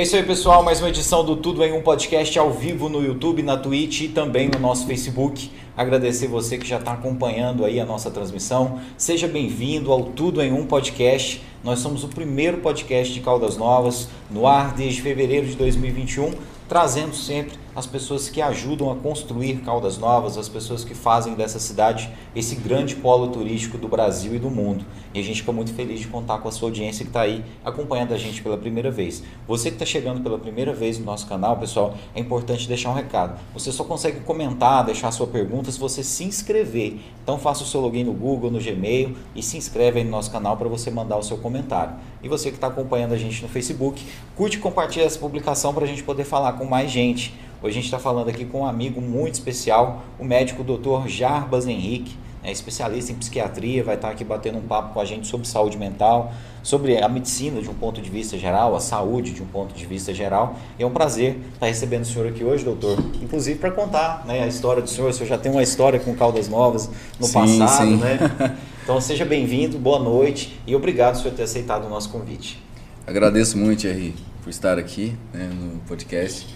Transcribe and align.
É 0.00 0.02
isso 0.02 0.16
aí, 0.16 0.22
pessoal. 0.22 0.62
Mais 0.62 0.80
uma 0.80 0.88
edição 0.88 1.22
do 1.22 1.36
Tudo 1.36 1.62
em 1.62 1.74
um 1.74 1.82
podcast 1.82 2.38
ao 2.38 2.50
vivo 2.50 2.88
no 2.88 3.04
YouTube, 3.04 3.42
na 3.42 3.58
Twitch 3.58 4.00
e 4.00 4.08
também 4.08 4.48
no 4.48 4.58
nosso 4.58 4.86
Facebook. 4.86 5.50
Agradecer 5.76 6.26
você 6.26 6.56
que 6.56 6.66
já 6.66 6.78
está 6.78 6.92
acompanhando 6.92 7.66
aí 7.66 7.78
a 7.78 7.84
nossa 7.84 8.10
transmissão. 8.10 8.80
Seja 8.96 9.28
bem-vindo 9.28 9.92
ao 9.92 10.04
Tudo 10.04 10.40
em 10.40 10.54
um 10.54 10.64
podcast. 10.64 11.42
Nós 11.62 11.80
somos 11.80 12.02
o 12.02 12.08
primeiro 12.08 12.62
podcast 12.62 13.12
de 13.12 13.20
Caldas 13.20 13.58
Novas 13.58 14.08
no 14.30 14.46
ar 14.46 14.72
desde 14.72 15.02
fevereiro 15.02 15.46
de 15.46 15.54
2021, 15.54 16.32
trazendo 16.66 17.14
sempre 17.14 17.58
as 17.74 17.86
pessoas 17.86 18.28
que 18.28 18.42
ajudam 18.42 18.90
a 18.90 18.96
construir 18.96 19.60
Caldas 19.60 19.98
Novas, 19.98 20.36
as 20.36 20.48
pessoas 20.48 20.84
que 20.84 20.94
fazem 20.94 21.34
dessa 21.34 21.58
cidade 21.58 22.10
esse 22.34 22.54
grande 22.56 22.96
polo 22.96 23.28
turístico 23.28 23.78
do 23.78 23.88
Brasil 23.88 24.34
e 24.34 24.38
do 24.38 24.50
mundo. 24.50 24.84
E 25.14 25.20
a 25.20 25.22
gente 25.22 25.40
fica 25.40 25.52
muito 25.52 25.72
feliz 25.72 26.00
de 26.00 26.08
contar 26.08 26.38
com 26.38 26.48
a 26.48 26.52
sua 26.52 26.68
audiência 26.68 27.04
que 27.04 27.10
está 27.10 27.22
aí 27.22 27.44
acompanhando 27.64 28.12
a 28.12 28.18
gente 28.18 28.42
pela 28.42 28.56
primeira 28.56 28.90
vez. 28.90 29.22
Você 29.46 29.68
que 29.70 29.76
está 29.76 29.86
chegando 29.86 30.20
pela 30.20 30.38
primeira 30.38 30.72
vez 30.72 30.98
no 30.98 31.04
nosso 31.04 31.26
canal, 31.26 31.56
pessoal, 31.56 31.94
é 32.14 32.20
importante 32.20 32.68
deixar 32.68 32.90
um 32.90 32.94
recado. 32.94 33.38
Você 33.54 33.72
só 33.72 33.84
consegue 33.84 34.20
comentar, 34.20 34.84
deixar 34.84 35.10
sua 35.10 35.26
pergunta 35.26 35.70
se 35.70 35.78
você 35.78 36.02
se 36.02 36.24
inscrever. 36.24 36.98
Então 37.22 37.38
faça 37.38 37.62
o 37.62 37.66
seu 37.66 37.80
login 37.80 38.04
no 38.04 38.12
Google, 38.12 38.50
no 38.50 38.60
Gmail 38.60 39.16
e 39.34 39.42
se 39.42 39.56
inscreve 39.56 40.00
aí 40.00 40.04
no 40.04 40.10
nosso 40.10 40.30
canal 40.30 40.56
para 40.56 40.68
você 40.68 40.90
mandar 40.90 41.16
o 41.16 41.22
seu 41.22 41.38
comentário. 41.38 41.94
E 42.22 42.28
você 42.28 42.50
que 42.50 42.56
está 42.56 42.66
acompanhando 42.66 43.12
a 43.12 43.16
gente 43.16 43.42
no 43.42 43.48
Facebook, 43.48 44.04
curte 44.36 44.56
e 44.56 44.60
compartilha 44.60 45.04
essa 45.04 45.18
publicação 45.18 45.72
para 45.72 45.84
a 45.84 45.88
gente 45.88 46.02
poder 46.02 46.24
falar 46.24 46.52
com 46.54 46.64
mais 46.64 46.90
gente. 46.90 47.34
Hoje 47.62 47.72
a 47.72 47.74
gente 47.74 47.84
está 47.84 47.98
falando 47.98 48.30
aqui 48.30 48.46
com 48.46 48.62
um 48.62 48.66
amigo 48.66 49.02
muito 49.02 49.34
especial, 49.34 50.02
o 50.18 50.24
médico 50.24 50.64
Dr. 50.64 51.06
Jarbas 51.08 51.66
Henrique, 51.66 52.16
é 52.42 52.50
especialista 52.50 53.12
em 53.12 53.16
psiquiatria, 53.16 53.84
vai 53.84 53.96
estar 53.96 54.08
tá 54.08 54.14
aqui 54.14 54.24
batendo 54.24 54.56
um 54.56 54.62
papo 54.62 54.94
com 54.94 55.00
a 55.00 55.04
gente 55.04 55.26
sobre 55.26 55.46
saúde 55.46 55.76
mental, 55.76 56.32
sobre 56.62 56.96
a 57.02 57.06
medicina 57.06 57.60
de 57.60 57.68
um 57.68 57.74
ponto 57.74 58.00
de 58.00 58.08
vista 58.08 58.38
geral, 58.38 58.74
a 58.74 58.80
saúde 58.80 59.32
de 59.32 59.42
um 59.42 59.46
ponto 59.46 59.74
de 59.74 59.84
vista 59.84 60.14
geral. 60.14 60.56
E 60.78 60.82
é 60.82 60.86
um 60.86 60.90
prazer 60.90 61.38
estar 61.52 61.66
recebendo 61.66 62.04
o 62.04 62.06
senhor 62.06 62.28
aqui 62.28 62.42
hoje, 62.42 62.64
doutor, 62.64 62.98
inclusive 63.20 63.58
para 63.58 63.70
contar 63.70 64.24
né, 64.26 64.42
a 64.42 64.46
história 64.46 64.80
do 64.80 64.88
senhor. 64.88 65.10
O 65.10 65.12
senhor 65.12 65.28
já 65.28 65.36
tem 65.36 65.52
uma 65.52 65.62
história 65.62 66.00
com 66.00 66.14
Caldas 66.14 66.48
Novas 66.48 66.88
no 67.18 67.26
sim, 67.26 67.58
passado, 67.58 67.90
sim. 67.90 67.96
né? 67.96 68.18
Então 68.82 68.98
seja 69.00 69.24
bem-vindo, 69.24 69.78
boa 69.78 70.00
noite 70.00 70.58
e 70.66 70.74
obrigado 70.74 71.22
por 71.22 71.30
ter 71.30 71.42
aceitado 71.42 71.84
o 71.84 71.88
nosso 71.88 72.08
convite. 72.08 72.60
Agradeço 73.06 73.56
muito, 73.56 73.80
Thierry, 73.80 74.14
por 74.42 74.50
estar 74.50 74.78
aqui 74.78 75.14
né, 75.32 75.48
no 75.52 75.78
podcast 75.80 76.46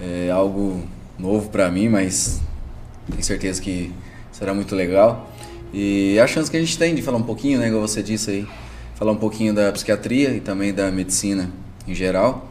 é 0.00 0.30
algo 0.30 0.82
novo 1.18 1.48
para 1.48 1.70
mim, 1.70 1.88
mas 1.88 2.40
tenho 3.10 3.22
certeza 3.22 3.60
que 3.60 3.92
será 4.32 4.52
muito 4.54 4.74
legal. 4.74 5.30
E 5.72 6.18
a 6.18 6.26
chance 6.26 6.50
que 6.50 6.56
a 6.56 6.60
gente 6.60 6.78
tem 6.78 6.94
de 6.94 7.02
falar 7.02 7.18
um 7.18 7.22
pouquinho, 7.22 7.58
né, 7.58 7.70
como 7.70 7.86
você 7.86 8.02
disse 8.02 8.30
aí, 8.30 8.48
falar 8.94 9.12
um 9.12 9.16
pouquinho 9.16 9.54
da 9.54 9.70
psiquiatria 9.72 10.30
e 10.30 10.40
também 10.40 10.72
da 10.72 10.90
medicina 10.90 11.50
em 11.86 11.94
geral. 11.94 12.48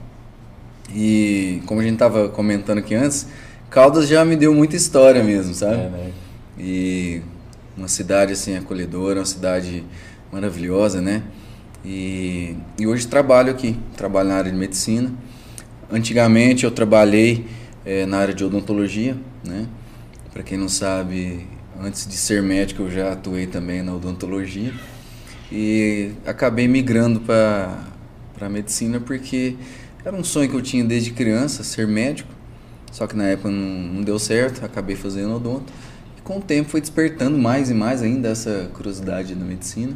E 0.93 1.61
como 1.65 1.81
a 1.81 1.83
gente 1.83 1.93
estava 1.93 2.29
comentando 2.29 2.77
aqui 2.77 2.93
antes, 2.93 3.27
Caldas 3.69 4.07
já 4.07 4.23
me 4.23 4.35
deu 4.35 4.53
muita 4.53 4.75
história 4.75 5.23
mesmo, 5.23 5.53
sabe? 5.53 5.73
É, 5.73 5.89
né? 5.89 6.11
E 6.57 7.21
uma 7.75 7.87
cidade 7.87 8.33
assim 8.33 8.55
acolhedora, 8.55 9.19
uma 9.19 9.25
cidade 9.25 9.83
maravilhosa, 10.31 11.01
né? 11.01 11.23
E, 11.83 12.55
e 12.79 12.87
hoje 12.87 13.07
trabalho 13.07 13.51
aqui, 13.51 13.77
trabalho 13.97 14.29
na 14.29 14.35
área 14.35 14.51
de 14.51 14.57
medicina. 14.57 15.11
Antigamente 15.91 16.63
eu 16.63 16.71
trabalhei 16.71 17.45
é, 17.85 18.05
na 18.05 18.17
área 18.17 18.33
de 18.33 18.43
odontologia, 18.43 19.15
né? 19.43 19.67
Para 20.33 20.41
quem 20.41 20.57
não 20.57 20.67
sabe, 20.67 21.45
antes 21.81 22.07
de 22.07 22.17
ser 22.17 22.41
médico 22.41 22.83
eu 22.83 22.91
já 22.91 23.13
atuei 23.13 23.45
também 23.45 23.83
na 23.83 23.93
odontologia 23.93 24.73
e 25.51 26.11
acabei 26.25 26.67
migrando 26.67 27.19
para 27.21 27.83
para 28.37 28.49
medicina 28.49 28.99
porque 28.99 29.55
era 30.03 30.15
um 30.15 30.23
sonho 30.23 30.49
que 30.49 30.55
eu 30.55 30.61
tinha 30.61 30.83
desde 30.83 31.11
criança 31.11 31.63
ser 31.63 31.87
médico. 31.87 32.29
Só 32.91 33.07
que 33.07 33.15
na 33.15 33.25
época 33.25 33.49
não, 33.49 33.93
não 33.93 34.01
deu 34.01 34.19
certo, 34.19 34.63
acabei 34.63 34.95
fazendo 34.95 35.35
odonto. 35.35 35.71
E 36.17 36.21
com 36.21 36.37
o 36.37 36.41
tempo 36.41 36.69
foi 36.69 36.81
despertando 36.81 37.37
mais 37.37 37.69
e 37.69 37.73
mais 37.73 38.01
ainda 38.01 38.29
essa 38.29 38.69
curiosidade 38.73 39.35
da 39.35 39.45
medicina. 39.45 39.95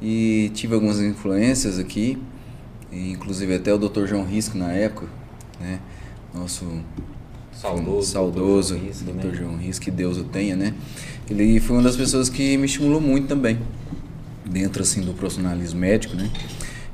E 0.00 0.50
tive 0.54 0.74
algumas 0.74 1.00
influências 1.00 1.78
aqui 1.78 2.16
inclusive 2.92 3.54
até 3.54 3.72
o 3.72 3.78
Dr. 3.78 4.06
João 4.06 4.24
Risco 4.24 4.56
na 4.56 4.72
época, 4.72 5.06
né? 5.60 5.80
Nosso 6.34 6.64
saudoso, 7.52 8.12
saudoso 8.12 8.74
Dr. 8.74 8.80
João, 8.80 8.86
Risco, 8.86 9.04
Dr. 9.04 9.12
Né? 9.12 9.34
João 9.34 9.56
Risco, 9.56 9.84
que 9.84 9.90
Deus 9.90 10.18
o 10.18 10.24
tenha, 10.24 10.56
né? 10.56 10.74
Ele 11.28 11.60
foi 11.60 11.76
uma 11.76 11.82
das 11.82 11.96
pessoas 11.96 12.28
que 12.28 12.56
me 12.56 12.66
estimulou 12.66 13.00
muito 13.00 13.28
também, 13.28 13.58
dentro 14.44 14.82
assim 14.82 15.02
do 15.02 15.12
profissionalismo 15.12 15.80
médico, 15.80 16.16
né? 16.16 16.30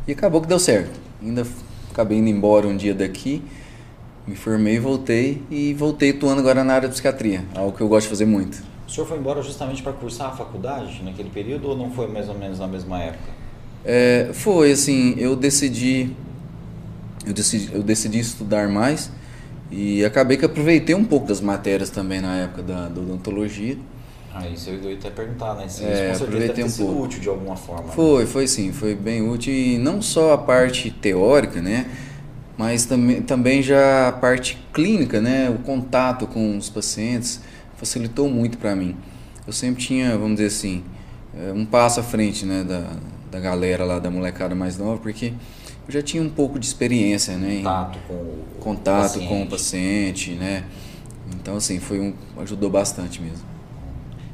E 0.07 0.13
acabou 0.13 0.41
que 0.41 0.49
deu 0.49 0.59
certo. 0.59 0.99
Ainda 1.23 1.47
acabei 1.91 2.19
indo 2.19 2.29
embora 2.29 2.67
um 2.67 2.77
dia 2.77 2.95
daqui, 2.95 3.43
me 4.27 4.35
formei, 4.35 4.79
voltei 4.79 5.43
e 5.51 5.75
voltei 5.75 6.11
atuando 6.11 6.41
agora 6.41 6.65
na 6.65 6.75
área 6.75 6.89
de 6.89 6.95
psiquiatria, 6.95 7.45
algo 7.55 7.77
que 7.77 7.83
eu 7.83 7.89
gosto 7.89 8.05
de 8.05 8.11
fazer 8.11 8.27
muito. 8.27 8.63
O 8.87 8.91
senhor 8.91 9.07
foi 9.07 9.19
embora 9.19 9.43
justamente 9.43 9.83
para 9.83 9.93
cursar 9.93 10.29
a 10.29 10.33
faculdade 10.33 11.03
naquele 11.03 11.31
período 11.31 11.69
ou 11.69 11.77
não 11.77 11.91
foi 11.91 12.07
mais 12.07 12.29
ou 12.29 12.35
menos 12.39 12.59
na 12.59 12.67
mesma 12.67 13.01
época? 13.01 13.44
É, 13.85 14.31
foi 14.33 14.73
assim, 14.73 15.15
eu 15.19 15.37
decidi, 15.37 16.11
eu 17.27 17.35
decidi, 17.35 17.75
eu 17.75 17.83
decidi 17.83 18.19
estudar 18.19 18.69
mais 18.69 19.11
e 19.71 20.05
acabei 20.05 20.37
que 20.37 20.45
aproveitei 20.45 20.95
um 20.95 21.05
pouco 21.05 21.27
das 21.27 21.41
matérias 21.41 21.91
também 21.91 22.21
na 22.21 22.37
época 22.37 22.63
da, 22.63 22.89
da 22.89 23.01
odontologia. 23.01 23.77
Ah, 24.33 24.49
isso 24.49 24.71
eu 24.71 24.91
ia 24.91 24.97
até 24.97 25.11
perguntar, 25.11 25.55
né? 25.55 25.69
Se 25.69 25.85
é, 25.85 26.11
isso 26.13 26.25
aproveitei 26.25 26.65
um 26.65 26.71
pouco. 26.71 27.03
útil 27.03 27.21
de 27.21 27.29
alguma 27.29 27.57
forma. 27.57 27.85
Né? 27.85 27.93
Foi, 27.95 28.25
né? 28.25 28.27
foi 28.27 28.49
sim, 28.49 28.73
foi 28.73 28.95
bem 28.95 29.23
útil 29.29 29.53
e 29.53 29.79
não 29.79 30.03
só 30.03 30.33
a 30.33 30.39
parte 30.39 30.91
teórica, 30.91 31.63
né? 31.63 31.87
Mas 32.57 32.85
também, 32.85 33.23
também 33.23 33.63
já 33.63 34.09
a 34.09 34.13
parte 34.13 34.59
clínica, 34.73 35.21
né? 35.21 35.51
O 35.51 35.59
contato 35.63 36.27
com 36.27 36.57
os 36.57 36.69
pacientes 36.69 37.41
facilitou 37.77 38.29
muito 38.29 38.59
para 38.59 38.75
mim. 38.75 38.97
Eu 39.47 39.53
sempre 39.53 39.85
tinha, 39.85 40.17
vamos 40.17 40.37
dizer 40.37 40.47
assim, 40.47 40.83
é, 41.37 41.53
um 41.53 41.65
passo 41.65 42.01
à 42.01 42.03
frente, 42.03 42.45
né? 42.45 42.65
Da, 42.65 42.91
da 43.35 43.41
galera 43.41 43.85
lá, 43.85 43.99
da 43.99 44.11
molecada 44.11 44.55
mais 44.55 44.79
nova, 44.79 44.99
porque 44.99 45.33
eu 45.89 45.93
já 45.93 46.01
tinha 46.01 46.23
um 46.23 46.31
pouco 46.31 46.57
de 46.57 46.67
experiência, 46.67 47.37
né? 47.37 47.57
Contato 47.57 47.99
com 48.07 48.15
o 48.15 48.45
contato 48.61 49.03
paciente. 49.03 49.29
com 49.29 49.43
o 49.43 49.47
paciente, 49.49 50.31
né? 50.33 50.65
Então, 51.35 51.57
assim, 51.57 51.81
foi 51.81 51.99
um, 51.99 52.15
ajudou 52.39 52.71
bastante 52.71 53.21
mesmo. 53.21 53.45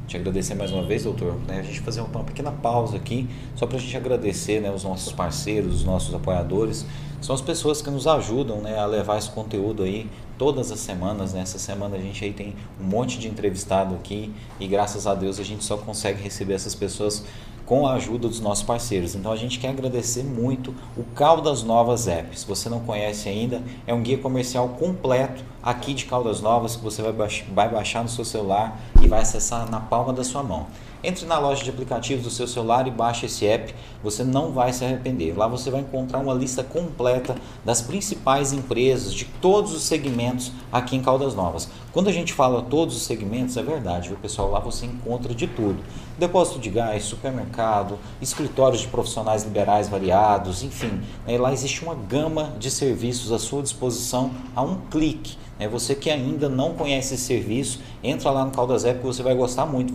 Te 0.07 0.17
agradecer 0.17 0.53
mais 0.53 0.71
uma 0.71 0.83
vez, 0.83 1.03
doutor. 1.03 1.35
Né? 1.47 1.59
A 1.59 1.63
gente 1.63 1.79
fazer 1.79 2.01
uma 2.01 2.23
pequena 2.23 2.51
pausa 2.51 2.97
aqui, 2.97 3.27
só 3.55 3.65
para 3.65 3.77
a 3.77 3.79
gente 3.79 3.95
agradecer 3.97 4.61
né, 4.61 4.69
os 4.69 4.83
nossos 4.83 5.11
parceiros, 5.11 5.73
os 5.73 5.83
nossos 5.83 6.13
apoiadores. 6.13 6.85
São 7.21 7.33
as 7.33 7.41
pessoas 7.41 7.81
que 7.81 7.89
nos 7.89 8.05
ajudam 8.05 8.57
né, 8.57 8.77
a 8.77 8.85
levar 8.85 9.17
esse 9.17 9.29
conteúdo 9.29 9.83
aí 9.83 10.09
todas 10.37 10.71
as 10.71 10.79
semanas. 10.79 11.33
Né? 11.33 11.41
Essa 11.41 11.57
semana 11.57 11.95
a 11.95 11.99
gente 11.99 12.23
aí 12.23 12.33
tem 12.33 12.55
um 12.79 12.83
monte 12.83 13.17
de 13.17 13.27
entrevistado 13.27 13.95
aqui 13.95 14.31
e 14.59 14.67
graças 14.67 15.07
a 15.07 15.15
Deus 15.15 15.39
a 15.39 15.43
gente 15.43 15.63
só 15.63 15.77
consegue 15.77 16.21
receber 16.21 16.53
essas 16.53 16.75
pessoas 16.75 17.23
com 17.71 17.87
a 17.87 17.93
ajuda 17.93 18.27
dos 18.27 18.41
nossos 18.41 18.65
parceiros. 18.65 19.15
Então 19.15 19.31
a 19.31 19.37
gente 19.37 19.57
quer 19.57 19.69
agradecer 19.69 20.23
muito 20.23 20.75
o 20.97 21.05
Caldas 21.15 21.63
Novas 21.63 22.05
App. 22.05 22.37
Se 22.37 22.45
você 22.45 22.67
não 22.67 22.81
conhece 22.81 23.29
ainda, 23.29 23.63
é 23.87 23.93
um 23.93 24.01
guia 24.01 24.17
comercial 24.17 24.67
completo 24.77 25.41
aqui 25.63 25.93
de 25.93 26.03
Caldas 26.03 26.41
Novas 26.41 26.75
que 26.75 26.83
você 26.83 27.01
vai, 27.01 27.13
baixar, 27.69 28.03
no 28.03 28.09
seu 28.09 28.25
celular 28.25 28.77
e 29.01 29.07
vai 29.07 29.21
acessar 29.21 29.71
na 29.71 29.79
palma 29.79 30.11
da 30.11 30.21
sua 30.21 30.43
mão. 30.43 30.67
Entre 31.03 31.25
na 31.25 31.39
loja 31.39 31.63
de 31.63 31.69
aplicativos 31.71 32.23
do 32.23 32.29
seu 32.29 32.47
celular 32.47 32.87
e 32.87 32.91
baixe 32.91 33.25
esse 33.25 33.45
app, 33.47 33.73
você 34.03 34.23
não 34.23 34.51
vai 34.51 34.71
se 34.71 34.85
arrepender. 34.85 35.35
Lá 35.35 35.47
você 35.47 35.71
vai 35.71 35.81
encontrar 35.81 36.19
uma 36.19 36.33
lista 36.33 36.63
completa 36.63 37.35
das 37.65 37.81
principais 37.81 38.53
empresas 38.53 39.11
de 39.11 39.25
todos 39.25 39.73
os 39.73 39.81
segmentos 39.81 40.51
aqui 40.71 40.95
em 40.95 41.01
Caldas 41.01 41.33
Novas. 41.33 41.69
Quando 41.91 42.07
a 42.07 42.11
gente 42.11 42.33
fala 42.33 42.61
todos 42.61 42.95
os 42.95 43.01
segmentos, 43.01 43.57
é 43.57 43.63
verdade, 43.63 44.09
viu 44.09 44.17
pessoal? 44.17 44.51
Lá 44.51 44.59
você 44.59 44.85
encontra 44.85 45.33
de 45.33 45.47
tudo: 45.47 45.83
depósito 46.19 46.59
de 46.59 46.69
gás, 46.69 47.03
supermercado, 47.03 47.97
escritórios 48.21 48.81
de 48.81 48.87
profissionais 48.87 49.43
liberais 49.43 49.89
variados, 49.89 50.61
enfim. 50.61 51.01
Né? 51.25 51.35
Lá 51.37 51.51
existe 51.51 51.83
uma 51.83 51.95
gama 51.95 52.53
de 52.59 52.69
serviços 52.69 53.31
à 53.31 53.39
sua 53.39 53.63
disposição 53.63 54.29
a 54.55 54.61
um 54.61 54.75
clique. 54.91 55.35
Né? 55.57 55.67
Você 55.67 55.95
que 55.95 56.11
ainda 56.11 56.47
não 56.47 56.75
conhece 56.75 57.15
esse 57.15 57.23
serviço, 57.23 57.79
entra 58.03 58.29
lá 58.29 58.45
no 58.45 58.51
Caldas 58.51 58.85
App 58.85 58.99
que 58.99 59.05
você 59.05 59.23
vai 59.23 59.33
gostar 59.33 59.65
muito. 59.65 59.93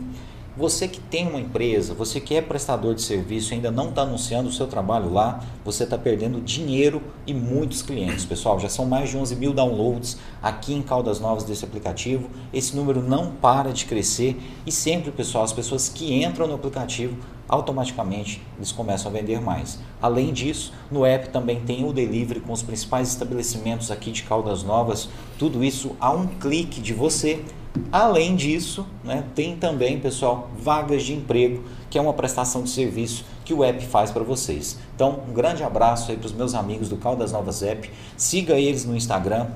Você 0.57 0.89
que 0.89 0.99
tem 0.99 1.29
uma 1.29 1.39
empresa, 1.39 1.93
você 1.93 2.19
que 2.19 2.35
é 2.35 2.41
prestador 2.41 2.95
de 2.95 3.03
serviço 3.03 3.53
e 3.53 3.57
ainda 3.57 3.71
não 3.71 3.91
está 3.91 4.01
anunciando 4.01 4.49
o 4.49 4.53
seu 4.53 4.67
trabalho 4.67 5.13
lá, 5.13 5.45
você 5.63 5.85
está 5.85 5.99
perdendo 5.99 6.41
dinheiro 6.41 7.03
e 7.27 7.35
muitos 7.35 7.83
clientes. 7.83 8.25
Pessoal, 8.25 8.59
já 8.59 8.71
são 8.71 8.87
mais 8.87 9.11
de 9.11 9.19
11 9.19 9.37
mil 9.37 9.53
downloads 9.53 10.17
aqui 10.43 10.73
em 10.73 10.81
Caldas 10.81 11.21
Novas 11.21 11.45
desse 11.45 11.63
aplicativo. 11.63 12.31
Esse 12.55 12.75
número 12.75 13.03
não 13.03 13.33
para 13.33 13.71
de 13.71 13.85
crescer 13.85 14.41
e 14.65 14.73
sempre, 14.73 15.11
pessoal, 15.11 15.45
as 15.45 15.53
pessoas 15.53 15.91
que 15.91 16.25
entram 16.25 16.47
no 16.47 16.55
aplicativo 16.55 17.19
automaticamente 17.49 18.43
eles 18.57 18.73
começam 18.73 19.11
a 19.11 19.15
vender 19.15 19.41
mais. 19.41 19.79
Além 20.01 20.33
disso, 20.33 20.73
no 20.91 21.05
app 21.05 21.29
também 21.29 21.61
tem 21.61 21.85
o 21.85 21.93
delivery 21.93 22.41
com 22.41 22.53
os 22.53 22.63
principais 22.63 23.09
estabelecimentos 23.09 23.91
aqui 23.91 24.11
de 24.11 24.23
Caldas 24.23 24.63
Novas. 24.63 25.09
Tudo 25.39 25.63
isso 25.63 25.95
a 26.01 26.11
um 26.11 26.27
clique 26.27 26.81
de 26.81 26.95
você 26.95 27.45
Além 27.91 28.37
disso, 28.37 28.87
né, 29.05 29.25
tem 29.35 29.57
também, 29.57 29.99
pessoal, 29.99 30.51
vagas 30.59 31.03
de 31.03 31.15
emprego, 31.15 31.63
que 31.89 31.99
é 31.99 32.01
uma 32.01 32.13
prestação 32.13 32.63
de 32.63 32.71
serviço 32.71 33.25
que 33.45 33.55
o 33.55 33.63
app 33.63 33.85
faz 33.87 34.11
para 34.11 34.25
vocês. 34.25 34.79
Então, 34.95 35.21
um 35.29 35.33
grande 35.33 35.63
abraço 35.63 36.11
aí 36.11 36.17
para 36.17 36.27
os 36.27 36.33
meus 36.33 36.55
amigos 36.55 36.89
do 36.89 36.97
Caldas 36.97 37.33
Novas 37.33 37.63
App. 37.63 37.91
Siga 38.17 38.59
eles 38.59 38.85
no 38.85 38.97
Instagram, 38.97 39.47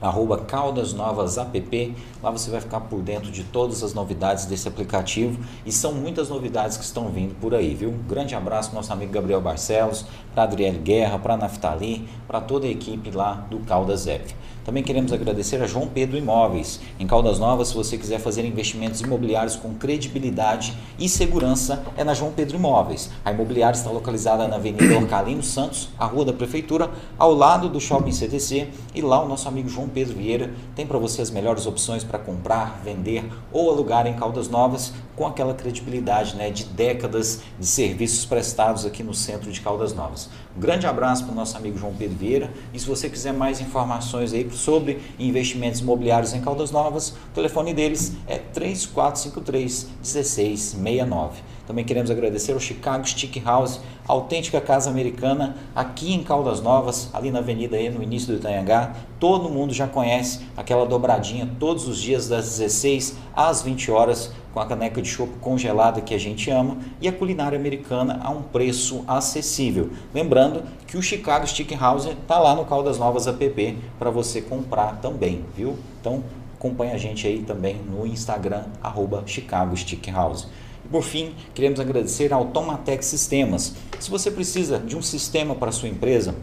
arroba 0.00 0.38
Caldas 0.38 0.92
Novas 0.92 1.38
App. 1.38 1.96
Lá 2.22 2.30
você 2.30 2.50
vai 2.50 2.60
ficar 2.60 2.80
por 2.80 3.00
dentro 3.00 3.30
de 3.30 3.44
todas 3.44 3.82
as 3.82 3.94
novidades 3.94 4.46
desse 4.46 4.66
aplicativo 4.66 5.38
e 5.64 5.70
são 5.70 5.92
muitas 5.92 6.28
novidades 6.28 6.76
que 6.76 6.84
estão 6.84 7.08
vindo 7.08 7.34
por 7.40 7.54
aí, 7.54 7.74
viu? 7.74 7.90
Um 7.90 8.02
grande 8.08 8.34
abraço 8.34 8.70
para 8.70 8.78
nosso 8.78 8.92
amigo 8.92 9.12
Gabriel 9.12 9.40
Barcelos, 9.40 10.04
para 10.34 10.44
Adriele 10.44 10.78
Guerra, 10.78 11.18
para 11.18 11.36
Naftali, 11.36 12.08
para 12.26 12.40
toda 12.40 12.66
a 12.66 12.70
equipe 12.70 13.10
lá 13.10 13.46
do 13.50 13.60
Caldas 13.60 14.06
App. 14.06 14.34
Também 14.64 14.82
queremos 14.82 15.12
agradecer 15.12 15.62
a 15.62 15.66
João 15.66 15.86
Pedro 15.86 16.16
Imóveis. 16.16 16.80
Em 16.98 17.06
Caldas 17.06 17.38
Novas, 17.38 17.68
se 17.68 17.74
você 17.74 17.96
quiser 17.96 18.18
fazer 18.18 18.44
investimentos 18.44 19.00
imobiliários 19.00 19.56
com 19.56 19.74
credibilidade 19.74 20.76
e 20.98 21.08
segurança, 21.08 21.82
é 21.96 22.04
na 22.04 22.14
João 22.14 22.32
Pedro 22.32 22.56
Imóveis. 22.56 23.10
A 23.24 23.32
imobiliária 23.32 23.76
está 23.76 23.90
localizada 23.90 24.46
na 24.46 24.56
Avenida 24.56 24.96
Orcalino 24.96 25.42
Santos, 25.42 25.88
a 25.98 26.04
rua 26.04 26.24
da 26.24 26.32
Prefeitura, 26.32 26.90
ao 27.18 27.34
lado 27.34 27.68
do 27.68 27.80
Shopping 27.80 28.12
CTC. 28.12 28.68
E 28.94 29.00
lá 29.00 29.22
o 29.22 29.28
nosso 29.28 29.48
amigo 29.48 29.68
João 29.68 29.88
Pedro 29.88 30.16
Vieira 30.16 30.52
tem 30.74 30.86
para 30.86 30.98
você 30.98 31.22
as 31.22 31.30
melhores 31.30 31.66
opções 31.66 32.04
para 32.04 32.18
comprar, 32.18 32.80
vender 32.84 33.24
ou 33.52 33.70
alugar 33.70 34.06
em 34.06 34.14
Caldas 34.14 34.48
Novas, 34.48 34.92
com 35.20 35.26
aquela 35.26 35.52
credibilidade 35.52 36.34
né, 36.34 36.48
de 36.48 36.64
décadas 36.64 37.42
de 37.58 37.66
serviços 37.66 38.24
prestados 38.24 38.86
aqui 38.86 39.02
no 39.02 39.12
centro 39.12 39.52
de 39.52 39.60
Caldas 39.60 39.92
Novas. 39.92 40.30
Um 40.56 40.60
grande 40.60 40.86
abraço 40.86 41.24
para 41.26 41.32
o 41.32 41.34
nosso 41.34 41.54
amigo 41.58 41.76
João 41.76 41.92
Pedro 41.92 42.16
Vieira. 42.16 42.50
E 42.72 42.80
se 42.80 42.86
você 42.86 43.06
quiser 43.10 43.34
mais 43.34 43.60
informações 43.60 44.32
aí 44.32 44.50
sobre 44.50 44.98
investimentos 45.18 45.80
imobiliários 45.80 46.32
em 46.32 46.40
Caldas 46.40 46.70
Novas, 46.70 47.10
o 47.10 47.34
telefone 47.34 47.74
deles 47.74 48.14
é 48.26 48.38
3453 48.38 49.88
1669. 49.98 51.42
Também 51.66 51.84
queremos 51.84 52.10
agradecer 52.10 52.52
ao 52.52 52.58
Chicago 52.58 53.06
Stick 53.06 53.44
House, 53.44 53.78
autêntica 54.08 54.60
casa 54.60 54.90
americana, 54.90 55.54
aqui 55.72 56.12
em 56.12 56.24
Caldas 56.24 56.60
Novas, 56.60 57.10
ali 57.12 57.30
na 57.30 57.38
avenida 57.38 57.76
aí 57.76 57.88
no 57.88 58.02
início 58.02 58.26
do 58.28 58.38
Itanhangá. 58.38 58.94
Todo 59.20 59.48
mundo 59.48 59.72
já 59.72 59.86
conhece 59.86 60.40
aquela 60.56 60.84
dobradinha 60.84 61.48
todos 61.60 61.86
os 61.86 62.00
dias 62.00 62.26
das 62.26 62.58
16 62.58 63.16
às 63.36 63.62
20 63.62 63.90
horas 63.92 64.32
com 64.52 64.60
a 64.60 64.66
caneca 64.66 65.00
de 65.00 65.08
chopp 65.08 65.32
congelada 65.40 66.00
que 66.00 66.14
a 66.14 66.18
gente 66.18 66.50
ama 66.50 66.78
e 67.00 67.08
a 67.08 67.12
culinária 67.12 67.58
americana 67.58 68.20
a 68.22 68.30
um 68.30 68.42
preço 68.42 69.04
acessível. 69.06 69.90
Lembrando 70.12 70.62
que 70.86 70.96
o 70.96 71.02
Chicago 71.02 71.46
Stick 71.46 71.72
House 71.72 72.06
está 72.06 72.38
lá 72.38 72.54
no 72.54 72.64
Caldas 72.64 72.98
Novas 72.98 73.26
app 73.26 73.78
para 73.98 74.10
você 74.10 74.40
comprar 74.40 75.00
também, 75.00 75.44
viu? 75.56 75.76
Então 76.00 76.22
acompanha 76.56 76.94
a 76.94 76.98
gente 76.98 77.26
aí 77.26 77.42
também 77.42 77.76
no 77.76 78.06
Instagram 78.06 78.64
arroba 78.82 79.22
Chicago 79.26 79.76
Stick 79.76 80.08
House. 80.10 80.48
Por 80.90 81.02
fim, 81.02 81.34
queremos 81.54 81.78
agradecer 81.78 82.32
ao 82.32 82.46
Tomatec 82.46 83.04
Sistemas. 83.04 83.74
Se 84.00 84.10
você 84.10 84.30
precisa 84.30 84.78
de 84.78 84.96
um 84.96 85.02
sistema 85.02 85.54
para 85.54 85.70
sua 85.70 85.88
empresa, 85.88 86.34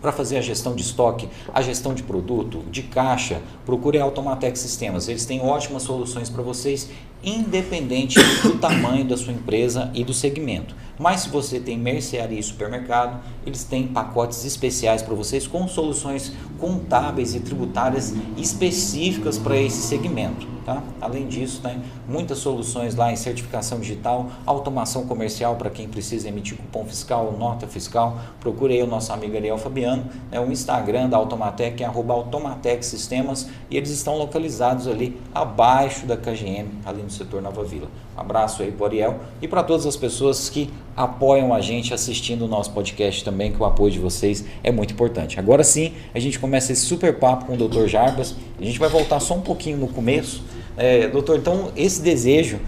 para 0.00 0.12
fazer 0.12 0.38
a 0.38 0.40
gestão 0.40 0.74
de 0.74 0.82
estoque, 0.82 1.28
a 1.52 1.62
gestão 1.62 1.94
de 1.94 2.02
produto, 2.02 2.62
de 2.70 2.82
caixa, 2.82 3.40
procure 3.64 3.98
a 3.98 4.04
Automatec 4.04 4.58
Sistemas. 4.58 5.08
Eles 5.08 5.24
têm 5.24 5.40
ótimas 5.40 5.82
soluções 5.82 6.28
para 6.28 6.42
vocês, 6.42 6.90
independente 7.22 8.18
do 8.42 8.58
tamanho 8.58 9.04
da 9.04 9.16
sua 9.16 9.32
empresa 9.32 9.90
e 9.94 10.04
do 10.04 10.14
segmento. 10.14 10.74
Mas 10.98 11.20
se 11.20 11.28
você 11.28 11.60
tem 11.60 11.78
mercearia 11.78 12.38
e 12.38 12.42
supermercado, 12.42 13.20
eles 13.44 13.64
têm 13.64 13.86
pacotes 13.86 14.44
especiais 14.44 15.02
para 15.02 15.14
vocês 15.14 15.46
com 15.46 15.68
soluções 15.68 16.32
contábeis 16.58 17.34
e 17.34 17.40
tributárias 17.40 18.14
específicas 18.36 19.38
para 19.38 19.56
esse 19.58 19.82
segmento. 19.82 20.56
Tá? 20.66 20.82
Além 21.00 21.28
disso, 21.28 21.60
né, 21.62 21.80
muitas 22.08 22.38
soluções 22.38 22.96
lá 22.96 23.12
em 23.12 23.14
certificação 23.14 23.78
digital, 23.78 24.28
automação 24.44 25.06
comercial 25.06 25.54
para 25.54 25.70
quem 25.70 25.86
precisa 25.86 26.26
emitir 26.26 26.56
cupom 26.56 26.84
fiscal, 26.84 27.36
nota 27.38 27.68
fiscal. 27.68 28.18
Procure 28.40 28.74
aí 28.74 28.82
o 28.82 28.86
nosso 28.86 29.12
amigo 29.12 29.36
Ariel 29.36 29.58
Fabiano, 29.58 30.06
né, 30.28 30.40
o 30.40 30.50
Instagram 30.50 31.08
da 31.08 31.18
Automatec 31.18 31.80
é 31.84 31.86
arroba 31.86 32.14
Automatec 32.14 32.84
Sistemas 32.84 33.48
e 33.70 33.76
eles 33.76 33.90
estão 33.90 34.18
localizados 34.18 34.88
ali 34.88 35.16
abaixo 35.32 36.04
da 36.04 36.16
KGM, 36.16 36.68
ali 36.84 37.00
no 37.06 37.10
setor 37.10 37.40
Nova 37.40 37.64
Vila. 37.64 37.88
Um 38.16 38.20
abraço 38.20 38.62
aí 38.62 38.70
para 38.70 38.82
o 38.82 38.86
Ariel 38.86 39.20
e 39.40 39.48
para 39.48 39.62
todas 39.62 39.86
as 39.86 39.96
pessoas 39.96 40.50
que 40.50 40.70
apoiam 40.96 41.54
a 41.54 41.60
gente 41.60 41.94
assistindo 41.94 42.44
o 42.44 42.48
nosso 42.48 42.70
podcast 42.72 43.24
também, 43.24 43.52
que 43.52 43.62
o 43.62 43.64
apoio 43.64 43.92
de 43.92 43.98
vocês 43.98 44.44
é 44.62 44.70
muito 44.70 44.92
importante. 44.92 45.38
Agora 45.40 45.64
sim, 45.64 45.94
a 46.14 46.18
gente 46.18 46.38
começa 46.38 46.72
esse 46.72 46.82
super 46.82 47.18
papo 47.18 47.46
com 47.46 47.54
o 47.54 47.68
Dr. 47.68 47.86
Jarbas. 47.86 48.34
A 48.60 48.64
gente 48.64 48.78
vai 48.78 48.88
voltar 48.88 49.20
só 49.20 49.34
um 49.34 49.40
pouquinho 49.40 49.78
no 49.78 49.88
começo 49.88 50.42
é, 50.76 51.08
doutor, 51.08 51.38
então 51.38 51.72
esse 51.74 52.02
desejo 52.02 52.58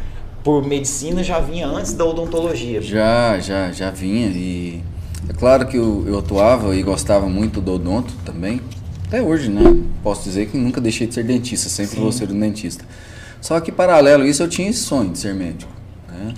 por 0.42 0.64
medicina 0.64 1.22
já 1.22 1.38
vinha 1.40 1.66
antes 1.66 1.92
da 1.92 2.04
odontologia? 2.04 2.80
Já, 2.80 3.38
já, 3.38 3.70
já 3.70 3.90
vinha. 3.90 4.28
E 4.28 4.82
é 5.28 5.32
claro 5.34 5.66
que 5.66 5.76
eu, 5.76 6.04
eu 6.06 6.18
atuava 6.18 6.74
e 6.74 6.82
gostava 6.82 7.28
muito 7.28 7.60
do 7.60 7.74
odonto 7.74 8.14
também. 8.24 8.60
Até 9.06 9.20
hoje, 9.20 9.50
né? 9.50 9.76
Posso 10.02 10.24
dizer 10.24 10.48
que 10.48 10.56
nunca 10.56 10.80
deixei 10.80 11.06
de 11.06 11.14
ser 11.14 11.24
dentista, 11.24 11.68
sempre 11.68 11.96
Sim. 11.96 12.02
vou 12.02 12.12
ser 12.12 12.30
um 12.30 12.38
dentista. 12.38 12.84
Só 13.40 13.60
que 13.60 13.70
paralelo 13.70 14.24
a 14.24 14.26
isso 14.26 14.42
eu 14.42 14.48
tinha 14.48 14.68
esse 14.68 14.80
sonho 14.80 15.12
de 15.12 15.18
ser 15.18 15.34
médico. 15.34 15.70
Né? 16.08 16.34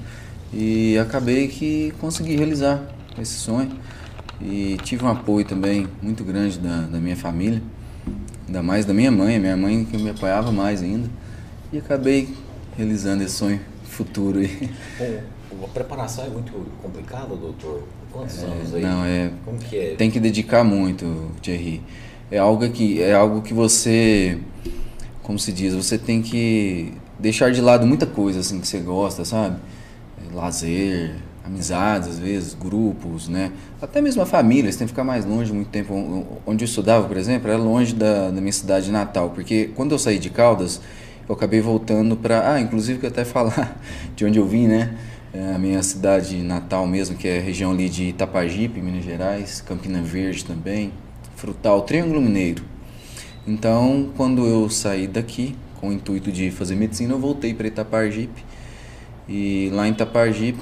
E 0.53 0.99
acabei 0.99 1.49
que 1.49 1.93
consegui 2.01 2.37
realizar 2.37 2.83
esse 3.19 3.35
sonho. 3.35 3.71
E 4.41 4.79
tive 4.83 5.05
um 5.05 5.09
apoio 5.09 5.45
também 5.45 5.87
muito 6.01 6.25
grande 6.25 6.59
da, 6.59 6.83
da 6.83 6.99
minha 6.99 7.17
família, 7.17 7.63
ainda 8.47 8.63
mais 8.63 8.87
da 8.87 8.95
minha 8.95 9.11
mãe, 9.11 9.39
minha 9.39 9.57
mãe 9.57 9.85
que 9.85 9.99
me 9.99 10.11
apoiava 10.11 10.51
mais 10.51 10.83
ainda. 10.83 11.09
E 11.73 11.79
acabei 11.79 12.35
realizando 12.77 13.23
esse 13.23 13.35
sonho 13.35 13.61
futuro 13.85 14.39
aí. 14.39 14.71
A 15.63 15.69
preparação 15.69 16.25
é 16.25 16.29
muito 16.29 16.53
complicada, 16.83 17.37
doutor? 17.37 17.83
Quantos 18.11 18.43
é, 18.43 18.47
anos 18.47 18.75
aí? 18.75 18.83
Não, 18.83 19.05
é, 19.05 19.31
Como 19.45 19.59
que 19.59 19.77
é? 19.77 19.95
Tem 19.95 20.11
que 20.11 20.19
dedicar 20.19 20.65
muito, 20.65 21.31
Thierry. 21.43 21.83
É 22.31 22.39
algo 22.39 22.69
que, 22.71 23.03
é 23.03 23.13
algo 23.13 23.43
que 23.43 23.53
você, 23.53 24.39
como 25.31 25.39
se 25.39 25.53
diz, 25.53 25.73
você 25.73 25.97
tem 25.97 26.21
que 26.21 26.93
deixar 27.17 27.53
de 27.53 27.61
lado 27.61 27.87
muita 27.87 28.05
coisa 28.05 28.41
assim 28.41 28.59
que 28.59 28.67
você 28.67 28.81
gosta, 28.81 29.25
sabe? 29.25 29.59
É, 30.19 30.35
lazer, 30.35 31.15
amizades, 31.45 32.09
às 32.09 32.19
vezes, 32.19 32.53
grupos, 32.53 33.29
né? 33.29 33.53
Até 33.81 34.01
mesmo 34.01 34.23
a 34.23 34.27
família, 34.27 34.73
você 34.73 34.79
tem 34.79 34.89
que 34.89 34.93
ficar 34.93 35.05
mais 35.05 35.25
longe 35.25 35.53
muito 35.53 35.69
tempo. 35.69 35.95
Onde 36.45 36.65
eu 36.65 36.67
estudava, 36.67 37.07
por 37.07 37.17
exemplo, 37.17 37.49
era 37.49 37.57
longe 37.57 37.95
da, 37.95 38.31
da 38.31 38.41
minha 38.41 38.53
cidade 38.53 38.91
natal, 38.91 39.31
porque 39.31 39.71
quando 39.77 39.93
eu 39.93 40.01
saí 40.01 40.19
de 40.19 40.31
Caldas, 40.31 40.81
eu 41.29 41.37
acabei 41.37 41.61
voltando 41.61 42.17
para. 42.17 42.55
Ah, 42.55 42.61
inclusive 42.61 42.99
que 42.99 43.07
até 43.07 43.23
falar 43.25 43.81
de 44.17 44.25
onde 44.25 44.41
eu 44.41 44.47
vim, 44.49 44.67
né? 44.67 44.97
É 45.33 45.55
a 45.55 45.59
minha 45.61 45.81
cidade 45.85 46.39
natal 46.39 46.89
mesmo, 46.89 47.15
que 47.17 47.29
é 47.29 47.39
a 47.39 47.41
região 47.41 47.71
ali 47.71 47.89
de 47.89 48.07
Itapajipe, 48.07 48.81
Minas 48.81 49.05
Gerais, 49.05 49.61
Campina 49.61 50.03
Verde 50.03 50.45
também, 50.45 50.93
Frutal, 51.37 51.83
Triângulo 51.83 52.21
Mineiro. 52.21 52.65
Então, 53.47 54.11
quando 54.17 54.47
eu 54.47 54.69
saí 54.69 55.07
daqui, 55.07 55.57
com 55.81 55.89
o 55.89 55.93
intuito 55.93 56.31
de 56.31 56.51
fazer 56.51 56.77
medicina, 56.77 57.15
eu 57.15 57.19
voltei 57.19 57.55
para 57.55 57.67
Itapajipe. 57.67 58.45
E 59.29 59.71
lá 59.73 59.89
em 59.89 59.93
Itapajipe, 59.93 60.61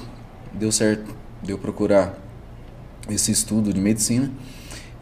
deu 0.53 0.71
certo, 0.71 1.13
deu 1.43 1.57
procurar 1.57 2.17
esse 3.09 3.31
estudo 3.31 3.73
de 3.73 3.79
medicina 3.79 4.31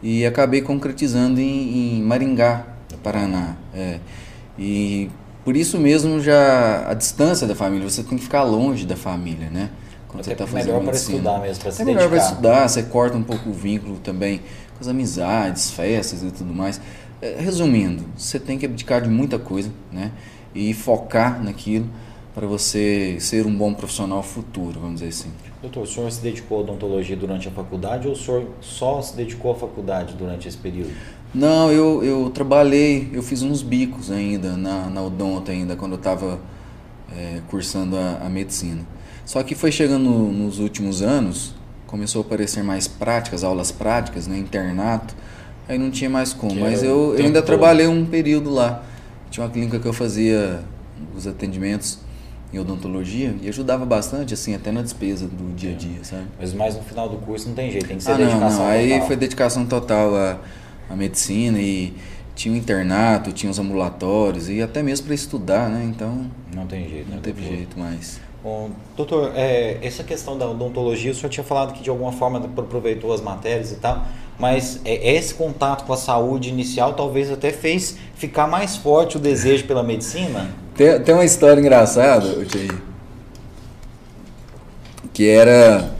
e 0.02 0.24
acabei 0.24 0.62
concretizando 0.62 1.40
em, 1.40 1.98
em 1.98 2.02
Maringá, 2.02 2.66
Paraná. 3.02 3.56
É. 3.74 4.00
E 4.58 5.10
por 5.44 5.56
isso 5.56 5.78
mesmo 5.78 6.20
já 6.20 6.90
a 6.90 6.94
distância 6.94 7.46
da 7.46 7.54
família, 7.54 7.88
você 7.88 8.02
tem 8.02 8.18
que 8.18 8.24
ficar 8.24 8.42
longe 8.42 8.84
da 8.84 8.96
família, 8.96 9.48
né? 9.50 9.70
Quando 10.08 10.20
Até 10.20 10.30
você 10.30 10.32
está 10.32 10.46
fazendo 10.46 10.66
melhor 10.66 10.84
para 10.84 10.96
estudar 10.96 11.40
mesmo, 11.40 11.62
para 11.62 11.72
se 11.72 11.82
é 11.82 11.84
melhor 11.84 12.08
para 12.08 12.18
estudar, 12.18 12.68
você 12.68 12.82
corta 12.82 13.16
um 13.16 13.22
pouco 13.22 13.50
o 13.50 13.52
vínculo 13.52 13.98
também 13.98 14.38
com 14.74 14.80
as 14.80 14.88
amizades, 14.88 15.70
festas 15.70 16.22
e 16.22 16.30
tudo 16.30 16.52
mais. 16.54 16.80
É, 17.20 17.36
resumindo, 17.40 18.04
você 18.16 18.38
tem 18.38 18.58
que 18.58 18.66
abdicar 18.66 19.02
de 19.02 19.08
muita 19.08 19.38
coisa, 19.38 19.70
né? 19.92 20.12
E 20.54 20.72
focar 20.72 21.42
naquilo 21.42 21.88
para 22.34 22.46
você 22.46 23.16
ser 23.18 23.46
um 23.46 23.56
bom 23.56 23.74
profissional 23.74 24.22
futuro, 24.22 24.78
vamos 24.78 25.00
dizer 25.00 25.08
assim. 25.08 25.30
Doutor, 25.60 25.82
o 25.82 25.86
senhor 25.86 26.10
se 26.12 26.20
dedicou 26.20 26.58
à 26.58 26.60
odontologia 26.60 27.16
durante 27.16 27.48
a 27.48 27.50
faculdade 27.50 28.06
ou 28.06 28.12
o 28.12 28.16
senhor 28.16 28.46
só 28.60 29.02
se 29.02 29.16
dedicou 29.16 29.50
à 29.50 29.54
faculdade 29.56 30.14
durante 30.14 30.46
esse 30.46 30.56
período? 30.56 30.92
Não, 31.34 31.70
eu, 31.72 32.02
eu 32.04 32.30
trabalhei, 32.30 33.10
eu 33.12 33.22
fiz 33.22 33.42
uns 33.42 33.60
bicos 33.60 34.10
ainda 34.10 34.56
na, 34.56 34.88
na 34.88 35.02
odonto 35.02 35.50
ainda, 35.50 35.74
quando 35.74 35.92
eu 35.92 35.98
estava 35.98 36.38
é, 37.12 37.40
cursando 37.48 37.96
a, 37.96 38.20
a, 38.24 38.28
medicina. 38.28 38.86
Só 39.26 39.42
que 39.42 39.54
foi 39.54 39.72
chegando 39.72 40.08
nos 40.08 40.58
últimos 40.58 41.02
anos, 41.02 41.54
começou 41.86 42.22
a 42.22 42.24
aparecer 42.24 42.62
mais 42.62 42.86
práticas, 42.86 43.42
aulas 43.44 43.72
práticas, 43.72 44.26
né, 44.26 44.38
internato, 44.38 45.14
aí 45.68 45.78
não 45.78 45.90
tinha 45.90 46.10
mais 46.10 46.32
como. 46.32 46.54
Que 46.54 46.60
Mas 46.60 46.82
eu, 46.82 47.14
eu 47.16 47.24
ainda 47.24 47.42
trabalhei 47.42 47.86
um 47.86 48.04
período 48.04 48.50
lá. 48.50 48.82
Tinha 49.30 49.44
uma 49.44 49.52
clínica 49.52 49.78
que 49.78 49.86
eu 49.86 49.92
fazia 49.92 50.60
os 51.14 51.26
atendimentos 51.26 51.98
em 52.52 52.58
odontologia 52.58 53.36
e 53.42 53.48
ajudava 53.48 53.84
bastante, 53.84 54.32
assim, 54.32 54.54
até 54.54 54.72
na 54.72 54.80
despesa 54.80 55.26
do 55.26 55.54
dia 55.54 55.72
a 55.72 55.74
dia, 55.74 56.02
sabe? 56.02 56.24
Mas 56.40 56.54
mais 56.54 56.74
no 56.74 56.82
final 56.82 57.08
do 57.08 57.18
curso 57.18 57.46
não 57.48 57.54
tem 57.54 57.70
jeito, 57.70 57.86
tem 57.86 57.98
que 57.98 58.02
ser 58.02 58.12
ah, 58.12 58.16
dedicação 58.16 58.50
não, 58.50 58.58
não. 58.58 58.66
Aí 58.66 59.00
foi 59.02 59.16
dedicação 59.16 59.66
total 59.66 60.16
a 60.16 60.38
a 60.88 60.96
medicina 60.96 61.60
e 61.60 61.92
tinha 62.34 62.54
o 62.54 62.56
internato, 62.56 63.32
tinha 63.32 63.50
os 63.50 63.58
ambulatórios 63.58 64.48
e 64.48 64.62
até 64.62 64.82
mesmo 64.82 65.06
para 65.06 65.14
estudar, 65.14 65.68
né? 65.68 65.84
Então. 65.84 66.26
Não 66.54 66.66
tem 66.66 66.88
jeito, 66.88 67.08
Não 67.08 67.16
né, 67.16 67.20
teve 67.22 67.40
doutor? 67.40 67.56
jeito 67.56 67.78
mais. 67.78 68.20
Bom, 68.42 68.70
doutor, 68.96 69.32
é, 69.34 69.78
essa 69.82 70.04
questão 70.04 70.38
da 70.38 70.48
odontologia, 70.48 71.10
o 71.10 71.14
senhor 71.14 71.28
tinha 71.28 71.44
falado 71.44 71.72
que 71.72 71.82
de 71.82 71.90
alguma 71.90 72.12
forma 72.12 72.38
aproveitou 72.38 73.12
as 73.12 73.20
matérias 73.20 73.72
e 73.72 73.76
tal, 73.76 74.06
mas 74.38 74.80
é, 74.84 75.16
esse 75.16 75.34
contato 75.34 75.84
com 75.84 75.92
a 75.92 75.96
saúde 75.96 76.48
inicial 76.48 76.94
talvez 76.94 77.30
até 77.30 77.50
fez 77.50 77.96
ficar 78.14 78.46
mais 78.46 78.76
forte 78.76 79.16
o 79.16 79.20
desejo 79.20 79.64
pela 79.64 79.82
medicina? 79.82 80.50
Tem, 80.74 81.00
tem 81.00 81.14
uma 81.14 81.24
história 81.24 81.60
engraçada, 81.60 82.44
Thierry, 82.44 82.78
que 85.12 85.28
era 85.28 85.92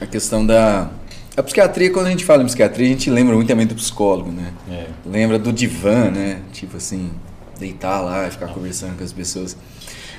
a 0.00 0.06
questão 0.06 0.44
da. 0.44 0.90
A 1.36 1.42
psiquiatria, 1.42 1.90
quando 1.90 2.06
a 2.06 2.10
gente 2.10 2.24
fala 2.24 2.42
em 2.42 2.46
psiquiatria, 2.46 2.86
a 2.86 2.90
gente 2.90 3.10
lembra 3.10 3.34
muito 3.34 3.48
também 3.48 3.66
do 3.66 3.74
psicólogo, 3.74 4.30
né? 4.30 4.52
É. 4.70 4.86
Lembra 5.04 5.38
do 5.38 5.52
divã, 5.52 6.10
né? 6.10 6.40
Tipo 6.52 6.78
assim, 6.78 7.10
deitar 7.58 8.00
lá 8.00 8.26
e 8.26 8.30
ficar 8.30 8.48
conversando 8.48 8.96
com 8.96 9.04
as 9.04 9.12
pessoas. 9.12 9.56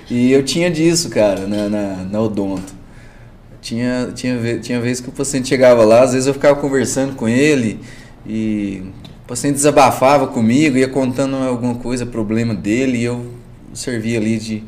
E 0.10 0.32
eu 0.32 0.44
tinha 0.44 0.70
disso, 0.72 1.10
cara, 1.10 1.48
na, 1.48 1.68
na, 1.70 1.96
na 2.04 2.22
odonto. 2.22 2.77
Tinha, 3.62 4.12
tinha, 4.14 4.60
tinha 4.60 4.80
vezes 4.80 5.02
que 5.02 5.10
o 5.10 5.12
paciente 5.12 5.48
chegava 5.50 5.84
lá, 5.84 6.04
às 6.04 6.14
vezes 6.14 6.28
eu 6.28 6.34
ficava 6.34 6.56
conversando 6.56 7.16
com 7.16 7.28
ele 7.28 7.80
e 8.26 8.84
o 9.26 9.28
paciente 9.28 9.56
desabafava 9.56 10.28
comigo, 10.28 10.78
ia 10.78 10.88
contando 10.88 11.36
alguma 11.36 11.76
coisa, 11.76 12.06
problema 12.06 12.54
dele, 12.54 13.00
e 13.00 13.04
eu 13.04 13.26
servia 13.74 14.20
ali 14.20 14.38
de, 14.38 14.64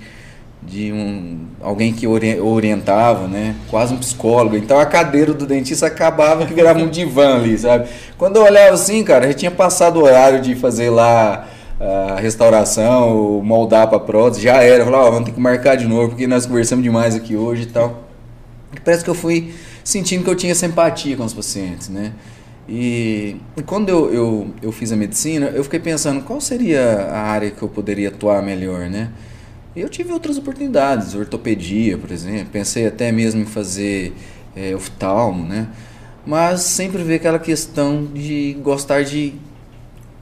de 0.61 0.91
um, 0.91 1.45
alguém 1.61 1.93
que 1.93 2.05
ori- 2.07 2.39
orientava, 2.39 3.27
né? 3.27 3.55
Quase 3.69 3.93
um 3.93 3.97
psicólogo. 3.97 4.57
Então 4.57 4.77
a 4.77 4.85
cadeira 4.85 5.33
do 5.33 5.45
dentista 5.45 5.85
acabava 5.85 6.45
que 6.45 6.53
virava 6.53 6.79
um 6.79 6.89
divã 6.89 7.35
ali, 7.35 7.57
sabe? 7.57 7.87
Quando 8.17 8.35
eu 8.35 8.43
olhava 8.43 8.73
assim, 8.73 9.01
cara, 9.03 9.27
já 9.27 9.33
tinha 9.33 9.51
passado 9.51 9.97
o 9.99 10.03
horário 10.03 10.41
de 10.41 10.55
fazer 10.55 10.89
lá 10.89 11.47
a 11.79 12.19
restauração, 12.19 13.41
moldar 13.45 13.87
para 13.87 13.99
prótese, 13.99 14.41
já 14.43 14.61
era. 14.61 14.81
Eu 14.81 14.85
falava, 14.85 15.05
ó, 15.05 15.11
vamos 15.11 15.25
ter 15.29 15.31
que 15.31 15.39
marcar 15.39 15.77
de 15.77 15.87
novo, 15.87 16.09
porque 16.09 16.27
nós 16.27 16.45
conversamos 16.45 16.83
demais 16.83 17.15
aqui 17.15 17.37
hoje 17.37 17.63
e 17.63 17.67
tal. 17.67 18.08
Parece 18.83 19.03
que 19.03 19.09
eu 19.09 19.15
fui 19.15 19.53
sentindo 19.83 20.23
que 20.23 20.29
eu 20.29 20.35
tinha 20.35 20.53
simpatia 20.53 21.17
com 21.17 21.25
os 21.25 21.33
pacientes, 21.33 21.89
né? 21.89 22.13
E, 22.67 23.37
e 23.57 23.63
quando 23.63 23.89
eu, 23.89 24.13
eu, 24.13 24.53
eu 24.61 24.71
fiz 24.71 24.91
a 24.91 24.95
medicina, 24.95 25.47
eu 25.47 25.63
fiquei 25.63 25.79
pensando 25.79 26.21
qual 26.23 26.39
seria 26.39 26.81
a 27.11 27.21
área 27.21 27.49
que 27.49 27.61
eu 27.63 27.67
poderia 27.67 28.09
atuar 28.09 28.43
melhor, 28.43 28.87
né? 28.89 29.09
E 29.75 29.81
eu 29.81 29.89
tive 29.89 30.11
outras 30.11 30.37
oportunidades, 30.37 31.15
ortopedia, 31.15 31.97
por 31.97 32.11
exemplo. 32.11 32.47
Pensei 32.51 32.85
até 32.85 33.11
mesmo 33.11 33.41
em 33.41 33.45
fazer 33.45 34.13
é, 34.55 34.75
oftalmo, 34.75 35.43
né? 35.47 35.67
Mas 36.25 36.61
sempre 36.61 37.01
veio 37.01 37.17
aquela 37.17 37.39
questão 37.39 38.05
de 38.05 38.55
gostar 38.61 39.03
de, 39.03 39.33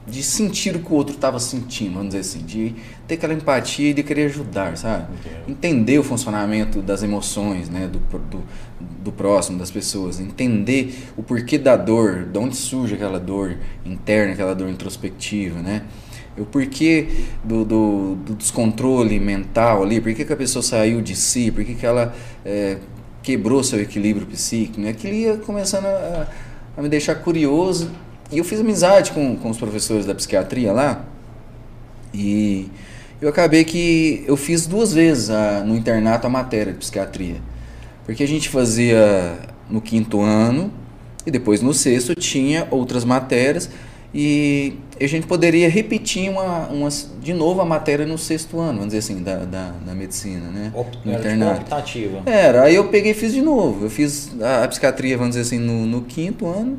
de 0.08 0.22
sentir 0.22 0.74
o 0.74 0.80
que 0.80 0.92
o 0.92 0.94
outro 0.94 1.14
estava 1.14 1.38
sentindo, 1.38 1.94
vamos 1.94 2.08
dizer 2.08 2.20
assim. 2.20 2.38
De 2.40 2.74
ter 3.06 3.14
aquela 3.14 3.34
empatia 3.34 3.90
e 3.90 3.94
de 3.94 4.02
querer 4.02 4.26
ajudar, 4.26 4.76
sabe? 4.76 5.08
Entendo. 5.14 5.50
Entender 5.50 5.98
o 5.98 6.02
funcionamento 6.02 6.80
das 6.80 7.02
emoções, 7.02 7.68
né? 7.68 7.86
Do, 7.86 7.98
do, 7.98 8.42
do 9.04 9.12
próximo, 9.12 9.58
das 9.58 9.70
pessoas. 9.70 10.18
Entender 10.18 11.08
o 11.16 11.22
porquê 11.22 11.58
da 11.58 11.76
dor, 11.76 12.24
de 12.24 12.38
onde 12.38 12.56
surge 12.56 12.94
aquela 12.94 13.20
dor 13.20 13.56
interna, 13.84 14.32
aquela 14.32 14.54
dor 14.54 14.68
introspectiva, 14.68 15.60
né? 15.60 15.84
O 16.38 16.44
porquê 16.44 17.08
do, 17.44 17.64
do, 17.64 18.14
do 18.14 18.34
descontrole 18.34 19.18
mental 19.18 19.82
ali, 19.82 20.00
por 20.00 20.14
que, 20.14 20.24
que 20.24 20.32
a 20.32 20.36
pessoa 20.36 20.62
saiu 20.62 21.02
de 21.02 21.16
si, 21.16 21.50
por 21.50 21.64
que, 21.64 21.74
que 21.74 21.84
ela 21.84 22.14
é, 22.44 22.78
quebrou 23.22 23.62
seu 23.64 23.80
equilíbrio 23.80 24.26
psíquico, 24.26 24.80
né? 24.80 24.90
Aquilo 24.90 25.14
ia 25.14 25.36
começando 25.36 25.86
a, 25.86 26.28
a 26.76 26.82
me 26.82 26.88
deixar 26.88 27.16
curioso. 27.16 27.90
E 28.30 28.38
eu 28.38 28.44
fiz 28.44 28.60
amizade 28.60 29.12
com, 29.12 29.36
com 29.36 29.50
os 29.50 29.56
professores 29.58 30.04
da 30.06 30.14
psiquiatria 30.14 30.72
lá. 30.72 31.04
E 32.12 32.68
eu 33.20 33.28
acabei 33.28 33.64
que 33.64 34.24
eu 34.26 34.36
fiz 34.36 34.66
duas 34.66 34.92
vezes 34.92 35.30
a- 35.30 35.62
no 35.64 35.76
internato 35.76 36.26
a 36.26 36.30
matéria 36.30 36.72
de 36.72 36.78
psiquiatria. 36.78 37.36
Porque 38.04 38.22
a 38.22 38.28
gente 38.28 38.48
fazia 38.48 39.38
no 39.68 39.80
quinto 39.80 40.20
ano 40.20 40.72
e 41.26 41.30
depois 41.30 41.60
no 41.60 41.74
sexto 41.74 42.14
tinha 42.14 42.66
outras 42.70 43.04
matérias 43.04 43.68
e 44.14 44.74
a 44.98 45.06
gente 45.06 45.26
poderia 45.26 45.68
repetir 45.68 46.30
uma, 46.30 46.66
uma, 46.68 46.88
de 47.20 47.34
novo 47.34 47.60
a 47.60 47.64
matéria 47.66 48.06
no 48.06 48.16
sexto 48.16 48.58
ano, 48.58 48.78
vamos 48.78 48.86
dizer 48.94 48.98
assim, 48.98 49.22
da, 49.22 49.44
da, 49.44 49.72
da 49.84 49.94
medicina, 49.94 50.48
né? 50.50 50.72
Op- 50.74 50.96
No 51.04 51.12
era 51.12 51.20
tipo 51.22 51.34
internato. 51.34 51.60
optativa. 51.60 52.22
Era, 52.24 52.62
aí 52.62 52.74
eu 52.74 52.88
peguei 52.88 53.12
e 53.12 53.14
fiz 53.14 53.34
de 53.34 53.42
novo. 53.42 53.84
Eu 53.84 53.90
fiz 53.90 54.30
a, 54.40 54.64
a 54.64 54.68
psiquiatria, 54.68 55.18
vamos 55.18 55.36
dizer 55.36 55.42
assim, 55.46 55.58
no, 55.58 55.84
no 55.86 56.02
quinto 56.02 56.46
ano. 56.46 56.78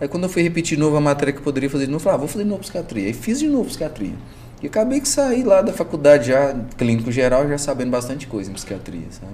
Aí 0.00 0.08
quando 0.08 0.24
eu 0.24 0.28
fui 0.28 0.42
repetir 0.42 0.76
de 0.76 0.82
novo 0.82 0.96
a 0.96 1.00
matéria 1.00 1.32
que 1.32 1.38
eu 1.38 1.44
poderia 1.44 1.68
fazer 1.68 1.84
de 1.86 1.90
novo, 1.92 2.00
eu 2.00 2.04
falei, 2.04 2.14
ah, 2.16 2.18
vou 2.18 2.28
fazer 2.28 2.44
de 2.44 2.48
novo 2.50 2.60
psiquiatria. 2.62 3.06
Aí 3.06 3.12
fiz 3.12 3.38
de 3.38 3.48
novo 3.48 3.66
psiquiatria. 3.66 4.14
E 4.62 4.66
acabei 4.66 5.00
que 5.00 5.08
saí 5.08 5.42
lá 5.42 5.62
da 5.62 5.72
faculdade 5.72 6.28
já, 6.28 6.54
clínico 6.76 7.10
geral, 7.12 7.48
já 7.48 7.58
sabendo 7.58 7.90
bastante 7.90 8.26
coisa 8.26 8.50
em 8.50 8.54
psiquiatria, 8.54 9.06
sabe? 9.10 9.32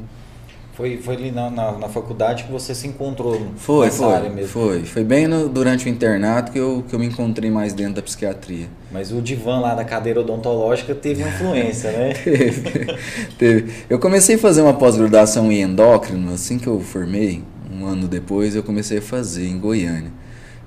Foi, 0.74 0.98
foi 0.98 1.14
ali 1.14 1.30
na, 1.30 1.48
na, 1.50 1.72
na 1.72 1.88
faculdade 1.88 2.44
que 2.44 2.52
você 2.52 2.74
se 2.74 2.86
encontrou 2.86 3.46
Foi, 3.56 3.86
nessa 3.86 4.06
área 4.06 4.26
foi, 4.26 4.34
mesmo. 4.36 4.48
foi. 4.50 4.84
Foi 4.84 5.02
bem 5.04 5.26
no- 5.26 5.48
durante 5.48 5.86
o 5.86 5.88
internato 5.88 6.52
que 6.52 6.58
eu, 6.58 6.84
que 6.86 6.94
eu 6.94 6.98
me 6.98 7.06
encontrei 7.06 7.50
mais 7.50 7.72
dentro 7.72 7.94
da 7.94 8.02
psiquiatria. 8.02 8.68
Mas 8.92 9.10
o 9.10 9.22
divã 9.22 9.58
lá 9.58 9.74
da 9.74 9.84
cadeira 9.86 10.20
odontológica 10.20 10.94
teve 10.94 11.22
uma 11.22 11.30
influência, 11.30 11.90
né? 11.92 12.12
Teve, 12.22 12.60
teve. 13.38 13.72
Eu 13.88 13.98
comecei 13.98 14.36
a 14.36 14.38
fazer 14.38 14.60
uma 14.60 14.74
pós-graduação 14.74 15.50
em 15.50 15.62
endócrino, 15.62 16.34
assim 16.34 16.58
que 16.58 16.66
eu 16.66 16.78
formei, 16.80 17.42
um 17.72 17.86
ano 17.86 18.06
depois 18.06 18.54
eu 18.54 18.62
comecei 18.62 18.98
a 18.98 19.02
fazer 19.02 19.46
em 19.48 19.58
Goiânia. 19.58 20.12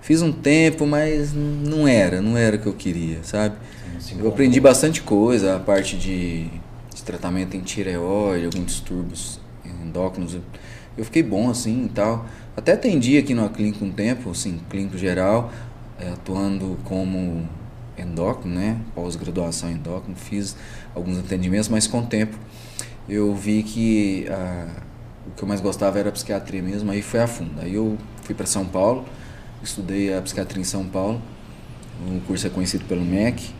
Fiz 0.01 0.21
um 0.21 0.31
tempo, 0.31 0.87
mas 0.87 1.33
não 1.33 1.87
era, 1.87 2.21
não 2.21 2.37
era 2.37 2.55
o 2.55 2.59
que 2.59 2.67
eu 2.67 2.73
queria, 2.73 3.19
sabe? 3.23 3.55
Se 3.99 4.17
Eu 4.17 4.29
aprendi 4.29 4.59
bastante 4.59 5.01
coisa, 5.01 5.57
a 5.57 5.59
parte 5.59 5.97
de, 5.97 6.45
de 6.93 7.03
tratamento 7.03 7.55
em 7.55 7.61
tireoide, 7.61 8.45
alguns 8.45 8.65
distúrbios 8.65 9.39
endócrinos. 9.83 10.37
Eu, 10.97 11.05
fiquei 11.05 11.21
bom 11.21 11.49
assim 11.49 11.85
e 11.85 11.89
tal. 11.89 12.25
Até 12.55 12.73
atendi 12.73 13.17
aqui 13.17 13.33
numa 13.33 13.49
clínica 13.49 13.83
um 13.83 13.91
tempo, 13.91 14.31
assim, 14.31 14.59
clínico 14.69 14.97
geral, 14.97 15.51
eh, 15.99 16.09
atuando 16.09 16.77
como 16.83 17.47
endócrino, 17.97 18.55
né? 18.55 18.77
Pós-graduação 18.95 19.69
em 19.69 19.73
endócrino, 19.73 20.15
fiz 20.15 20.55
alguns 20.95 21.19
atendimentos, 21.19 21.69
mas 21.69 21.87
com 21.87 21.99
o 21.99 22.05
tempo 22.05 22.37
eu 23.07 23.33
vi 23.35 23.63
que 23.63 24.27
ah, 24.29 24.67
o 25.27 25.31
que 25.31 25.43
eu 25.43 25.47
mais 25.47 25.59
gostava 25.61 25.99
era 25.99 26.09
a 26.09 26.11
psiquiatria 26.11 26.61
mesmo, 26.61 26.91
aí 26.91 27.01
foi 27.01 27.19
a 27.19 27.27
fundo. 27.27 27.59
Aí 27.61 27.73
eu 27.73 27.97
fui 28.23 28.35
para 28.35 28.45
São 28.45 28.65
Paulo, 28.65 29.05
estudei 29.63 30.13
a 30.13 30.21
psiquiatria 30.21 30.61
em 30.61 30.65
São 30.65 30.85
Paulo, 30.85 31.21
o 32.07 32.21
curso 32.21 32.47
é 32.47 32.49
conhecido 32.49 32.85
pelo 32.85 33.03
MEC, 33.03 33.53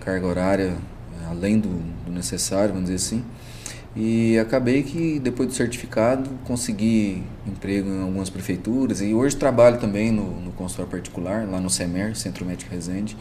carga 0.00 0.26
horária 0.26 0.76
eh, 1.20 1.26
além 1.30 1.58
do, 1.58 1.68
do 2.04 2.12
necessário, 2.12 2.74
vamos 2.74 2.90
dizer 2.90 2.96
assim. 2.96 3.24
E 3.96 4.38
acabei 4.38 4.82
que 4.82 5.18
depois 5.18 5.48
do 5.48 5.54
certificado 5.54 6.28
consegui 6.44 7.22
emprego 7.46 7.88
em 7.88 8.02
algumas 8.02 8.28
prefeituras 8.28 9.00
e 9.00 9.14
hoje 9.14 9.34
trabalho 9.34 9.78
também 9.78 10.12
no, 10.12 10.38
no 10.38 10.52
consultório 10.52 10.90
particular, 10.90 11.48
lá 11.48 11.58
no 11.58 11.70
CEMER, 11.70 12.14
Centro 12.14 12.44
Médico 12.44 12.70
Resende. 12.70 13.16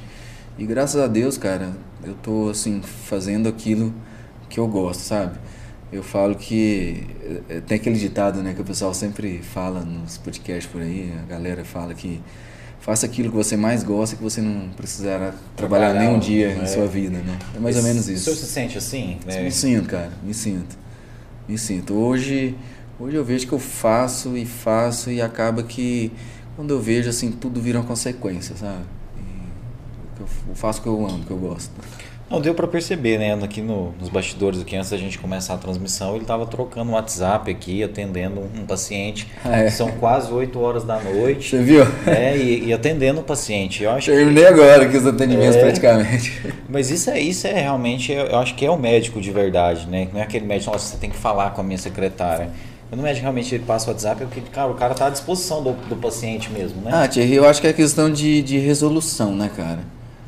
E 0.58 0.66
graças 0.66 1.02
a 1.02 1.08
Deus, 1.08 1.38
cara, 1.38 1.72
eu 2.04 2.14
tô 2.16 2.50
assim 2.50 2.82
fazendo 2.82 3.48
aquilo 3.48 3.94
que 4.50 4.60
eu 4.60 4.68
gosto, 4.68 5.00
sabe? 5.00 5.38
Eu 5.96 6.04
falo 6.04 6.36
que 6.36 7.06
eh, 7.50 7.62
tem 7.66 7.78
aquele 7.78 7.98
ditado, 7.98 8.44
né, 8.44 8.54
que 8.54 8.60
o 8.62 8.66
pessoal 8.66 8.94
sempre 8.94 9.40
fala 9.42 9.80
nos 9.80 10.18
podcasts 10.18 10.70
por 10.70 10.82
aí, 10.82 11.14
a 11.24 11.26
galera 11.26 11.64
fala 11.64 11.94
que 11.94 12.22
faça 12.82 13.06
aquilo 13.06 13.30
que 13.30 13.36
você 13.38 13.56
mais 13.56 13.82
gosta 13.82 14.18
que 14.18 14.22
você 14.22 14.42
não 14.42 14.68
precisará 14.72 15.34
trabalhar, 15.56 15.92
Trabalhar, 15.92 16.00
nem 16.02 16.10
um 16.10 16.20
dia 16.20 16.50
é. 16.50 16.64
em 16.64 16.68
sua 16.68 16.86
vida, 16.86 17.18
né? 17.20 17.40
É 17.56 17.60
mais 17.60 17.78
ou 17.78 17.84
menos 17.84 18.08
O 18.08 18.12
isso. 18.12 18.26
senhor 18.26 18.36
se 18.36 18.46
sente 18.46 18.78
assim? 18.78 19.18
né? 19.26 19.42
Me 19.42 19.52
sinto, 19.52 19.88
cara, 19.88 20.12
me 20.22 20.34
sinto. 20.34 20.78
Me 21.48 21.58
sinto. 21.58 21.94
Hoje, 21.94 22.56
hoje 23.00 23.16
eu 23.16 23.24
vejo 23.24 23.48
que 23.48 23.54
eu 23.54 23.60
faço 23.60 24.36
e 24.36 24.46
faço 24.46 25.10
e 25.10 25.22
acaba 25.22 25.64
que 25.64 26.12
quando 26.58 26.72
eu 26.72 26.82
vejo 26.82 27.10
assim, 27.10 27.32
tudo 27.32 27.62
vira 27.62 27.80
uma 27.80 27.88
consequência, 27.88 28.54
sabe? 28.58 28.84
E 29.18 30.20
eu 30.20 30.56
faço 30.56 30.82
o 30.82 30.84
que 30.84 30.90
eu 30.90 31.08
amo, 31.08 31.22
o 31.24 31.26
que 31.26 31.32
eu 31.32 31.38
gosto. 31.38 31.72
Não, 32.30 32.42
deu 32.42 32.56
pra 32.56 32.68
perceber, 32.68 33.20
né? 33.20 33.34
Aqui 33.44 33.62
no- 33.62 33.94
nos 34.00 34.10
bastidores, 34.10 34.60
aqui 34.60 34.76
antes 34.76 34.90
da 34.90 34.98
gente 34.98 35.20
começar 35.20 35.54
a 35.54 35.58
transmissão, 35.58 36.16
ele 36.16 36.26
tava 36.26 36.46
trocando 36.48 36.90
um 36.90 36.96
WhatsApp 36.96 37.52
aqui, 37.52 37.84
atendendo 37.84 38.42
um, 38.42 38.66
paciente. 38.66 39.28
Ah, 39.44 39.58
é? 39.60 39.70
São 39.70 39.92
quase 39.92 40.34
8 40.34 40.60
horas 40.60 40.84
da 40.84 41.00
noite. 41.00 41.50
Você 41.52 41.62
viu? 41.64 41.86
né? 42.06 42.36
E, 42.36 42.66
e 42.66 42.74
atendendo 42.74 43.20
o 43.22 43.24
paciente. 43.24 43.84
Eu 43.84 43.92
acho 43.92 44.10
que, 44.10 44.18
Terminei 44.18 44.48
agora 44.48 44.86
aqui 44.86 44.98
os 44.98 45.06
atendimentos 45.06 45.56
É. 45.56 45.62
praticamente. 45.62 46.42
mas 46.68 46.90
isso 46.90 47.12
é, 47.12 47.20
isso 47.20 47.46
é 47.46 47.54
realmente, 47.62 48.12
eu 48.12 48.38
acho 48.40 48.56
que 48.56 48.66
é 48.66 48.72
o 48.72 48.78
médico 48.78 49.22
de 49.22 49.32
verdade, 49.32 49.88
né? 49.88 50.08
Não 50.12 50.20
é 50.20 50.24
aquele 50.24 50.46
médico, 50.46 50.72
nossa, 50.72 50.88
você 50.94 50.98
tem 50.98 51.12
que 51.12 51.18
falar 51.18 51.52
com 51.52 51.62
a 51.62 51.64
minha 51.64 51.78
secretária. 51.78 52.50
Quando 52.90 53.02
o 53.02 53.04
médico 53.04 53.22
realmente 53.22 53.54
ele 53.54 53.64
passa 53.66 53.88
o 53.90 53.94
WhatsApp, 53.94 54.24
é 54.24 54.26
porque, 54.26 54.42
cara, 54.52 54.72
o 54.72 54.76
cara 54.76 54.96
tá 54.96 55.08
à 55.08 55.10
disposição 55.12 55.62
do, 55.64 55.74
do 55.74 55.96
paciente 55.96 56.50
mesmo, 56.52 56.82
né? 56.82 56.90
Ah, 56.92 57.08
Thierry, 57.08 57.36
eu 57.36 57.48
acho 57.48 57.62
que 57.62 57.68
é 57.68 57.74
questão 57.74 58.12
de, 58.12 58.42
de 58.42 58.58
resolução, 58.58 59.36
né, 59.36 59.50
cara? 59.56 59.80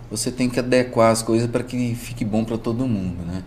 Você 0.09 0.31
tem 0.31 0.49
que 0.49 0.59
adequar 0.59 1.11
as 1.11 1.21
coisas 1.21 1.49
para 1.49 1.63
que 1.63 1.93
fique 1.95 2.23
bom 2.23 2.43
para 2.43 2.57
todo 2.57 2.87
mundo, 2.87 3.25
né? 3.25 3.43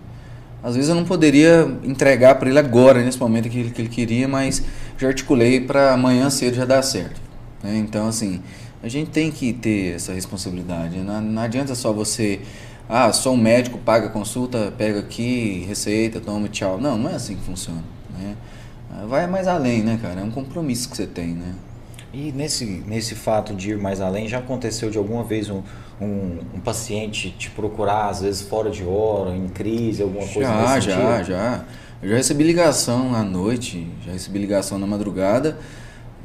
Às 0.63 0.75
vezes 0.75 0.91
eu 0.91 0.95
não 0.95 1.05
poderia 1.05 1.67
entregar 1.85 2.35
para 2.35 2.51
ele 2.51 2.59
agora, 2.59 3.03
nesse 3.03 3.19
momento 3.19 3.49
que 3.49 3.59
ele, 3.59 3.71
que 3.71 3.81
ele 3.81 3.89
queria, 3.89 4.29
mas 4.29 4.63
já 4.99 5.09
articulei 5.09 5.59
para 5.61 5.93
amanhã 5.95 6.29
cedo 6.29 6.55
já 6.55 6.67
dar 6.67 6.83
certo. 6.83 7.19
né? 7.63 7.79
Então, 7.79 8.07
assim, 8.09 8.43
A 8.83 8.89
gente 8.89 9.11
tem 9.11 9.31
que 9.31 9.53
ter 9.53 9.97
essa 9.97 10.13
responsabilidade. 10.13 10.97
Não, 10.99 11.21
não 11.21 11.43
adianta 11.43 11.75
só 11.75 11.93
você, 11.93 12.41
ah, 12.89 13.13
sou 13.13 13.35
um 13.35 13.37
médico, 13.37 13.77
paga 13.79 14.07
a 14.07 14.11
consulta, 14.11 14.73
pega 14.77 15.01
aqui, 15.01 15.65
receita, 15.69 16.19
toma, 16.21 16.49
tchau. 16.49 16.81
Não, 16.81 16.97
não 16.97 17.11
é 17.11 17.15
assim 17.15 17.37
que 17.37 17.43
funciona. 17.43 17.83
Né? 18.19 18.35
Vai 19.07 19.27
mais 19.27 19.47
além, 19.47 19.83
né, 19.83 19.99
cara? 20.01 20.21
É 20.21 20.25
um 20.25 20.31
compromisso 20.31 20.89
que 20.89 20.97
você 20.97 21.07
tem, 21.07 21.29
né? 21.35 21.55
E 22.13 22.33
nesse, 22.33 22.65
nesse 22.65 23.15
fato 23.15 23.55
de 23.55 23.71
ir 23.71 23.79
mais 23.79 24.01
além, 24.01 24.27
já 24.27 24.39
aconteceu 24.39 24.91
de 24.91 24.99
alguma 24.99 25.23
vez 25.23 25.49
um, 25.49 25.63
um, 26.01 26.39
um 26.55 26.61
paciente 26.61 27.31
te 27.31 27.49
procurar, 27.51 28.09
às 28.09 28.21
vezes 28.21 28.43
fora 28.43 28.69
de 28.69 28.83
hora, 28.85 29.37
em 29.37 29.49
crise, 29.49 30.03
alguma 30.03 30.27
coisa 30.27 30.49
já, 30.49 30.75
nesse 30.75 30.91
Já, 30.91 31.01
já, 31.01 31.23
já. 31.23 31.65
Eu 32.03 32.09
já 32.09 32.17
recebi 32.17 32.43
ligação 32.43 33.15
à 33.15 33.23
noite, 33.23 33.87
já 34.05 34.13
recebi 34.13 34.39
ligação 34.39 34.79
na 34.79 34.87
madrugada 34.87 35.59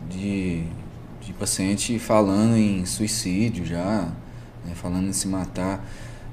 de, 0.09 0.63
de 1.21 1.33
paciente 1.33 1.99
falando 1.99 2.55
em 2.55 2.85
suicídio 2.85 3.65
já, 3.65 4.07
né, 4.65 4.73
falando 4.73 5.07
em 5.07 5.13
se 5.13 5.27
matar. 5.27 5.85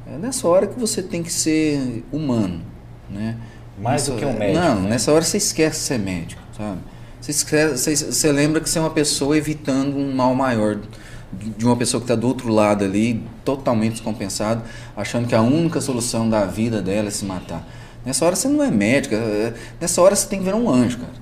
É 0.07 0.17
nessa 0.17 0.49
hora 0.49 0.67
que 0.67 0.79
você 0.79 1.03
tem 1.03 1.23
que 1.23 1.33
ser 1.33 2.05
humano, 2.11 2.63
né? 3.11 3.37
Mais 3.79 4.03
nessa, 4.03 4.13
do 4.13 4.19
que 4.19 4.25
um 4.25 4.39
médico. 4.39 4.65
Não, 4.65 4.81
né? 4.83 4.91
nessa 4.91 5.13
hora 5.13 5.23
você 5.23 5.37
esquece 5.37 5.81
ser 5.81 5.99
médico, 5.99 6.43
sabe? 6.57 6.79
Você, 7.23 8.33
lembra 8.33 8.61
que 8.61 8.69
você 8.69 8.81
é 8.81 8.83
uma 8.83 8.91
pessoa 8.91 9.39
evitando 9.39 9.97
um 9.97 10.13
mal 10.13 10.35
maior 10.35 10.77
de 11.57 11.65
uma 11.65 11.77
pessoa 11.77 12.01
que 12.01 12.05
está 12.05 12.17
do 12.17 12.27
outro 12.27 12.49
lado 12.49 12.85
ali, 12.85 13.23
totalmente 13.45 13.93
descompensado, 13.93 14.65
achando 14.97 15.29
que 15.29 15.35
a 15.35 15.41
única 15.41 15.81
solução 15.81 16.29
da 16.29 16.45
vida 16.45 16.83
dela 16.83 17.07
é 17.07 17.11
se 17.13 17.25
matar. 17.25 17.65
Nessa 18.05 18.27
hora 18.27 18.35
você 18.35 18.49
não 18.49 18.63
é 18.63 18.73
médica, 18.73 19.15
é, 19.15 19.55
nessa 19.81 20.03
hora 20.03 20.17
você 20.17 20.27
tem 20.27 20.41
que 20.41 20.45
ver 20.45 20.55
um 20.55 20.69
anjo, 20.69 20.99
cara. 20.99 21.13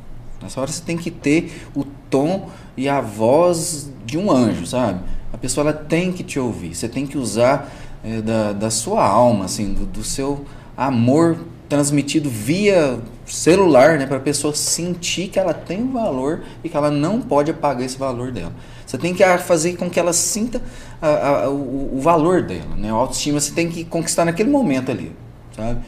Nessa 0.43 0.59
hora 0.59 0.73
você 0.73 0.83
tem 0.83 0.97
que 0.97 1.11
ter 1.11 1.69
o 1.75 1.85
tom 1.85 2.49
e 2.79 2.89
a 2.89 3.03
voz 3.03 3.91
de 4.07 4.17
um 4.17 4.33
anjo, 4.33 4.65
sabe? 4.67 5.01
A 5.31 5.37
pessoa 5.37 5.69
ela 5.69 5.77
tem 5.77 6.13
que 6.13 6.25
te 6.25 6.39
ouvir. 6.39 6.75
Você 6.75 6.89
tem 6.89 7.07
que 7.07 7.19
usar 7.19 7.71
é, 8.03 8.23
da, 8.23 8.55
da 8.55 8.71
sua 8.71 9.05
alma, 9.07 9.45
assim, 9.45 9.75
do, 9.75 9.85
do 9.85 10.03
seu 10.03 10.47
amor 10.75 11.37
transmitido 11.69 12.31
via 12.31 12.99
celular, 13.31 13.99
né, 13.99 14.07
para 14.07 14.17
a 14.17 14.21
pessoa 14.21 14.55
sentir 14.55 15.29
que 15.29 15.39
ela 15.39 15.55
tem 15.55 15.83
um 15.83 15.93
valor 15.93 16.43
e 16.63 16.69
que 16.69 16.77
ela 16.77 16.91
não 16.91 17.21
pode 17.21 17.51
apagar 17.51 17.85
esse 17.85 17.97
valor 17.97 18.33
dela. 18.33 18.53
Você 18.87 18.99
tem 18.99 19.15
que 19.15 19.25
fazer 19.39 19.77
com 19.77 19.89
que 19.89 20.01
ela 20.01 20.13
sinta 20.13 20.61
a, 21.01 21.29
a, 21.29 21.51
o, 21.51 21.97
o, 21.97 22.01
valor 22.01 22.43
dela, 22.43 22.75
né? 22.77 22.91
A 22.91 22.95
autoestima 22.95 23.41
você 23.41 23.53
tem 23.53 23.69
que 23.69 23.85
conquistar 23.85 24.25
naquele 24.25 24.51
momento 24.51 24.91
ali, 24.91 25.13
sabe? 25.57 25.81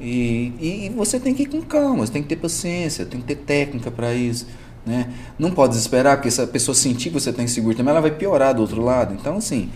E, 0.00 0.52
e, 0.60 0.92
você 0.94 1.18
tem 1.18 1.34
que 1.34 1.44
ir 1.44 1.46
com 1.46 1.60
calma, 1.60 2.06
você 2.06 2.12
tem 2.12 2.22
que 2.22 2.28
ter 2.28 2.36
paciência, 2.36 3.04
tem 3.04 3.20
que 3.20 3.26
ter 3.26 3.36
técnica 3.36 3.90
para 3.90 4.14
isso. 4.14 4.46
Né? 4.84 5.10
Não 5.38 5.50
pode 5.50 5.76
esperar, 5.76 6.16
porque 6.16 6.30
se 6.30 6.40
a 6.40 6.46
pessoa 6.46 6.74
sentir 6.74 7.10
que 7.10 7.14
você 7.14 7.30
está 7.30 7.42
inseguro 7.42 7.76
também, 7.76 7.90
ela 7.90 8.00
vai 8.00 8.10
piorar 8.10 8.54
do 8.54 8.62
outro 8.62 8.82
lado. 8.82 9.14
Então, 9.14 9.36
assim, 9.36 9.70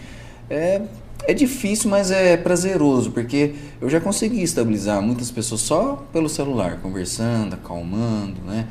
é, 0.49 0.81
é 1.27 1.35
difícil, 1.35 1.91
mas 1.91 2.11
é 2.11 2.37
prazeroso, 2.37 3.11
porque 3.11 3.55
eu 3.81 3.89
já 3.89 4.01
consegui 4.01 4.43
estabilizar 4.43 5.01
muitas 5.01 5.31
pessoas 5.31 5.61
só 5.61 6.07
pelo 6.13 6.29
celular, 6.29 6.79
conversando, 6.83 7.55
acalmando, 7.55 8.41
né? 8.47 8.67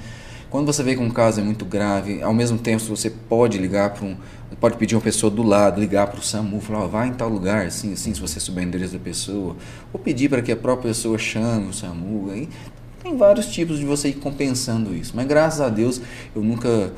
Quando 0.50 0.67
você 0.67 0.83
vê 0.83 0.95
que 0.95 1.01
um 1.01 1.10
caso 1.10 1.41
é 1.41 1.43
muito 1.43 1.65
grave, 1.65 2.22
ao 2.22 2.31
mesmo 2.31 2.60
tempo 2.60 2.83
você 2.83 3.10
pode 3.10 3.57
ligar 3.57 3.89
para 3.89 4.05
um, 4.05 4.15
pode 4.60 4.77
pedir 4.77 4.93
uma 4.95 5.01
pessoa 5.01 5.31
do 5.31 5.41
lado, 5.41 5.81
ligar 5.81 6.05
para 6.05 6.19
o 6.19 6.22
SAMU, 6.22 6.62
falar, 6.62 6.86
oh, 6.86 6.88
vai 6.88 7.07
em 7.07 7.13
tal 7.13 7.27
lugar, 7.27 7.65
assim, 7.65 7.93
assim, 7.93 8.13
se 8.13 8.22
você 8.22 8.39
souber 8.39 8.63
o 8.63 8.67
endereço 8.67 8.93
da 8.93 9.00
pessoa, 9.00 9.55
ou 9.91 10.00
pedir 10.00 10.29
para 10.29 10.43
que 10.43 10.51
a 10.51 10.55
própria 10.55 10.89
pessoa 10.89 11.17
chame 11.17 11.69
o 11.69 11.74
SAMU. 11.74 12.29
Aí 12.29 12.48
tem 13.01 13.17
vários 13.17 13.48
tipos 13.48 13.79
de 13.79 13.86
você 13.86 14.10
ir 14.10 14.13
compensando 14.13 14.93
isso. 14.95 15.13
Mas 15.15 15.25
graças 15.25 15.60
a 15.60 15.69
Deus 15.69 16.00
eu 16.36 16.43
nunca 16.43 16.93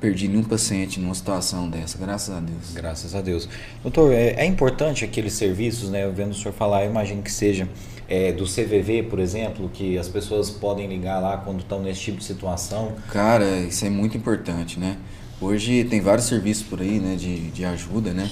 perdi 0.00 0.28
nenhum 0.28 0.44
paciente 0.44 1.00
numa 1.00 1.14
situação 1.14 1.68
dessa, 1.68 1.98
graças 1.98 2.34
a 2.34 2.40
Deus. 2.40 2.72
Graças 2.74 3.14
a 3.14 3.20
Deus. 3.20 3.48
Doutor, 3.82 4.12
é, 4.12 4.34
é 4.34 4.44
importante 4.44 5.04
aqueles 5.04 5.32
serviços, 5.32 5.88
né? 5.90 6.04
Eu 6.04 6.12
vendo 6.12 6.32
o 6.32 6.34
senhor 6.34 6.52
falar, 6.52 6.84
eu 6.84 6.90
imagino 6.90 7.22
que 7.22 7.32
seja 7.32 7.68
é, 8.08 8.32
do 8.32 8.44
CVV, 8.44 9.04
por 9.04 9.18
exemplo, 9.18 9.70
que 9.72 9.96
as 9.96 10.08
pessoas 10.08 10.50
podem 10.50 10.88
ligar 10.88 11.20
lá 11.20 11.36
quando 11.38 11.60
estão 11.60 11.80
nesse 11.80 12.00
tipo 12.00 12.18
de 12.18 12.24
situação? 12.24 12.92
Cara, 13.08 13.46
isso 13.60 13.84
é 13.86 13.90
muito 13.90 14.16
importante, 14.16 14.78
né? 14.78 14.96
Hoje 15.40 15.84
tem 15.84 16.00
vários 16.00 16.26
serviços 16.26 16.64
por 16.64 16.80
aí, 16.82 16.98
né, 16.98 17.14
de, 17.16 17.50
de 17.50 17.64
ajuda, 17.64 18.12
né? 18.12 18.30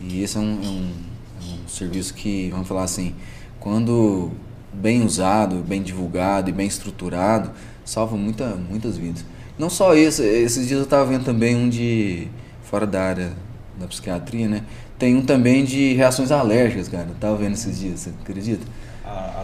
E 0.00 0.22
esse 0.22 0.36
é 0.36 0.40
um, 0.40 0.62
é 0.62 0.68
um, 0.68 0.92
é 1.40 1.54
um 1.64 1.68
serviço 1.68 2.14
que, 2.14 2.48
vamos 2.50 2.68
falar 2.68 2.84
assim, 2.84 3.14
quando 3.60 4.30
bem 4.72 5.04
usado, 5.04 5.56
bem 5.56 5.82
divulgado 5.82 6.48
e 6.48 6.52
bem 6.52 6.66
estruturado, 6.66 7.50
salva 7.84 8.16
muita, 8.16 8.54
muitas 8.54 8.96
vidas. 8.96 9.24
Não 9.58 9.70
só 9.70 9.94
esse, 9.94 10.22
esses 10.22 10.66
dias 10.66 10.78
eu 10.78 10.84
estava 10.84 11.04
vendo 11.04 11.24
também 11.24 11.56
um 11.56 11.68
de 11.68 12.28
fora 12.62 12.86
da 12.86 13.02
área 13.02 13.32
da 13.78 13.86
psiquiatria, 13.86 14.48
né? 14.48 14.62
Tem 14.98 15.14
um 15.14 15.22
também 15.22 15.64
de 15.64 15.94
reações 15.94 16.30
alérgicas, 16.30 16.88
cara. 16.88 17.06
Eu 17.08 17.14
tava 17.14 17.36
vendo 17.36 17.54
esses 17.54 17.78
dias, 17.78 18.00
você 18.00 18.10
acredita? 18.22 18.66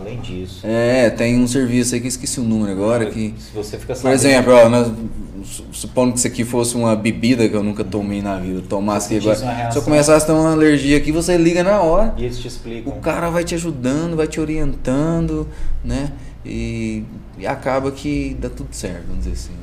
além 0.03 0.21
disso. 0.21 0.61
É, 0.67 1.09
tem 1.09 1.39
um 1.39 1.47
serviço 1.47 1.95
aí 1.95 2.01
que 2.01 2.09
esqueci 2.09 2.41
o 2.41 2.43
número 2.43 2.73
agora. 2.73 3.07
Que, 3.07 3.35
Se 3.39 3.55
você 3.55 3.79
fica 3.79 3.95
sabendo... 3.95 4.19
Por 4.19 4.27
exemplo, 4.27 4.53
ó, 4.53 4.69
nós, 4.69 4.93
supondo 5.71 6.13
que 6.13 6.19
isso 6.19 6.27
aqui 6.27 6.45
fosse 6.45 6.75
uma 6.77 6.95
bebida 6.97 7.49
que 7.49 7.55
eu 7.55 7.63
nunca 7.63 7.85
tomei 7.85 8.21
na 8.21 8.39
vida, 8.39 8.63
tomasse 8.69 9.15
aqui 9.15 9.29
agora. 9.29 9.71
Se 9.71 9.79
eu 9.79 9.83
começasse 9.83 10.25
a 10.25 10.27
ter 10.27 10.33
uma 10.33 10.53
alergia 10.53 10.97
aqui, 10.97 11.13
você 11.13 11.37
liga 11.37 11.63
na 11.63 11.81
hora. 11.81 12.15
E 12.19 12.25
eles 12.25 12.39
te 12.39 12.49
explicam. 12.49 12.93
O 12.93 13.01
cara 13.01 13.31
vai 13.31 13.45
te 13.45 13.55
ajudando, 13.55 14.17
vai 14.17 14.27
te 14.27 14.41
orientando, 14.41 15.47
né? 15.85 16.13
E, 16.45 17.05
e 17.39 17.47
acaba 17.47 17.93
que 17.93 18.37
dá 18.41 18.51
tudo 18.51 18.75
certo, 18.75 19.05
vamos 19.07 19.25
dizer 19.25 19.33
assim? 19.33 19.62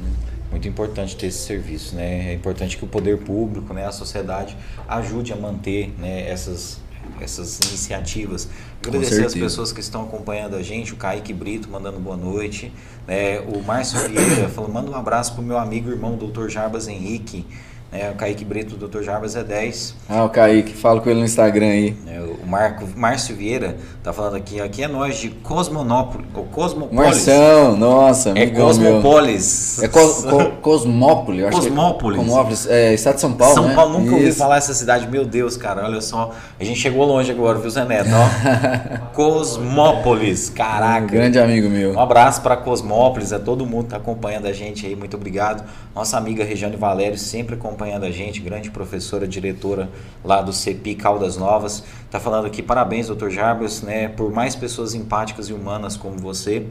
Muito 0.51 0.67
importante 0.67 1.15
ter 1.15 1.27
esse 1.27 1.39
serviço, 1.39 1.95
né? 1.95 2.31
É 2.31 2.33
importante 2.33 2.77
que 2.77 2.83
o 2.83 2.87
poder 2.87 3.19
público, 3.19 3.73
né, 3.73 3.85
a 3.85 3.91
sociedade 3.91 4.57
ajude 4.87 5.31
a 5.31 5.35
manter, 5.35 5.93
né, 5.99 6.27
essas 6.27 6.81
essas 7.19 7.59
iniciativas. 7.65 8.49
Agradecer 8.85 9.25
as 9.25 9.33
pessoas 9.33 9.71
que 9.71 9.79
estão 9.79 10.03
acompanhando 10.03 10.55
a 10.55 10.61
gente, 10.61 10.93
o 10.93 10.95
Kaique 10.95 11.33
Brito 11.33 11.69
mandando 11.69 11.99
boa 11.99 12.15
noite, 12.15 12.71
né? 13.07 13.39
o 13.39 13.61
Márcio 13.61 13.99
Vieira 14.07 14.47
falou, 14.49 14.71
manda 14.71 14.91
um 14.91 14.95
abraço 14.95 15.33
para 15.33 15.41
o 15.41 15.43
meu 15.43 15.57
amigo 15.57 15.89
e 15.89 15.91
irmão, 15.93 16.15
Dr. 16.15 16.47
Jarbas 16.47 16.87
Henrique, 16.87 17.45
é, 17.91 18.07
o 18.11 18.13
Kaique 18.13 18.45
Brito, 18.45 18.75
o 18.75 18.87
Dr. 18.87 19.01
Jarbas 19.01 19.35
é 19.35 19.43
10. 19.43 19.95
Ah, 20.07 20.23
o 20.23 20.29
Kaique, 20.29 20.73
falo 20.73 21.01
com 21.01 21.09
ele 21.09 21.19
no 21.19 21.25
Instagram 21.25 21.65
aí. 21.65 21.97
É, 22.07 22.19
o 22.19 22.45
Marco, 22.45 22.87
Márcio 22.95 23.35
Vieira 23.35 23.77
tá 24.03 24.13
falando 24.13 24.35
aqui, 24.35 24.61
aqui 24.61 24.83
é 24.83 24.87
nós 24.87 25.17
de 25.17 25.29
Cosmonópolis, 25.29 26.27
o 26.35 26.43
Cosmópolis. 26.43 26.95
Marção, 26.95 27.75
nossa, 27.75 28.37
É 28.37 28.45
Cosmópolis. 28.45 29.77
Meu. 29.79 29.85
É 29.85 29.87
Cos, 29.87 30.23
Co, 30.23 30.51
Cosmópolis, 30.61 31.45
acho 31.45 31.57
Cosmópolis. 31.57 32.17
Que 32.17 32.21
é, 32.21 32.25
Cosmópolis, 32.25 32.67
é, 32.67 32.93
estado 32.93 33.15
de 33.15 33.21
São 33.21 33.33
Paulo, 33.33 33.55
São 33.55 33.67
né? 33.69 33.75
Paulo, 33.75 33.93
nunca 33.93 34.15
Isso. 34.15 34.25
ouvi 34.25 34.31
falar 34.33 34.57
essa 34.57 34.73
cidade, 34.75 35.07
meu 35.07 35.25
Deus, 35.25 35.57
cara, 35.57 35.83
olha 35.83 36.01
só, 36.01 36.31
a 36.59 36.63
gente 36.63 36.79
chegou 36.79 37.05
longe 37.05 37.31
agora, 37.31 37.57
viu, 37.57 37.71
Zé 37.71 37.85
Neto, 37.85 38.09
ó. 38.13 39.07
Cosmópolis, 39.15 40.49
caraca. 40.49 41.05
Um 41.05 41.07
grande 41.07 41.39
amigo 41.39 41.67
meu. 41.69 41.93
Um 41.93 41.99
abraço 41.99 42.41
para 42.41 42.55
Cosmópolis, 42.55 43.31
é 43.31 43.39
todo 43.39 43.65
mundo 43.65 43.85
que 43.85 43.89
tá 43.89 43.97
acompanhando 43.97 44.45
a 44.45 44.53
gente 44.53 44.85
aí, 44.85 44.95
muito 44.95 45.17
obrigado. 45.17 45.63
Nossa 45.95 46.17
amiga 46.17 46.43
Regiane 46.43 46.75
Valério 46.75 47.17
sempre 47.17 47.57
acompanhando 47.79 48.03
a 48.03 48.11
gente, 48.11 48.41
grande 48.41 48.69
professora, 48.69 49.25
diretora 49.25 49.89
lá 50.23 50.41
do 50.41 50.51
CEPI 50.51 50.95
Caldas 50.95 51.37
Novas. 51.37 51.81
Está 52.05 52.19
falando 52.19 52.45
aqui, 52.45 52.61
parabéns, 52.61 53.07
doutor 53.07 53.31
Jarbas, 53.31 53.81
né, 53.81 54.09
por 54.09 54.33
mais 54.33 54.53
pessoas 54.53 54.93
empáticas 54.93 55.47
e 55.47 55.53
humanas 55.53 55.95
como 55.95 56.17
você. 56.17 56.65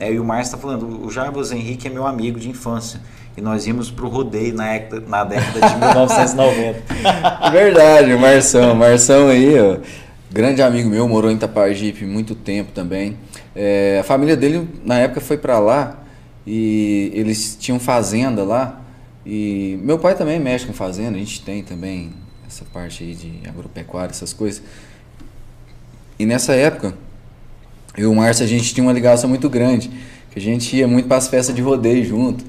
É, 0.00 0.10
e 0.10 0.18
o 0.18 0.24
Márcio 0.24 0.54
está 0.54 0.58
falando, 0.58 1.04
o 1.04 1.10
Jarbas 1.10 1.52
Henrique 1.52 1.86
é 1.86 1.90
meu 1.90 2.06
amigo 2.06 2.40
de 2.40 2.48
infância. 2.48 2.98
E 3.36 3.42
nós 3.42 3.66
íamos 3.66 3.90
para 3.90 4.06
o 4.06 4.08
rodeio 4.08 4.54
na, 4.54 4.64
na 5.06 5.24
década 5.24 5.68
de 5.68 5.76
1990. 5.76 7.50
Verdade, 7.50 8.14
o 8.14 8.18
Marção. 8.18 8.74
Marção 8.74 9.28
aí, 9.28 9.60
ó, 9.60 9.76
grande 10.32 10.62
amigo 10.62 10.88
meu, 10.88 11.06
morou 11.06 11.30
em 11.30 11.34
Itapajipe 11.34 12.06
muito 12.06 12.34
tempo 12.34 12.72
também. 12.72 13.18
É, 13.54 13.98
a 14.00 14.04
família 14.04 14.36
dele, 14.36 14.66
na 14.82 14.98
época, 14.98 15.20
foi 15.20 15.36
para 15.36 15.58
lá 15.58 15.98
e 16.46 17.12
eles 17.14 17.54
tinham 17.60 17.78
fazenda 17.78 18.42
lá. 18.42 18.83
E 19.24 19.78
meu 19.82 19.98
pai 19.98 20.14
também 20.14 20.38
mexe 20.38 20.66
com 20.66 20.72
fazenda, 20.72 21.16
a 21.16 21.18
gente 21.18 21.42
tem 21.42 21.62
também 21.62 22.12
essa 22.46 22.64
parte 22.72 23.02
aí 23.02 23.14
de 23.14 23.48
agropecuária, 23.48 24.10
essas 24.10 24.32
coisas. 24.32 24.62
E 26.18 26.26
nessa 26.26 26.54
época, 26.54 26.94
eu 27.96 28.10
e 28.10 28.12
o 28.12 28.14
Márcio, 28.14 28.44
a 28.44 28.48
gente 28.48 28.74
tinha 28.74 28.84
uma 28.84 28.92
ligação 28.92 29.28
muito 29.28 29.48
grande, 29.48 29.90
que 30.30 30.38
a 30.38 30.42
gente 30.42 30.76
ia 30.76 30.86
muito 30.86 31.08
para 31.08 31.16
as 31.16 31.28
festas 31.28 31.54
de 31.54 31.62
rodeio 31.62 32.04
junto. 32.04 32.44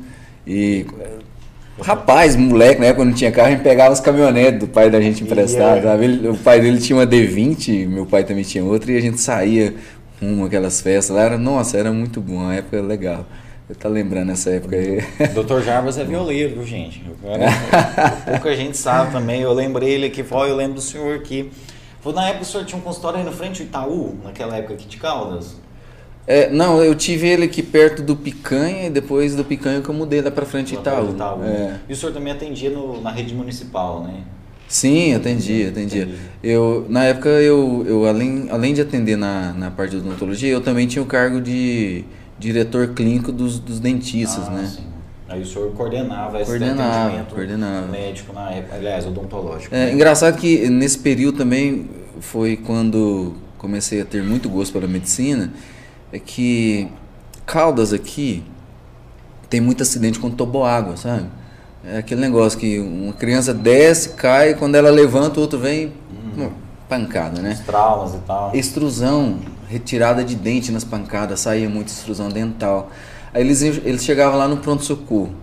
E 0.45 0.85
rapaz, 1.81 2.35
moleque, 2.35 2.79
na 2.79 2.87
época 2.87 3.05
não 3.05 3.13
tinha 3.13 3.31
carro, 3.31 3.47
a 3.47 3.51
gente 3.51 3.63
pegava 3.63 3.93
os 3.93 3.99
caminhonetes 3.99 4.59
do 4.59 4.67
pai 4.67 4.89
da 4.89 4.99
gente 4.99 5.23
emprestado. 5.23 5.77
Yeah. 5.77 6.03
Ele, 6.03 6.27
o 6.29 6.37
pai 6.37 6.59
dele 6.61 6.79
tinha 6.79 6.97
uma 6.97 7.07
D20, 7.07 7.87
meu 7.87 8.05
pai 8.05 8.23
também 8.23 8.43
tinha 8.43 8.63
outra, 8.63 8.91
e 8.91 8.97
a 8.97 9.01
gente 9.01 9.19
saía 9.19 9.73
rumo 10.21 10.45
aquelas 10.45 10.81
festas 10.81 11.15
lá. 11.15 11.23
Era, 11.23 11.37
nossa, 11.37 11.77
era 11.77 11.91
muito 11.91 12.21
bom, 12.21 12.35
uma 12.35 12.55
época 12.55 12.81
legal. 12.81 13.25
Eu 13.67 13.75
tá 13.75 13.89
lembrando 13.89 14.31
essa 14.31 14.51
época 14.51 14.75
aí. 14.75 15.01
Dr. 15.33 15.61
Jarbas 15.63 15.97
é 15.97 16.03
violeiro, 16.03 16.63
gente? 16.63 17.03
Pouca 18.29 18.55
gente 18.55 18.77
sabe 18.77 19.11
também. 19.11 19.41
Eu 19.41 19.53
lembrei 19.53 19.89
ele 19.89 20.05
aqui, 20.05 20.23
falou, 20.23 20.47
eu 20.47 20.55
lembro 20.55 20.75
do 20.75 20.81
senhor 20.81 21.15
aqui. 21.15 21.49
Foi 21.99 22.13
na 22.13 22.25
época 22.25 22.41
que 22.41 22.43
o 22.43 22.51
senhor 22.51 22.65
tinha 22.65 22.77
um 22.77 22.83
consultório 22.83 23.17
aí 23.17 23.25
no 23.25 23.31
frente 23.31 23.63
do 23.63 23.67
Itaú, 23.67 24.15
naquela 24.23 24.55
época 24.55 24.75
aqui 24.75 24.85
de 24.87 24.97
Caldas? 24.97 25.55
É, 26.27 26.49
não, 26.51 26.83
eu 26.83 26.93
tive 26.93 27.27
ele 27.27 27.45
aqui 27.45 27.63
perto 27.63 28.03
do 28.03 28.15
Picanha 28.15 28.87
e 28.87 28.89
depois 28.91 29.35
do 29.35 29.43
Picanha 29.43 29.81
que 29.81 29.89
eu 29.89 29.95
mudei 29.95 30.21
lá 30.21 30.29
pra 30.29 30.45
frente 30.45 30.75
do 30.75 30.81
Itaú. 30.81 31.11
Itaú. 31.11 31.43
É. 31.43 31.79
E 31.89 31.93
o 31.93 31.95
senhor 31.95 32.11
também 32.13 32.33
atendia 32.33 32.69
no, 32.69 33.01
na 33.01 33.09
rede 33.09 33.33
municipal, 33.33 34.03
né? 34.03 34.23
Sim, 34.67 35.13
atendi, 35.13 35.65
atendi. 35.67 36.07
Eu, 36.43 36.85
na 36.89 37.03
época, 37.03 37.29
eu, 37.29 37.83
eu 37.87 38.05
além, 38.05 38.47
além 38.49 38.73
de 38.73 38.81
atender 38.81 39.15
na, 39.15 39.53
na 39.53 39.71
parte 39.71 39.91
de 39.91 39.97
odontologia, 39.97 40.51
eu 40.51 40.61
também 40.61 40.87
tinha 40.87 41.01
o 41.01 41.05
cargo 41.05 41.39
de 41.39 42.03
diretor 42.37 42.89
clínico 42.89 43.31
dos, 43.31 43.59
dos 43.59 43.79
dentistas, 43.79 44.47
Ah, 44.47 44.51
né? 44.51 44.71
sim. 44.75 44.83
Aí 45.27 45.41
o 45.41 45.45
senhor 45.45 45.71
coordenava 45.71 46.37
esse 46.39 46.45
Coordenava, 46.45 47.05
atendimento 47.05 47.33
coordenava. 47.33 47.87
médico 47.87 48.31
na 48.33 48.51
época, 48.51 48.75
aliás, 48.75 49.07
odontológico. 49.07 49.73
É 49.73 49.87
né? 49.87 49.93
engraçado 49.93 50.37
que 50.37 50.69
nesse 50.69 50.99
período 50.99 51.39
também 51.39 51.89
foi 52.19 52.55
quando 52.57 53.33
comecei 53.57 54.01
a 54.01 54.05
ter 54.05 54.21
muito 54.23 54.47
gosto 54.47 54.71
pela 54.73 54.87
medicina, 54.87 55.51
é 56.11 56.19
que 56.19 56.87
Caldas 57.45 57.91
aqui 57.91 58.43
tem 59.49 59.59
muito 59.59 59.81
acidente 59.81 60.19
com 60.19 60.29
toboágua, 60.29 60.95
sabe? 60.97 61.25
É 61.83 61.97
aquele 61.97 62.21
negócio 62.21 62.57
que 62.59 62.79
uma 62.79 63.13
criança 63.13 63.53
desce, 63.53 64.09
cai, 64.09 64.53
quando 64.55 64.75
ela 64.75 64.89
levanta, 64.89 65.39
o 65.39 65.41
outro 65.41 65.57
vem, 65.59 65.93
hum, 66.37 66.49
pancada, 66.89 67.41
né? 67.41 67.53
Os 67.53 67.59
traumas 67.59 68.13
e 68.13 68.17
tal. 68.19 68.55
Extrusão, 68.55 69.39
retirada 69.69 70.23
de 70.23 70.35
dente 70.35 70.71
nas 70.71 70.83
pancadas, 70.83 71.41
saía 71.41 71.69
muita 71.69 71.91
extrusão 71.91 72.29
dental. 72.29 72.91
Aí 73.33 73.41
eles, 73.41 73.61
eles 73.61 74.03
chegavam 74.03 74.37
lá 74.37 74.47
no 74.47 74.57
pronto-socorro. 74.57 75.33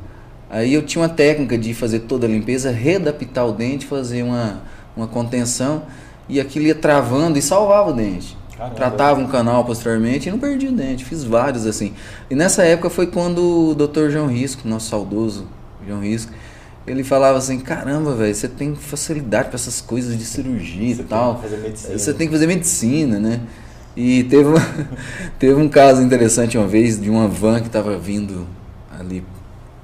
Aí 0.49 0.75
eu 0.75 0.83
tinha 0.83 1.03
uma 1.03 1.09
técnica 1.09 1.57
de 1.57 1.73
fazer 1.73 2.01
toda 2.01 2.27
a 2.27 2.29
limpeza, 2.29 2.71
readaptar 2.71 3.47
o 3.47 3.53
dente, 3.53 3.87
fazer 3.87 4.23
uma, 4.23 4.63
uma 4.97 5.07
contenção, 5.07 5.85
e 6.29 6.41
aquilo 6.41 6.67
ia 6.67 6.75
travando 6.75 7.39
e 7.39 7.43
salvava 7.43 7.91
o 7.91 7.93
dente. 7.93 8.37
Caramba. 8.57 8.77
Tratava 8.77 9.21
um 9.21 9.27
canal 9.27 9.65
posteriormente 9.65 10.29
e 10.29 10.33
não 10.33 10.39
perdia 10.39 10.69
o 10.69 10.73
dente. 10.73 11.05
Fiz 11.05 11.25
vários 11.25 11.67
assim. 11.67 11.95
E 12.31 12.35
nessa 12.35 12.63
época 12.63 12.91
foi 12.91 13.07
quando 13.07 13.71
o 13.71 13.75
Dr. 13.75 14.11
João 14.11 14.27
Risco, 14.27 14.69
nosso 14.69 14.91
saudoso 14.91 15.47
João 15.87 16.01
Risco, 16.01 16.33
ele 16.87 17.03
falava 17.03 17.39
assim: 17.39 17.59
caramba, 17.59 18.15
velho, 18.15 18.35
você 18.35 18.49
tem 18.49 18.75
facilidade 18.75 19.49
para 19.49 19.57
essas 19.57 19.81
coisas 19.81 20.19
de 20.19 20.25
cirurgia 20.25 20.95
Você 20.95 21.03
e 21.03 21.05
tal. 21.05 21.43
Você 21.75 22.13
tem 22.13 22.27
que 22.27 22.33
fazer 22.33 22.47
medicina, 22.47 23.19
né? 23.19 23.41
E 23.97 24.25
teve, 24.25 24.49
uma, 24.49 24.61
teve 25.39 25.61
um 25.61 25.69
caso 25.69 26.03
interessante 26.03 26.57
uma 26.57 26.67
vez 26.67 27.01
de 27.01 27.11
uma 27.11 27.29
van 27.29 27.61
que 27.61 27.67
estava 27.67 27.99
vindo 27.99 28.47
ali, 28.99 29.23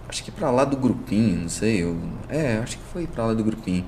acho 0.08 0.24
que 0.24 0.30
para 0.30 0.50
lá 0.50 0.64
do 0.64 0.76
grupinho, 0.76 1.42
não 1.42 1.48
sei. 1.48 1.82
Eu, 1.82 1.96
é, 2.28 2.58
acho 2.62 2.78
que 2.78 2.84
foi 2.92 3.06
para 3.06 3.26
lá 3.26 3.34
do 3.34 3.44
grupinho. 3.44 3.84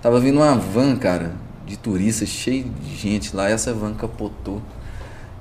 Tava 0.00 0.18
vindo 0.20 0.36
uma 0.36 0.54
van, 0.54 0.96
cara, 0.96 1.32
de 1.66 1.76
turistas, 1.76 2.28
cheio 2.28 2.64
de 2.64 2.96
gente 2.96 3.36
lá, 3.36 3.50
e 3.50 3.52
essa 3.52 3.74
van 3.74 3.92
capotou. 3.92 4.62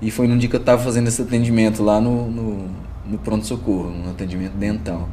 E 0.02 0.12
foi 0.12 0.28
num 0.28 0.38
dia 0.38 0.50
que 0.50 0.56
eu 0.56 0.64
tava 0.64 0.84
fazendo 0.84 1.08
esse 1.08 1.22
atendimento 1.22 1.82
lá 1.82 2.00
no, 2.02 2.30
no, 2.30 2.68
no 3.06 3.18
pronto-socorro, 3.18 3.90
um 3.90 4.12
atendimento 4.12 4.54
dental. 4.54 5.08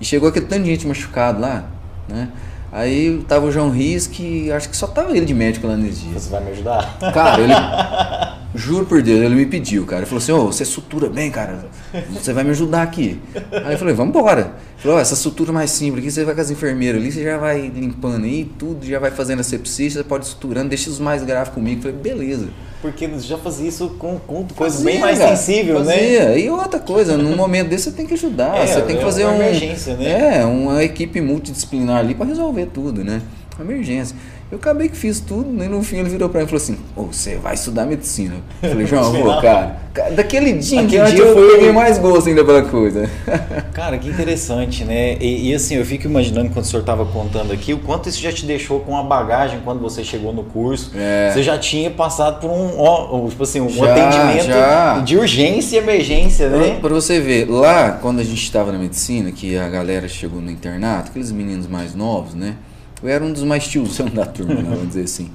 E 0.00 0.04
chegou 0.04 0.28
aquele 0.28 0.46
tanto 0.46 0.62
de 0.62 0.70
gente 0.70 0.86
machucado 0.86 1.40
lá, 1.40 1.64
né? 2.08 2.30
Aí 2.72 3.24
tava 3.28 3.46
o 3.46 3.52
João 3.52 3.70
Risque, 3.70 4.50
acho 4.50 4.68
que 4.68 4.76
só 4.76 4.86
tava 4.86 5.16
ele 5.16 5.24
de 5.26 5.34
médico 5.34 5.66
lá 5.66 5.76
nesse 5.76 6.00
dia. 6.00 6.18
Você 6.18 6.30
vai 6.30 6.42
me 6.42 6.50
ajudar? 6.50 6.98
Cara, 7.12 7.40
ele. 7.40 7.52
Juro 8.54 8.86
por 8.86 9.02
Deus, 9.02 9.20
ele 9.20 9.34
me 9.34 9.46
pediu, 9.46 9.84
cara. 9.84 10.02
Ele 10.02 10.06
falou 10.06 10.22
assim: 10.22 10.32
Ô, 10.32 10.46
você 10.46 10.64
sutura 10.64 11.08
bem, 11.08 11.30
cara. 11.30 11.66
Você 12.12 12.32
vai 12.32 12.44
me 12.44 12.50
ajudar 12.50 12.82
aqui. 12.82 13.20
Aí 13.64 13.72
eu 13.74 13.78
falei: 13.78 13.94
Vamos 13.94 14.14
embora. 14.14 14.40
Ele 14.42 14.52
falou: 14.78 14.96
Ó, 14.96 15.00
essa 15.00 15.16
sutura 15.16 15.52
mais 15.52 15.70
simples 15.72 16.04
aqui, 16.04 16.10
você 16.12 16.24
vai 16.24 16.34
com 16.34 16.40
as 16.40 16.50
enfermeiras 16.50 17.00
ali, 17.00 17.10
você 17.10 17.24
já 17.24 17.36
vai 17.36 17.68
limpando 17.68 18.24
aí, 18.24 18.44
tudo, 18.58 18.86
já 18.86 18.98
vai 19.00 19.10
fazendo 19.10 19.40
a 19.40 19.42
sepsia, 19.42 19.90
você 19.90 20.04
pode 20.04 20.26
suturando, 20.26 20.68
deixa 20.68 20.88
os 20.88 21.00
mais 21.00 21.24
graves 21.24 21.52
comigo. 21.52 21.78
Eu 21.78 21.92
falei: 21.92 21.96
Beleza. 21.96 22.48
Porque 22.80 23.08
você 23.08 23.26
já 23.26 23.38
fazia 23.38 23.66
isso 23.66 23.88
com, 23.98 24.18
com 24.18 24.46
coisas 24.48 24.78
Fazia, 24.80 24.92
bem 24.92 25.00
mais 25.00 25.18
cara, 25.18 25.34
sensível, 25.34 25.82
né? 25.82 26.38
E 26.38 26.50
outra 26.50 26.78
coisa, 26.78 27.16
num 27.16 27.34
momento 27.34 27.70
desse 27.70 27.84
você 27.84 27.92
tem 27.92 28.06
que 28.06 28.12
ajudar, 28.12 28.58
É, 28.58 28.66
você 28.66 28.82
tem 28.82 28.96
que 28.96 29.02
é 29.02 29.04
fazer 29.04 29.24
uma 29.24 29.32
um. 29.32 29.36
emergência, 29.36 29.96
né? 29.96 30.40
É, 30.40 30.44
uma 30.44 30.84
equipe 30.84 31.18
multidisciplinar 31.20 31.96
ali 32.00 32.14
para 32.14 32.26
resolver 32.26 32.66
tudo, 32.66 33.02
né? 33.02 33.22
Uma 33.58 33.72
emergência. 33.72 34.14
Eu 34.52 34.58
acabei 34.58 34.88
que 34.88 34.96
fiz 34.96 35.18
tudo, 35.20 35.48
e 35.64 35.68
no 35.68 35.82
fim 35.82 35.96
ele 35.96 36.08
virou 36.10 36.28
pra 36.28 36.38
mim 36.40 36.44
e 36.44 36.48
falou 36.48 36.62
assim: 36.62 36.78
Ô, 36.94 37.04
você 37.04 37.36
vai 37.36 37.54
estudar 37.54 37.86
medicina. 37.86 38.34
Eu 38.62 38.70
falei, 38.70 38.86
João, 38.86 39.10
vou, 39.12 39.40
cara. 39.40 39.84
Daquele 40.14 40.52
dia 40.54 40.80
em 40.80 40.86
diante 40.86 41.14
dia 41.14 41.24
eu 41.24 41.34
foi- 41.34 41.52
peguei 41.54 41.72
mais 41.72 41.98
gosto 41.98 42.28
ainda 42.28 42.44
pela 42.44 42.62
coisa. 42.62 43.08
Cara, 43.72 43.96
que 43.96 44.08
interessante, 44.08 44.84
né? 44.84 45.16
E, 45.20 45.50
e, 45.50 45.54
assim, 45.54 45.76
eu 45.76 45.84
fico 45.84 46.06
imaginando 46.06 46.50
quando 46.50 46.64
o 46.64 46.68
senhor 46.68 46.80
estava 46.80 47.06
contando 47.06 47.52
aqui, 47.52 47.72
o 47.72 47.78
quanto 47.78 48.08
isso 48.08 48.20
já 48.20 48.32
te 48.32 48.44
deixou 48.44 48.80
com 48.80 48.96
a 48.96 49.04
bagagem 49.04 49.60
quando 49.64 49.80
você 49.80 50.02
chegou 50.02 50.32
no 50.32 50.42
curso. 50.44 50.90
É. 50.96 51.30
Você 51.32 51.44
já 51.44 51.56
tinha 51.58 51.90
passado 51.90 52.40
por 52.40 52.50
um, 52.50 52.72
ó, 52.78 53.28
tipo 53.28 53.42
assim, 53.44 53.60
um 53.60 53.68
Já, 53.68 53.92
atendimento 53.92 54.46
já. 54.46 54.98
de 54.98 55.16
urgência 55.16 55.76
e 55.76 55.78
emergência, 55.78 56.48
né? 56.48 56.78
pra 56.80 56.90
você 56.92 57.20
ver, 57.20 57.48
lá 57.48 57.92
quando 57.92 58.18
a 58.18 58.24
gente 58.24 58.42
estava 58.42 58.72
na 58.72 58.78
medicina, 58.78 59.30
que 59.30 59.56
a 59.56 59.68
galera 59.68 60.08
chegou 60.08 60.40
no 60.40 60.50
internato, 60.50 61.10
aqueles 61.10 61.30
meninos 61.30 61.68
mais 61.68 61.94
novos, 61.94 62.34
né? 62.34 62.54
Eu 63.02 63.08
era 63.08 63.22
um 63.24 63.32
dos 63.32 63.42
mais 63.42 63.66
tiozão 63.66 64.06
da 64.08 64.24
turma, 64.26 64.54
né, 64.54 64.62
vamos 64.68 64.88
dizer 64.88 65.02
assim. 65.04 65.30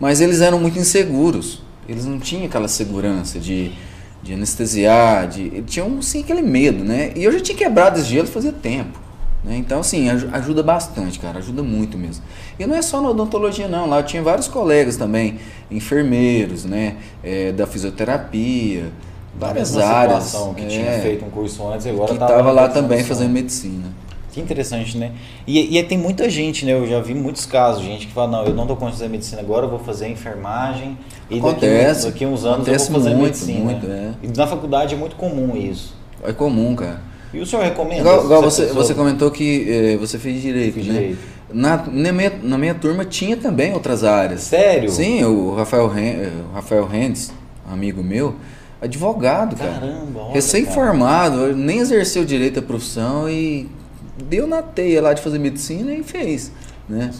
Mas 0.00 0.20
eles 0.20 0.40
eram 0.40 0.58
muito 0.58 0.78
inseguros. 0.78 1.62
Eles 1.88 2.04
não 2.04 2.18
tinham 2.18 2.46
aquela 2.46 2.68
segurança 2.68 3.38
de, 3.38 3.72
de 4.22 4.34
anestesiar, 4.34 5.28
de, 5.28 5.42
eles 5.42 5.64
tinham 5.70 6.00
sim 6.02 6.20
aquele 6.20 6.42
medo, 6.42 6.84
né? 6.84 7.12
E 7.14 7.22
eu 7.24 7.32
já 7.32 7.40
tinha 7.40 7.56
quebrado 7.56 7.98
esse 7.98 8.08
gelo 8.08 8.26
fazia 8.26 8.52
tempo. 8.52 9.00
Né? 9.44 9.56
Então, 9.56 9.80
assim, 9.80 10.08
aj- 10.08 10.28
ajuda 10.32 10.62
bastante, 10.62 11.18
cara, 11.18 11.38
ajuda 11.40 11.62
muito 11.62 11.98
mesmo. 11.98 12.22
E 12.58 12.64
não 12.64 12.76
é 12.76 12.82
só 12.82 13.00
na 13.00 13.08
odontologia, 13.10 13.66
não. 13.66 13.88
Lá 13.88 13.98
eu 13.98 14.04
tinha 14.06 14.22
vários 14.22 14.46
colegas 14.46 14.96
também, 14.96 15.38
enfermeiros, 15.70 16.64
né? 16.64 16.96
É, 17.22 17.50
da 17.52 17.66
fisioterapia, 17.66 18.84
várias 19.38 19.76
áreas. 19.76 20.32
que 20.54 20.62
é, 20.62 20.66
tinha 20.68 20.92
feito 21.00 21.24
um 21.24 21.30
curso 21.30 21.66
antes 21.68 21.86
e 21.86 21.90
agora 21.90 22.12
que 22.12 22.18
tava 22.18 22.32
estava 22.32 22.52
lá 22.52 22.62
fazendo 22.68 22.82
também 22.82 23.04
fazendo 23.04 23.30
medicina. 23.30 23.86
Que 24.32 24.40
interessante, 24.40 24.96
né? 24.96 25.12
E, 25.46 25.76
e 25.78 25.82
tem 25.82 25.98
muita 25.98 26.28
gente, 26.30 26.64
né? 26.64 26.72
Eu 26.72 26.86
já 26.86 27.00
vi 27.00 27.14
muitos 27.14 27.44
casos, 27.44 27.84
gente 27.84 28.06
que 28.06 28.12
fala, 28.12 28.30
não, 28.30 28.44
eu 28.44 28.54
não 28.54 28.62
estou 28.62 28.76
conseguindo 28.76 28.98
fazer 28.98 29.08
medicina 29.10 29.40
agora, 29.42 29.66
eu 29.66 29.70
vou 29.70 29.78
fazer 29.78 30.08
enfermagem 30.08 30.96
e 31.28 31.34
daqui, 31.34 31.48
Acontece, 31.48 32.06
daqui 32.06 32.24
uns 32.26 32.44
anos 32.44 32.66
acontece 32.66 32.88
eu 32.88 32.92
vou 32.94 33.02
fazer 33.02 33.14
muito, 33.14 33.34
medicina. 33.38 33.60
muito, 33.64 33.86
é. 33.90 34.12
E 34.22 34.28
na 34.36 34.46
faculdade 34.46 34.94
é 34.94 34.96
muito 34.96 35.16
comum 35.16 35.54
isso. 35.56 35.94
É 36.24 36.32
comum, 36.32 36.74
cara. 36.74 37.00
E 37.34 37.40
o 37.40 37.46
senhor 37.46 37.62
recomenda? 37.64 38.00
Igual, 38.00 38.24
igual 38.24 38.42
você, 38.42 38.62
pessoa- 38.66 38.82
você 38.84 38.94
comentou 38.94 39.30
que 39.30 39.66
eh, 39.68 39.96
você 39.98 40.18
fez 40.18 40.40
direito, 40.40 40.74
Fiz 40.74 40.86
né? 40.86 40.92
direito. 40.94 41.18
Na, 41.52 41.76
na, 41.86 42.12
minha, 42.12 42.32
na 42.42 42.56
minha 42.58 42.74
turma 42.74 43.04
tinha 43.04 43.36
também 43.36 43.72
outras 43.74 44.02
áreas. 44.04 44.40
Sério? 44.42 44.90
Sim, 44.90 45.24
o 45.24 45.54
Rafael, 45.54 45.90
eh, 45.96 46.30
o 46.50 46.54
Rafael 46.54 46.86
Rendes, 46.86 47.32
amigo 47.70 48.02
meu, 48.02 48.34
advogado, 48.80 49.56
cara. 49.56 49.72
Caramba, 49.72 50.20
olha, 50.20 50.32
Recém-formado, 50.34 51.54
nem 51.54 51.78
exerceu 51.78 52.24
direito 52.24 52.58
à 52.58 52.62
profissão 52.62 53.28
e 53.28 53.68
deu 54.16 54.46
na 54.46 54.62
teia 54.62 55.00
lá 55.00 55.12
de 55.12 55.22
fazer 55.22 55.38
medicina 55.38 55.92
e 55.92 56.02
fez, 56.02 56.52
né? 56.88 57.10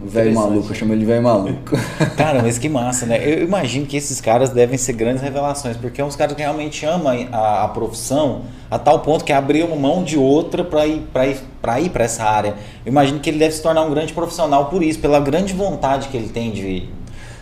O 0.00 0.08
velho 0.08 0.34
maluco, 0.34 0.68
eu 0.70 0.74
chamo 0.74 0.92
ele 0.92 1.00
de 1.00 1.06
velho 1.06 1.22
maluco. 1.22 1.76
Cara, 2.16 2.42
mas 2.42 2.58
que 2.58 2.68
massa, 2.68 3.06
né? 3.06 3.20
Eu 3.24 3.44
imagino 3.44 3.86
que 3.86 3.96
esses 3.96 4.20
caras 4.20 4.50
devem 4.50 4.76
ser 4.76 4.94
grandes 4.94 5.22
revelações, 5.22 5.76
porque 5.76 6.00
é 6.00 6.04
uns 6.04 6.16
caras 6.16 6.34
que 6.34 6.42
realmente 6.42 6.84
amam 6.84 7.28
a, 7.30 7.64
a 7.64 7.68
profissão 7.68 8.42
a 8.68 8.78
tal 8.78 9.00
ponto 9.00 9.24
que 9.24 9.32
abriu 9.32 9.68
mão 9.76 10.02
de 10.02 10.18
outra 10.18 10.64
para 10.64 10.86
ir 10.86 11.02
para 11.12 11.26
ir 11.26 11.36
para 11.60 11.80
ir 11.80 11.90
para 11.90 12.04
essa 12.04 12.24
área. 12.24 12.54
Eu 12.84 12.90
imagino 12.90 13.20
que 13.20 13.30
ele 13.30 13.38
deve 13.38 13.54
se 13.54 13.62
tornar 13.62 13.82
um 13.82 13.90
grande 13.90 14.12
profissional 14.12 14.66
por 14.66 14.82
isso, 14.82 14.98
pela 14.98 15.20
grande 15.20 15.52
vontade 15.52 16.08
que 16.08 16.16
ele 16.16 16.28
tem 16.28 16.50
de, 16.50 16.88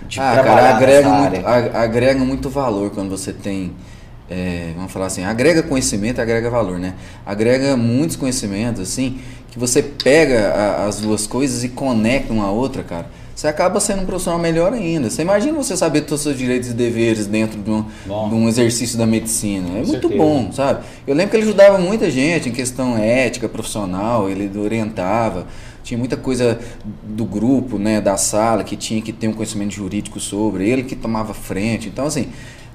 de 0.07 0.21
ah, 0.21 0.33
trabalhar 0.33 0.57
cara, 0.57 0.77
agrega 0.77 1.09
nessa 1.09 1.49
área. 1.49 1.79
agrega 1.79 2.25
muito 2.25 2.51
valor 2.51 2.91
quando 2.91 3.09
você 3.09 3.33
tem, 3.33 3.73
é, 4.31 4.73
vamos 4.77 4.93
falar 4.93 5.07
assim, 5.07 5.25
agrega 5.25 5.63
conhecimento, 5.63 6.21
agrega 6.21 6.49
valor, 6.49 6.79
né? 6.79 6.95
Agrega 7.27 7.77
muitos 7.77 8.17
conhecimentos, 8.17 8.81
assim, 8.81 9.19
que 9.51 9.59
você 9.59 9.83
pega 9.83 10.51
a- 10.51 10.87
as 10.87 11.01
duas 11.01 11.27
coisas 11.27 11.65
e 11.65 11.69
conecta 11.69 12.33
uma 12.33 12.45
a 12.45 12.51
outra, 12.51 12.83
cara. 12.85 13.07
Você 13.35 13.49
acaba 13.49 13.81
sendo 13.81 14.03
um 14.03 14.07
profissional 14.07 14.39
melhor 14.39 14.73
ainda. 14.75 15.09
Você 15.09 15.23
imagina 15.23 15.55
você 15.55 15.75
saber 15.75 16.03
todos 16.03 16.17
os 16.17 16.23
seus 16.25 16.37
direitos 16.37 16.69
e 16.69 16.75
deveres 16.75 17.27
dentro 17.27 17.59
de 17.59 17.71
um, 17.71 17.83
de 18.29 18.35
um 18.35 18.47
exercício 18.49 18.99
da 18.99 19.07
medicina. 19.07 19.67
É 19.79 19.81
Com 19.81 19.87
muito 19.87 20.09
certeza. 20.09 20.17
bom, 20.23 20.53
sabe? 20.53 20.85
Eu 21.07 21.15
lembro 21.15 21.31
que 21.31 21.37
ele 21.39 21.45
ajudava 21.45 21.79
muita 21.79 22.11
gente 22.11 22.51
em 22.51 22.53
questão 22.53 22.99
ética, 22.99 23.49
profissional, 23.49 24.29
ele 24.29 24.51
orientava. 24.59 25.47
Tinha 25.83 25.97
muita 25.97 26.19
coisa 26.19 26.59
do 27.03 27.25
grupo, 27.25 27.79
né, 27.79 27.99
da 27.99 28.19
sala, 28.19 28.63
que 28.63 28.77
tinha 28.77 29.01
que 29.01 29.13
ter 29.13 29.27
um 29.29 29.33
conhecimento 29.33 29.73
jurídico 29.73 30.21
sobre, 30.21 30.69
ele 30.69 30.83
que 30.83 30.95
tomava 30.95 31.33
frente. 31.33 31.89
Então, 31.89 32.05
assim, 32.05 32.29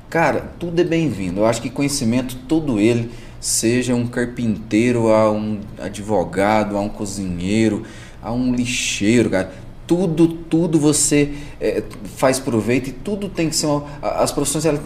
cara, 0.09 0.51
tudo 0.59 0.79
é 0.79 0.83
bem-vindo. 0.83 1.41
Eu 1.41 1.45
acho 1.45 1.61
que 1.61 1.69
conhecimento, 1.69 2.35
todo 2.47 2.79
ele, 2.79 3.11
seja 3.39 3.93
um 3.93 4.07
carpinteiro, 4.07 5.11
a 5.11 5.31
um 5.31 5.59
advogado, 5.79 6.77
a 6.77 6.81
um 6.81 6.89
cozinheiro, 6.89 7.83
a 8.21 8.31
um 8.31 8.53
lixeiro, 8.53 9.29
cara. 9.29 9.53
Tudo, 9.85 10.27
tudo 10.27 10.79
você 10.79 11.31
eh, 11.61 11.83
faz 12.17 12.39
proveito 12.39 12.89
e 12.89 12.91
tudo 12.91 13.29
tem 13.29 13.49
que 13.49 13.55
ser. 13.55 13.67
Uma, 13.67 13.85
as 14.01 14.31
profissões 14.31 14.65
elas 14.65 14.81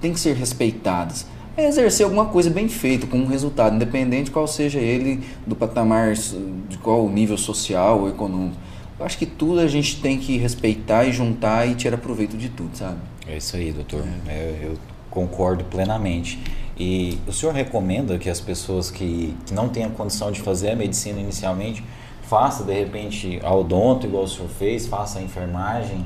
têm 0.00 0.12
que 0.12 0.20
ser 0.20 0.36
respeitadas. 0.36 1.26
É 1.56 1.66
exercer 1.68 2.04
alguma 2.04 2.26
coisa 2.26 2.50
bem 2.50 2.68
feita, 2.68 3.06
com 3.06 3.18
um 3.18 3.26
resultado, 3.26 3.74
independente 3.74 4.30
qual 4.30 4.46
seja 4.46 4.78
ele, 4.78 5.24
do 5.46 5.56
patamar, 5.56 6.14
de 6.14 6.78
qual 6.78 7.08
nível 7.08 7.38
social 7.38 8.00
ou 8.00 8.08
econômico. 8.08 8.56
Eu 8.98 9.04
acho 9.04 9.18
que 9.18 9.26
tudo 9.26 9.60
a 9.60 9.66
gente 9.66 10.00
tem 10.00 10.18
que 10.18 10.36
respeitar 10.36 11.04
e 11.04 11.12
juntar 11.12 11.68
e 11.68 11.74
tirar 11.74 11.96
proveito 11.98 12.36
de 12.36 12.48
tudo, 12.48 12.76
sabe? 12.76 12.98
É 13.26 13.36
isso 13.36 13.56
aí, 13.56 13.72
doutor. 13.72 14.04
É, 14.28 14.60
eu 14.62 14.78
concordo 15.10 15.64
plenamente. 15.64 16.38
E 16.78 17.18
o 17.26 17.32
senhor 17.32 17.54
recomenda 17.54 18.18
que 18.18 18.28
as 18.28 18.40
pessoas 18.40 18.90
que, 18.90 19.34
que 19.46 19.54
não 19.54 19.66
a 19.66 19.88
condição 19.90 20.32
de 20.32 20.40
fazer 20.40 20.70
a 20.70 20.76
medicina 20.76 21.20
inicialmente 21.20 21.84
faça 22.22 22.64
de 22.64 22.72
repente 22.72 23.38
a 23.42 23.54
odonto, 23.54 24.06
igual 24.06 24.24
o 24.24 24.28
senhor 24.28 24.48
fez, 24.48 24.86
faça 24.86 25.18
a 25.18 25.22
enfermagem? 25.22 26.04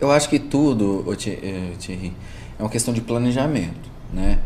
Eu 0.00 0.10
acho 0.10 0.28
que 0.28 0.38
tudo, 0.38 1.04
eh, 1.26 1.72
Thierry, 1.78 2.12
é 2.58 2.62
uma 2.62 2.68
questão 2.68 2.92
de 2.92 3.00
planejamento, 3.00 3.88
né? 4.12 4.38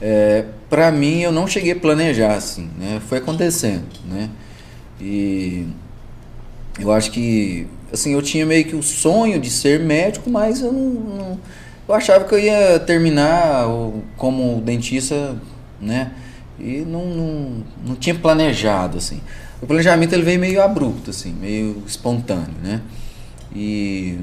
É, 0.00 0.46
para 0.68 0.90
mim, 0.90 1.20
eu 1.20 1.32
não 1.32 1.46
cheguei 1.46 1.72
a 1.72 1.76
planejar 1.76 2.34
assim, 2.34 2.70
né? 2.78 3.00
Foi 3.08 3.18
acontecendo, 3.18 3.88
né? 4.04 4.30
E 5.00 5.66
eu 6.78 6.92
acho 6.92 7.10
que, 7.10 7.66
assim, 7.92 8.14
eu 8.14 8.22
tinha 8.22 8.46
meio 8.46 8.64
que 8.64 8.74
o 8.74 8.82
sonho 8.82 9.38
de 9.40 9.50
ser 9.50 9.80
médico, 9.80 10.30
mas 10.30 10.60
eu 10.60 10.72
não, 10.72 10.90
não 10.90 11.40
eu 11.88 11.94
achava 11.94 12.24
que 12.24 12.34
eu 12.34 12.38
ia 12.38 12.78
terminar 12.80 13.66
como 14.16 14.60
dentista, 14.60 15.36
né? 15.80 16.12
E 16.58 16.78
não, 16.86 17.04
não, 17.06 17.64
não 17.86 17.94
tinha 17.96 18.14
planejado, 18.14 18.98
assim. 18.98 19.20
O 19.60 19.66
planejamento 19.66 20.12
ele 20.12 20.22
veio 20.22 20.38
meio 20.38 20.62
abrupto, 20.62 21.10
assim, 21.10 21.32
meio 21.32 21.82
espontâneo, 21.86 22.54
né? 22.62 22.80
E, 23.54 24.18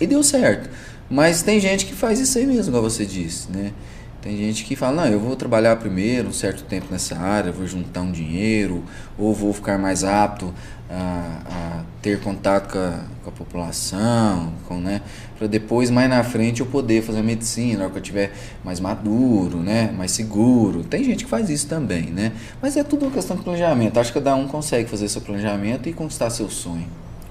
e 0.00 0.06
deu 0.06 0.22
certo. 0.22 0.68
Mas 1.10 1.42
tem 1.42 1.58
gente 1.58 1.86
que 1.86 1.94
faz 1.94 2.20
isso 2.20 2.38
aí 2.38 2.46
mesmo, 2.46 2.72
como 2.72 2.88
você 2.88 3.06
disse, 3.06 3.50
né? 3.50 3.72
Tem 4.20 4.36
gente 4.36 4.64
que 4.64 4.74
fala, 4.74 5.04
não, 5.04 5.12
eu 5.12 5.20
vou 5.20 5.36
trabalhar 5.36 5.76
primeiro 5.76 6.28
um 6.28 6.32
certo 6.32 6.64
tempo 6.64 6.86
nessa 6.90 7.16
área, 7.16 7.52
vou 7.52 7.66
juntar 7.68 8.00
um 8.00 8.10
dinheiro, 8.10 8.82
ou 9.16 9.32
vou 9.32 9.52
ficar 9.52 9.78
mais 9.78 10.02
apto 10.02 10.52
a, 10.90 11.42
a 11.46 11.84
ter 12.02 12.18
contato 12.20 12.72
com 12.72 12.78
a, 12.78 13.04
com 13.22 13.30
a 13.30 13.32
população, 13.32 14.52
com, 14.66 14.78
né, 14.78 15.02
para 15.38 15.46
depois, 15.46 15.88
mais 15.88 16.10
na 16.10 16.24
frente, 16.24 16.60
eu 16.60 16.66
poder 16.66 17.00
fazer 17.00 17.22
medicina, 17.22 17.78
na 17.78 17.84
hora 17.84 17.92
que 17.92 17.98
eu 17.98 18.02
estiver 18.02 18.32
mais 18.64 18.80
maduro, 18.80 19.58
né, 19.58 19.92
mais 19.96 20.10
seguro. 20.10 20.82
Tem 20.82 21.04
gente 21.04 21.24
que 21.24 21.30
faz 21.30 21.48
isso 21.48 21.68
também, 21.68 22.06
né? 22.06 22.32
Mas 22.60 22.76
é 22.76 22.82
tudo 22.82 23.04
uma 23.04 23.12
questão 23.12 23.36
de 23.36 23.42
planejamento. 23.44 24.00
Acho 24.00 24.12
que 24.12 24.18
cada 24.18 24.34
um 24.34 24.48
consegue 24.48 24.90
fazer 24.90 25.08
seu 25.08 25.20
planejamento 25.20 25.88
e 25.88 25.92
conquistar 25.92 26.30
seu 26.30 26.50
sonho. 26.50 26.88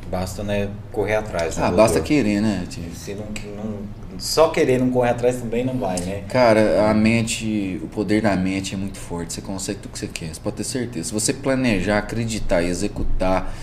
Basta, 0.10 0.44
né, 0.44 0.70
correr 0.92 1.16
atrás. 1.16 1.58
Né, 1.58 1.64
ah, 1.64 1.68
doutor? 1.68 1.84
basta 1.84 2.02
querer, 2.02 2.42
né? 2.42 2.66
Tio? 2.70 2.84
Se 2.94 3.14
não, 3.14 3.26
não, 3.56 3.80
só 4.18 4.50
querer 4.50 4.80
não 4.80 4.90
correr 4.90 5.12
atrás 5.12 5.38
também 5.38 5.64
não 5.64 5.78
vai, 5.78 6.00
né? 6.00 6.24
Cara, 6.30 6.90
a 6.90 6.94
mente, 6.94 7.80
o 7.84 7.88
poder 7.88 8.22
da 8.22 8.36
mente 8.36 8.74
é 8.74 8.78
muito 8.78 8.98
forte. 8.98 9.34
Você 9.34 9.42
consegue 9.42 9.80
tudo 9.80 9.92
que 9.92 10.00
você 10.00 10.08
quer. 10.08 10.34
Você 10.34 10.40
pode 10.40 10.56
ter 10.56 10.64
certeza. 10.64 11.10
Se 11.10 11.14
você 11.14 11.34
planejar, 11.34 12.00
acreditar 12.00 12.62
e 12.62 12.68
executar, 12.68 13.54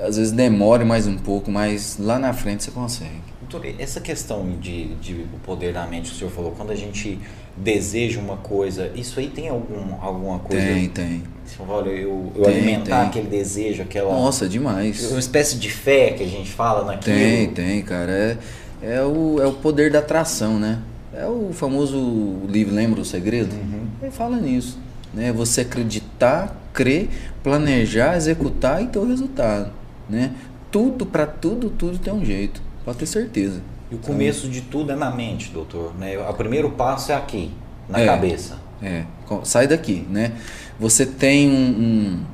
às 0.00 0.16
vezes 0.16 0.32
demore 0.32 0.84
mais 0.84 1.06
um 1.06 1.16
pouco, 1.16 1.50
mas 1.50 1.96
lá 1.98 2.18
na 2.18 2.32
frente 2.32 2.64
você 2.64 2.70
consegue. 2.70 3.22
Doutor, 3.40 3.74
essa 3.78 4.00
questão 4.00 4.56
de, 4.60 4.94
de 4.96 5.26
o 5.32 5.38
poder 5.44 5.72
da 5.72 5.86
mente, 5.86 6.10
o 6.10 6.14
senhor 6.14 6.30
falou, 6.30 6.52
quando 6.52 6.72
a 6.72 6.74
gente 6.76 7.18
deseja 7.56 8.20
uma 8.20 8.36
coisa, 8.36 8.90
isso 8.94 9.20
aí 9.20 9.28
tem 9.28 9.48
algum, 9.48 9.94
alguma 10.00 10.38
coisa? 10.38 10.64
Tem, 10.64 10.88
tem. 10.88 11.22
Olha, 11.68 11.90
eu, 11.90 12.32
eu 12.34 12.44
tem, 12.44 12.54
alimentar 12.54 13.00
tem. 13.00 13.08
aquele 13.08 13.28
desejo, 13.28 13.82
aquela. 13.82 14.12
Nossa, 14.12 14.48
demais. 14.48 15.10
Uma 15.10 15.20
espécie 15.20 15.56
de 15.56 15.70
fé 15.70 16.10
que 16.12 16.22
a 16.22 16.26
gente 16.26 16.50
fala 16.50 16.84
naquilo. 16.84 17.16
Tem, 17.16 17.48
tem, 17.50 17.82
cara. 17.82 18.10
É, 18.10 18.38
é, 18.82 19.02
o, 19.02 19.40
é 19.40 19.46
o 19.46 19.52
poder 19.52 19.90
da 19.90 19.98
atração, 19.98 20.58
né? 20.58 20.80
É 21.14 21.26
o 21.26 21.50
famoso 21.52 22.40
livro 22.48 22.74
Lembra 22.74 23.00
o 23.00 23.04
Segredo? 23.04 23.54
Uhum. 23.54 23.86
Ele 24.00 24.10
fala 24.10 24.36
nisso. 24.36 24.78
Né? 25.12 25.30
Você 25.32 25.60
acreditar, 25.60 26.56
crer, 26.72 27.08
planejar, 27.42 28.16
executar 28.16 28.82
e 28.82 28.86
ter 28.86 28.98
o 28.98 29.06
resultado. 29.06 29.70
Né? 30.08 30.32
Tudo, 30.70 31.04
para 31.04 31.26
tudo, 31.26 31.68
tudo 31.68 31.98
tem 31.98 32.12
um 32.12 32.24
jeito. 32.24 32.62
Pode 32.84 32.98
ter 32.98 33.06
certeza. 33.06 33.60
E 33.92 33.94
o 33.94 33.98
começo 33.98 34.48
de 34.48 34.62
tudo 34.62 34.90
é 34.90 34.96
na 34.96 35.10
mente, 35.10 35.50
doutor. 35.50 35.94
Né? 35.98 36.16
O 36.18 36.32
primeiro 36.32 36.70
passo 36.70 37.12
é 37.12 37.14
aqui, 37.14 37.50
na 37.86 38.00
é, 38.00 38.06
cabeça. 38.06 38.58
É, 38.82 39.04
sai 39.44 39.66
daqui, 39.66 40.06
né? 40.08 40.32
Você 40.80 41.04
tem 41.04 41.50
um, 41.50 41.52
um, 41.54 42.24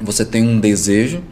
você 0.00 0.24
tem 0.24 0.42
um 0.42 0.58
desejo. 0.58 1.22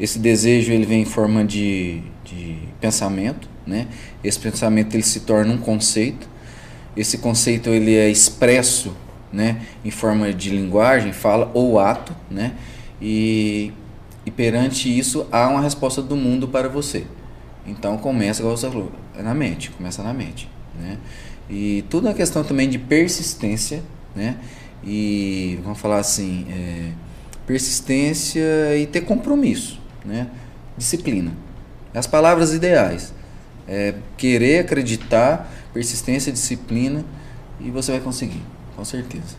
Esse 0.00 0.18
desejo 0.18 0.72
ele 0.72 0.84
vem 0.84 1.02
em 1.02 1.04
forma 1.04 1.44
de, 1.44 2.02
de 2.24 2.58
pensamento, 2.80 3.48
né? 3.64 3.86
Esse 4.24 4.40
pensamento 4.40 4.96
ele 4.96 5.04
se 5.04 5.20
torna 5.20 5.54
um 5.54 5.58
conceito. 5.58 6.28
Esse 6.96 7.18
conceito 7.18 7.70
ele 7.70 7.94
é 7.94 8.10
expresso, 8.10 8.96
né? 9.32 9.62
Em 9.84 9.92
forma 9.92 10.32
de 10.32 10.50
linguagem, 10.50 11.12
fala 11.12 11.48
ou 11.54 11.78
ato, 11.78 12.12
né? 12.28 12.54
E, 13.00 13.72
e 14.26 14.30
perante 14.32 14.88
isso 14.98 15.24
há 15.30 15.46
uma 15.46 15.60
resposta 15.60 16.02
do 16.02 16.16
mundo 16.16 16.48
para 16.48 16.68
você. 16.68 17.06
Então 17.70 17.96
começa, 17.96 18.42
igual 18.42 18.56
você 18.56 18.68
falou, 18.68 18.90
é 19.16 19.22
na 19.22 19.32
mente, 19.32 19.70
começa 19.70 20.02
na 20.02 20.12
mente, 20.12 20.48
né? 20.78 20.98
E 21.48 21.84
tudo 21.88 22.08
é 22.08 22.14
questão 22.14 22.42
também 22.42 22.68
de 22.68 22.78
persistência, 22.78 23.82
né? 24.14 24.36
E 24.84 25.58
vamos 25.62 25.78
falar 25.78 25.98
assim, 25.98 26.46
é, 26.50 26.90
persistência 27.46 28.76
e 28.76 28.86
ter 28.86 29.02
compromisso, 29.02 29.80
né? 30.04 30.28
Disciplina. 30.76 31.32
As 31.94 32.06
palavras 32.06 32.52
ideais. 32.52 33.14
É 33.68 33.94
querer, 34.16 34.60
acreditar, 34.60 35.48
persistência, 35.72 36.32
disciplina 36.32 37.04
e 37.60 37.70
você 37.70 37.92
vai 37.92 38.00
conseguir, 38.00 38.42
com 38.74 38.84
certeza. 38.84 39.36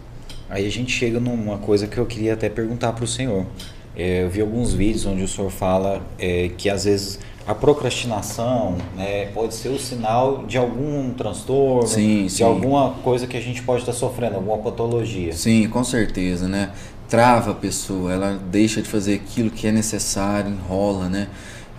Aí 0.50 0.66
a 0.66 0.72
gente 0.72 0.92
chega 0.92 1.20
numa 1.20 1.58
coisa 1.58 1.86
que 1.86 1.98
eu 1.98 2.06
queria 2.06 2.34
até 2.34 2.50
perguntar 2.50 2.94
para 2.94 3.04
o 3.04 3.08
senhor. 3.08 3.46
É, 3.94 4.24
eu 4.24 4.30
vi 4.30 4.40
alguns 4.40 4.74
vídeos 4.74 5.06
onde 5.06 5.22
o 5.22 5.28
senhor 5.28 5.50
fala 5.50 6.06
é, 6.18 6.50
que 6.58 6.70
às 6.70 6.86
vezes 6.86 7.20
a 7.46 7.56
procrastinação 7.56 8.78
né, 8.96 9.26
pode 9.28 9.56
ser 9.56 9.70
o 9.70 9.80
sinal 9.80 10.46
de 10.46 10.58
algum 10.58 11.12
transtorno, 11.14 11.88
sim, 11.88 12.26
de 12.26 12.32
sim. 12.32 12.44
alguma 12.44 12.92
coisa 13.04 13.26
que 13.26 13.36
a 13.36 13.42
gente 13.42 13.64
pode 13.64 13.82
estar 13.82 13.94
sofrendo, 13.94 14.36
alguma 14.36 14.60
patologia. 14.60 15.34
Sim, 15.34 15.68
com 15.68 15.84
certeza, 15.84 16.48
né? 16.48 16.72
Trava 17.10 17.52
a 17.52 17.56
pessoa, 17.56 18.14
ela 18.14 18.40
deixa 18.50 18.82
de 18.82 18.88
fazer 18.88 19.16
aquilo 19.16 19.50
que 19.50 19.68
é 19.68 19.72
necessário, 19.72 20.52
enrola, 20.52 21.10
né? 21.10 21.28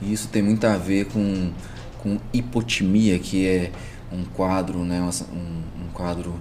E 0.00 0.12
isso 0.12 0.28
tem 0.28 0.42
muito 0.42 0.66
a 0.66 0.76
ver 0.76 1.06
com, 1.06 1.52
com 2.02 2.18
hipotimia, 2.32 3.18
que 3.18 3.46
é 3.46 3.70
um 4.12 4.24
quadro, 4.24 4.80
né? 4.80 5.00
Um, 5.00 5.62
um 5.84 5.88
quadro 5.94 6.34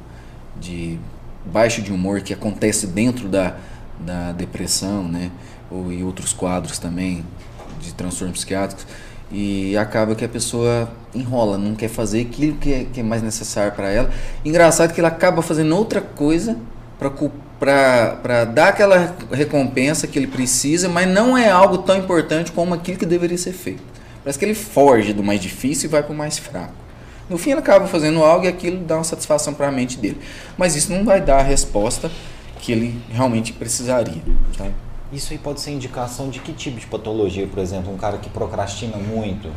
de 0.60 1.00
baixo 1.46 1.82
de 1.82 1.94
humor 1.94 2.22
que 2.22 2.34
acontece 2.34 2.88
dentro 2.88 3.30
da, 3.30 3.56
da 4.00 4.32
depressão, 4.32 5.04
né? 5.04 5.32
Ou 5.70 5.92
em 5.92 6.04
outros 6.04 6.34
quadros 6.34 6.80
também 6.80 7.24
de 7.80 7.94
transtornos 7.94 8.40
psiquiátricos 8.40 8.86
e 9.32 9.78
acaba 9.78 10.14
que 10.16 10.26
a 10.26 10.30
pessoa 10.30 10.92
enrola, 11.16 11.58
não 11.58 11.76
quer 11.76 11.90
fazer 11.90 12.22
aquilo 12.22 12.58
que 12.58 12.74
é, 12.74 12.86
que 12.92 13.00
é 13.00 13.04
mais 13.04 13.22
necessário 13.22 13.72
para 13.72 13.90
ela. 13.90 14.10
Engraçado 14.44 14.94
que 14.94 15.00
ela 15.00 15.10
acaba 15.10 15.42
fazendo 15.42 15.76
outra 15.76 16.02
coisa 16.02 16.58
para 17.60 18.46
dar 18.46 18.70
aquela 18.70 19.16
recompensa 19.32 20.08
que 20.08 20.20
ele 20.20 20.28
precisa, 20.28 20.90
mas 20.90 21.08
não 21.08 21.38
é 21.38 21.50
algo 21.50 21.80
tão 21.80 21.98
importante 21.98 22.52
como 22.52 22.74
aquilo 22.74 22.98
que 22.98 23.06
deveria 23.06 23.38
ser 23.38 23.54
feito. 23.54 23.84
Parece 24.24 24.38
que 24.38 24.46
ele 24.46 24.54
foge 24.54 25.14
do 25.14 25.24
mais 25.24 25.40
difícil 25.42 25.90
e 25.90 25.92
vai 25.92 26.04
para 26.04 26.14
o 26.14 26.16
mais 26.16 26.38
fraco. 26.38 26.74
No 27.30 27.38
fim, 27.38 27.52
ele 27.52 27.60
acaba 27.60 27.88
fazendo 27.88 28.24
algo 28.24 28.46
e 28.46 28.48
aquilo 28.50 28.84
dá 28.84 28.96
uma 28.96 29.04
satisfação 29.04 29.54
para 29.54 29.70
a 29.70 29.72
mente 29.72 29.98
dele. 29.98 30.20
Mas 30.58 30.76
isso 30.76 30.92
não 30.92 31.06
vai 31.06 31.22
dar 31.22 31.40
a 31.40 31.44
resposta 31.44 32.12
que 32.60 32.72
ele 32.72 33.02
realmente 33.10 33.54
precisaria. 33.54 34.22
Sabe? 34.58 34.74
Isso 35.12 35.34
aí 35.34 35.40
pode 35.40 35.60
ser 35.60 35.72
indicação 35.72 36.30
de 36.30 36.40
que 36.40 36.54
tipo 36.54 36.80
de 36.80 36.88
patologia, 36.88 37.46
por 37.46 37.60
exemplo, 37.60 37.94
um 37.94 37.98
cara 37.98 38.18
que 38.18 38.30
procrastina 38.30 38.96
muito? 38.96 39.52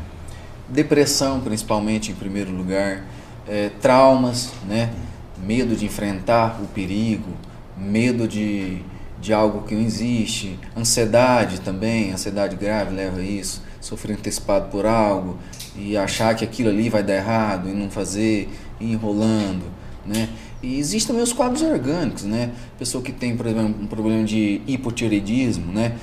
Depressão, 0.69 1.41
principalmente, 1.41 2.11
em 2.11 2.15
primeiro 2.15 2.51
lugar. 2.51 3.05
É, 3.47 3.71
traumas, 3.81 4.51
né? 4.67 4.93
Medo 5.39 5.77
de 5.77 5.85
enfrentar 5.85 6.61
o 6.61 6.67
perigo, 6.67 7.31
medo 7.77 8.27
de, 8.27 8.83
de 9.21 9.33
algo 9.33 9.63
que 9.63 9.77
não 9.77 9.83
existe. 9.83 10.59
Ansiedade 10.77 11.61
também, 11.61 12.13
ansiedade 12.13 12.57
grave 12.57 12.93
leva 12.93 13.21
a 13.21 13.23
isso. 13.23 13.63
Sofrer 13.81 14.15
antecipado 14.15 14.71
por 14.71 14.87
algo 14.87 15.39
e 15.77 15.97
achar 15.97 16.35
que 16.35 16.45
aquilo 16.45 16.71
ali 16.71 16.89
vai 16.89 17.03
dar 17.03 17.15
errado 17.15 17.69
e 17.69 17.73
não 17.73 17.91
fazer, 17.91 18.49
e 18.81 18.93
enrolando, 18.93 19.65
né? 20.05 20.29
E 20.65 20.79
existem 20.79 21.09
também 21.09 21.23
os 21.23 21.33
quadros 21.33 21.61
orgânicos, 21.61 22.23
né? 22.23 22.51
Pessoa 22.79 23.05
que 23.05 23.13
tem, 23.13 23.37
por 23.37 23.47
exemplo, 23.47 23.83
um 23.83 23.87
problema 23.87 24.25
de 24.25 24.63
hipotireoidismo, 24.67 25.71
né? 25.71 25.97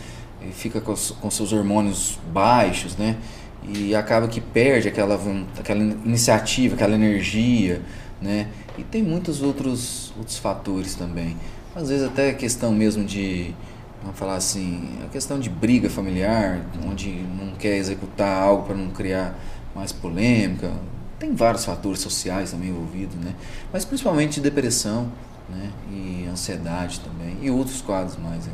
E 0.47 0.51
fica 0.51 0.79
com, 0.79 0.93
com 0.93 1.31
seus 1.31 1.51
hormônios 1.51 2.19
baixos, 2.31 2.95
né? 2.95 3.17
E 3.67 3.95
acaba 3.95 4.27
que 4.27 4.39
perde 4.39 4.87
aquela, 4.87 5.19
aquela 5.59 5.81
iniciativa, 5.81 6.75
aquela 6.75 6.93
energia, 6.93 7.81
né? 8.21 8.49
E 8.77 8.83
tem 8.83 9.01
muitos 9.01 9.41
outros, 9.41 10.13
outros 10.15 10.37
fatores 10.37 10.93
também. 10.93 11.35
Às 11.75 11.89
vezes 11.89 12.05
até 12.05 12.31
questão 12.31 12.71
mesmo 12.71 13.03
de, 13.03 13.55
vamos 14.03 14.19
falar 14.19 14.35
assim, 14.35 14.89
a 15.03 15.07
questão 15.07 15.39
de 15.39 15.49
briga 15.49 15.89
familiar, 15.89 16.61
onde 16.87 17.09
não 17.09 17.55
quer 17.55 17.77
executar 17.77 18.43
algo 18.43 18.67
para 18.67 18.75
não 18.75 18.89
criar 18.89 19.35
mais 19.73 19.91
polêmica, 19.91 20.71
tem 21.21 21.35
vários 21.35 21.63
fatores 21.63 21.99
sociais 21.99 22.49
também 22.49 22.69
envolvidos, 22.69 23.15
né? 23.15 23.35
Mas 23.71 23.85
principalmente 23.85 24.39
depressão, 24.39 25.11
né? 25.47 25.69
E 25.91 26.27
ansiedade 26.27 26.99
também 26.99 27.37
e 27.43 27.51
outros 27.51 27.79
quadros 27.79 28.17
mais 28.17 28.47
aí. 28.47 28.53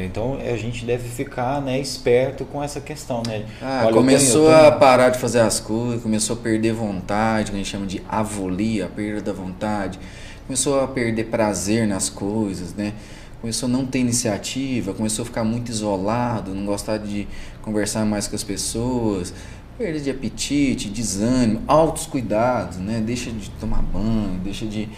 É, 0.00 0.06
então 0.06 0.38
a 0.40 0.56
gente 0.56 0.86
deve 0.86 1.06
ficar 1.06 1.60
né, 1.60 1.78
esperto 1.78 2.46
com 2.46 2.62
essa 2.62 2.80
questão, 2.80 3.22
né? 3.26 3.44
Ah, 3.60 3.82
Olha, 3.84 3.92
começou 3.94 4.46
tenho, 4.46 4.66
a 4.66 4.72
parar 4.72 5.10
de 5.10 5.18
fazer 5.18 5.40
as 5.40 5.60
coisas, 5.60 6.02
começou 6.02 6.34
a 6.34 6.38
perder 6.38 6.72
vontade, 6.72 7.50
que 7.50 7.56
a 7.56 7.58
gente 7.58 7.68
chama 7.68 7.86
de 7.86 8.02
avolia, 8.08 8.86
a 8.86 8.88
perda 8.88 9.20
da 9.20 9.32
vontade, 9.34 10.00
começou 10.46 10.80
a 10.80 10.88
perder 10.88 11.24
prazer 11.24 11.86
nas 11.86 12.08
coisas, 12.08 12.72
né? 12.72 12.94
começou 13.42 13.68
a 13.68 13.72
não 13.72 13.84
ter 13.84 13.98
iniciativa, 13.98 14.94
começou 14.94 15.24
a 15.24 15.26
ficar 15.26 15.42
muito 15.42 15.68
isolado, 15.68 16.54
não 16.54 16.64
gostar 16.64 16.98
de 16.98 17.26
conversar 17.60 18.06
mais 18.06 18.28
com 18.28 18.36
as 18.36 18.44
pessoas, 18.44 19.34
perda 19.76 20.00
de 20.00 20.10
apetite, 20.10 20.88
desânimo, 20.88 21.62
altos 21.66 22.06
cuidados, 22.06 22.78
né? 22.78 23.02
Deixa 23.04 23.30
de 23.30 23.50
tomar 23.50 23.82
banho, 23.82 24.40
deixa 24.42 24.66
de, 24.66 24.88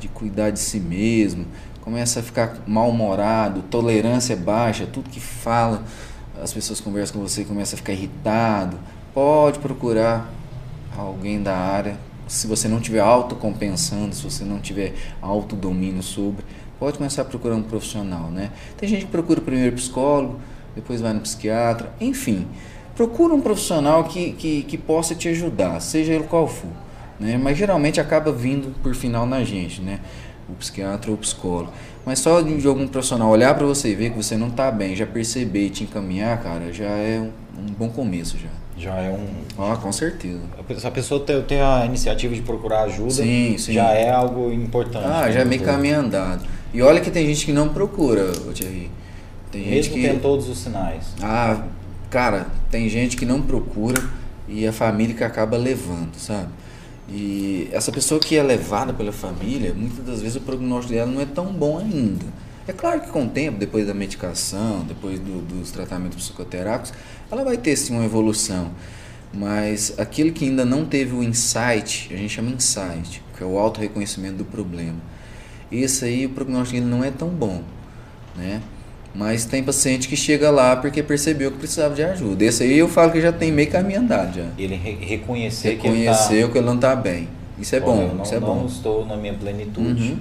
de 0.00 0.08
cuidar 0.08 0.50
de 0.50 0.58
si 0.58 0.80
mesmo, 0.80 1.46
começa 1.80 2.20
a 2.20 2.22
ficar 2.22 2.62
mal-humorado, 2.66 3.62
tolerância 3.62 4.36
baixa, 4.36 4.86
tudo 4.86 5.10
que 5.10 5.20
fala, 5.20 5.84
as 6.42 6.52
pessoas 6.52 6.80
conversam 6.80 7.20
com 7.20 7.28
você 7.28 7.42
e 7.42 7.44
começa 7.44 7.74
a 7.74 7.78
ficar 7.78 7.92
irritado. 7.92 8.78
Pode 9.12 9.58
procurar 9.60 10.32
alguém 10.96 11.42
da 11.42 11.56
área, 11.56 11.98
se 12.26 12.46
você 12.46 12.66
não 12.66 12.80
tiver 12.80 13.00
autocompensando, 13.00 14.14
se 14.14 14.24
você 14.24 14.44
não 14.44 14.58
tiver 14.58 14.94
autodomínio 15.20 16.02
sobre, 16.02 16.44
pode 16.78 16.96
começar 16.96 17.22
a 17.22 17.24
procurar 17.24 17.54
um 17.54 17.62
profissional, 17.62 18.30
né? 18.30 18.50
Tem 18.76 18.88
gente 18.88 19.04
que 19.04 19.10
procura 19.10 19.40
primeiro 19.40 19.76
psicólogo, 19.76 20.40
depois 20.74 21.00
vai 21.00 21.12
no 21.12 21.20
psiquiatra, 21.20 21.92
enfim. 22.00 22.46
Procura 22.96 23.34
um 23.34 23.40
profissional 23.40 24.04
que, 24.04 24.32
que, 24.32 24.62
que 24.62 24.78
possa 24.78 25.14
te 25.14 25.28
ajudar, 25.28 25.80
seja 25.80 26.12
ele 26.12 26.24
qual 26.24 26.46
for. 26.46 26.70
Né? 27.18 27.38
Mas 27.42 27.58
geralmente 27.58 28.00
acaba 28.00 28.32
vindo 28.32 28.74
por 28.82 28.94
final 28.94 29.26
na 29.26 29.42
gente, 29.42 29.80
né? 29.80 30.00
O 30.48 30.52
psiquiatra 30.54 31.10
ou 31.10 31.16
o 31.16 31.18
psicólogo. 31.18 31.72
Mas 32.04 32.18
só 32.18 32.40
de 32.40 32.66
algum 32.66 32.86
profissional 32.86 33.30
olhar 33.30 33.54
para 33.54 33.66
você 33.66 33.90
e 33.90 33.94
ver 33.94 34.10
que 34.10 34.16
você 34.16 34.36
não 34.36 34.48
está 34.48 34.70
bem, 34.70 34.94
já 34.94 35.06
perceber 35.06 35.66
e 35.66 35.70
te 35.70 35.84
encaminhar, 35.84 36.42
cara, 36.42 36.72
já 36.72 36.84
é 36.84 37.18
um, 37.18 37.62
um 37.62 37.66
bom 37.72 37.88
começo 37.88 38.36
já. 38.38 38.48
Já 38.76 38.94
é 38.96 39.10
um. 39.10 39.26
Ah, 39.58 39.76
com 39.76 39.92
certeza. 39.92 40.40
Se 40.78 40.86
a 40.86 40.90
pessoa 40.90 41.20
ter, 41.20 41.42
ter 41.44 41.60
a 41.60 41.86
iniciativa 41.86 42.34
de 42.34 42.42
procurar 42.42 42.82
ajuda, 42.82 43.10
sim, 43.10 43.56
sim. 43.56 43.72
já 43.72 43.90
é 43.92 44.10
algo 44.10 44.52
importante. 44.52 45.06
Ah, 45.06 45.30
já 45.30 45.40
é 45.40 45.44
meio 45.44 45.62
caminho 45.62 46.00
andado. 46.00 46.44
E 46.72 46.82
olha 46.82 47.00
que 47.00 47.10
tem 47.10 47.26
gente 47.26 47.46
que 47.46 47.52
não 47.52 47.68
procura, 47.68 48.32
Thierry. 48.52 48.90
Tem 49.52 49.62
Mesmo 49.62 49.74
gente 49.74 49.90
que 49.90 50.02
tem 50.02 50.18
todos 50.18 50.48
os 50.48 50.58
sinais. 50.58 51.04
Ah, 51.22 51.62
cara, 52.14 52.46
tem 52.70 52.88
gente 52.88 53.16
que 53.16 53.26
não 53.26 53.42
procura 53.42 54.00
e 54.46 54.64
a 54.68 54.72
família 54.72 55.16
que 55.16 55.24
acaba 55.24 55.56
levando, 55.56 56.14
sabe? 56.16 56.48
E 57.08 57.68
essa 57.72 57.90
pessoa 57.90 58.20
que 58.20 58.36
é 58.36 58.42
levada 58.42 58.94
pela 58.94 59.10
família, 59.10 59.74
muitas 59.74 60.06
das 60.06 60.20
vezes 60.22 60.36
o 60.36 60.40
prognóstico 60.40 60.94
dela 60.94 61.10
não 61.10 61.20
é 61.20 61.26
tão 61.26 61.46
bom 61.46 61.76
ainda. 61.76 62.24
É 62.68 62.72
claro 62.72 63.00
que 63.00 63.08
com 63.08 63.24
o 63.24 63.28
tempo, 63.28 63.58
depois 63.58 63.88
da 63.88 63.92
medicação, 63.92 64.84
depois 64.86 65.18
do, 65.18 65.42
dos 65.42 65.72
tratamentos 65.72 66.16
psicoterápicos, 66.16 66.92
ela 67.32 67.42
vai 67.42 67.56
ter 67.56 67.74
sim 67.74 67.94
uma 67.94 68.04
evolução. 68.04 68.70
Mas 69.32 69.98
aquele 69.98 70.30
que 70.30 70.44
ainda 70.44 70.64
não 70.64 70.84
teve 70.84 71.16
o 71.16 71.22
insight, 71.22 72.10
a 72.14 72.16
gente 72.16 72.28
chama 72.28 72.52
insight, 72.52 73.24
que 73.36 73.42
é 73.42 73.46
o 73.46 73.58
auto-reconhecimento 73.58 74.36
do 74.36 74.44
problema. 74.44 74.98
Esse 75.70 76.04
aí, 76.04 76.26
o 76.26 76.30
prognóstico 76.30 76.78
dele 76.78 76.88
não 76.88 77.02
é 77.02 77.10
tão 77.10 77.28
bom, 77.30 77.64
né? 78.36 78.62
Mas 79.14 79.44
tem 79.44 79.62
paciente 79.62 80.08
que 80.08 80.16
chega 80.16 80.50
lá 80.50 80.74
porque 80.74 81.02
percebeu 81.02 81.52
que 81.52 81.58
precisava 81.58 81.94
de 81.94 82.02
ajuda. 82.02 82.44
Esse 82.44 82.64
aí 82.64 82.76
eu 82.76 82.88
falo 82.88 83.12
que 83.12 83.20
já 83.20 83.30
tem 83.30 83.52
meio 83.52 83.70
caminho 83.70 84.00
andado 84.00 84.34
já. 84.36 84.46
Ele 84.58 84.74
re 84.74 84.96
reconhecer 85.00 85.76
Reconheceu 85.76 85.78
que 85.78 85.86
ele, 85.88 86.46
tá... 86.46 86.52
que 86.52 86.58
ele 86.58 86.66
não 86.66 86.74
está 86.74 86.96
bem. 86.96 87.28
Isso 87.56 87.76
é 87.76 87.78
Olha, 87.78 87.86
bom, 87.86 88.14
não, 88.14 88.24
isso 88.24 88.34
é 88.34 88.40
não 88.40 88.46
bom. 88.46 88.66
Estou 88.66 89.06
na 89.06 89.16
minha 89.16 89.34
plenitude. 89.34 90.12
Uhum. 90.12 90.18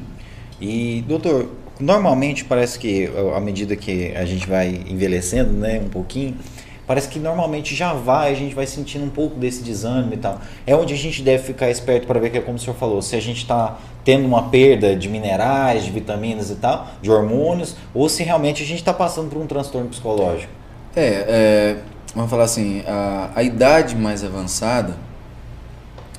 E, 0.61 1.03
doutor, 1.07 1.49
normalmente 1.79 2.45
parece 2.45 2.77
que 2.77 3.09
à 3.35 3.39
medida 3.39 3.75
que 3.75 4.11
a 4.15 4.25
gente 4.25 4.47
vai 4.47 4.83
envelhecendo, 4.87 5.51
né, 5.51 5.81
um 5.83 5.89
pouquinho, 5.89 6.37
parece 6.85 7.07
que 7.07 7.19
normalmente 7.19 7.75
já 7.75 7.93
vai, 7.93 8.31
a 8.31 8.35
gente 8.35 8.53
vai 8.53 8.65
sentindo 8.65 9.05
um 9.05 9.09
pouco 9.09 9.39
desse 9.39 9.63
desânimo 9.63 10.13
e 10.13 10.17
tal. 10.17 10.39
É 10.65 10.75
onde 10.75 10.93
a 10.93 10.97
gente 10.97 11.21
deve 11.21 11.43
ficar 11.43 11.69
esperto 11.69 12.07
para 12.07 12.19
ver 12.19 12.29
que 12.29 12.37
é 12.37 12.41
como 12.41 12.57
o 12.57 12.59
senhor 12.59 12.75
falou, 12.75 13.01
se 13.01 13.15
a 13.15 13.21
gente 13.21 13.37
está 13.37 13.77
tendo 14.03 14.25
uma 14.25 14.49
perda 14.49 14.95
de 14.95 15.07
minerais, 15.07 15.85
de 15.85 15.91
vitaminas 15.91 16.49
e 16.49 16.55
tal, 16.55 16.87
de 17.01 17.09
hormônios, 17.09 17.75
ou 17.93 18.09
se 18.09 18.23
realmente 18.23 18.63
a 18.63 18.65
gente 18.65 18.79
está 18.79 18.93
passando 18.93 19.29
por 19.29 19.41
um 19.41 19.47
transtorno 19.47 19.89
psicológico. 19.89 20.51
É, 20.95 21.03
é 21.05 21.77
vamos 22.13 22.29
falar 22.29 22.43
assim, 22.43 22.83
a, 22.87 23.31
a 23.35 23.43
idade 23.43 23.95
mais 23.95 24.23
avançada, 24.23 24.95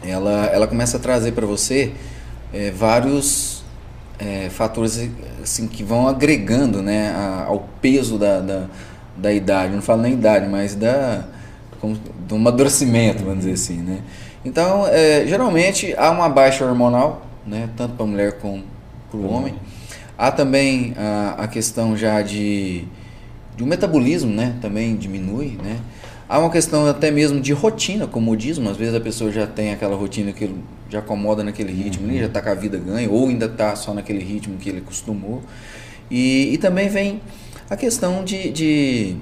ela, 0.03 0.47
ela 0.47 0.67
começa 0.67 0.97
a 0.97 1.01
trazer 1.01 1.33
para 1.33 1.47
você 1.47 1.93
é, 2.53 2.71
vários 2.71 3.63
é, 4.19 4.49
fatores 4.51 5.09
assim, 5.43 5.67
que 5.67 5.83
vão 5.83 6.09
agregando 6.09 6.83
né, 6.83 7.11
a, 7.11 7.45
ao 7.47 7.69
peso 7.81 8.19
da, 8.19 8.41
da, 8.41 8.67
da, 9.17 9.33
idade. 9.33 9.75
Não 9.75 9.83
falo 9.83 10.03
nem 10.03 10.15
idade, 10.15 10.49
mas 10.49 10.75
da, 10.75 11.25
como, 11.81 11.97
do 12.29 12.37
amadurecimento, 12.37 13.23
vamos 13.25 13.41
dizer 13.41 13.53
assim. 13.53 13.77
Né? 13.77 14.01
Então, 14.45 14.87
é, 14.87 15.27
geralmente 15.27 15.95
há 15.97 16.11
uma 16.11 16.29
baixa 16.29 16.65
hormonal, 16.65 17.27
né, 17.47 17.69
tanto 17.77 17.95
para 17.95 18.05
a 18.05 18.09
mulher 18.09 18.33
como 18.39 18.63
para 19.11 19.19
o 19.19 19.31
homem. 19.31 19.55
Há 20.17 20.31
também 20.31 20.95
a, 20.97 21.45
a 21.45 21.49
questão 21.49 21.97
já 21.97 22.23
de, 22.23 22.85
de 23.57 23.65
um 23.65 23.67
metabolismo, 23.67 24.33
né, 24.33 24.55
também 24.61 24.97
diminui, 24.97 25.59
né. 25.63 25.79
Há 26.27 26.39
uma 26.39 26.51
questão 26.51 26.87
até 26.87 27.11
mesmo 27.11 27.39
de 27.39 27.53
rotina, 27.53 28.07
comodismo. 28.07 28.71
Às 28.71 28.79
vezes 28.79 28.95
a 28.95 29.01
pessoa 29.01 29.31
já 29.31 29.47
tem 29.47 29.73
aquela 29.73 29.95
rotina 29.95 30.33
que 30.33 30.51
já 30.89 31.01
acomoda 31.01 31.45
naquele 31.45 31.73
ritmo, 31.73 32.09
uhum. 32.09 32.19
já 32.19 32.27
está 32.27 32.41
com 32.41 32.49
a 32.49 32.55
vida 32.55 32.79
ganha, 32.79 33.11
ou 33.11 33.29
ainda 33.29 33.47
está 33.47 33.77
só 33.77 33.93
naquele 33.93 34.25
ritmo 34.25 34.57
que 34.57 34.71
ele 34.71 34.79
acostumou. 34.79 35.43
E, 36.11 36.55
e 36.55 36.59
também 36.59 36.89
vem 36.89 37.21
a 37.69 37.77
questão 37.77 38.25
de, 38.25 38.51
de, 38.51 39.17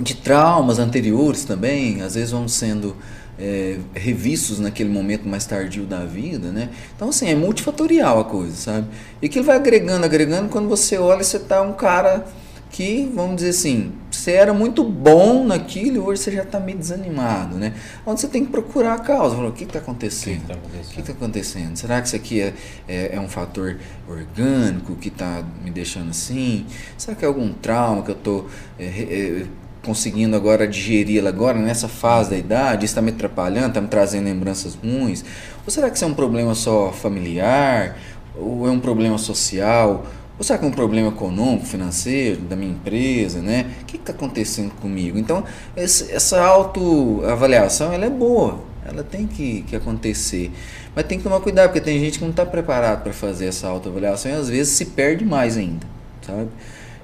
de 0.00 0.14
traumas 0.16 0.78
anteriores 0.78 1.44
também, 1.44 2.02
às 2.02 2.14
vezes 2.14 2.30
vão 2.30 2.48
sendo 2.48 2.96
é, 3.38 3.78
revistos 3.94 4.58
naquele 4.58 4.88
momento 4.88 5.28
mais 5.28 5.46
tardio 5.46 5.84
da 5.84 6.04
vida, 6.04 6.50
né? 6.50 6.70
Então, 6.94 7.10
assim, 7.10 7.28
é 7.28 7.34
multifatorial 7.34 8.20
a 8.20 8.24
coisa, 8.24 8.56
sabe? 8.56 8.88
E 9.20 9.26
ele 9.26 9.42
vai 9.42 9.56
agregando, 9.56 10.04
agregando, 10.04 10.48
quando 10.48 10.68
você 10.68 10.98
olha, 10.98 11.22
você 11.22 11.38
tá 11.38 11.62
um 11.62 11.72
cara 11.72 12.26
que, 12.70 13.10
vamos 13.14 13.36
dizer 13.36 13.50
assim, 13.50 13.92
você 14.26 14.32
era 14.32 14.52
muito 14.52 14.82
bom 14.82 15.44
naquilo 15.44 15.96
e 15.96 15.98
hoje 16.00 16.20
você 16.20 16.32
já 16.32 16.42
está 16.42 16.58
meio 16.58 16.76
desanimado, 16.76 17.56
né? 17.56 17.74
Onde 18.04 18.20
você 18.20 18.26
tem 18.26 18.44
que 18.44 18.50
procurar 18.50 18.94
a 18.94 18.98
causa. 18.98 19.36
Falar, 19.36 19.50
o 19.50 19.52
que 19.52 19.62
está 19.62 19.78
acontecendo? 19.78 20.38
O 20.38 20.46
que 20.46 20.52
está 20.52 20.54
acontecendo? 20.54 21.10
acontecendo? 21.10 21.76
Será 21.76 22.00
que 22.00 22.08
isso 22.08 22.16
aqui 22.16 22.40
é, 22.40 22.52
é, 22.88 23.14
é 23.14 23.20
um 23.20 23.28
fator 23.28 23.76
orgânico 24.08 24.96
que 24.96 25.08
está 25.08 25.44
me 25.62 25.70
deixando 25.70 26.10
assim? 26.10 26.66
Será 26.98 27.16
que 27.16 27.24
é 27.24 27.28
algum 27.28 27.52
trauma 27.52 28.02
que 28.02 28.10
eu 28.10 28.16
estou 28.16 28.48
é, 28.76 28.84
é, 28.84 29.46
conseguindo 29.84 30.34
agora 30.34 30.66
digerir 30.66 31.24
agora 31.24 31.56
nessa 31.56 31.86
fase 31.86 32.30
da 32.30 32.36
idade? 32.36 32.84
Isso 32.84 32.92
está 32.92 33.02
me 33.02 33.12
atrapalhando? 33.12 33.68
Está 33.68 33.80
me 33.80 33.86
trazendo 33.86 34.24
lembranças 34.24 34.74
ruins? 34.74 35.24
Ou 35.64 35.70
será 35.70 35.88
que 35.88 35.94
isso 35.94 36.04
é 36.04 36.08
um 36.08 36.14
problema 36.14 36.52
só 36.52 36.90
familiar? 36.90 37.96
Ou 38.36 38.66
é 38.66 38.72
um 38.72 38.80
problema 38.80 39.18
social? 39.18 40.04
Ou 40.38 40.44
será 40.44 40.58
que 40.58 40.64
é 40.64 40.68
um 40.68 40.72
problema 40.72 41.08
econômico, 41.08 41.64
financeiro, 41.64 42.42
da 42.42 42.54
minha 42.54 42.72
empresa, 42.72 43.40
né? 43.40 43.66
O 43.82 43.84
que 43.86 43.96
está 43.96 44.12
acontecendo 44.12 44.70
comigo? 44.80 45.18
Então, 45.18 45.44
esse, 45.76 46.12
essa 46.12 46.42
autoavaliação, 46.42 47.92
ela 47.92 48.04
é 48.04 48.10
boa, 48.10 48.60
ela 48.84 49.02
tem 49.02 49.26
que, 49.26 49.62
que 49.62 49.74
acontecer. 49.74 50.52
Mas 50.94 51.06
tem 51.06 51.18
que 51.18 51.24
tomar 51.24 51.40
cuidado, 51.40 51.68
porque 51.68 51.80
tem 51.80 51.98
gente 51.98 52.18
que 52.18 52.24
não 52.24 52.30
está 52.30 52.44
preparado 52.44 53.02
para 53.02 53.12
fazer 53.12 53.46
essa 53.46 53.66
autoavaliação 53.66 54.30
e 54.30 54.34
às 54.34 54.48
vezes 54.48 54.74
se 54.74 54.86
perde 54.86 55.24
mais 55.24 55.56
ainda, 55.56 55.86
sabe? 56.26 56.48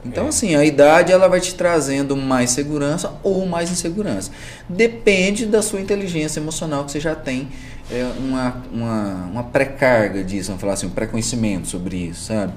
Então, 0.05 0.27
é. 0.27 0.29
assim, 0.29 0.55
a 0.55 0.65
idade 0.65 1.13
ela 1.13 1.29
vai 1.29 1.41
te 1.41 1.55
trazendo 1.55 2.17
mais 2.17 2.51
segurança 2.51 3.13
ou 3.23 3.47
mais 3.47 3.71
insegurança. 3.71 4.31
Depende 4.69 5.47
da 5.47 5.63
sua 5.63 5.81
inteligência 5.81 6.41
emocional 6.41 6.85
que 6.85 6.93
você 6.93 7.01
já 7.01 7.15
tem 7.15 7.49
é, 7.91 8.11
uma, 8.19 8.63
uma, 8.73 9.15
uma 9.31 9.45
pré-carga 9.45 10.25
disso, 10.25 10.49
vamos 10.49 10.61
falar 10.61 10.73
assim, 10.75 10.87
um 10.87 10.91
pré-conhecimento 10.91 11.69
sobre 11.69 11.97
isso, 11.97 12.25
sabe? 12.25 12.53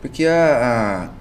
Porque 0.00 0.24
a, 0.24 1.10
a 1.12 1.18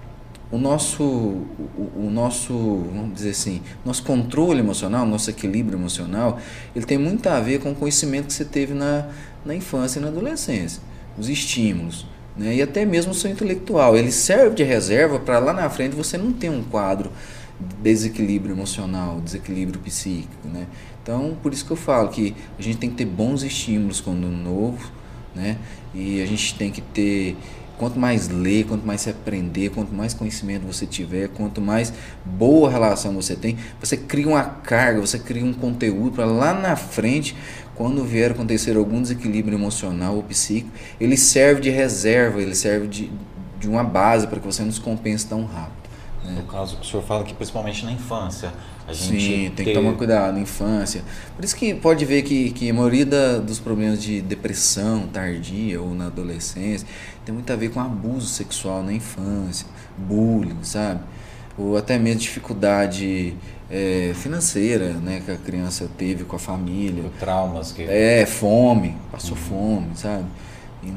o 0.51 0.57
nosso, 0.57 1.03
o, 1.03 1.91
o, 1.97 2.09
nosso, 2.09 2.53
vamos 2.93 3.13
dizer 3.15 3.31
assim, 3.31 3.61
nosso 3.83 4.03
controle 4.03 4.59
emocional, 4.59 5.05
nosso 5.05 5.29
equilíbrio 5.29 5.77
emocional, 5.77 6.39
ele 6.75 6.85
tem 6.85 6.97
muito 6.97 7.27
a 7.27 7.39
ver 7.39 7.59
com 7.59 7.71
o 7.71 7.75
conhecimento 7.75 8.27
que 8.27 8.33
você 8.33 8.45
teve 8.45 8.73
na, 8.73 9.07
na 9.45 9.53
infância 9.53 9.99
e 9.99 10.01
na 10.01 10.07
adolescência, 10.07 10.81
os 11.17 11.27
estímulos, 11.27 12.05
né? 12.37 12.55
e 12.55 12.61
até 12.61 12.85
mesmo 12.85 13.11
o 13.11 13.15
seu 13.15 13.29
intelectual. 13.29 13.97
Ele 13.97 14.11
serve 14.11 14.55
de 14.55 14.63
reserva 14.63 15.19
para 15.19 15.39
lá 15.39 15.51
na 15.51 15.69
frente 15.69 15.95
você 15.95 16.17
não 16.17 16.31
ter 16.31 16.49
um 16.49 16.63
quadro 16.63 17.11
de 17.59 17.75
desequilíbrio 17.83 18.55
emocional, 18.55 19.19
desequilíbrio 19.19 19.81
psíquico. 19.81 20.47
Né? 20.47 20.65
Então, 21.03 21.35
por 21.43 21.51
isso 21.51 21.65
que 21.65 21.71
eu 21.71 21.77
falo 21.77 22.07
que 22.07 22.33
a 22.57 22.61
gente 22.61 22.77
tem 22.77 22.89
que 22.89 22.95
ter 22.95 23.05
bons 23.05 23.43
estímulos 23.43 23.99
quando 23.99 24.27
novo, 24.27 24.91
né? 25.35 25.57
e 25.93 26.21
a 26.21 26.25
gente 26.25 26.55
tem 26.55 26.71
que 26.71 26.81
ter 26.81 27.35
Quanto 27.77 27.99
mais 27.99 28.27
ler, 28.27 28.65
quanto 28.65 28.85
mais 28.85 29.01
se 29.01 29.09
aprender, 29.09 29.69
quanto 29.69 29.93
mais 29.93 30.13
conhecimento 30.13 30.65
você 30.65 30.85
tiver, 30.85 31.27
quanto 31.29 31.61
mais 31.61 31.93
boa 32.25 32.69
relação 32.69 33.13
você 33.13 33.35
tem, 33.35 33.57
você 33.79 33.95
cria 33.95 34.27
uma 34.27 34.43
carga, 34.43 34.99
você 34.99 35.19
cria 35.19 35.45
um 35.45 35.53
conteúdo 35.53 36.15
para 36.15 36.25
lá 36.25 36.53
na 36.53 36.75
frente, 36.75 37.35
quando 37.75 38.03
vier 38.03 38.31
acontecer 38.31 38.75
algum 38.75 39.01
desequilíbrio 39.01 39.57
emocional 39.57 40.15
ou 40.15 40.23
psíquico, 40.23 40.71
ele 40.99 41.15
serve 41.15 41.61
de 41.61 41.69
reserva, 41.69 42.41
ele 42.41 42.55
serve 42.55 42.87
de, 42.87 43.11
de 43.59 43.69
uma 43.69 43.83
base 43.83 44.25
para 44.25 44.39
que 44.39 44.45
você 44.45 44.63
não 44.63 44.71
se 44.71 44.81
compense 44.81 45.27
tão 45.27 45.45
rápido. 45.45 45.87
Né? 46.27 46.41
No 46.41 46.43
caso 46.43 46.77
que 46.77 46.85
o 46.85 46.89
senhor 46.89 47.03
fala 47.03 47.23
que 47.23 47.33
principalmente 47.33 47.85
na 47.85 47.91
infância. 47.91 48.51
A 48.87 48.93
gente 48.93 49.21
Sim, 49.21 49.37
tem 49.49 49.51
ter... 49.51 49.63
que 49.65 49.73
tomar 49.73 49.93
cuidado 49.93 50.33
na 50.33 50.39
infância. 50.39 51.03
Por 51.35 51.43
isso 51.43 51.55
que 51.55 51.73
pode 51.73 52.05
ver 52.05 52.21
que, 52.21 52.51
que 52.51 52.69
a 52.69 52.73
maioria 52.73 53.05
da, 53.05 53.37
dos 53.37 53.59
problemas 53.59 54.01
de 54.01 54.21
depressão 54.21 55.07
tardia 55.07 55.81
ou 55.81 55.93
na 55.93 56.07
adolescência 56.07 56.87
tem 57.27 57.33
muito 57.33 57.51
a 57.51 57.57
ver 57.57 57.71
com 57.71 57.81
abuso 57.81 58.25
sexual 58.25 58.81
na 58.81 58.93
infância, 58.93 59.67
bullying, 59.97 60.63
sabe? 60.63 61.01
Ou 61.57 61.75
até 61.75 61.99
mesmo 61.99 62.21
dificuldade 62.21 63.35
é, 63.69 64.13
financeira, 64.15 64.93
né, 64.93 65.21
que 65.25 65.31
a 65.31 65.35
criança 65.35 65.89
teve 65.97 66.23
com 66.23 66.37
a 66.37 66.39
família. 66.39 67.03
Traumas 67.19 67.73
que. 67.73 67.81
É, 67.83 68.25
fome, 68.25 68.95
passou 69.11 69.35
uhum. 69.35 69.43
fome, 69.43 69.87
sabe? 69.95 70.23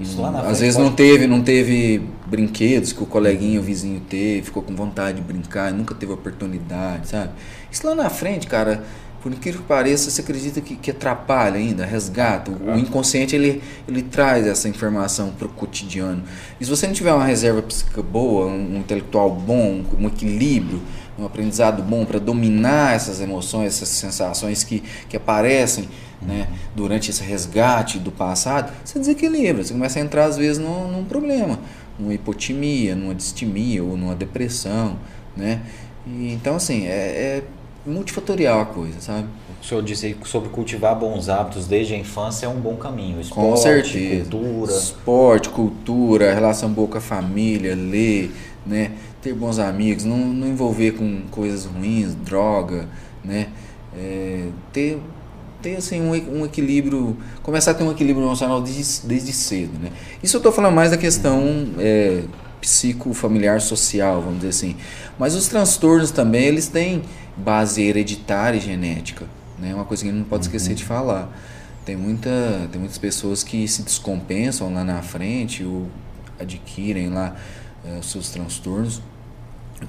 Isso 0.01 0.23
lá 0.23 0.31
na 0.31 0.43
às 0.43 0.61
vezes 0.61 0.77
não 0.77 0.93
teve, 0.93 1.27
não 1.27 1.43
teve 1.43 2.01
brinquedos 2.27 2.93
que 2.93 3.03
o 3.03 3.07
coleguinha, 3.07 3.59
o 3.59 3.63
vizinho 3.63 3.99
teve, 3.99 4.43
ficou 4.43 4.63
com 4.63 4.77
vontade 4.77 5.17
de 5.17 5.23
brincar, 5.25 5.73
nunca 5.73 5.97
teve 5.97 6.13
oportunidade, 6.13 7.09
sabe? 7.09 7.33
Isso 7.73 7.85
lá 7.85 7.97
na 7.97 8.09
frente, 8.09 8.47
cara, 8.47 8.85
por 9.23 9.31
incrível 9.33 9.61
que 9.61 9.67
pareça, 9.67 10.11
você 10.11 10.23
acredita 10.23 10.61
que, 10.61 10.77
que 10.77 10.91
atrapalha 10.91 11.57
ainda, 11.57 11.85
resgata. 11.85 12.51
O, 12.51 12.79
inconsciente 12.79 13.37
ele, 13.37 13.63
ele 13.87 14.03
traz 14.03 14.47
essa 14.47 14.69
informação 14.69 15.31
para 15.31 15.47
o 15.47 15.51
cotidiano. 15.51 16.23
E 16.59 16.65
se 16.65 16.71
você 16.71 16.87
não 16.87 16.95
tiver 16.95 17.13
uma 17.13 17.25
reserva 17.25 17.61
psíquica 17.61 18.03
boa, 18.03 18.47
um, 18.47 18.77
um 18.77 18.79
intelectual 18.79 19.31
bom, 19.31 19.85
um 19.99 20.07
equilíbrio, 20.07 20.81
um 21.19 21.27
aprendizado 21.27 21.83
bom 21.83 22.07
para 22.07 22.19
dominar 22.19 22.95
essas 22.95 23.21
emoções, 23.21 23.75
essas 23.75 23.91
sensações 23.91 24.65
que, 24.65 24.83
que 25.09 25.17
aparecem 25.19 25.87
né, 26.23 26.49
durante 26.75 27.11
esse 27.11 27.23
resgate 27.23 27.99
do 27.99 28.11
passado, 28.11 28.73
você 28.83 28.99
desequilibra, 28.99 29.63
você 29.63 29.73
começa 29.73 29.99
a 29.99 30.03
entrar 30.03 30.25
às 30.25 30.39
vezes 30.39 30.59
num, 30.59 30.91
num 30.91 31.05
problema, 31.05 31.59
numa 31.99 32.15
hipotimia, 32.15 32.97
numa 32.97 33.15
distimia 33.15 33.85
ou 33.85 33.97
numa 33.99 34.15
depressão, 34.15 34.99
né? 35.37 35.61
E, 36.07 36.33
então 36.33 36.57
assim, 36.57 36.87
é, 36.87 36.91
é 36.91 37.43
multifatorial 37.87 38.61
a 38.61 38.67
coisa, 38.67 39.01
sabe? 39.01 39.27
O 39.61 39.65
senhor 39.65 39.83
disse 39.83 40.17
sobre 40.25 40.49
cultivar 40.51 40.99
bons 40.99 41.29
hábitos 41.29 41.67
desde 41.67 41.95
a 41.95 41.99
infância 41.99 42.47
é 42.47 42.49
um 42.49 42.61
bom 42.61 42.77
caminho. 42.77 43.21
Esporte, 43.21 43.51
com 43.51 43.57
certeza. 43.57 44.31
cultura. 44.31 44.73
Esporte, 44.73 45.49
cultura, 45.49 46.35
relação 46.35 46.71
boa 46.71 46.89
com 46.89 46.99
a 46.99 47.01
família, 47.01 47.75
ler, 47.75 48.31
né? 48.67 48.93
ter 49.23 49.35
bons 49.35 49.59
amigos, 49.59 50.05
não, 50.05 50.17
não 50.17 50.49
envolver 50.49 50.93
com 50.93 51.23
coisas 51.31 51.67
ruins, 51.67 52.15
droga, 52.15 52.89
né? 53.25 53.49
É, 53.97 54.49
ter 54.73 54.99
ter 55.61 55.77
assim 55.77 56.01
um, 56.01 56.41
um, 56.41 56.47
equilíbrio, 56.47 57.19
começar 57.43 57.73
a 57.73 57.75
ter 57.75 57.85
um 57.85 57.91
equilíbrio 57.91 58.25
emocional 58.25 58.63
desde, 58.63 59.07
desde 59.07 59.31
cedo, 59.31 59.79
né? 59.79 59.91
Isso 60.23 60.37
eu 60.37 60.39
estou 60.39 60.51
falando 60.51 60.75
mais 60.75 60.91
da 60.91 60.97
questão 60.97 61.67
é, 61.79 62.23
psicofamiliar 62.63 63.61
social, 63.61 64.23
vamos 64.23 64.37
dizer 64.37 64.49
assim. 64.49 64.77
Mas 65.19 65.35
os 65.35 65.49
transtornos 65.49 66.11
também, 66.11 66.47
eles 66.47 66.69
têm 66.69 67.03
base 67.37 67.83
hereditária 67.83 68.59
e 68.59 68.61
genética, 68.61 69.27
né? 69.59 69.75
Uma 69.75 69.85
coisa 69.85 70.03
que 70.03 70.09
a 70.09 70.13
gente 70.13 70.21
não 70.21 70.29
pode 70.29 70.45
esquecer 70.45 70.71
uhum. 70.71 70.77
de 70.77 70.85
falar. 70.85 71.37
Tem, 71.85 71.97
muita, 71.97 72.69
tem 72.71 72.79
muitas 72.79 72.99
pessoas 72.99 73.43
que 73.43 73.67
se 73.67 73.83
descompensam 73.83 74.73
lá 74.73 74.85
na 74.85 75.03
frente 75.03 75.65
ou 75.65 75.89
adquirem 76.39 77.09
lá 77.09 77.37
é, 77.85 77.99
os 77.99 78.11
seus 78.11 78.31
transtornos 78.31 79.03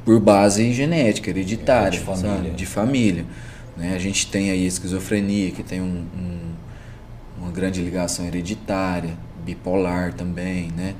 por 0.05 0.19
base 0.19 0.71
genética, 0.73 1.29
hereditária, 1.29 1.91
de 1.91 1.99
família. 1.99 2.35
Sabe? 2.35 2.49
De 2.51 2.65
família. 2.65 3.25
Né? 3.75 3.93
A 3.95 3.99
gente 3.99 4.27
tem 4.27 4.51
aí 4.51 4.63
a 4.63 4.67
esquizofrenia, 4.67 5.51
que 5.51 5.63
tem 5.63 5.81
um, 5.81 6.05
um, 6.15 6.39
uma 7.37 7.51
grande 7.51 7.81
ligação 7.81 8.25
hereditária, 8.25 9.17
bipolar 9.43 10.13
também, 10.13 10.71
né? 10.71 10.95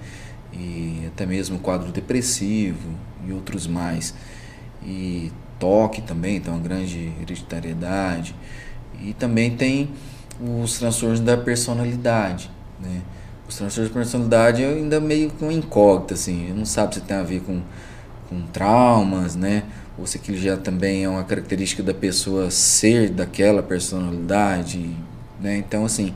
e 0.53 1.03
até 1.07 1.25
mesmo 1.25 1.59
quadro 1.59 1.91
depressivo 1.91 2.89
e 3.25 3.31
outros 3.31 3.67
mais. 3.67 4.13
E 4.83 5.31
toque 5.62 6.01
também 6.01 6.41
tem 6.41 6.51
uma 6.51 6.62
grande 6.62 7.14
hereditariedade. 7.22 8.36
E 9.01 9.14
também 9.14 9.55
tem 9.55 9.91
os 10.59 10.78
transtornos 10.78 11.22
da 11.22 11.38
personalidade. 11.38 12.51
Né? 12.82 13.01
Os 13.47 13.55
transtornos 13.55 13.89
de 13.89 13.93
personalidade 13.93 14.64
é 14.64 14.68
ainda 14.68 14.99
meio 14.99 15.30
que 15.30 15.41
uma 15.41 15.53
incógnita, 15.53 16.16
assim, 16.16 16.51
não 16.53 16.66
sabe 16.66 16.95
se 16.95 17.01
tem 17.01 17.16
a 17.16 17.24
ver 17.24 17.41
com 17.41 17.62
com 18.32 18.41
traumas, 18.43 19.36
né? 19.36 19.64
Ou 19.99 20.07
se 20.07 20.18
aquilo 20.18 20.38
já 20.38 20.55
também 20.55 21.03
é 21.03 21.09
uma 21.09 21.24
característica 21.26 21.84
da 21.84 21.93
pessoa 21.93 22.49
ser 22.49 23.09
daquela 23.09 23.62
personalidade, 23.62 24.95
né? 25.41 25.57
Então, 25.57 25.84
assim, 25.84 26.14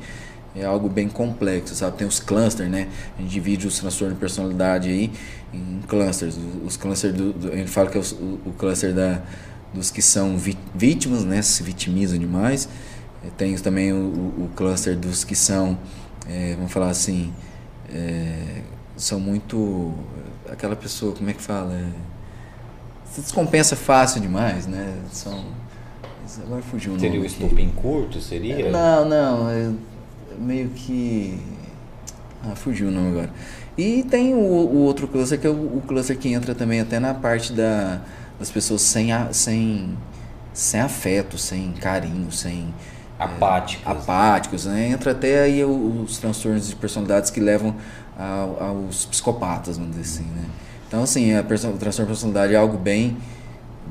é 0.56 0.64
algo 0.64 0.88
bem 0.88 1.10
complexo, 1.10 1.76
sabe? 1.76 1.97
Tem 1.97 2.08
os 2.08 2.20
clusters, 2.20 2.70
né? 2.70 2.88
A 3.18 3.22
gente 3.22 3.32
divide 3.32 3.68
os 3.68 3.78
transtornos 3.78 4.16
de 4.16 4.20
personalidade 4.20 4.89
aí 4.89 5.12
em 5.53 5.82
clusters. 5.88 6.38
Os 6.66 6.78
clusters 6.78 7.14
do, 7.14 7.34
do 7.34 7.51
a 7.51 7.56
gente 7.56 7.70
fala 7.70 7.89
que 7.89 7.97
é 7.97 8.01
o, 8.01 8.39
o 8.45 8.53
cluster 8.58 8.93
da, 8.93 9.22
dos 9.74 9.91
que 9.91 10.01
são 10.01 10.38
vítimas, 10.74 11.26
né? 11.26 11.41
Se 11.41 11.62
vitimizam 11.62 12.18
demais. 12.18 12.70
É, 13.26 13.30
tem 13.38 13.56
também 13.58 13.91
o, 13.91 13.97
o 13.97 14.49
cluster 14.56 14.95
dos 14.97 15.26
que 15.26 15.36
são, 15.36 15.78
é, 16.28 16.56
vamos 16.56 16.72
falar 16.72 16.89
assim, 16.89 17.34
é, 17.93 18.62
são 18.95 19.20
muito 19.20 19.93
aquela 20.49 20.76
pessoa, 20.76 21.14
como 21.14 21.30
é 21.30 21.34
que 21.34 21.41
fala? 21.41 21.74
É, 21.74 21.86
se 23.12 23.22
descompensa 23.22 23.76
fácil 23.76 24.22
demais, 24.22 24.68
né? 24.68 24.95
São. 25.12 25.43
Agora 26.43 26.62
fugiu 26.62 26.93
o 26.93 26.99
Seria 26.99 27.22
o 27.22 27.26
estupim 27.26 27.70
curto? 27.70 28.20
Seria? 28.20 28.70
Não, 28.72 29.08
não. 29.08 29.49
É 29.49 29.72
meio 30.40 30.70
que. 30.70 31.40
Ah, 32.44 32.56
fugiu 32.56 32.88
o 32.88 32.92
nome 32.92 33.10
agora. 33.10 33.30
E 33.78 34.04
tem 34.04 34.34
o, 34.34 34.38
o 34.38 34.78
outro 34.84 35.08
cluster 35.08 35.40
que 35.40 35.48
é 35.48 35.50
o, 35.50 35.54
o, 35.54 35.84
cluster 35.86 36.18
que 36.18 36.32
entra 36.32 36.56
também 36.56 36.80
até 36.80 37.00
na 37.00 37.14
parte 37.14 37.52
da, 37.52 38.02
das 38.40 38.50
pessoas 38.50 38.82
sem, 38.82 39.12
a, 39.12 39.34
sem, 39.34 39.98
sem 40.54 40.80
afeto, 40.80 41.38
sem 41.38 41.72
carinho, 41.74 42.32
sem. 42.32 42.74
Apáticos. 43.18 43.86
É, 43.86 43.92
apáticos, 43.92 44.66
né? 44.66 44.90
Entra 44.90 45.12
até 45.12 45.44
aí 45.44 45.64
os 45.64 46.18
transtornos 46.18 46.68
de 46.68 46.76
personalidades 46.76 47.30
que 47.30 47.40
levam 47.40 47.76
aos 48.60 49.06
psicopatas, 49.06 49.78
vamos 49.78 49.96
dizer 49.96 50.22
assim, 50.22 50.32
né? 50.32 50.46
Então, 50.88 51.04
assim, 51.04 51.34
a 51.34 51.42
o 51.42 51.44
transtorno 51.44 51.78
de 51.78 52.06
personalidade 52.06 52.54
é 52.54 52.58
algo 52.58 52.78
bem 52.78 53.18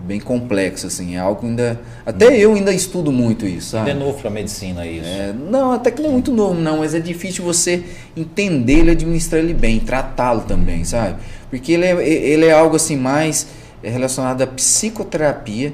bem 0.07 0.21
complexo, 0.21 0.87
assim, 0.87 1.17
é 1.17 1.19
algo 1.19 1.47
ainda... 1.47 1.81
Até 2.05 2.37
eu 2.37 2.55
ainda 2.55 2.73
estudo 2.73 3.11
muito 3.11 3.47
isso, 3.47 3.71
sabe? 3.71 3.91
Ainda 3.91 4.03
é 4.03 4.07
novo 4.07 4.21
para 4.21 4.31
medicina 4.31 4.87
isso. 4.87 5.07
É, 5.07 5.33
não, 5.33 5.73
até 5.73 5.91
que 5.91 6.03
não 6.03 6.11
é 6.11 6.13
muito 6.13 6.33
novo, 6.33 6.61
não, 6.61 6.79
mas 6.79 6.95
é 6.95 7.01
difícil 7.01 7.45
você 7.45 7.83
entender 8.17 8.81
ele, 8.81 8.91
administrar 8.91 9.41
ele 9.41 9.55
bem, 9.55 9.81
tratá-lo 9.81 10.43
também, 10.43 10.85
sabe? 10.85 11.17
Porque 11.51 11.73
ele 11.73 11.85
é, 11.85 12.09
ele 12.09 12.47
é 12.47 12.53
algo, 12.53 12.77
assim, 12.77 12.97
mais 12.97 13.47
relacionado 13.83 14.43
à 14.43 14.47
psicoterapia 14.47 15.73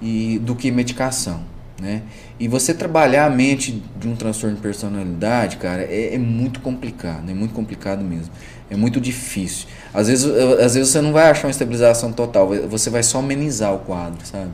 e, 0.00 0.38
do 0.40 0.54
que 0.54 0.70
medicação, 0.70 1.40
né? 1.80 2.02
E 2.38 2.48
você 2.48 2.74
trabalhar 2.74 3.26
a 3.26 3.30
mente 3.30 3.80
de 3.96 4.08
um 4.08 4.16
transtorno 4.16 4.56
de 4.56 4.62
personalidade, 4.62 5.56
cara, 5.56 5.82
é, 5.82 6.14
é, 6.14 6.18
muito 6.18 6.60
complicado, 6.60 7.30
é 7.30 7.34
muito 7.34 7.54
complicado 7.54 8.02
mesmo. 8.02 8.32
É 8.70 8.76
muito 8.76 9.00
difícil. 9.00 9.68
Às 9.92 10.08
vezes, 10.08 10.24
às 10.26 10.74
vezes 10.74 10.90
você 10.90 11.00
não 11.00 11.12
vai 11.12 11.30
achar 11.30 11.46
uma 11.46 11.50
estabilização 11.50 12.12
total, 12.12 12.48
você 12.68 12.90
vai 12.90 13.02
só 13.02 13.18
amenizar 13.18 13.74
o 13.74 13.80
quadro, 13.80 14.24
sabe? 14.26 14.50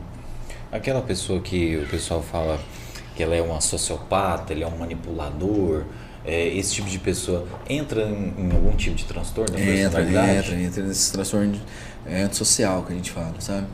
Aquela 0.72 1.00
pessoa 1.00 1.40
que 1.40 1.76
o 1.76 1.86
pessoal 1.88 2.22
fala 2.22 2.60
que 3.14 3.22
ela 3.22 3.34
é 3.34 3.42
uma 3.42 3.60
sociopata, 3.60 4.52
ele 4.52 4.62
é 4.62 4.66
um 4.66 4.76
manipulador, 4.76 5.84
é, 6.24 6.48
esse 6.48 6.74
tipo 6.74 6.88
de 6.88 6.98
pessoa 6.98 7.46
entra 7.68 8.02
em, 8.02 8.34
em 8.36 8.52
algum 8.52 8.72
tipo 8.72 8.94
de 8.94 9.04
transtorno 9.04 9.56
da 9.56 9.60
entra, 9.60 10.02
entra, 10.02 10.54
entra 10.54 10.82
nesse 10.84 11.12
transtorno 11.12 11.58
é, 12.06 12.22
antissocial 12.22 12.82
que 12.82 12.92
a 12.92 12.96
gente 12.96 13.10
fala, 13.10 13.34
sabe? 13.38 13.66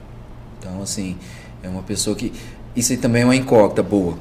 Então, 0.58 0.82
assim, 0.82 1.16
é 1.62 1.68
uma 1.68 1.82
pessoa 1.82 2.14
que 2.16 2.32
isso 2.74 2.92
aí 2.92 2.98
também 2.98 3.22
é 3.22 3.24
uma 3.24 3.36
incógnita 3.36 3.82
boa. 3.82 4.16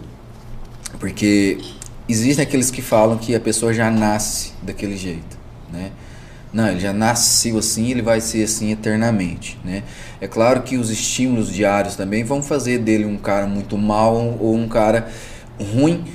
Porque 0.99 1.59
existem 2.07 2.43
aqueles 2.43 2.72
que 2.72 2.82
falam 2.82 3.18
que 3.18 3.36
a 3.36 3.39
pessoa 3.39 3.74
já 3.74 3.91
nasce 3.91 4.53
daquele 4.61 4.97
jeito, 4.97 5.38
né? 5.72 5.91
Não, 6.56 6.70
ele 6.70 6.80
já 6.80 6.93
nasceu 6.93 7.58
assim, 7.58 7.91
ele 7.91 8.01
vai 8.01 8.22
ser 8.22 8.45
assim 8.45 8.72
eternamente, 8.72 9.60
né? 9.62 9.84
É 10.22 10.26
claro 10.26 10.62
que 10.62 10.78
os 10.78 10.89
estímulos 10.89 11.51
diários 11.51 11.97
também 11.97 12.24
vão 12.24 12.41
fazer 12.41 12.78
dele 12.78 13.03
um 13.03 13.18
cara 13.18 13.45
muito 13.45 13.78
mal 13.78 14.38
ou 14.39 14.56
um 14.56 14.66
cara 14.66 15.10
ruim 15.60 16.06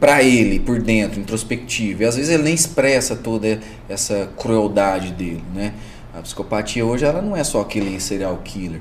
para 0.00 0.20
ele 0.20 0.58
por 0.58 0.82
dentro, 0.82 1.20
introspectivo. 1.20 2.02
E 2.02 2.06
às 2.06 2.16
vezes 2.16 2.28
ele 2.28 2.42
nem 2.42 2.54
expressa 2.54 3.14
toda 3.14 3.60
essa 3.88 4.28
crueldade 4.36 5.12
dele, 5.12 5.44
né? 5.54 5.72
A 6.12 6.22
psicopatia 6.22 6.84
hoje 6.84 7.04
ela 7.04 7.22
não 7.22 7.36
é 7.36 7.44
só 7.44 7.60
aquele 7.60 8.00
serial 8.00 8.36
killer. 8.42 8.80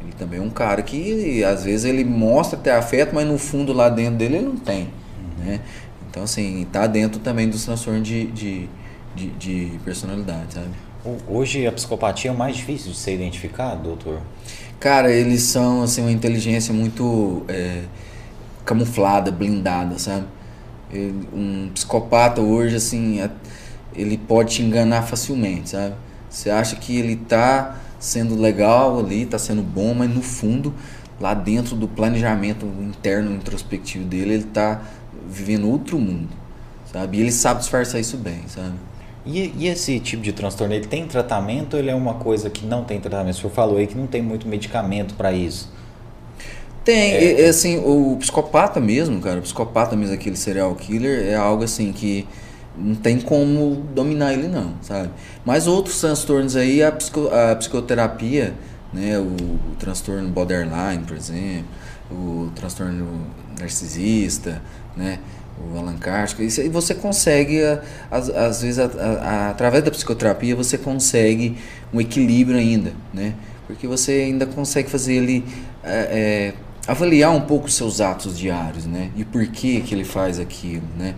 Ele 0.00 0.12
também 0.18 0.40
é 0.40 0.42
um 0.42 0.48
cara 0.48 0.80
que 0.80 1.44
às 1.44 1.62
vezes 1.62 1.84
ele 1.84 2.06
mostra 2.06 2.58
ter 2.58 2.70
afeto, 2.70 3.14
mas 3.14 3.26
no 3.26 3.36
fundo 3.36 3.74
lá 3.74 3.90
dentro 3.90 4.14
dele 4.14 4.36
ele 4.36 4.46
não 4.46 4.56
tem. 4.56 4.88
Né? 5.44 5.60
Então, 6.08 6.22
assim, 6.22 6.66
tá 6.72 6.86
dentro 6.86 7.20
também 7.20 7.50
dos 7.50 7.66
transtornos 7.66 8.08
de, 8.08 8.28
de, 8.28 8.66
de, 9.18 9.30
de, 9.30 9.78
personalidade, 9.84 10.54
sabe? 10.54 10.68
Hoje 11.28 11.66
a 11.66 11.72
psicopatia 11.72 12.30
é 12.30 12.34
mais 12.34 12.56
difícil 12.56 12.92
de 12.92 12.96
ser 12.96 13.14
identificada, 13.14 13.76
doutor? 13.76 14.20
Cara, 14.78 15.10
eles 15.10 15.42
são 15.42 15.82
assim, 15.82 16.02
uma 16.02 16.12
inteligência 16.12 16.72
muito 16.72 17.44
é, 17.48 17.82
camuflada, 18.64 19.30
blindada, 19.30 19.98
sabe? 19.98 20.26
Ele, 20.90 21.28
um 21.32 21.70
psicopata 21.74 22.40
hoje, 22.40 22.76
assim, 22.76 23.20
ele 23.94 24.16
pode 24.16 24.54
te 24.54 24.62
enganar 24.62 25.02
facilmente, 25.02 25.70
sabe? 25.70 25.94
Você 26.30 26.50
acha 26.50 26.76
que 26.76 26.96
ele 26.96 27.16
tá 27.16 27.76
sendo 27.98 28.36
legal 28.36 28.98
ali, 28.98 29.22
está 29.22 29.38
sendo 29.38 29.62
bom, 29.62 29.94
mas 29.94 30.08
no 30.08 30.22
fundo, 30.22 30.72
lá 31.20 31.34
dentro 31.34 31.74
do 31.74 31.88
planejamento 31.88 32.66
interno, 32.80 33.34
introspectivo 33.34 34.04
dele, 34.04 34.34
ele 34.34 34.44
está 34.44 34.82
vivendo 35.28 35.68
outro 35.68 35.98
mundo, 35.98 36.28
sabe? 36.92 37.18
E 37.18 37.20
ele 37.20 37.32
sabe 37.32 37.60
disfarçar 37.60 38.00
isso 38.00 38.16
bem, 38.16 38.42
sabe? 38.46 38.74
E, 39.30 39.52
e, 39.58 39.68
esse 39.68 40.00
tipo 40.00 40.22
de 40.22 40.32
transtorno, 40.32 40.72
ele 40.72 40.86
tem 40.86 41.06
tratamento 41.06 41.74
ou 41.74 41.78
ele 41.78 41.90
é 41.90 41.94
uma 41.94 42.14
coisa 42.14 42.48
que 42.48 42.64
não 42.64 42.82
tem 42.82 42.98
tratamento? 42.98 43.34
O 43.34 43.38
senhor 43.38 43.50
falou 43.50 43.76
aí 43.76 43.86
que 43.86 43.94
não 43.94 44.06
tem 44.06 44.22
muito 44.22 44.48
medicamento 44.48 45.14
para 45.14 45.30
isso. 45.32 45.70
Tem, 46.82 47.12
é, 47.12 47.42
é, 47.42 47.48
assim, 47.48 47.76
o 47.84 48.16
psicopata 48.18 48.80
mesmo, 48.80 49.20
cara, 49.20 49.38
o 49.38 49.42
psicopata 49.42 49.94
mesmo, 49.94 50.14
aquele 50.14 50.36
serial 50.36 50.74
killer, 50.74 51.26
é 51.26 51.34
algo 51.34 51.62
assim 51.62 51.92
que 51.92 52.26
não 52.74 52.94
tem 52.94 53.20
como 53.20 53.76
dominar 53.94 54.32
ele 54.32 54.48
não, 54.48 54.72
sabe? 54.80 55.10
Mas 55.44 55.66
outros 55.66 56.00
transtornos 56.00 56.56
aí, 56.56 56.82
a, 56.82 56.90
psico, 56.90 57.28
a 57.28 57.54
psicoterapia, 57.54 58.54
né, 58.94 59.18
o, 59.18 59.24
o, 59.24 59.76
transtorno 59.78 60.26
borderline, 60.30 61.04
por 61.06 61.18
exemplo, 61.18 61.66
o 62.10 62.50
transtorno 62.54 63.26
narcisista, 63.60 64.62
né, 64.96 65.18
o 65.72 65.78
Alan 65.78 65.96
Carter, 65.96 66.46
isso 66.46 66.60
aí 66.60 66.68
você 66.68 66.94
consegue, 66.94 67.60
às, 68.10 68.28
às 68.30 68.62
vezes, 68.62 68.78
a, 68.78 68.84
a, 68.84 69.50
através 69.50 69.84
da 69.84 69.90
psicoterapia, 69.90 70.54
você 70.54 70.78
consegue 70.78 71.56
um 71.92 72.00
equilíbrio 72.00 72.58
ainda, 72.58 72.92
né? 73.12 73.34
Porque 73.66 73.86
você 73.86 74.12
ainda 74.12 74.46
consegue 74.46 74.88
fazer 74.88 75.14
ele 75.14 75.44
é, 75.82 76.54
é, 76.54 76.54
avaliar 76.86 77.34
um 77.34 77.42
pouco 77.42 77.66
os 77.66 77.74
seus 77.74 78.00
atos 78.00 78.38
diários, 78.38 78.86
né? 78.86 79.10
E 79.14 79.24
por 79.24 79.46
que 79.46 79.80
que 79.82 79.94
ele 79.94 80.04
faz 80.04 80.38
aquilo, 80.38 80.84
né? 80.96 81.14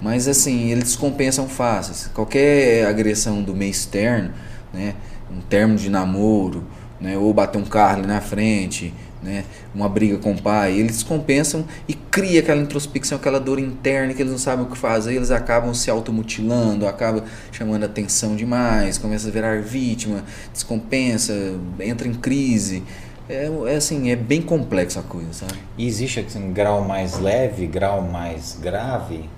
Mas 0.00 0.28
assim, 0.28 0.70
eles 0.70 0.96
compensam 0.96 1.48
fáceis. 1.48 2.08
Qualquer 2.14 2.86
agressão 2.86 3.42
do 3.42 3.54
meio 3.54 3.70
externo, 3.70 4.30
né? 4.72 4.94
Um 5.30 5.40
termo 5.40 5.76
de 5.76 5.90
namoro, 5.90 6.64
né? 7.00 7.18
Ou 7.18 7.34
bater 7.34 7.58
um 7.58 7.64
carro 7.64 7.98
ali 7.98 8.06
na 8.06 8.20
frente, 8.20 8.94
né? 9.22 9.44
Uma 9.74 9.88
briga 9.88 10.16
com 10.18 10.32
o 10.32 10.40
pai, 10.40 10.78
eles 10.78 11.02
compensam 11.02 11.64
e 11.86 11.94
cria 11.94 12.40
aquela 12.40 12.60
introspecção, 12.60 13.18
aquela 13.18 13.38
dor 13.38 13.58
interna 13.58 14.14
que 14.14 14.22
eles 14.22 14.32
não 14.32 14.38
sabem 14.38 14.64
o 14.64 14.68
que 14.68 14.78
fazer, 14.78 15.14
eles 15.14 15.30
acabam 15.30 15.74
se 15.74 15.90
automutilando, 15.90 16.86
acabam 16.86 17.24
chamando 17.52 17.84
atenção 17.84 18.34
demais, 18.34 18.98
começa 18.98 19.28
a 19.28 19.30
virar 19.30 19.60
vítima, 19.60 20.24
descompensa, 20.52 21.34
entra 21.80 22.08
em 22.08 22.14
crise. 22.14 22.82
É, 23.28 23.48
é 23.68 23.76
assim, 23.76 24.10
é 24.10 24.16
bem 24.16 24.42
complexo 24.42 24.98
a 24.98 25.02
coisa, 25.02 25.32
sabe? 25.32 25.54
E 25.78 25.86
existe 25.86 26.20
assim, 26.20 26.52
grau 26.52 26.84
mais 26.84 27.18
leve, 27.18 27.66
grau 27.66 28.02
mais 28.02 28.58
grave? 28.60 29.28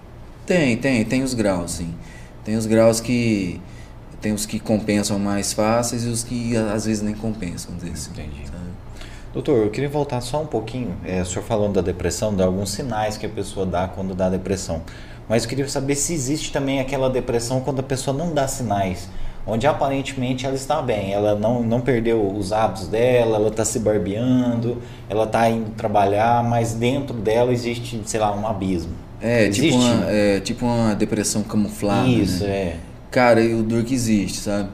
Tem, 0.46 0.76
tem, 0.76 1.04
tem 1.04 1.22
os 1.22 1.34
graus, 1.34 1.72
sim. 1.72 1.94
Tem 2.44 2.56
os 2.56 2.66
graus 2.66 3.00
que 3.00 3.60
tem 4.20 4.32
os 4.32 4.46
que 4.46 4.58
compensam 4.60 5.18
mais 5.18 5.52
fáceis 5.52 6.04
e 6.04 6.08
os 6.08 6.22
que 6.22 6.56
às 6.56 6.86
vezes 6.86 7.02
nem 7.02 7.14
compensam 7.14 7.74
desse. 7.74 8.10
Entendi. 8.10 8.46
Sabe? 8.46 8.71
Doutor, 9.32 9.64
eu 9.64 9.70
queria 9.70 9.88
voltar 9.88 10.20
só 10.20 10.42
um 10.42 10.46
pouquinho. 10.46 10.94
É, 11.04 11.22
o 11.22 11.26
senhor 11.26 11.42
falando 11.42 11.74
da 11.74 11.80
depressão, 11.80 12.34
de 12.34 12.42
alguns 12.42 12.70
sinais 12.70 13.16
que 13.16 13.24
a 13.24 13.28
pessoa 13.28 13.64
dá 13.64 13.88
quando 13.88 14.14
dá 14.14 14.28
depressão. 14.28 14.82
Mas 15.28 15.44
eu 15.44 15.48
queria 15.48 15.66
saber 15.68 15.94
se 15.94 16.12
existe 16.12 16.52
também 16.52 16.80
aquela 16.80 17.08
depressão 17.08 17.60
quando 17.60 17.80
a 17.80 17.82
pessoa 17.82 18.14
não 18.14 18.34
dá 18.34 18.46
sinais. 18.46 19.08
Onde 19.46 19.66
aparentemente 19.66 20.46
ela 20.46 20.54
está 20.54 20.80
bem, 20.82 21.12
ela 21.12 21.34
não, 21.34 21.62
não 21.62 21.80
perdeu 21.80 22.24
os 22.30 22.52
hábitos 22.52 22.86
dela, 22.86 23.36
ela 23.36 23.48
está 23.48 23.64
se 23.64 23.78
barbeando, 23.78 24.80
ela 25.08 25.24
está 25.24 25.48
indo 25.48 25.70
trabalhar, 25.70 26.44
mas 26.44 26.74
dentro 26.74 27.16
dela 27.16 27.52
existe, 27.52 28.00
sei 28.04 28.20
lá, 28.20 28.32
um 28.36 28.46
abismo. 28.46 28.92
É, 29.20 29.48
tipo 29.48 29.74
uma, 29.74 30.10
é 30.10 30.40
tipo 30.40 30.66
uma 30.66 30.94
depressão 30.94 31.42
camuflada. 31.42 32.02
Né? 32.02 32.08
Isso, 32.08 32.44
né? 32.44 32.50
é. 32.50 32.76
Cara, 33.10 33.40
o 33.40 33.62
dor 33.62 33.82
que 33.82 33.94
existe, 33.94 34.38
sabe? 34.38 34.68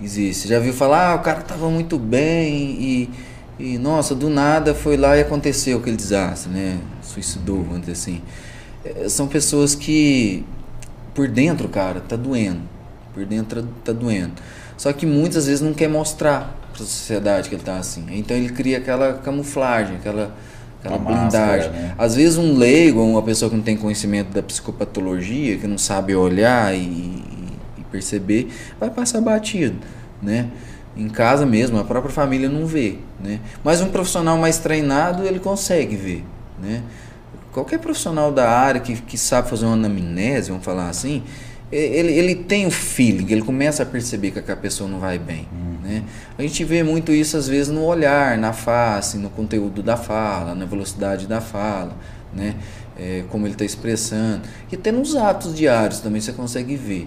Existe. 0.00 0.48
Já 0.48 0.60
viu 0.60 0.72
falar, 0.72 1.12
ah, 1.12 1.14
o 1.16 1.20
cara 1.20 1.40
tava 1.40 1.68
muito 1.68 1.98
bem 1.98 2.54
e, 2.54 3.10
e, 3.58 3.78
nossa, 3.78 4.14
do 4.14 4.28
nada 4.28 4.74
foi 4.74 4.96
lá 4.96 5.16
e 5.16 5.20
aconteceu 5.20 5.78
aquele 5.78 5.96
desastre, 5.96 6.50
né? 6.50 6.78
Suicidou, 7.02 7.62
vamos 7.62 7.80
dizer 7.80 7.92
assim. 7.92 8.22
É, 8.84 9.08
são 9.08 9.26
pessoas 9.26 9.74
que, 9.74 10.44
por 11.14 11.26
dentro, 11.28 11.68
cara, 11.68 12.00
tá 12.00 12.16
doendo. 12.16 12.60
Por 13.14 13.24
dentro 13.24 13.66
tá 13.82 13.92
doendo. 13.92 14.34
Só 14.76 14.92
que 14.92 15.06
muitas 15.06 15.46
vezes 15.46 15.62
não 15.62 15.72
quer 15.72 15.88
mostrar 15.88 16.54
para 16.72 16.82
a 16.82 16.86
sociedade 16.86 17.48
que 17.48 17.54
ele 17.54 17.62
tá 17.62 17.78
assim. 17.78 18.04
Então 18.10 18.36
ele 18.36 18.50
cria 18.50 18.76
aquela 18.76 19.14
camuflagem, 19.14 19.96
aquela 19.96 20.34
aquela 20.78 20.96
uma 20.96 21.04
blindagem. 21.04 21.70
Máscara, 21.70 21.70
né? 21.70 21.94
Às 21.96 22.14
vezes 22.14 22.36
um 22.36 22.56
leigo, 22.56 23.02
uma 23.02 23.22
pessoa 23.22 23.50
que 23.50 23.56
não 23.56 23.62
tem 23.62 23.76
conhecimento 23.76 24.32
da 24.32 24.42
psicopatologia, 24.42 25.56
que 25.56 25.66
não 25.66 25.78
sabe 25.78 26.14
olhar 26.14 26.74
e, 26.74 26.78
e 27.78 27.84
perceber, 27.90 28.48
vai 28.78 28.90
passar 28.90 29.22
batido, 29.22 29.76
né? 30.22 30.50
Em 30.96 31.08
casa 31.08 31.44
mesmo, 31.44 31.78
a 31.78 31.84
própria 31.84 32.12
família 32.12 32.48
não 32.48 32.66
vê, 32.66 32.96
né? 33.22 33.40
Mas 33.62 33.80
um 33.80 33.88
profissional 33.88 34.38
mais 34.38 34.58
treinado, 34.58 35.24
ele 35.24 35.38
consegue 35.38 35.94
ver, 35.94 36.24
né? 36.60 36.82
Qualquer 37.52 37.78
profissional 37.78 38.32
da 38.32 38.50
área 38.50 38.80
que, 38.80 38.94
que 39.02 39.18
sabe 39.18 39.48
fazer 39.48 39.66
uma 39.66 39.74
anamnese, 39.74 40.50
vamos 40.50 40.64
falar 40.64 40.88
assim, 40.88 41.22
ele, 41.70 42.12
ele 42.12 42.34
tem 42.34 42.66
o 42.66 42.70
feeling, 42.70 43.26
ele 43.30 43.42
começa 43.42 43.82
a 43.82 43.86
perceber 43.86 44.30
que 44.30 44.50
a 44.50 44.56
pessoa 44.56 44.88
não 44.88 45.00
vai 45.00 45.18
bem. 45.18 45.48
Uhum. 45.52 45.76
Né? 45.82 46.02
A 46.38 46.42
gente 46.42 46.62
vê 46.64 46.82
muito 46.82 47.12
isso 47.12 47.36
às 47.36 47.48
vezes 47.48 47.72
no 47.72 47.82
olhar, 47.82 48.38
na 48.38 48.52
face, 48.52 49.18
no 49.18 49.30
conteúdo 49.30 49.82
da 49.82 49.96
fala, 49.96 50.54
na 50.54 50.64
velocidade 50.64 51.26
da 51.26 51.40
fala, 51.40 51.96
né? 52.32 52.54
É, 52.98 53.24
como 53.28 53.46
ele 53.46 53.54
está 53.54 53.64
expressando. 53.64 54.42
E 54.72 54.74
até 54.74 54.90
nos 54.90 55.14
atos 55.16 55.54
diários 55.54 56.00
também 56.00 56.20
você 56.20 56.32
consegue 56.32 56.76
ver. 56.76 57.06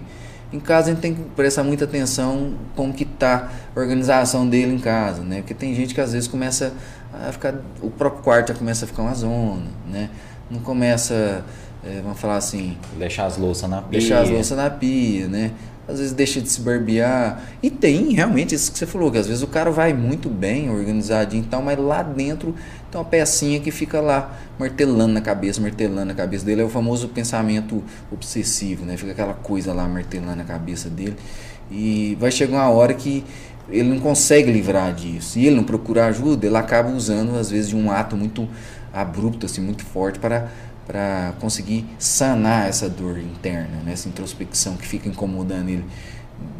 Em 0.52 0.58
casa 0.58 0.90
a 0.90 0.94
gente 0.94 1.00
tem 1.00 1.14
que 1.14 1.22
prestar 1.36 1.62
muita 1.62 1.84
atenção 1.84 2.54
como 2.74 2.92
que 2.92 3.04
está 3.04 3.50
a 3.74 3.78
organização 3.78 4.48
dele 4.48 4.74
em 4.74 4.78
casa, 4.78 5.22
né? 5.22 5.38
Porque 5.38 5.54
tem 5.54 5.74
gente 5.74 5.94
que 5.94 6.00
às 6.00 6.12
vezes 6.12 6.28
começa 6.28 6.72
a 7.12 7.32
ficar, 7.32 7.54
o 7.80 7.90
próprio 7.90 8.22
quarto 8.22 8.48
já 8.48 8.54
começa 8.54 8.84
a 8.84 8.88
ficar 8.88 9.02
uma 9.02 9.14
zona, 9.14 9.66
né? 9.88 10.10
Não 10.50 10.60
começa 10.60 11.44
é, 11.84 12.00
vamos 12.02 12.20
falar 12.20 12.36
assim. 12.36 12.76
Deixar 12.98 13.26
as 13.26 13.38
louças 13.38 13.68
na 13.68 13.80
pia. 13.80 13.98
Deixar 13.98 14.20
as 14.20 14.28
louças 14.28 14.56
na 14.56 14.68
pia, 14.68 15.28
né? 15.28 15.52
Às 15.88 15.98
vezes 15.98 16.12
deixa 16.12 16.40
de 16.40 16.48
se 16.48 16.60
barbear. 16.60 17.42
E 17.62 17.70
tem 17.70 18.12
realmente 18.12 18.54
isso 18.54 18.70
que 18.70 18.78
você 18.78 18.86
falou, 18.86 19.10
que 19.10 19.18
às 19.18 19.26
vezes 19.26 19.42
o 19.42 19.46
cara 19.46 19.70
vai 19.70 19.92
muito 19.92 20.28
bem, 20.28 20.70
organizadinho 20.70 21.42
e 21.42 21.46
tal, 21.46 21.62
mas 21.62 21.78
lá 21.78 22.02
dentro 22.02 22.54
tem 22.90 23.00
uma 23.00 23.04
pecinha 23.04 23.60
que 23.60 23.70
fica 23.70 24.00
lá 24.00 24.36
martelando 24.58 25.12
na 25.12 25.20
cabeça, 25.20 25.60
martelando 25.60 26.06
na 26.06 26.14
cabeça 26.14 26.44
dele. 26.44 26.62
É 26.62 26.64
o 26.64 26.68
famoso 26.68 27.08
pensamento 27.08 27.82
obsessivo, 28.10 28.84
né? 28.84 28.96
Fica 28.96 29.12
aquela 29.12 29.34
coisa 29.34 29.72
lá 29.72 29.86
martelando 29.86 30.36
na 30.36 30.44
cabeça 30.44 30.90
dele. 30.90 31.16
E 31.70 32.16
vai 32.18 32.30
chegar 32.30 32.56
uma 32.56 32.68
hora 32.70 32.92
que 32.92 33.24
ele 33.68 33.88
não 33.88 34.00
consegue 34.00 34.50
livrar 34.50 34.92
disso. 34.92 35.38
E 35.38 35.46
ele 35.46 35.54
não 35.54 35.64
procura 35.64 36.06
ajuda, 36.06 36.46
ele 36.46 36.56
acaba 36.56 36.90
usando, 36.90 37.38
às 37.38 37.50
vezes, 37.50 37.68
de 37.68 37.76
um 37.76 37.90
ato 37.92 38.16
muito 38.16 38.48
abrupto, 38.92 39.46
assim, 39.46 39.60
muito 39.60 39.84
forte 39.84 40.18
para 40.18 40.48
para 40.86 41.34
conseguir 41.38 41.86
sanar 42.00 42.68
essa 42.68 42.88
dor 42.88 43.16
interna, 43.16 43.80
né? 43.84 43.92
essa 43.92 44.08
introspecção 44.08 44.76
que 44.76 44.84
fica 44.84 45.08
incomodando 45.08 45.68
ele 45.68 45.84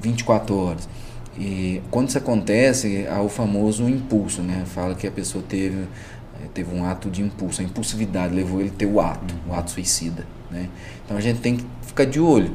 24 0.00 0.56
horas. 0.56 0.88
E 1.36 1.82
quando 1.90 2.10
isso 2.10 2.18
acontece, 2.18 3.08
há 3.10 3.20
o 3.22 3.28
famoso 3.28 3.88
impulso, 3.88 4.42
né? 4.42 4.62
Fala 4.66 4.94
que 4.94 5.06
a 5.06 5.10
pessoa 5.10 5.42
teve, 5.48 5.88
eh, 6.41 6.49
teve 6.53 6.74
um 6.74 6.84
ato 6.84 7.11
de 7.11 7.22
impulso, 7.22 7.61
a 7.61 7.64
impulsividade 7.64 8.34
levou 8.34 8.61
ele 8.61 8.70
a 8.70 8.78
ter 8.78 8.86
o 8.86 9.01
ato, 9.01 9.34
o 9.49 9.55
ato 9.55 9.70
suicida, 9.70 10.26
né? 10.51 10.68
Então 11.05 11.16
a 11.16 11.20
gente 11.20 11.41
tem 11.41 11.57
que 11.57 11.66
ficar 11.82 12.05
de 12.05 12.20
olho, 12.20 12.53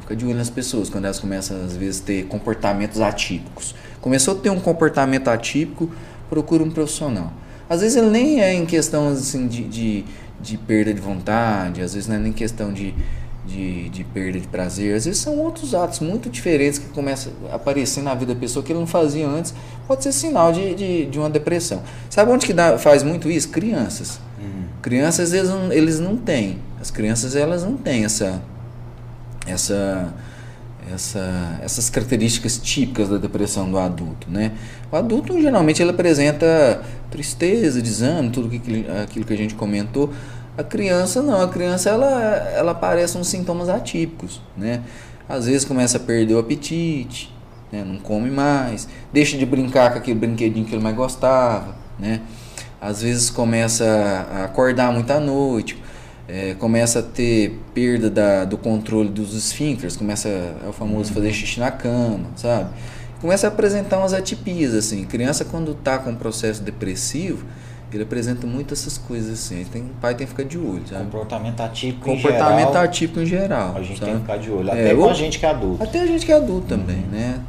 ficar 0.00 0.14
de 0.14 0.24
olho 0.24 0.36
nas 0.36 0.50
pessoas 0.50 0.88
quando 0.88 1.04
elas 1.04 1.18
começam 1.18 1.56
às 1.64 1.76
vezes 1.76 2.00
a 2.00 2.04
ter 2.04 2.26
comportamentos 2.26 3.00
atípicos. 3.00 3.74
Começou 4.00 4.36
a 4.36 4.40
ter 4.40 4.50
um 4.50 4.60
comportamento 4.60 5.28
atípico, 5.28 5.90
procura 6.28 6.62
um 6.62 6.70
profissional. 6.70 7.32
Às 7.68 7.80
vezes 7.80 7.96
ele 7.96 8.10
nem 8.10 8.40
é 8.40 8.54
em 8.54 8.64
questão 8.64 9.08
assim 9.08 9.48
de, 9.48 9.64
de 9.64 10.04
de 10.40 10.56
perda 10.56 10.92
de 10.92 11.00
vontade, 11.00 11.82
às 11.82 11.94
vezes 11.94 12.08
não 12.08 12.16
é 12.16 12.18
nem 12.18 12.32
questão 12.32 12.72
de, 12.72 12.94
de, 13.46 13.88
de, 13.88 14.04
perda 14.04 14.40
de 14.40 14.48
prazer, 14.48 14.94
às 14.94 15.04
vezes 15.04 15.20
são 15.20 15.38
outros 15.38 15.74
atos 15.74 16.00
muito 16.00 16.28
diferentes 16.28 16.78
que 16.78 16.88
começam 16.88 17.32
a 17.50 17.56
aparecer 17.56 18.02
na 18.02 18.14
vida 18.14 18.34
da 18.34 18.40
pessoa 18.40 18.62
que 18.64 18.72
ele 18.72 18.78
não 18.80 18.86
fazia 18.86 19.26
antes, 19.26 19.54
pode 19.86 20.02
ser 20.02 20.12
sinal 20.12 20.52
de, 20.52 20.74
de, 20.74 21.06
de 21.06 21.18
uma 21.18 21.30
depressão. 21.30 21.82
Sabe 22.10 22.30
onde 22.30 22.44
que 22.44 22.52
dá, 22.52 22.76
faz 22.78 23.02
muito 23.02 23.30
isso? 23.30 23.48
Crianças. 23.50 24.20
Uhum. 24.38 24.64
Crianças, 24.82 25.32
eles 25.32 25.48
não, 25.48 25.72
eles 25.72 26.00
não 26.00 26.16
têm. 26.16 26.58
As 26.80 26.90
crianças, 26.90 27.36
elas 27.36 27.62
não 27.62 27.76
têm 27.76 28.04
essa... 28.04 28.42
essa 29.46 30.12
essa, 30.92 31.58
essas 31.62 31.90
características 31.90 32.58
típicas 32.58 33.08
da 33.08 33.18
depressão 33.18 33.68
do 33.68 33.78
adulto, 33.78 34.30
né? 34.30 34.52
O 34.90 34.96
adulto 34.96 35.40
geralmente 35.40 35.82
ele 35.82 35.90
apresenta 35.90 36.80
tristeza, 37.10 37.82
desânimo, 37.82 38.30
tudo 38.30 38.50
aquilo 39.02 39.24
que 39.24 39.32
a 39.32 39.36
gente 39.36 39.54
comentou. 39.54 40.12
A 40.56 40.64
criança 40.64 41.22
não, 41.22 41.42
a 41.42 41.48
criança 41.48 41.90
ela, 41.90 42.08
ela 42.54 42.72
aparece 42.72 43.18
uns 43.18 43.28
sintomas 43.28 43.68
atípicos, 43.68 44.40
né? 44.56 44.82
Às 45.28 45.46
vezes 45.46 45.64
começa 45.64 45.98
a 45.98 46.00
perder 46.00 46.34
o 46.34 46.38
apetite, 46.38 47.34
né? 47.70 47.84
não 47.84 47.98
come 47.98 48.30
mais, 48.30 48.88
deixa 49.12 49.36
de 49.36 49.44
brincar 49.44 49.92
com 49.92 49.98
aquele 49.98 50.18
brinquedinho 50.18 50.64
que 50.64 50.74
ele 50.74 50.82
mais 50.82 50.96
gostava, 50.96 51.76
né? 51.98 52.22
Às 52.80 53.02
vezes 53.02 53.28
começa 53.28 53.84
a 54.32 54.44
acordar 54.44 54.92
muito 54.92 55.10
à 55.10 55.18
noite, 55.18 55.82
é, 56.28 56.54
começa 56.54 57.00
a 57.00 57.02
ter 57.02 57.60
perda 57.74 58.08
da, 58.08 58.44
do 58.44 58.56
controle 58.56 59.08
dos 59.08 59.34
esfíncteres, 59.34 59.96
começa 59.96 60.28
é 60.28 60.68
o 60.68 60.72
famoso 60.72 61.12
fazer 61.12 61.32
xixi 61.32 61.60
na 61.60 61.70
cama, 61.70 62.26
sabe? 62.36 62.70
Começa 63.20 63.46
a 63.46 63.48
apresentar 63.48 63.98
umas 63.98 64.12
atipias 64.12 64.74
assim. 64.74 65.04
Criança 65.04 65.44
quando 65.44 65.72
está 65.72 65.98
com 65.98 66.10
um 66.10 66.16
processo 66.16 66.62
depressivo, 66.62 67.44
ele 67.92 68.02
apresenta 68.02 68.46
muito 68.46 68.74
essas 68.74 68.98
coisas 68.98 69.32
assim. 69.32 69.64
Tem, 69.72 69.82
o 69.82 69.88
pai 70.00 70.14
tem 70.14 70.26
que 70.26 70.32
ficar 70.32 70.44
de 70.44 70.58
olho, 70.58 70.82
sabe? 70.88 71.04
Comportamento 71.04 71.60
atípico 71.60 72.04
Comportamento 72.04 72.64
em 72.68 72.72
geral, 72.72 72.84
atípico 72.84 73.20
em 73.20 73.26
geral. 73.26 73.74
A 73.76 73.82
gente 73.82 73.98
sabe? 73.98 74.10
tem 74.10 74.14
que 74.14 74.20
ficar 74.26 74.36
de 74.38 74.50
olho. 74.50 74.68
É, 74.68 74.72
Até 74.72 74.94
com 74.94 75.00
ou- 75.02 75.10
a 75.10 75.14
gente 75.14 75.38
que 75.38 75.46
é 75.46 75.50
adulto. 75.50 75.82
Até 75.82 76.00
a 76.00 76.06
gente 76.06 76.26
que 76.26 76.32
é 76.32 76.36
adulto 76.36 76.66
também, 76.66 76.98
né? 77.12 77.40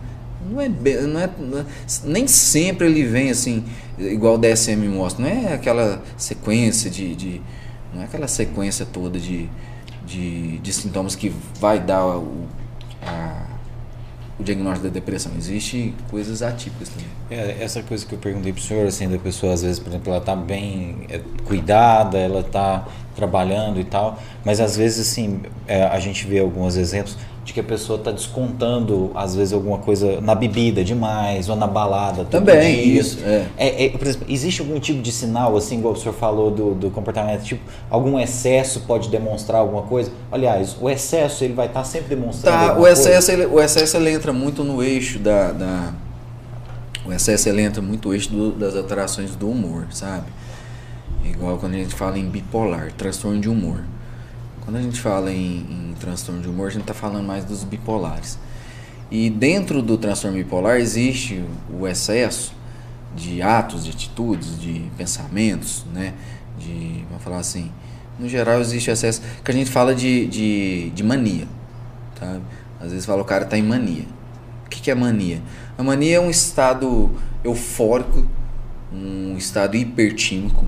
Não 0.49 0.61
é, 0.61 0.69
não 0.69 1.19
é, 1.19 1.29
não 1.39 1.59
é- 1.59 1.65
Nem 2.05 2.25
sempre 2.27 2.87
ele 2.87 3.03
vem 3.03 3.29
assim, 3.29 3.65
igual 3.97 4.35
o 4.35 4.37
DSM 4.37 4.87
mostra. 4.87 5.25
Não 5.25 5.29
é 5.29 5.53
aquela 5.53 6.01
sequência 6.15 6.89
de. 6.89 7.15
de- 7.15 7.41
não 7.93 8.01
é 8.01 8.05
aquela 8.05 8.27
sequência 8.27 8.85
toda 8.85 9.19
de, 9.19 9.49
de, 10.05 10.59
de 10.59 10.73
sintomas 10.73 11.15
que 11.15 11.33
vai 11.59 11.79
dar 11.79 12.05
o, 12.05 12.45
a- 13.01 13.46
o 14.39 14.43
diagnóstico 14.43 14.87
da 14.87 14.93
depressão. 14.93 15.31
Existem 15.37 15.93
coisas 16.09 16.41
atípicas 16.41 16.89
também. 16.89 17.07
É, 17.29 17.57
essa 17.61 17.81
coisa 17.81 18.05
que 18.05 18.13
eu 18.13 18.19
perguntei 18.19 18.53
pro 18.53 18.61
senhor, 18.61 18.87
assim, 18.87 19.09
da 19.09 19.17
pessoa, 19.17 19.53
às 19.53 19.63
vezes, 19.63 19.79
por 19.79 19.89
exemplo, 19.89 20.11
ela 20.13 20.21
tá 20.21 20.35
bem 20.35 21.07
é, 21.09 21.19
cuidada, 21.45 22.17
ela 22.17 22.43
tá 22.43 22.87
trabalhando 23.15 23.79
e 23.79 23.83
tal, 23.83 24.19
mas 24.45 24.59
às 24.59 24.77
vezes, 24.77 25.09
assim, 25.09 25.41
é, 25.67 25.83
a 25.83 25.99
gente 25.99 26.27
vê 26.27 26.39
alguns 26.39 26.75
exemplos 26.75 27.17
de 27.47 27.53
que 27.53 27.61
a 27.61 27.63
pessoa 27.63 27.97
tá 27.97 28.11
descontando, 28.11 29.09
às 29.15 29.33
vezes, 29.33 29.53
alguma 29.53 29.77
coisa 29.77 30.19
na 30.19 30.35
bebida 30.35 30.83
demais, 30.83 31.47
ou 31.47 31.55
na 31.55 31.65
balada 31.65 32.25
Também, 32.25 32.89
isso, 32.89 33.19
é. 33.23 33.45
É, 33.57 33.85
é, 33.85 33.89
por 33.91 34.05
exemplo, 34.05 34.27
existe 34.29 34.59
algum 34.59 34.77
tipo 34.81 35.01
de 35.01 35.13
sinal, 35.13 35.55
assim, 35.55 35.77
igual 35.77 35.93
o 35.93 35.97
senhor 35.97 36.13
falou 36.13 36.51
do, 36.51 36.73
do 36.75 36.91
comportamento, 36.91 37.43
tipo, 37.45 37.61
algum 37.89 38.19
excesso 38.19 38.81
pode 38.81 39.07
demonstrar 39.07 39.61
alguma 39.61 39.83
coisa? 39.83 40.11
Aliás, 40.29 40.75
o 40.81 40.89
excesso, 40.89 41.45
ele 41.45 41.53
vai 41.53 41.67
estar 41.67 41.85
sempre 41.85 42.13
demonstrando 42.17 42.57
Tá, 42.67 42.73
o 42.73 42.75
coisa? 42.81 42.99
excesso, 42.99 43.31
ele, 43.31 43.45
o 43.45 43.61
excesso 43.61 43.95
ele 43.95 44.11
entra 44.11 44.33
muito 44.33 44.65
no 44.65 44.83
eixo 44.83 45.17
da, 45.17 45.53
da- 45.53 45.93
o 47.05 47.13
excesso 47.13 47.47
ele 47.47 47.61
entra 47.61 47.81
muito 47.81 48.09
no 48.09 48.13
eixo 48.13 48.29
do- 48.29 48.51
das 48.51 48.75
alterações 48.75 49.33
do 49.37 49.49
humor, 49.49 49.85
sabe? 49.91 50.25
Igual 51.23 51.57
quando 51.57 51.75
a 51.75 51.77
gente 51.77 51.95
fala 51.95 52.19
em 52.19 52.25
bipolar, 52.27 52.91
transtorno 52.97 53.39
de 53.39 53.47
humor. 53.47 53.79
Quando 54.67 54.79
a 54.79 54.81
gente 54.81 54.99
fala 54.99 55.31
em, 55.31 55.59
em 55.59 55.95
transtorno 55.97 56.41
de 56.41 56.49
humor, 56.49 56.67
a 56.67 56.71
gente 56.71 56.81
está 56.81 56.93
falando 56.93 57.25
mais 57.25 57.45
dos 57.45 57.63
bipolares. 57.63 58.37
E 59.09 59.29
dentro 59.29 59.81
do 59.81 59.97
transtorno 59.97 60.35
bipolar 60.35 60.75
existe 60.75 61.41
o 61.71 61.87
excesso 61.87 62.53
de 63.15 63.41
atos, 63.41 63.85
de 63.85 63.91
atitudes, 63.91 64.59
de 64.59 64.91
pensamentos, 64.97 65.85
né? 65.93 66.13
De, 66.59 67.05
vamos 67.07 67.23
falar 67.23 67.37
assim, 67.37 67.71
no 68.19 68.27
geral 68.27 68.59
existe 68.59 68.91
excesso 68.91 69.21
que 69.41 69.49
a 69.49 69.53
gente 69.53 69.71
fala 69.71 69.95
de, 69.95 70.27
de, 70.27 70.89
de 70.89 71.01
mania, 71.01 71.47
sabe? 72.19 72.41
Às 72.77 72.91
vezes 72.91 73.05
fala 73.05 73.21
o 73.21 73.25
cara 73.25 73.45
tá 73.45 73.57
em 73.57 73.63
mania. 73.63 74.03
O 74.65 74.69
que, 74.69 74.81
que 74.81 74.91
é 74.91 74.95
mania? 74.95 75.41
A 75.77 75.83
mania 75.83 76.17
é 76.17 76.19
um 76.19 76.29
estado 76.29 77.09
eufórico, 77.41 78.27
um 78.91 79.37
estado 79.37 79.77
hipertímico, 79.77 80.65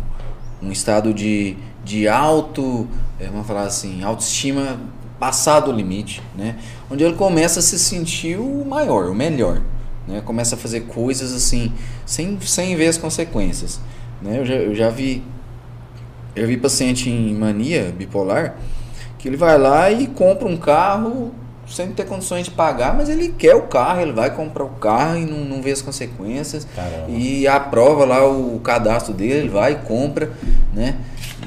um 0.61 0.71
estado 0.71 1.13
de, 1.13 1.57
de 1.83 2.07
alto, 2.07 2.87
eh, 3.19 3.27
vamos 3.31 3.47
falar 3.47 3.63
assim, 3.63 4.03
autoestima 4.03 4.79
passado 5.19 5.71
o 5.71 5.73
limite, 5.73 6.21
né? 6.37 6.55
Onde 6.89 7.03
ele 7.03 7.15
começa 7.15 7.59
a 7.59 7.63
se 7.63 7.77
sentir 7.77 8.39
o 8.39 8.65
maior, 8.65 9.09
o 9.09 9.15
melhor, 9.15 9.61
né? 10.07 10.21
Começa 10.21 10.55
a 10.55 10.57
fazer 10.57 10.81
coisas 10.81 11.33
assim, 11.33 11.71
sem, 12.05 12.39
sem 12.41 12.75
ver 12.75 12.87
as 12.87 12.97
consequências, 12.97 13.79
né? 14.21 14.39
Eu 14.39 14.45
já, 14.45 14.55
eu 14.55 14.75
já 14.75 14.89
vi 14.89 15.23
eu 16.35 16.47
vi 16.47 16.57
paciente 16.57 17.09
em 17.09 17.33
mania 17.33 17.93
bipolar 17.97 18.55
que 19.17 19.27
ele 19.27 19.35
vai 19.35 19.57
lá 19.57 19.91
e 19.91 20.07
compra 20.07 20.47
um 20.47 20.55
carro 20.55 21.33
sem 21.71 21.91
ter 21.91 22.05
condições 22.05 22.45
de 22.45 22.51
pagar, 22.51 22.95
mas 22.95 23.09
ele 23.09 23.29
quer 23.37 23.55
o 23.55 23.63
carro, 23.63 24.01
ele 24.01 24.11
vai 24.11 24.33
comprar 24.33 24.63
o 24.63 24.69
carro 24.69 25.17
e 25.17 25.25
não, 25.25 25.39
não 25.45 25.61
vê 25.61 25.71
as 25.71 25.81
consequências. 25.81 26.67
Caramba. 26.75 27.09
E 27.09 27.47
aprova 27.47 28.05
lá 28.05 28.27
o 28.27 28.59
cadastro 28.59 29.13
dele, 29.13 29.33
ele 29.33 29.49
vai 29.49 29.73
e 29.73 29.75
compra, 29.75 30.31
né? 30.73 30.95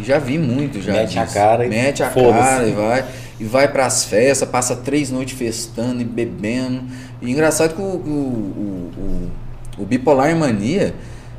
E 0.00 0.04
já 0.04 0.18
vi 0.18 0.38
muito 0.38 0.80
já. 0.80 0.92
Mete 0.92 1.18
a 1.18 1.24
disso. 1.24 1.34
cara 1.34 1.66
e 1.66 1.68
Mete 1.68 2.02
a 2.02 2.10
cara 2.10 2.66
e 2.66 2.72
vai. 2.72 3.04
E 3.40 3.44
vai 3.44 3.66
pras 3.68 4.04
festas, 4.04 4.48
passa 4.48 4.76
três 4.76 5.10
noites 5.10 5.36
festando 5.36 6.00
e 6.00 6.04
bebendo. 6.04 6.84
E 7.20 7.30
engraçado 7.30 7.74
que 7.74 7.80
o, 7.80 7.84
o, 7.84 8.90
o, 8.96 9.82
o, 9.82 9.84
bipolar 9.84 10.34
mania, 10.36 10.94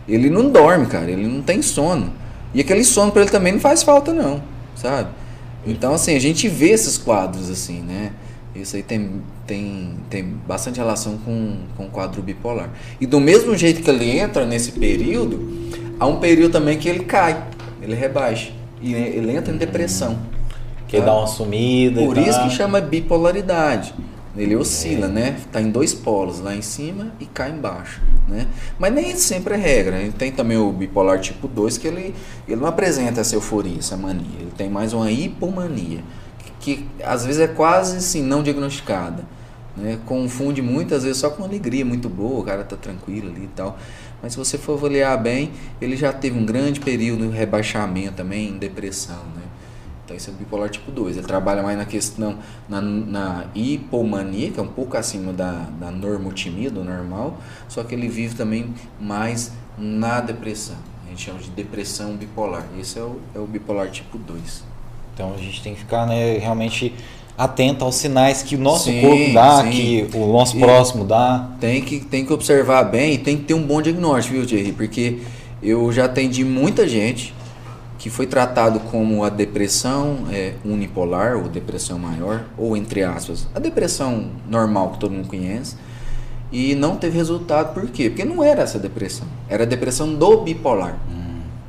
ele 0.08 0.30
não 0.30 0.50
dorme, 0.50 0.86
cara, 0.88 1.10
ele 1.10 1.28
não 1.28 1.42
tem 1.42 1.62
sono. 1.62 2.12
E 2.54 2.60
aquele 2.60 2.84
sono 2.84 3.12
pra 3.12 3.22
ele 3.22 3.32
também 3.32 3.54
não 3.54 3.60
faz 3.60 3.84
falta, 3.84 4.14
não, 4.14 4.44
sabe? 4.76 5.10
Então, 5.66 5.94
assim, 5.94 6.16
a 6.16 6.20
gente 6.20 6.50
vê 6.50 6.70
esses 6.72 6.98
quadros, 6.98 7.50
assim, 7.50 7.82
né? 7.82 8.12
Isso 8.56 8.76
aí 8.76 8.84
tem, 8.84 9.22
tem, 9.48 9.96
tem 10.10 10.24
bastante 10.48 10.78
relação 10.78 11.18
com, 11.18 11.58
com 11.76 11.86
o 11.86 11.90
quadro 11.90 12.22
bipolar. 12.22 12.70
E 13.02 13.06
do 13.06 13.20
mesmo 13.20 13.56
jeito 13.58 13.82
que 13.82 13.90
ele 13.90 14.18
entra 14.18 14.46
nesse 14.46 14.74
período, 14.74 15.50
há 16.00 16.06
um 16.06 16.20
período 16.20 16.52
também 16.52 16.78
que 16.78 16.88
ele 16.88 17.04
cai, 17.06 17.44
ele 17.82 17.96
rebaixa. 17.96 18.52
E 18.82 18.94
ele 18.94 19.36
entra 19.36 19.54
em 19.54 19.58
depressão. 19.58 20.20
Que 20.88 21.00
tá? 21.00 21.06
dá 21.06 21.16
uma 21.16 21.28
sumida 21.28 22.02
Por 22.02 22.18
isso 22.18 22.38
tal. 22.38 22.48
que 22.48 22.56
chama 22.56 22.80
bipolaridade. 22.80 23.96
Ele 24.36 24.56
oscila, 24.56 25.08
né? 25.08 25.38
Tá 25.52 25.62
em 25.62 25.70
dois 25.70 25.94
polos, 25.94 26.40
lá 26.40 26.56
em 26.56 26.62
cima 26.62 27.14
e 27.20 27.26
cá 27.26 27.48
embaixo, 27.50 28.02
né? 28.28 28.48
Mas 28.80 28.92
nem 28.92 29.16
sempre 29.16 29.54
é 29.54 29.58
regra. 29.58 29.98
Ele 29.98 30.12
tem 30.12 30.32
também 30.32 30.58
o 30.58 30.72
bipolar 30.72 31.20
tipo 31.20 31.48
2 31.48 31.78
que 31.78 31.88
ele, 31.88 32.16
ele 32.48 32.60
não 32.60 32.68
apresenta 32.68 33.22
essa 33.22 33.36
euforia, 33.36 33.78
essa 33.78 33.96
mania. 33.96 34.26
Ele 34.40 34.52
tem 34.58 34.70
mais 34.70 34.92
uma 34.92 35.12
hipomania, 35.12 36.00
que, 36.64 36.88
às 37.04 37.26
vezes 37.26 37.42
é 37.42 37.48
quase 37.48 37.98
assim 37.98 38.24
não 38.24 38.42
diagnosticada, 38.42 39.26
né? 39.76 40.00
Confunde 40.06 40.62
muitas 40.62 41.04
vezes 41.04 41.18
só 41.18 41.30
com 41.30 41.44
alegria 41.44 41.84
muito 41.84 42.08
boa, 42.08 42.40
o 42.40 42.44
cara 42.44 42.64
tá 42.64 42.78
tranquilo 42.78 43.30
ali 43.30 43.44
e 43.44 43.50
tal. 43.54 43.78
Mas 44.22 44.32
se 44.32 44.38
você 44.38 44.58
for 44.58 44.78
avaliar 44.78 45.22
bem, 45.22 45.52
ele 45.82 45.98
já 45.98 46.14
teve 46.14 46.40
um 46.40 46.46
grande 46.46 46.80
período 46.80 47.28
de 47.28 47.36
rebaixamento 47.36 48.14
também, 48.14 48.52
em 48.52 48.58
depressão, 48.58 49.18
né? 49.36 49.42
Então 50.06 50.16
esse 50.16 50.30
é 50.30 50.32
o 50.34 50.36
bipolar 50.38 50.70
tipo 50.70 50.90
2. 50.90 51.18
Ele 51.18 51.28
trabalha 51.28 51.62
mais 51.62 51.78
na 51.78 51.84
questão, 51.84 52.38
na, 52.70 52.80
na 52.80 53.46
hipomania, 53.54 54.52
que 54.52 54.60
é 54.62 54.64
um 54.64 54.68
pouco 54.68 54.96
acima 54.96 55.34
da, 55.34 55.68
da 55.78 55.92
normotimia, 55.92 56.72
do 56.72 56.82
normal, 56.82 57.38
só 57.68 57.84
que 57.84 57.94
ele 57.94 58.08
vive 58.08 58.36
também 58.36 58.74
mais 59.02 59.52
na 59.78 60.22
depressão. 60.22 60.78
A 61.06 61.10
gente 61.10 61.26
chama 61.26 61.40
de 61.40 61.50
depressão 61.50 62.16
bipolar. 62.16 62.66
Esse 62.80 63.00
é 63.00 63.02
o, 63.02 63.20
é 63.36 63.40
o 63.40 63.46
bipolar 63.46 63.90
tipo 63.92 64.18
2. 64.18 64.73
Então 65.14 65.34
a 65.34 65.38
gente 65.42 65.62
tem 65.62 65.74
que 65.74 65.80
ficar 65.82 66.06
né, 66.06 66.38
realmente 66.38 66.94
atento 67.38 67.84
aos 67.84 67.96
sinais 67.96 68.44
que 68.44 68.56
o 68.56 68.60
nosso 68.60 68.86
Sim, 68.86 69.02
corpo 69.02 69.34
dá, 69.34 69.62
sim. 69.64 69.70
que 69.72 70.10
o 70.18 70.28
nosso 70.32 70.58
E- 70.58 70.60
próximo 70.60 71.04
dá. 71.04 71.50
Tem 71.60 71.82
que, 71.82 72.00
tem 72.00 72.26
que 72.26 72.34
observar 72.34 72.84
bem 72.84 73.14
e 73.14 73.18
tem 73.18 73.38
que 73.38 73.44
ter 73.44 73.54
um 73.54 73.64
bom 73.64 73.82
diagnóstico, 73.82 74.36
viu, 74.38 74.46
Thierry? 74.46 74.72
Porque 74.72 75.20
eu 75.62 75.92
já 75.92 76.06
atendi 76.06 76.44
muita 76.44 76.88
gente 76.88 77.34
que 77.98 78.10
foi 78.10 78.28
tratado 78.28 78.82
como 78.82 79.24
a 79.24 79.30
depressão 79.30 80.26
é, 80.32 80.54
unipolar 80.66 81.38
ou 81.38 81.44
depressão 81.48 81.98
maior, 81.98 82.44
ou 82.58 82.76
entre 82.76 83.02
aspas, 83.02 83.48
a 83.56 83.60
depressão 83.60 84.26
normal 84.50 84.90
que 84.90 85.00
todo 85.00 85.12
mundo 85.14 85.28
conhece, 85.30 85.78
e 86.52 86.76
não 86.76 86.98
teve 86.98 87.18
resultado. 87.18 87.74
Por 87.74 87.88
quê? 87.90 88.10
Porque 88.10 88.26
não 88.26 88.44
era 88.44 88.62
essa 88.64 88.78
depressão, 88.78 89.26
era 89.48 89.64
a 89.64 89.66
depressão 89.66 90.14
do 90.14 90.38
bipolar. 90.42 90.98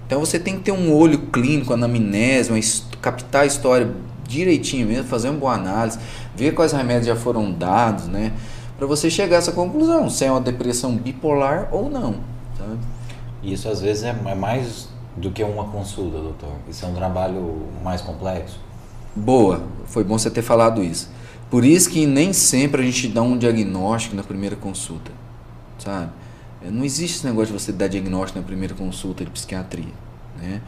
Então 0.06 0.20
você 0.20 0.38
tem 0.38 0.56
que 0.56 0.64
ter 0.64 0.72
um 0.72 0.92
olho 0.94 1.18
clínico, 1.26 1.72
anamnese, 1.72 2.50
uma 2.50 2.60
captar 3.00 3.42
a 3.42 3.46
história 3.46 3.90
direitinho 4.26 4.86
mesmo, 4.86 5.04
fazer 5.04 5.28
uma 5.28 5.38
boa 5.38 5.54
análise, 5.54 5.98
ver 6.34 6.52
quais 6.54 6.72
remédios 6.72 7.06
já 7.06 7.16
foram 7.16 7.52
dados, 7.52 8.06
né? 8.06 8.32
Para 8.76 8.86
você 8.86 9.10
chegar 9.10 9.36
a 9.36 9.38
essa 9.38 9.52
conclusão, 9.52 10.10
se 10.10 10.24
é 10.24 10.30
uma 10.30 10.40
depressão 10.40 10.96
bipolar 10.96 11.68
ou 11.70 11.88
não, 11.88 12.16
sabe? 12.58 12.78
E 13.42 13.52
isso 13.52 13.68
às 13.68 13.80
vezes 13.80 14.02
é 14.02 14.14
é 14.26 14.34
mais 14.34 14.88
do 15.16 15.30
que 15.30 15.42
uma 15.42 15.64
consulta, 15.64 16.18
doutor. 16.18 16.50
Isso 16.68 16.84
é 16.84 16.88
um 16.88 16.94
trabalho 16.94 17.62
mais 17.82 18.00
complexo. 18.00 18.58
Boa, 19.14 19.62
foi 19.86 20.02
bom 20.02 20.18
você 20.18 20.30
ter 20.30 20.42
falado 20.42 20.82
isso. 20.82 21.08
Por 21.50 21.64
isso 21.64 21.88
que 21.88 22.04
nem 22.04 22.32
sempre 22.32 22.82
a 22.82 22.84
gente 22.84 23.06
dá 23.06 23.22
um 23.22 23.38
diagnóstico 23.38 24.16
na 24.16 24.24
primeira 24.24 24.56
consulta, 24.56 25.12
sabe? 25.78 26.10
Eh, 26.64 26.70
Não 26.70 26.84
existe 26.84 27.16
esse 27.18 27.26
negócio 27.26 27.54
de 27.54 27.60
você 27.62 27.72
dar 27.72 27.88
diagnóstico 27.88 28.38
na 28.38 28.44
primeira 28.44 28.74
consulta 28.74 29.24
de 29.24 29.30
psiquiatria, 29.30 29.92
né? 30.40 30.60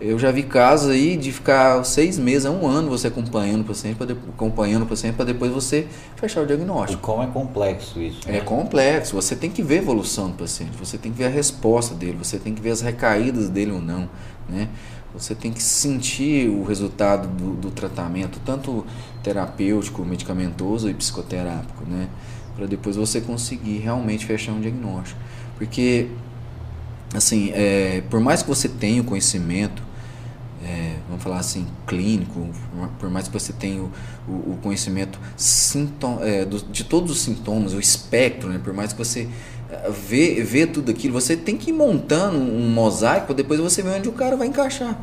Eu 0.00 0.18
já 0.18 0.32
vi 0.32 0.42
casos 0.42 0.90
aí 0.90 1.16
de 1.16 1.30
ficar 1.30 1.84
seis 1.84 2.18
meses 2.18 2.44
um 2.50 2.66
ano 2.66 2.88
você 2.90 3.06
acompanhando 3.06 3.60
o 3.60 3.64
paciente, 3.64 3.94
pra 3.94 4.04
de- 4.06 4.14
acompanhando 4.14 4.82
o 4.82 4.86
paciente 4.86 5.14
para 5.14 5.26
depois 5.26 5.52
você 5.52 5.86
fechar 6.16 6.40
o 6.40 6.44
E 6.44 6.46
diagnóstico. 6.48 7.00
como 7.00 7.22
é 7.22 7.26
complexo 7.28 8.00
isso. 8.02 8.18
É 8.28 8.32
né? 8.32 8.40
complexo, 8.40 9.14
você 9.14 9.36
tem 9.36 9.48
que 9.48 9.62
ver 9.62 9.76
a 9.76 9.82
evolução 9.82 10.28
do 10.30 10.34
paciente, 10.36 10.72
você 10.76 10.98
tem 10.98 11.12
que 11.12 11.18
ver 11.18 11.26
a 11.26 11.28
resposta 11.28 11.94
dele, 11.94 12.16
você 12.20 12.36
tem 12.36 12.52
que 12.52 12.60
ver 12.60 12.70
as 12.72 12.80
recaídas 12.80 13.48
dele 13.48 13.70
ou 13.70 13.80
não, 13.80 14.08
né? 14.48 14.68
Você 15.14 15.36
tem 15.36 15.52
que 15.52 15.62
sentir 15.62 16.48
o 16.48 16.64
resultado 16.64 17.28
do, 17.28 17.52
do 17.52 17.70
tratamento, 17.70 18.40
tanto 18.44 18.84
terapêutico, 19.22 20.04
medicamentoso 20.04 20.88
e 20.90 20.94
psicoterápico, 20.94 21.84
né? 21.88 22.08
Para 22.56 22.66
depois 22.66 22.96
você 22.96 23.20
conseguir 23.20 23.78
realmente 23.78 24.26
fechar 24.26 24.52
um 24.52 24.60
diagnóstico. 24.60 25.20
Porque, 25.66 26.08
assim, 27.14 27.52
é, 27.54 28.02
por 28.10 28.18
mais 28.18 28.42
que 28.42 28.48
você 28.48 28.68
tenha 28.68 29.00
o 29.00 29.04
conhecimento, 29.04 29.80
é, 30.64 30.96
vamos 31.08 31.22
falar 31.22 31.38
assim, 31.38 31.68
clínico, 31.86 32.48
por 32.98 33.08
mais 33.08 33.28
que 33.28 33.32
você 33.32 33.52
tenha 33.52 33.80
o, 33.80 33.90
o, 34.28 34.32
o 34.32 34.58
conhecimento 34.60 35.20
é, 36.20 36.44
do- 36.44 36.62
de 36.64 36.82
todos 36.82 37.12
os 37.12 37.20
sintomas, 37.20 37.74
o 37.74 37.78
espectro, 37.78 38.48
né? 38.48 38.60
por 38.62 38.74
mais 38.74 38.92
que 38.92 38.98
você 38.98 39.28
ver, 40.08 40.42
ver 40.42 40.66
tudo 40.66 40.90
aquilo. 40.90 41.14
Você 41.14 41.36
tem 41.36 41.56
que 41.56 41.70
ir 41.70 41.72
montando 41.72 42.38
um 42.38 42.68
mosaico, 42.68 43.32
depois 43.32 43.60
você 43.60 43.82
vê 43.82 43.90
onde 43.90 44.08
o 44.08 44.12
cara 44.12 44.36
vai 44.36 44.48
encaixar. 44.48 44.98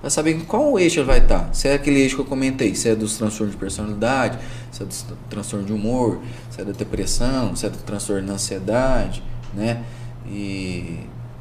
Vai 0.00 0.10
saber 0.10 0.34
qual 0.46 0.76
eixo 0.80 0.98
ele 0.98 1.06
vai 1.06 1.18
estar. 1.18 1.48
Se 1.54 1.68
é 1.68 1.74
aquele 1.74 2.00
eixo 2.00 2.16
que 2.16 2.22
eu 2.22 2.26
comentei, 2.26 2.74
se 2.74 2.88
é 2.88 2.94
dos 2.96 3.16
transtornos 3.16 3.54
de 3.54 3.60
personalidade, 3.60 4.36
se 4.72 4.82
é 4.82 4.86
do 4.86 5.16
transtorno 5.30 5.64
de 5.64 5.72
humor, 5.72 6.18
se 6.50 6.60
é 6.60 6.64
da 6.64 6.72
depressão, 6.72 7.54
se 7.54 7.66
é 7.66 7.70
do 7.70 7.78
transtorno 7.78 8.26
da 8.26 8.32
ansiedade, 8.34 9.22
né? 9.54 9.82
E, 10.26 11.00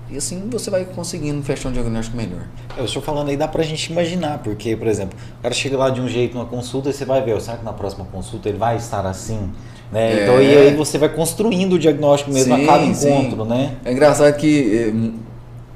e 0.09 0.18
assim 0.18 0.47
você 0.49 0.70
vai 0.70 0.86
conseguindo 0.86 1.41
fechar 1.43 1.70
um 1.70 1.72
diagnóstico 1.72 2.18
melhor. 2.18 2.45
Eu 2.78 2.86
estou 2.86 3.01
falando 3.01 3.30
aí, 3.30 3.38
dá 3.38 3.47
pra 3.47 3.64
gente 3.64 3.91
imaginar, 3.91 4.39
porque, 4.39 4.76
por 4.76 4.88
exemplo, 4.88 5.18
o 5.39 5.41
cara 5.41 5.53
chega 5.53 5.78
lá 5.78 5.89
de 5.89 6.01
um 6.01 6.07
jeito 6.07 6.36
numa 6.36 6.45
consulta 6.45 6.89
e 6.89 6.93
você 6.93 7.05
vai 7.05 7.24
ver, 7.24 7.39
será 7.41 7.57
que 7.57 7.66
na 7.66 7.74
próxima 7.74 8.05
consulta 8.05 8.49
ele 8.49 8.57
vai 8.57 8.78
estar 8.78 9.05
assim? 9.05 9.51
Né? 9.91 10.20
É. 10.20 10.24
Então, 10.24 10.41
e 10.41 10.55
aí 10.55 10.76
você 10.76 10.97
vai 10.97 11.09
construindo 11.09 11.74
o 11.74 11.80
diagnóstico 11.80 12.32
mesmo 12.32 12.55
sim, 12.55 12.64
a 12.64 12.66
cada 12.66 12.84
encontro, 12.84 13.43
sim. 13.43 13.49
né? 13.49 13.76
É 13.84 13.91
engraçado 13.91 14.36
que, 14.36 14.74
eh, 14.74 15.12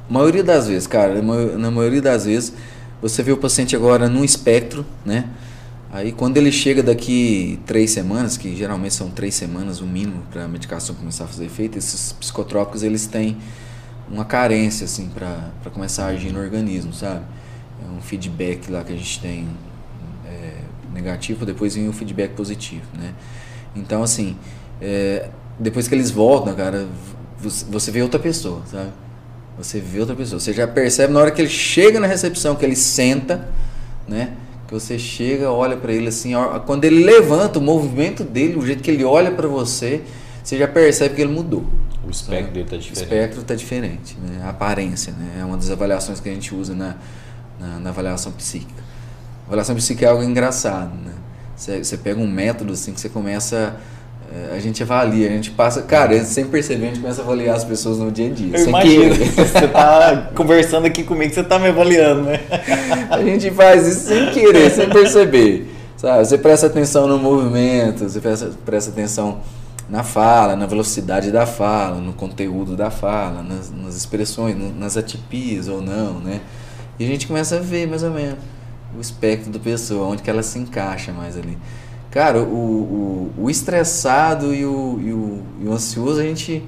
maioria 0.09 0.43
das 0.43 0.67
vezes, 0.67 0.87
cara, 0.87 1.21
na 1.21 1.71
maioria 1.71 2.01
das 2.01 2.25
vezes, 2.25 2.53
você 3.01 3.21
vê 3.21 3.31
o 3.31 3.37
paciente 3.37 3.75
agora 3.75 4.07
num 4.07 4.23
espectro, 4.23 4.85
né? 5.05 5.25
Aí 5.95 6.11
quando 6.11 6.35
ele 6.35 6.51
chega 6.51 6.83
daqui 6.83 7.57
três 7.65 7.91
semanas, 7.91 8.35
que 8.35 8.53
geralmente 8.53 8.93
são 8.93 9.09
três 9.09 9.33
semanas 9.33 9.79
o 9.79 9.85
mínimo 9.85 10.23
para 10.29 10.43
a 10.43 10.47
medicação 10.47 10.93
começar 10.93 11.23
a 11.23 11.27
fazer 11.27 11.45
efeito, 11.45 11.77
esses 11.77 12.11
psicotrópicos 12.11 12.83
eles 12.83 13.07
têm 13.07 13.37
uma 14.11 14.25
carência 14.25 14.83
assim 14.83 15.07
para 15.07 15.71
começar 15.73 16.07
a 16.07 16.09
agir 16.09 16.33
no 16.33 16.39
organismo, 16.41 16.91
sabe? 16.91 17.21
É 17.81 17.89
um 17.89 18.01
feedback 18.01 18.69
lá 18.69 18.83
que 18.83 18.91
a 18.91 18.95
gente 18.97 19.21
tem 19.21 19.47
é, 20.27 20.55
negativo, 20.93 21.45
depois 21.45 21.75
vem 21.75 21.87
o 21.87 21.93
feedback 21.93 22.33
positivo, 22.33 22.87
né? 22.93 23.13
Então 23.73 24.03
assim, 24.03 24.35
é, 24.81 25.29
depois 25.57 25.87
que 25.87 25.95
eles 25.95 26.11
voltam, 26.11 26.53
cara, 26.55 26.89
você 27.39 27.89
vê 27.89 28.01
outra 28.01 28.19
pessoa, 28.19 28.63
sabe? 28.69 28.91
Você 29.57 29.79
vê 29.79 30.01
outra 30.01 30.13
pessoa. 30.13 30.41
Você 30.41 30.51
já 30.51 30.67
percebe 30.67 31.13
na 31.13 31.21
hora 31.21 31.31
que 31.31 31.41
ele 31.41 31.49
chega 31.49 32.01
na 32.01 32.07
recepção, 32.07 32.53
que 32.53 32.65
ele 32.65 32.75
senta, 32.75 33.47
né? 34.05 34.33
Que 34.67 34.73
você 34.73 34.97
chega, 34.97 35.51
olha 35.51 35.77
para 35.77 35.93
ele 35.93 36.07
assim, 36.07 36.31
quando 36.65 36.85
ele 36.85 37.03
levanta, 37.03 37.59
o 37.59 37.61
movimento 37.61 38.23
dele, 38.23 38.57
o 38.57 38.65
jeito 38.65 38.81
que 38.81 38.89
ele 38.89 39.03
olha 39.03 39.31
para 39.31 39.47
você, 39.47 40.01
você 40.43 40.57
já 40.57 40.67
percebe 40.67 41.15
que 41.15 41.21
ele 41.21 41.31
mudou. 41.31 41.65
O 42.05 42.09
espectro 42.09 42.53
dele 42.53 42.65
está 42.65 42.77
diferente. 42.77 42.99
O 42.99 43.03
espectro 43.03 43.41
está 43.41 43.55
diferente, 43.55 44.17
né? 44.21 44.43
A 44.43 44.49
aparência, 44.49 45.13
né? 45.13 45.37
É 45.39 45.45
uma 45.45 45.57
das 45.57 45.71
avaliações 45.71 46.19
que 46.19 46.29
a 46.29 46.33
gente 46.33 46.53
usa 46.53 46.75
na, 46.75 46.95
na, 47.59 47.79
na 47.79 47.89
avaliação 47.89 48.31
psíquica. 48.31 48.83
A 49.43 49.47
avaliação 49.47 49.75
psíquica 49.75 50.05
é 50.05 50.09
algo 50.09 50.23
engraçado, 50.23 50.93
né? 51.03 51.13
Você, 51.55 51.83
você 51.83 51.97
pega 51.97 52.19
um 52.19 52.27
método 52.27 52.73
assim 52.73 52.93
que 52.93 52.99
você 52.99 53.09
começa 53.09 53.75
a 54.53 54.59
gente 54.59 54.81
avalia, 54.83 55.27
a 55.27 55.31
gente 55.31 55.51
passa. 55.51 55.81
Cara, 55.81 56.23
sem 56.23 56.45
perceber, 56.45 56.85
a 56.85 56.87
gente 56.89 56.99
começa 56.99 57.21
a 57.21 57.23
avaliar 57.25 57.55
as 57.55 57.63
pessoas 57.63 57.97
no 57.97 58.11
dia 58.11 58.27
a 58.27 58.33
dia. 58.33 58.57
Eu 58.57 58.67
imagino. 58.67 59.15
Querer. 59.15 59.31
Você 59.31 59.67
tá 59.67 60.29
conversando 60.35 60.85
aqui 60.85 61.03
comigo, 61.03 61.33
você 61.33 61.43
tá 61.43 61.59
me 61.59 61.67
avaliando, 61.67 62.23
né? 62.23 62.39
A 63.09 63.21
gente 63.21 63.51
faz 63.51 63.87
isso 63.87 64.07
sem 64.07 64.31
querer, 64.31 64.69
sem 64.71 64.89
perceber. 64.89 65.69
Sabe? 65.97 66.25
Você 66.25 66.37
presta 66.37 66.67
atenção 66.67 67.07
no 67.07 67.17
movimento, 67.17 68.09
você 68.09 68.19
presta, 68.19 68.51
presta 68.65 68.91
atenção 68.91 69.39
na 69.89 70.03
fala, 70.03 70.55
na 70.55 70.65
velocidade 70.65 71.31
da 71.31 71.45
fala, 71.45 71.99
no 72.01 72.13
conteúdo 72.13 72.75
da 72.75 72.89
fala, 72.89 73.43
nas, 73.43 73.71
nas 73.71 73.95
expressões, 73.95 74.55
nas 74.77 74.97
atipias 74.97 75.67
ou 75.67 75.81
não, 75.81 76.19
né? 76.19 76.41
E 76.99 77.03
a 77.03 77.07
gente 77.07 77.27
começa 77.27 77.57
a 77.57 77.59
ver 77.59 77.87
mais 77.87 78.03
ou 78.03 78.11
menos 78.11 78.37
o 78.97 79.01
espectro 79.01 79.51
da 79.51 79.59
pessoa, 79.59 80.07
onde 80.07 80.23
que 80.23 80.29
ela 80.29 80.41
se 80.41 80.57
encaixa 80.57 81.11
mais 81.11 81.37
ali. 81.37 81.57
Cara, 82.15 82.41
o, 82.41 83.33
o, 83.37 83.43
o 83.43 83.49
estressado 83.49 84.55
e 84.55 84.65
o, 84.65 84.99
e 85.03 85.11
o, 85.11 85.41
e 85.59 85.67
o 85.67 85.73
ansioso, 85.73 86.21
a 86.21 86.23
gente. 86.23 86.63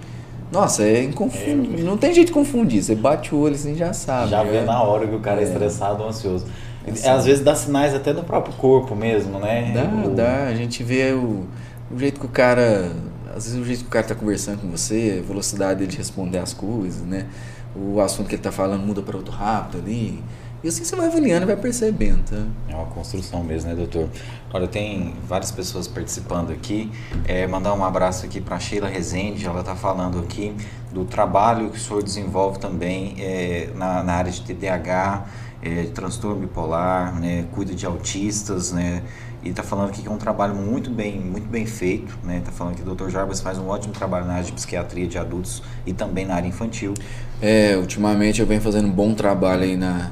Nossa, 0.51 0.83
é 0.83 1.01
inconfundível. 1.01 1.79
É, 1.79 1.83
não 1.83 1.95
tem 1.95 2.13
jeito 2.13 2.27
de 2.27 2.33
confundir. 2.33 2.83
Você 2.83 2.93
bate 2.93 3.33
o 3.33 3.39
olho 3.39 3.55
assim 3.55 3.73
já 3.73 3.93
sabe. 3.93 4.31
Já 4.31 4.43
vê 4.43 4.59
na 4.59 4.83
hora 4.83 5.07
que 5.07 5.15
o 5.15 5.21
cara 5.21 5.39
é, 5.39 5.45
é 5.45 5.47
estressado 5.47 6.03
ou 6.03 6.09
ansioso. 6.09 6.45
É 6.85 7.09
Às 7.09 7.23
vezes 7.23 7.41
dá 7.45 7.55
sinais 7.55 7.95
até 7.95 8.13
do 8.13 8.23
próprio 8.23 8.53
corpo 8.55 8.93
mesmo, 8.93 9.39
né? 9.39 9.71
Dá, 9.73 10.09
o... 10.09 10.13
dá. 10.13 10.47
A 10.47 10.53
gente 10.53 10.83
vê 10.83 11.13
o, 11.13 11.45
o 11.89 11.97
jeito 11.97 12.19
que 12.19 12.25
o 12.25 12.29
cara. 12.29 12.91
Às 13.33 13.45
vezes 13.45 13.57
o 13.57 13.63
jeito 13.63 13.83
que 13.83 13.87
o 13.87 13.91
cara 13.91 14.05
tá 14.05 14.15
conversando 14.15 14.59
com 14.59 14.67
você, 14.67 15.21
a 15.23 15.25
velocidade 15.25 15.87
de 15.87 15.95
responder 15.95 16.39
as 16.39 16.53
coisas, 16.53 17.03
né? 17.03 17.25
O 17.73 18.01
assunto 18.01 18.27
que 18.27 18.35
ele 18.35 18.41
tá 18.41 18.51
falando 18.51 18.85
muda 18.85 19.01
para 19.01 19.15
outro 19.15 19.31
rápido 19.31 19.79
ali. 19.79 20.21
E 20.63 20.67
assim 20.69 20.83
você 20.83 20.95
vai 20.95 21.05
avaliando 21.05 21.43
e 21.43 21.45
vai 21.45 21.55
percebendo, 21.55 22.23
tá? 22.23 22.43
É 22.67 22.75
uma 22.75 22.87
construção 22.87 23.43
mesmo, 23.43 23.69
né, 23.69 23.75
doutor? 23.75 24.09
Olha, 24.51 24.67
tem 24.67 25.13
várias 25.27 25.51
pessoas 25.51 25.87
participando 25.87 26.51
aqui. 26.51 26.91
É, 27.27 27.45
mandar 27.45 27.75
um 27.75 27.85
abraço 27.85 28.25
aqui 28.25 28.41
para 28.41 28.59
Sheila 28.59 28.87
Rezende, 28.87 29.45
ela 29.45 29.59
está 29.59 29.75
falando 29.75 30.17
aqui 30.19 30.55
do 30.91 31.05
trabalho 31.05 31.69
que 31.69 31.77
o 31.77 31.79
senhor 31.79 32.01
desenvolve 32.01 32.57
também 32.57 33.15
é, 33.19 33.69
na, 33.75 34.01
na, 34.03 34.13
área 34.13 34.31
de 34.31 34.41
TDAH, 34.41 35.25
é, 35.61 35.81
de 35.83 35.91
transtorno 35.91 36.39
bipolar, 36.39 37.13
né, 37.19 37.45
cuida 37.51 37.75
de 37.75 37.85
autistas, 37.85 38.71
né? 38.71 39.03
E 39.43 39.49
está 39.49 39.61
falando 39.61 39.89
aqui 39.89 40.01
que 40.01 40.07
é 40.07 40.11
um 40.11 40.17
trabalho 40.17 40.55
muito 40.55 40.89
bem, 40.89 41.19
muito 41.19 41.47
bem 41.47 41.67
feito, 41.67 42.17
né? 42.23 42.39
Está 42.39 42.51
falando 42.51 42.75
que 42.75 42.81
o 42.81 42.95
Dr. 42.95 43.09
Jarbas 43.09 43.39
faz 43.39 43.59
um 43.59 43.67
ótimo 43.67 43.93
trabalho 43.93 44.25
na 44.25 44.33
área 44.33 44.45
de 44.45 44.51
psiquiatria 44.51 45.07
de 45.07 45.19
adultos 45.19 45.61
e 45.85 45.93
também 45.93 46.25
na 46.25 46.33
área 46.33 46.47
infantil. 46.47 46.95
É, 47.39 47.77
ultimamente 47.77 48.41
eu 48.41 48.47
venho 48.47 48.59
fazendo 48.59 48.87
um 48.87 48.91
bom 48.91 49.13
trabalho 49.13 49.61
aí 49.61 49.77
na, 49.77 50.11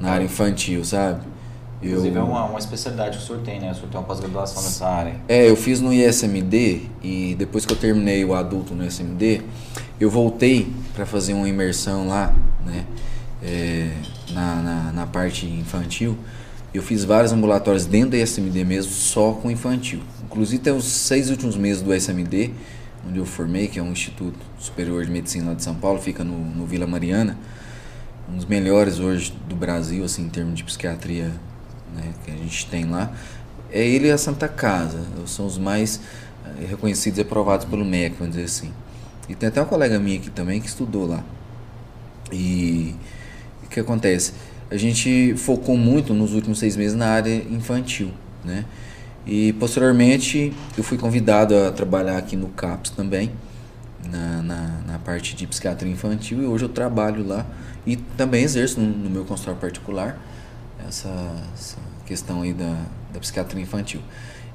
na 0.00 0.10
área 0.10 0.24
infantil, 0.24 0.84
sabe? 0.84 1.20
Inclusive 1.82 2.16
eu, 2.16 2.22
é 2.22 2.24
uma, 2.24 2.44
uma 2.46 2.58
especialidade 2.58 3.18
que 3.18 3.24
o 3.24 3.26
senhor 3.26 3.42
tem, 3.42 3.60
né? 3.60 3.70
O 3.70 3.74
senhor 3.74 3.88
tem 3.88 4.00
uma 4.00 4.06
pós-graduação 4.06 4.62
nessa 4.62 4.86
área. 4.86 5.14
É, 5.28 5.48
eu 5.48 5.56
fiz 5.56 5.80
no 5.80 5.92
ISMD 5.92 6.82
e 7.02 7.34
depois 7.38 7.66
que 7.66 7.72
eu 7.72 7.76
terminei 7.76 8.24
o 8.24 8.34
adulto 8.34 8.74
no 8.74 8.84
ISMD, 8.84 9.42
eu 10.00 10.10
voltei 10.10 10.72
para 10.94 11.04
fazer 11.04 11.34
uma 11.34 11.48
imersão 11.48 12.08
lá, 12.08 12.34
né? 12.64 12.84
É, 13.42 13.90
na, 14.32 14.62
na, 14.62 14.92
na, 14.92 15.06
parte 15.06 15.46
infantil. 15.46 16.16
Eu 16.72 16.82
fiz 16.82 17.04
vários 17.04 17.32
ambulatórios 17.32 17.86
dentro 17.86 18.10
do 18.10 18.16
ISMD 18.16 18.64
mesmo, 18.64 18.92
só 18.92 19.32
com 19.32 19.50
infantil. 19.50 20.00
Inclusive 20.24 20.62
tem 20.62 20.72
os 20.72 20.84
seis 20.84 21.30
últimos 21.30 21.56
meses 21.56 21.82
do 21.82 21.94
ISMD, 21.94 22.50
onde 23.06 23.18
eu 23.18 23.26
formei, 23.26 23.68
que 23.68 23.78
é 23.78 23.82
um 23.82 23.92
Instituto 23.92 24.38
Superior 24.58 25.04
de 25.04 25.10
Medicina 25.10 25.48
lá 25.48 25.54
de 25.54 25.62
São 25.62 25.74
Paulo, 25.74 26.00
fica 26.00 26.24
no, 26.24 26.36
no 26.36 26.66
Vila 26.66 26.86
Mariana 26.86 27.36
um 28.28 28.36
dos 28.36 28.44
melhores 28.44 28.98
hoje 28.98 29.32
do 29.48 29.54
Brasil, 29.54 30.04
assim, 30.04 30.24
em 30.24 30.28
termos 30.28 30.54
de 30.54 30.64
psiquiatria 30.64 31.32
né, 31.94 32.12
que 32.24 32.30
a 32.30 32.34
gente 32.34 32.66
tem 32.66 32.84
lá, 32.84 33.12
é 33.70 33.84
ele 33.84 34.08
e 34.08 34.10
a 34.10 34.18
Santa 34.18 34.48
Casa. 34.48 35.00
São 35.26 35.46
os 35.46 35.58
mais 35.58 36.00
é, 36.60 36.66
reconhecidos 36.66 37.18
e 37.18 37.22
aprovados 37.22 37.66
pelo 37.66 37.84
MEC, 37.84 38.16
vamos 38.18 38.34
dizer 38.34 38.46
assim. 38.46 38.72
E 39.28 39.34
tem 39.34 39.48
até 39.48 39.60
uma 39.60 39.66
colega 39.66 39.98
minha 39.98 40.18
aqui 40.18 40.30
também 40.30 40.60
que 40.60 40.68
estudou 40.68 41.06
lá. 41.06 41.24
E 42.32 42.94
o 43.64 43.68
que 43.68 43.80
acontece? 43.80 44.32
A 44.70 44.76
gente 44.76 45.34
focou 45.36 45.76
muito 45.76 46.12
nos 46.12 46.32
últimos 46.32 46.58
seis 46.58 46.76
meses 46.76 46.96
na 46.96 47.06
área 47.06 47.34
infantil, 47.34 48.10
né? 48.44 48.64
E 49.26 49.52
posteriormente 49.54 50.52
eu 50.78 50.84
fui 50.84 50.96
convidado 50.96 51.56
a 51.56 51.72
trabalhar 51.72 52.16
aqui 52.16 52.36
no 52.36 52.48
CAPS 52.48 52.90
também, 52.90 53.32
na, 54.08 54.42
na, 54.42 54.80
na 54.86 54.98
parte 54.98 55.34
de 55.34 55.46
psiquiatria 55.46 55.92
infantil, 55.92 56.42
e 56.42 56.46
hoje 56.46 56.64
eu 56.64 56.68
trabalho 56.68 57.26
lá 57.26 57.46
e 57.86 57.96
também 57.96 58.42
exerço 58.42 58.80
no, 58.80 58.86
no 58.86 59.10
meu 59.10 59.24
consultório 59.24 59.60
particular 59.60 60.18
essa, 60.86 61.08
essa, 61.54 61.76
questão 62.04 62.42
aí 62.42 62.52
da, 62.52 62.76
da 63.12 63.20
psiquiatria 63.20 63.62
infantil. 63.62 64.00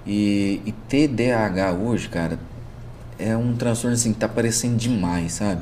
E, 0.06 0.62
e 0.66 0.72
TDAH 0.72 1.74
hoje, 1.74 2.10
cara, 2.10 2.40
é 3.20 3.36
um 3.36 3.56
transtorno 3.56 3.96
assim 3.96 4.14
que 4.14 4.20
tá 4.20 4.26
aparecendo 4.26 4.78
demais, 4.78 5.34
sabe? 5.34 5.62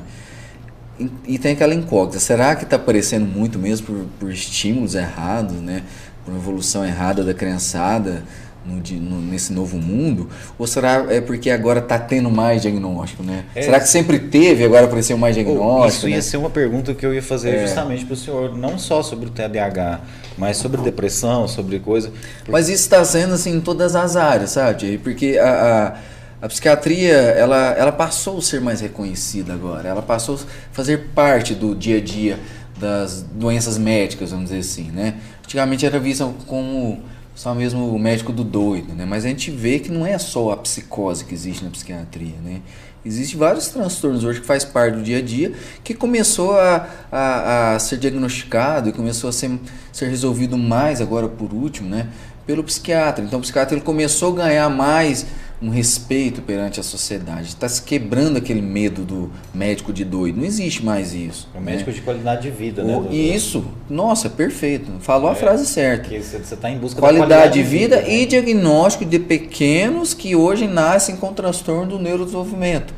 E, 0.98 1.10
e 1.26 1.38
tem 1.38 1.52
aquela 1.52 1.74
incógnita, 1.74 2.20
será 2.20 2.54
que 2.54 2.64
tá 2.64 2.76
aparecendo 2.76 3.26
muito 3.26 3.58
mesmo 3.58 3.86
por, 3.86 4.06
por 4.18 4.30
estímulos 4.30 4.94
errados, 4.94 5.56
né? 5.56 5.82
Por 6.24 6.34
evolução 6.34 6.84
errada 6.84 7.24
da 7.24 7.34
criançada? 7.34 8.22
No, 8.70 9.00
no, 9.00 9.20
nesse 9.20 9.52
novo 9.52 9.76
mundo? 9.76 10.28
Ou 10.58 10.66
será 10.66 11.06
é 11.08 11.20
porque 11.20 11.50
agora 11.50 11.80
está 11.80 11.98
tendo 11.98 12.30
mais 12.30 12.62
diagnóstico, 12.62 13.22
né? 13.22 13.44
É, 13.54 13.62
será 13.62 13.80
que 13.80 13.88
sempre 13.88 14.18
teve 14.18 14.64
agora 14.64 14.86
apareceu 14.86 15.18
mais 15.18 15.34
diagnóstico? 15.34 15.98
Isso 15.98 16.08
ia 16.08 16.16
né? 16.16 16.22
ser 16.22 16.36
uma 16.36 16.50
pergunta 16.50 16.94
que 16.94 17.04
eu 17.04 17.12
ia 17.12 17.22
fazer 17.22 17.56
é. 17.56 17.66
justamente 17.66 18.04
para 18.04 18.14
o 18.14 18.16
senhor, 18.16 18.56
não 18.56 18.78
só 18.78 19.02
sobre 19.02 19.26
o 19.26 19.30
TDAH, 19.30 20.00
mas 20.38 20.56
sobre 20.56 20.80
depressão, 20.80 21.48
sobre 21.48 21.78
coisa. 21.80 22.12
Mas 22.48 22.68
isso 22.68 22.82
está 22.82 23.04
sendo 23.04 23.34
assim 23.34 23.56
em 23.56 23.60
todas 23.60 23.96
as 23.96 24.16
áreas, 24.16 24.50
sabe? 24.50 24.98
Porque 24.98 25.38
a, 25.38 25.96
a, 26.42 26.46
a 26.46 26.48
psiquiatria 26.48 27.12
ela, 27.12 27.72
ela 27.72 27.92
passou 27.92 28.38
a 28.38 28.42
ser 28.42 28.60
mais 28.60 28.80
reconhecida 28.80 29.52
agora, 29.52 29.88
ela 29.88 30.02
passou 30.02 30.36
a 30.36 30.38
fazer 30.72 31.08
parte 31.14 31.54
do 31.54 31.74
dia 31.74 31.98
a 31.98 32.00
dia 32.00 32.38
das 32.78 33.22
doenças 33.22 33.76
médicas, 33.76 34.30
vamos 34.30 34.46
dizer 34.46 34.60
assim, 34.60 34.90
né? 34.90 35.14
Antigamente 35.44 35.84
era 35.84 35.98
vista 35.98 36.28
como 36.46 37.02
só 37.40 37.54
mesmo 37.54 37.88
o 37.88 37.98
médico 37.98 38.34
do 38.34 38.44
doido, 38.44 38.92
né? 38.92 39.06
Mas 39.06 39.24
a 39.24 39.28
gente 39.28 39.50
vê 39.50 39.78
que 39.78 39.90
não 39.90 40.04
é 40.04 40.18
só 40.18 40.50
a 40.50 40.58
psicose 40.58 41.24
que 41.24 41.32
existe 41.32 41.64
na 41.64 41.70
psiquiatria, 41.70 42.34
né? 42.44 42.60
Existem 43.02 43.38
vários 43.38 43.68
transtornos 43.68 44.24
hoje 44.24 44.42
que 44.42 44.46
faz 44.46 44.62
parte 44.62 44.96
do 44.96 45.02
dia 45.02 45.16
a 45.16 45.22
dia 45.22 45.54
que 45.82 45.94
começou 45.94 46.58
a, 46.60 46.86
a, 47.10 47.74
a 47.74 47.78
ser 47.78 47.96
diagnosticado 47.96 48.90
e 48.90 48.92
começou 48.92 49.30
a 49.30 49.32
ser, 49.32 49.58
ser 49.90 50.08
resolvido 50.08 50.58
mais 50.58 51.00
agora 51.00 51.30
por 51.30 51.54
último, 51.54 51.88
né? 51.88 52.08
Pelo 52.46 52.62
psiquiatra. 52.62 53.24
Então 53.24 53.38
o 53.38 53.42
psiquiatra 53.42 53.74
ele 53.74 53.82
começou 53.82 54.34
a 54.34 54.36
ganhar 54.36 54.68
mais 54.68 55.24
um 55.62 55.68
respeito 55.68 56.40
perante 56.40 56.80
a 56.80 56.82
sociedade. 56.82 57.48
Está 57.48 57.68
se 57.68 57.82
quebrando 57.82 58.38
aquele 58.38 58.62
medo 58.62 59.02
do 59.04 59.30
médico 59.52 59.92
de 59.92 60.04
doido. 60.04 60.38
Não 60.38 60.46
existe 60.46 60.82
mais 60.82 61.12
isso. 61.12 61.48
É 61.54 61.58
um 61.58 61.60
médico 61.60 61.90
né? 61.90 61.96
de 61.96 62.02
qualidade 62.02 62.42
de 62.42 62.50
vida, 62.50 62.82
né? 62.82 62.96
O, 62.96 63.12
isso, 63.12 63.64
nossa, 63.88 64.30
perfeito. 64.30 64.90
Falou 65.00 65.28
é, 65.28 65.32
a 65.32 65.34
frase 65.34 65.66
certa. 65.66 66.08
você 66.08 66.54
está 66.54 66.70
em 66.70 66.78
busca 66.78 66.98
qualidade, 66.98 67.28
qualidade 67.28 67.54
de 67.54 67.62
vida, 67.62 67.96
vida 67.96 68.08
né? 68.08 68.14
e 68.20 68.26
diagnóstico 68.26 69.04
de 69.04 69.18
pequenos 69.18 70.14
que 70.14 70.34
hoje 70.34 70.66
nascem 70.66 71.16
com 71.16 71.32
transtorno 71.34 71.86
do 71.86 71.98
neurodesenvolvimento. 71.98 72.94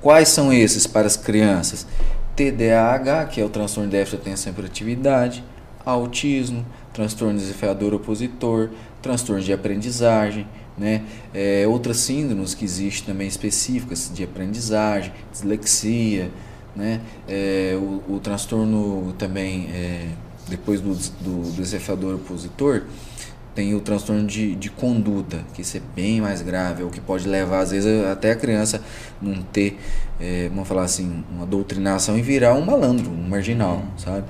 Quais 0.00 0.28
são 0.28 0.52
esses 0.52 0.86
para 0.86 1.08
as 1.08 1.16
crianças? 1.16 1.84
TDAH, 2.36 3.24
que 3.24 3.40
é 3.40 3.44
o 3.44 3.48
transtorno 3.48 3.90
de 3.90 3.96
déficit 3.96 4.22
de 4.22 4.28
atenção 4.28 4.52
e 4.52 4.54
hiperatividade, 4.54 5.42
autismo, 5.84 6.64
transtorno 6.92 7.36
desafiador 7.36 7.92
opositor, 7.92 8.70
transtorno 9.02 9.42
de 9.42 9.52
aprendizagem, 9.52 10.46
né? 10.78 11.02
É, 11.34 11.66
outras 11.66 11.98
síndromes 11.98 12.54
que 12.54 12.64
existem 12.64 13.12
também 13.12 13.26
específicas 13.26 14.10
de 14.12 14.24
aprendizagem, 14.24 15.12
dislexia, 15.32 16.30
né? 16.74 17.00
É, 17.28 17.76
o, 17.76 18.14
o, 18.14 18.20
transtorno 18.20 19.12
também, 19.18 19.68
é, 19.72 20.08
depois 20.48 20.80
do, 20.80 20.94
do, 20.94 21.50
do 21.50 21.62
desafiador 21.62 22.14
opositor, 22.14 22.84
tem 23.58 23.74
o 23.74 23.80
transtorno 23.80 24.24
de, 24.24 24.54
de 24.54 24.70
conduta, 24.70 25.44
que 25.52 25.62
isso 25.62 25.76
é 25.76 25.80
bem 25.96 26.20
mais 26.20 26.42
grave, 26.42 26.82
é 26.82 26.84
o 26.84 26.90
que 26.90 27.00
pode 27.00 27.28
levar, 27.28 27.58
às 27.58 27.72
vezes, 27.72 28.04
até 28.06 28.30
a 28.30 28.36
criança 28.36 28.80
não 29.20 29.42
ter, 29.42 29.80
é, 30.20 30.48
vamos 30.48 30.68
falar 30.68 30.84
assim, 30.84 31.24
uma 31.28 31.44
doutrinação 31.44 32.16
e 32.16 32.22
virar 32.22 32.54
um 32.54 32.64
malandro, 32.64 33.10
um 33.10 33.28
marginal, 33.28 33.78
uhum. 33.78 33.98
sabe? 33.98 34.26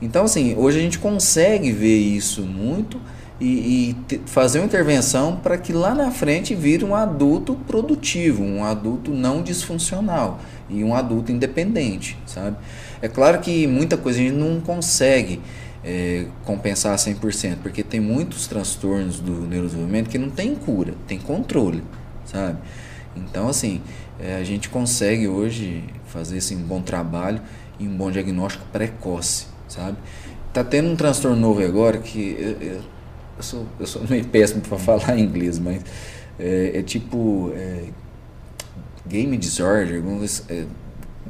Então, 0.00 0.24
assim, 0.24 0.54
hoje 0.56 0.78
a 0.78 0.80
gente 0.80 0.98
consegue 0.98 1.70
ver 1.72 1.98
isso 1.98 2.40
muito 2.40 2.98
e, 3.40 3.96
e 4.10 4.20
fazer 4.26 4.58
uma 4.58 4.66
intervenção 4.66 5.36
para 5.36 5.56
que 5.56 5.72
lá 5.72 5.94
na 5.94 6.10
frente 6.10 6.54
vire 6.54 6.84
um 6.84 6.94
adulto 6.94 7.54
produtivo, 7.66 8.42
um 8.42 8.62
adulto 8.62 9.10
não 9.10 9.42
disfuncional 9.42 10.38
e 10.68 10.84
um 10.84 10.94
adulto 10.94 11.32
independente, 11.32 12.18
sabe? 12.26 12.56
É 13.00 13.08
claro 13.08 13.40
que 13.40 13.66
muita 13.66 13.96
coisa 13.96 14.20
a 14.20 14.22
gente 14.22 14.34
não 14.34 14.60
consegue 14.60 15.40
é, 15.82 16.26
compensar 16.44 16.94
100%, 16.96 17.56
porque 17.62 17.82
tem 17.82 17.98
muitos 17.98 18.46
transtornos 18.46 19.18
do 19.20 19.32
neurodesenvolvimento 19.32 20.10
que 20.10 20.18
não 20.18 20.30
tem 20.30 20.54
cura, 20.54 20.94
tem 21.06 21.18
controle, 21.18 21.82
sabe? 22.26 22.58
Então, 23.16 23.48
assim, 23.48 23.80
é, 24.18 24.36
a 24.36 24.44
gente 24.44 24.68
consegue 24.68 25.26
hoje 25.26 25.82
fazer 26.06 26.38
assim, 26.38 26.56
um 26.56 26.66
bom 26.66 26.82
trabalho 26.82 27.40
e 27.78 27.88
um 27.88 27.96
bom 27.96 28.10
diagnóstico 28.10 28.66
precoce, 28.70 29.46
sabe? 29.66 29.96
Tá 30.52 30.62
tendo 30.62 30.90
um 30.90 30.96
transtorno 30.96 31.36
novo 31.36 31.64
agora 31.64 31.98
que 31.98 32.36
eu, 32.38 32.68
eu, 32.68 32.80
eu 33.40 33.42
sou, 33.42 33.66
eu 33.80 33.86
sou 33.86 34.02
meio 34.08 34.24
péssimo 34.26 34.60
para 34.60 34.78
falar 34.78 35.16
inglês, 35.18 35.58
mas 35.58 35.82
é, 36.38 36.78
é 36.78 36.82
tipo 36.82 37.50
é, 37.54 37.88
game 39.06 39.36
disorder, 39.36 39.96
alguma 39.96 40.18
coisa, 40.18 40.44
é, 40.48 40.66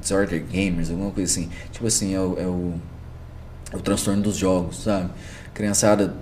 disorder 0.00 0.42
gamers, 0.44 0.90
alguma 0.90 1.10
coisa 1.10 1.30
assim. 1.30 1.48
Tipo 1.70 1.86
assim, 1.86 2.14
é 2.14 2.20
o, 2.20 2.38
é 2.38 2.46
o 2.46 2.74
o 3.72 3.80
transtorno 3.80 4.22
dos 4.22 4.36
jogos, 4.36 4.82
sabe? 4.82 5.10
Criançada, 5.54 6.14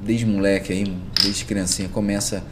desde 0.00 0.26
moleque 0.26 0.72
aí, 0.72 0.96
desde 1.22 1.44
criancinha, 1.44 1.88
começa 1.88 2.42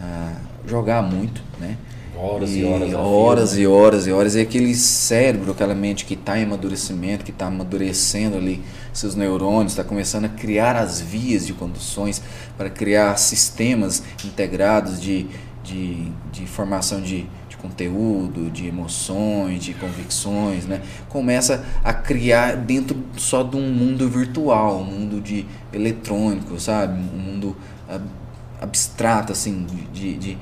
a 0.00 0.34
jogar 0.66 1.02
muito, 1.02 1.42
né? 1.58 1.78
Horas 2.16 2.50
e, 2.50 2.60
e 2.60 2.64
horas. 2.64 2.94
Horas 2.94 3.58
e 3.58 3.66
horas 3.66 4.06
e 4.06 4.12
horas. 4.12 4.34
E 4.34 4.40
aquele 4.40 4.74
cérebro, 4.74 5.52
aquela 5.52 5.74
mente 5.74 6.04
que 6.04 6.14
está 6.14 6.38
em 6.38 6.44
amadurecimento, 6.44 7.24
que 7.24 7.30
está 7.30 7.46
amadurecendo 7.46 8.36
ali 8.36 8.62
seus 8.92 9.14
neurônios, 9.14 9.72
está 9.72 9.84
começando 9.84 10.26
a 10.26 10.28
criar 10.28 10.76
as 10.76 11.00
vias 11.00 11.46
de 11.46 11.52
conduções 11.52 12.22
para 12.56 12.70
criar 12.70 13.16
sistemas 13.16 14.02
integrados 14.24 15.00
de, 15.00 15.26
de, 15.62 16.12
de 16.32 16.46
formação 16.46 17.00
de, 17.00 17.26
conteúdo, 17.64 18.50
de 18.50 18.66
emoções, 18.66 19.64
de 19.64 19.72
convicções, 19.72 20.66
né? 20.66 20.82
Começa 21.08 21.64
a 21.82 21.94
criar 21.94 22.56
dentro 22.56 23.02
só 23.16 23.42
de 23.42 23.56
um 23.56 23.72
mundo 23.72 24.06
virtual, 24.06 24.80
um 24.80 24.84
mundo 24.84 25.18
de 25.18 25.46
eletrônico, 25.72 26.60
sabe? 26.60 27.00
Um 27.00 27.18
mundo 27.18 27.56
abstrato, 28.60 29.32
assim, 29.32 29.66
de, 29.94 30.14
de 30.16 30.38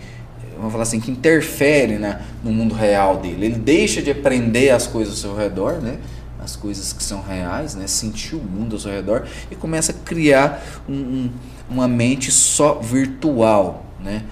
vamos 0.57 0.73
falar 0.73 0.83
assim, 0.83 1.01
que 1.01 1.11
interfere 1.11 1.99
né, 1.99 2.23
no 2.43 2.53
mundo 2.53 2.75
real 2.75 3.19
dele. 3.19 3.47
Ele 3.47 3.59
deixa 3.59 4.03
de 4.03 4.11
aprender 4.11 4.71
as 4.71 4.87
coisas 4.87 5.15
ao 5.15 5.31
seu 5.31 5.37
redor, 5.37 5.81
né? 5.81 5.99
As 6.39 6.57
coisas 6.57 6.93
que 6.93 7.03
são 7.03 7.23
reais, 7.23 7.75
né? 7.75 7.87
Sentir 7.87 8.35
o 8.35 8.43
mundo 8.43 8.75
ao 8.75 8.81
seu 8.81 8.91
redor 8.91 9.27
e 9.51 9.55
começa 9.55 9.93
a 9.93 9.95
criar 9.95 10.63
um, 10.89 10.95
um, 10.95 11.31
uma 11.71 11.87
mente 11.87 12.31
só 12.31 12.81
virtual, 12.81 13.87
né? 14.03 14.25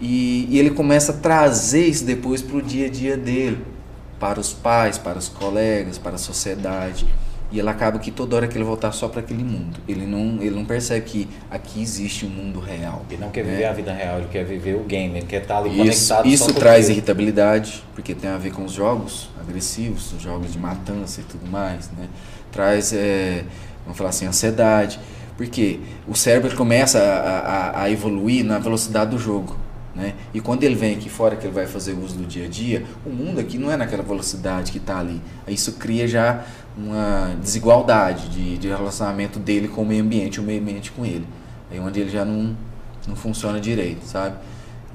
E, 0.00 0.48
e 0.50 0.58
ele 0.58 0.70
começa 0.70 1.12
a 1.12 1.14
trazer 1.14 1.86
isso 1.86 2.04
depois 2.04 2.42
para 2.42 2.56
o 2.56 2.62
dia 2.62 2.86
a 2.86 2.90
dia 2.90 3.16
dele, 3.16 3.64
para 4.18 4.40
os 4.40 4.52
pais, 4.52 4.98
para 4.98 5.16
os 5.16 5.28
colegas, 5.28 5.96
para 5.96 6.16
a 6.16 6.18
sociedade. 6.18 7.06
E 7.52 7.58
ele 7.58 7.68
acaba 7.68 7.98
que 7.98 8.10
toda 8.10 8.34
hora 8.34 8.48
que 8.48 8.56
ele 8.56 8.64
voltar 8.64 8.90
só 8.92 9.08
para 9.08 9.20
aquele 9.20 9.44
mundo. 9.44 9.78
Ele 9.86 10.06
não, 10.06 10.42
ele 10.42 10.56
não 10.56 10.64
percebe 10.64 11.04
que 11.04 11.28
aqui 11.50 11.82
existe 11.82 12.24
um 12.24 12.30
mundo 12.30 12.58
real. 12.58 13.04
Ele 13.10 13.20
não 13.20 13.30
quer 13.30 13.44
viver 13.44 13.58
né? 13.58 13.68
a 13.68 13.72
vida 13.74 13.92
real, 13.92 14.18
ele 14.18 14.28
quer 14.32 14.42
viver 14.44 14.74
o 14.74 14.84
game, 14.84 15.18
ele 15.18 15.26
quer 15.26 15.42
estar 15.42 15.58
ali 15.58 15.68
isso, 15.68 16.08
conectado. 16.08 16.26
Isso 16.26 16.54
traz 16.54 16.88
irritabilidade, 16.88 17.84
porque 17.94 18.14
tem 18.14 18.30
a 18.30 18.38
ver 18.38 18.52
com 18.52 18.64
os 18.64 18.72
jogos 18.72 19.28
agressivos, 19.38 20.14
os 20.14 20.22
jogos 20.22 20.50
de 20.50 20.58
matança 20.58 21.20
e 21.20 21.24
tudo 21.24 21.46
mais. 21.46 21.90
Né? 21.90 22.08
Traz, 22.50 22.94
é, 22.94 23.44
vamos 23.84 23.98
falar 23.98 24.10
assim, 24.10 24.26
ansiedade. 24.26 24.98
Porque 25.36 25.80
o 26.08 26.14
cérebro 26.14 26.56
começa 26.56 26.98
a, 26.98 27.38
a, 27.38 27.82
a 27.82 27.90
evoluir 27.90 28.44
na 28.44 28.58
velocidade 28.58 29.10
do 29.10 29.18
jogo. 29.18 29.56
Né? 29.94 30.14
E 30.32 30.40
quando 30.40 30.64
ele 30.64 30.74
vem 30.74 30.94
aqui 30.94 31.10
fora, 31.10 31.36
que 31.36 31.46
ele 31.46 31.54
vai 31.54 31.66
fazer 31.66 31.92
uso 31.92 32.16
do 32.16 32.24
dia 32.24 32.46
a 32.46 32.48
dia, 32.48 32.84
o 33.04 33.10
mundo 33.10 33.40
aqui 33.40 33.58
não 33.58 33.70
é 33.70 33.76
naquela 33.76 34.02
velocidade 34.02 34.72
que 34.72 34.78
está 34.78 34.98
ali. 34.98 35.20
Isso 35.46 35.72
cria 35.72 36.08
já 36.08 36.44
uma 36.76 37.34
desigualdade 37.40 38.28
de, 38.28 38.58
de 38.58 38.68
relacionamento 38.68 39.38
dele 39.38 39.68
com 39.68 39.82
o 39.82 39.86
meio 39.86 40.02
ambiente, 40.02 40.40
o 40.40 40.42
meio 40.42 40.60
ambiente 40.60 40.90
com 40.90 41.04
ele. 41.04 41.26
Aí 41.70 41.78
onde 41.78 42.00
ele 42.00 42.10
já 42.10 42.24
não, 42.24 42.56
não 43.06 43.16
funciona 43.16 43.60
direito, 43.60 44.04
sabe? 44.04 44.36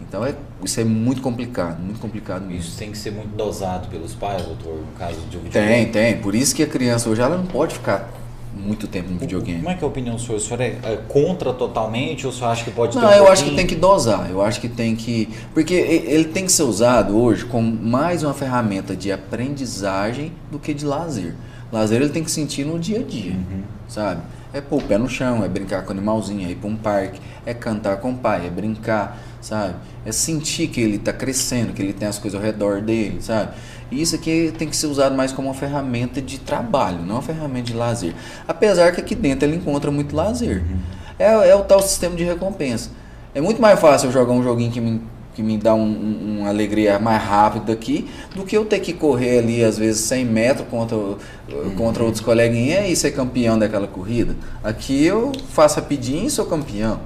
Então 0.02 0.24
é, 0.26 0.36
isso 0.64 0.80
é 0.80 0.84
muito 0.84 1.22
complicado, 1.22 1.80
muito 1.82 2.00
complicado 2.00 2.44
mesmo. 2.44 2.62
Isso 2.62 2.78
tem 2.78 2.92
que 2.92 2.98
ser 2.98 3.12
muito 3.12 3.36
dosado 3.36 3.88
pelos 3.88 4.14
pais, 4.14 4.44
doutor, 4.44 4.76
no 4.76 4.98
caso 4.98 5.20
de 5.30 5.38
um 5.38 5.42
Tem, 5.42 5.90
tem. 5.92 6.18
Por 6.18 6.36
isso 6.36 6.56
que 6.56 6.64
a 6.64 6.68
criança 6.68 7.10
hoje 7.10 7.22
ela 7.22 7.36
não 7.36 7.46
pode 7.46 7.74
ficar 7.76 8.08
muito 8.56 8.88
tempo 8.88 9.10
no 9.10 9.20
videogame. 9.20 9.60
Como 9.60 9.70
é 9.72 9.76
que 9.76 9.84
é 9.84 9.86
a 9.86 9.90
opinião 9.90 10.18
sua? 10.18 10.36
O 10.36 10.40
senhor 10.40 10.62
é, 10.62 10.78
é 10.84 11.00
contra 11.08 11.54
totalmente 11.54 12.26
ou 12.26 12.32
o 12.32 12.36
senhor 12.36 12.50
acha 12.50 12.64
que 12.64 12.72
pode 12.72 12.96
Não, 12.96 13.04
um 13.04 13.06
eu 13.06 13.10
pouquinho? 13.10 13.34
acho 13.34 13.44
que 13.46 13.56
tem 13.56 13.68
que 13.68 13.76
dosar. 13.76 14.30
Eu 14.30 14.42
acho 14.42 14.60
que 14.62 14.70
tem 14.70 14.96
que. 14.96 15.30
Porque 15.54 15.74
ele 15.74 16.26
tem 16.26 16.46
que 16.46 16.52
ser 16.52 16.64
usado 16.64 17.18
hoje 17.18 17.46
como 17.46 17.72
mais 17.72 18.24
uma 18.24 18.34
ferramenta 18.34 18.96
de 18.96 19.12
aprendizagem 19.12 20.32
do 20.52 20.58
que 20.60 20.74
de 20.74 20.86
lazer. 20.86 21.36
Lazer 21.72 22.02
ele 22.02 22.10
tem 22.10 22.24
que 22.24 22.32
sentir 22.32 22.66
no 22.66 22.80
dia 22.80 23.00
a 23.00 23.04
dia, 23.04 23.34
uhum. 23.34 23.64
sabe? 23.88 24.22
É 24.54 24.62
pôr 24.62 24.82
o 24.82 24.86
pé 24.86 24.98
no 24.98 25.10
chão, 25.10 25.44
é 25.44 25.50
brincar 25.50 25.84
com 25.84 25.90
o 25.90 25.92
animalzinho, 25.92 26.48
é 26.48 26.52
ir 26.52 26.56
para 26.56 26.70
um 26.70 26.76
parque, 26.76 27.20
é 27.46 27.54
cantar 27.54 27.98
com 27.98 28.12
o 28.12 28.18
pai, 28.18 28.48
é 28.48 28.50
brincar, 28.50 29.18
sabe? 29.42 29.76
É 30.06 30.12
sentir 30.12 30.68
que 30.70 30.80
ele 30.80 30.96
está 30.96 31.12
crescendo, 31.12 31.74
que 31.74 31.82
ele 31.82 31.94
tem 31.94 32.08
as 32.08 32.18
coisas 32.18 32.40
ao 32.40 32.46
redor 32.46 32.82
dele, 32.82 33.22
sabe? 33.22 33.52
E 33.92 34.02
isso 34.02 34.16
aqui 34.16 34.54
tem 34.58 34.70
que 34.70 34.76
ser 34.76 34.88
usado 34.88 35.16
mais 35.16 35.32
como 35.32 35.50
uma 35.50 35.54
ferramenta 35.54 36.22
de 36.22 36.40
trabalho, 36.40 37.00
não 37.06 37.16
uma 37.16 37.22
ferramenta 37.22 37.68
de 37.68 37.74
lazer. 37.74 38.14
Apesar 38.48 38.92
que 38.94 39.02
aqui 39.02 39.16
dentro 39.16 39.48
ele 39.48 39.58
encontra 39.58 39.92
muito 39.92 40.16
lazer. 40.16 40.64
Uhum. 40.64 40.78
É, 41.20 41.50
é, 41.50 41.56
o 41.56 41.62
tal 41.64 41.82
sistema 41.82 42.16
de 42.16 42.24
recompensa. 42.24 42.92
É 43.34 43.42
muito 43.42 43.62
mais 43.62 43.80
fácil 43.80 44.08
eu 44.08 44.12
jogar 44.12 44.34
um 44.34 44.44
joguinho 44.44 44.72
que 44.72 44.82
me, 44.82 45.02
que 45.38 45.44
me 45.44 45.56
dá 45.56 45.76
um, 45.76 45.84
um, 45.84 46.40
uma 46.40 46.50
alegria 46.50 46.98
mais 46.98 47.22
rápida 47.22 47.72
aqui 47.72 48.10
do 48.34 48.44
que 48.44 48.58
eu 48.58 48.66
ter 48.66 48.80
que 48.80 48.92
correr 48.92 49.38
ali, 49.38 49.64
às 49.64 49.78
vezes, 49.78 50.02
100 50.02 50.26
metros 50.26 50.68
contra, 50.68 50.98
uhum. 50.98 51.76
contra 51.78 52.04
outros 52.04 52.24
coleguinhas 52.24 52.90
e 52.90 52.96
ser 52.96 53.12
campeão 53.12 53.60
daquela 53.60 53.86
corrida. 53.86 54.36
Aqui 54.64 55.06
eu 55.06 55.32
faço 55.50 55.76
rapidinho 55.76 56.26
e 56.26 56.32
sou 56.32 56.48
campeão. 56.48 57.00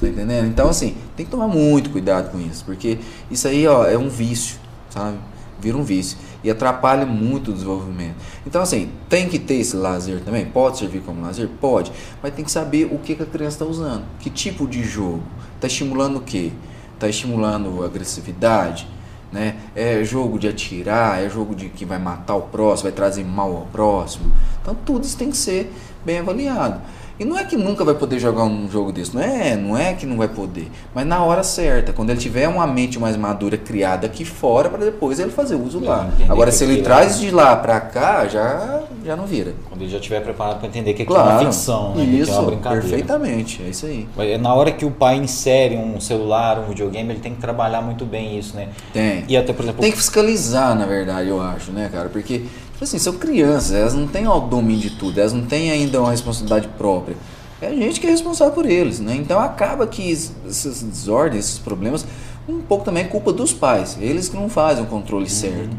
Tá 0.00 0.08
entendendo? 0.08 0.48
Então, 0.48 0.68
assim, 0.68 0.96
tem 1.16 1.24
que 1.24 1.30
tomar 1.30 1.46
muito 1.46 1.90
cuidado 1.90 2.32
com 2.32 2.40
isso, 2.40 2.64
porque 2.64 2.98
isso 3.30 3.46
aí 3.46 3.68
ó, 3.68 3.84
é 3.84 3.96
um 3.96 4.08
vício, 4.08 4.58
sabe? 4.90 5.16
vira 5.60 5.76
um 5.76 5.84
vício 5.84 6.18
e 6.42 6.50
atrapalha 6.50 7.06
muito 7.06 7.52
o 7.52 7.54
desenvolvimento. 7.54 8.16
Então, 8.44 8.60
assim, 8.60 8.90
tem 9.08 9.28
que 9.28 9.38
ter 9.38 9.54
esse 9.54 9.76
lazer 9.76 10.20
também? 10.22 10.44
Pode 10.44 10.78
servir 10.78 11.02
como 11.02 11.22
lazer? 11.22 11.48
Pode, 11.60 11.92
mas 12.20 12.34
tem 12.34 12.44
que 12.44 12.50
saber 12.50 12.86
o 12.92 12.98
que, 12.98 13.14
que 13.14 13.22
a 13.22 13.26
criança 13.26 13.54
está 13.54 13.64
usando, 13.64 14.04
que 14.18 14.28
tipo 14.28 14.66
de 14.66 14.82
jogo, 14.82 15.22
está 15.54 15.68
estimulando 15.68 16.16
o 16.16 16.20
quê? 16.20 16.52
Está 16.96 17.08
estimulando 17.08 17.84
agressividade, 17.84 18.88
né? 19.30 19.56
É 19.74 20.02
jogo 20.02 20.38
de 20.38 20.48
atirar, 20.48 21.22
é 21.22 21.28
jogo 21.28 21.54
de 21.54 21.68
que 21.68 21.84
vai 21.84 21.98
matar 21.98 22.36
o 22.36 22.42
próximo, 22.42 22.84
vai 22.84 22.92
trazer 22.92 23.24
mal 23.24 23.54
ao 23.54 23.66
próximo. 23.66 24.32
Então, 24.62 24.74
tudo 24.74 25.04
isso 25.04 25.16
tem 25.16 25.30
que 25.30 25.36
ser 25.36 25.72
bem 26.04 26.18
avaliado. 26.18 26.80
E 27.18 27.24
não 27.24 27.38
é 27.38 27.44
que 27.44 27.56
nunca 27.56 27.84
vai 27.84 27.94
poder 27.94 28.18
jogar 28.18 28.44
um 28.44 28.68
jogo 28.70 28.92
desse, 28.92 29.14
não 29.14 29.22
é, 29.22 29.56
não 29.56 29.76
é 29.76 29.94
que 29.94 30.04
não 30.04 30.16
vai 30.16 30.28
poder, 30.28 30.70
mas 30.94 31.06
na 31.06 31.22
hora 31.24 31.42
certa, 31.42 31.92
quando 31.92 32.10
ele 32.10 32.20
tiver 32.20 32.46
uma 32.48 32.66
mente 32.66 32.98
mais 32.98 33.16
madura 33.16 33.56
criada 33.56 34.06
aqui 34.06 34.24
fora 34.24 34.68
para 34.68 34.84
depois 34.84 35.18
ele 35.18 35.30
fazer 35.30 35.54
uso 35.54 35.80
lá. 35.80 36.08
Agora 36.28 36.52
se 36.52 36.64
ele 36.64 36.82
traz 36.82 37.18
de 37.18 37.30
lá 37.30 37.56
para 37.56 37.80
cá, 37.80 38.26
já 38.26 38.82
já 39.04 39.14
não 39.16 39.24
vira. 39.24 39.54
Quando 39.68 39.82
ele 39.82 39.90
já 39.90 39.98
estiver 39.98 40.20
preparado 40.20 40.58
para 40.58 40.68
entender 40.68 40.92
que 40.92 41.02
aquilo 41.02 41.16
claro, 41.16 41.30
é 41.30 41.32
uma 41.34 41.52
ficção, 41.52 41.94
né? 41.94 42.04
Isso, 42.04 42.24
que 42.24 42.36
é 42.36 42.40
uma 42.40 42.46
brincadeira. 42.50 42.82
perfeitamente, 42.82 43.62
é 43.64 43.68
isso 43.68 43.86
aí. 43.86 44.06
Na 44.38 44.52
hora 44.52 44.72
que 44.72 44.84
o 44.84 44.90
pai 44.90 45.16
insere 45.16 45.76
um 45.76 46.00
celular, 46.00 46.58
um 46.58 46.64
videogame, 46.64 47.10
ele 47.12 47.20
tem 47.20 47.34
que 47.34 47.40
trabalhar 47.40 47.80
muito 47.80 48.04
bem 48.04 48.36
isso, 48.38 48.56
né? 48.56 48.68
Tem. 48.92 49.24
E 49.28 49.36
até, 49.36 49.52
por 49.52 49.62
exemplo... 49.62 49.80
Tem 49.80 49.92
que 49.92 49.96
fiscalizar, 49.96 50.74
na 50.74 50.86
verdade, 50.86 51.28
eu 51.28 51.40
acho, 51.40 51.70
né, 51.70 51.88
cara? 51.92 52.08
Porque, 52.08 52.46
assim, 52.84 52.98
são 52.98 53.14
crianças, 53.14 53.72
elas 53.72 53.94
não 53.94 54.06
têm 54.06 54.26
o 54.28 54.40
domínio 54.40 54.82
de 54.82 54.90
tudo, 54.90 55.18
elas 55.18 55.32
não 55.32 55.46
têm 55.46 55.70
ainda 55.70 56.00
uma 56.00 56.10
responsabilidade 56.10 56.68
própria. 56.76 57.16
É 57.60 57.68
a 57.68 57.74
gente 57.74 58.00
que 58.00 58.06
é 58.06 58.10
responsável 58.10 58.52
por 58.52 58.66
eles, 58.66 59.00
né? 59.00 59.16
Então 59.16 59.40
acaba 59.40 59.86
que 59.86 60.12
essas 60.12 60.82
desordens, 60.82 61.46
esses 61.46 61.58
problemas, 61.58 62.04
um 62.46 62.60
pouco 62.60 62.84
também 62.84 63.04
é 63.04 63.06
culpa 63.06 63.32
dos 63.32 63.52
pais. 63.52 63.96
Eles 64.00 64.28
que 64.28 64.36
não 64.36 64.48
fazem 64.48 64.84
o 64.84 64.86
controle 64.86 65.24
uhum. 65.24 65.30
certo. 65.30 65.76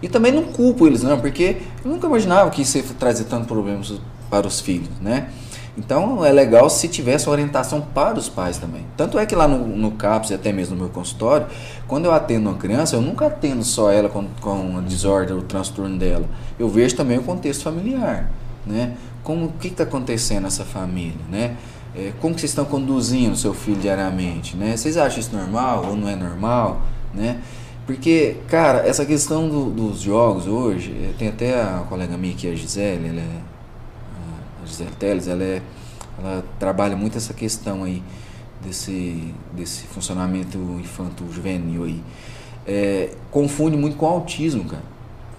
E 0.00 0.08
também 0.08 0.32
não 0.32 0.44
culpo 0.44 0.86
eles, 0.86 1.02
não, 1.02 1.20
porque 1.20 1.56
eu 1.84 1.90
nunca 1.90 2.06
imaginava 2.06 2.50
que 2.50 2.62
isso 2.62 2.78
ia 2.78 2.84
trazer 2.98 3.24
tantos 3.24 3.46
problemas 3.46 3.92
para 4.30 4.46
os 4.46 4.60
filhos, 4.60 4.88
né? 5.00 5.28
Então 5.78 6.24
é 6.24 6.32
legal 6.32 6.68
se 6.68 6.88
tivesse 6.88 7.30
orientação 7.30 7.80
para 7.80 8.18
os 8.18 8.28
pais 8.28 8.58
também. 8.58 8.84
Tanto 8.96 9.16
é 9.16 9.24
que 9.24 9.36
lá 9.36 9.46
no, 9.46 9.64
no 9.64 9.92
CAPS 9.92 10.30
e 10.30 10.34
até 10.34 10.52
mesmo 10.52 10.74
no 10.74 10.82
meu 10.82 10.90
consultório, 10.90 11.46
quando 11.86 12.06
eu 12.06 12.12
atendo 12.12 12.50
uma 12.50 12.58
criança, 12.58 12.96
eu 12.96 13.00
nunca 13.00 13.28
atendo 13.28 13.62
só 13.62 13.92
ela 13.92 14.08
com, 14.08 14.26
com 14.40 14.76
a 14.76 14.80
desordem, 14.80 15.36
o 15.36 15.42
transtorno 15.42 15.96
dela. 15.96 16.24
Eu 16.58 16.68
vejo 16.68 16.96
também 16.96 17.16
o 17.18 17.22
contexto 17.22 17.62
familiar, 17.62 18.28
né? 18.66 18.96
Como 19.22 19.46
o 19.46 19.52
que 19.52 19.68
está 19.68 19.84
acontecendo 19.84 20.42
nessa 20.42 20.64
família, 20.64 21.20
né? 21.30 21.56
É, 21.94 22.12
como 22.20 22.34
que 22.34 22.40
vocês 22.40 22.50
estão 22.50 22.64
conduzindo 22.64 23.32
o 23.32 23.36
seu 23.36 23.54
filho 23.54 23.80
diariamente, 23.80 24.56
né? 24.56 24.76
Vocês 24.76 24.96
acham 24.96 25.20
isso 25.20 25.34
normal 25.34 25.84
ou 25.86 25.96
não 25.96 26.08
é 26.08 26.16
normal, 26.16 26.82
né? 27.14 27.38
Porque, 27.86 28.36
cara, 28.48 28.80
essa 28.80 29.06
questão 29.06 29.48
do, 29.48 29.70
dos 29.70 30.00
jogos 30.00 30.46
hoje, 30.46 30.90
eh, 30.90 31.12
tem 31.16 31.28
até 31.28 31.58
a 31.58 31.84
colega 31.88 32.18
minha 32.18 32.34
aqui, 32.34 32.46
a 32.46 32.54
Gisele, 32.54 33.08
ela 33.08 33.20
é, 33.20 33.40
Gisele 34.68 34.90
Teles, 34.98 35.28
ela, 35.28 35.42
é, 35.42 35.62
ela 36.18 36.44
trabalha 36.58 36.96
muito 36.96 37.16
essa 37.16 37.32
questão 37.32 37.84
aí 37.84 38.02
desse, 38.64 39.34
desse 39.52 39.84
funcionamento 39.86 40.58
infanto-juvenil 40.80 41.84
aí. 41.84 42.02
É, 42.66 43.10
confunde 43.30 43.76
muito 43.76 43.96
com 43.96 44.06
autismo, 44.06 44.64
cara. 44.64 44.82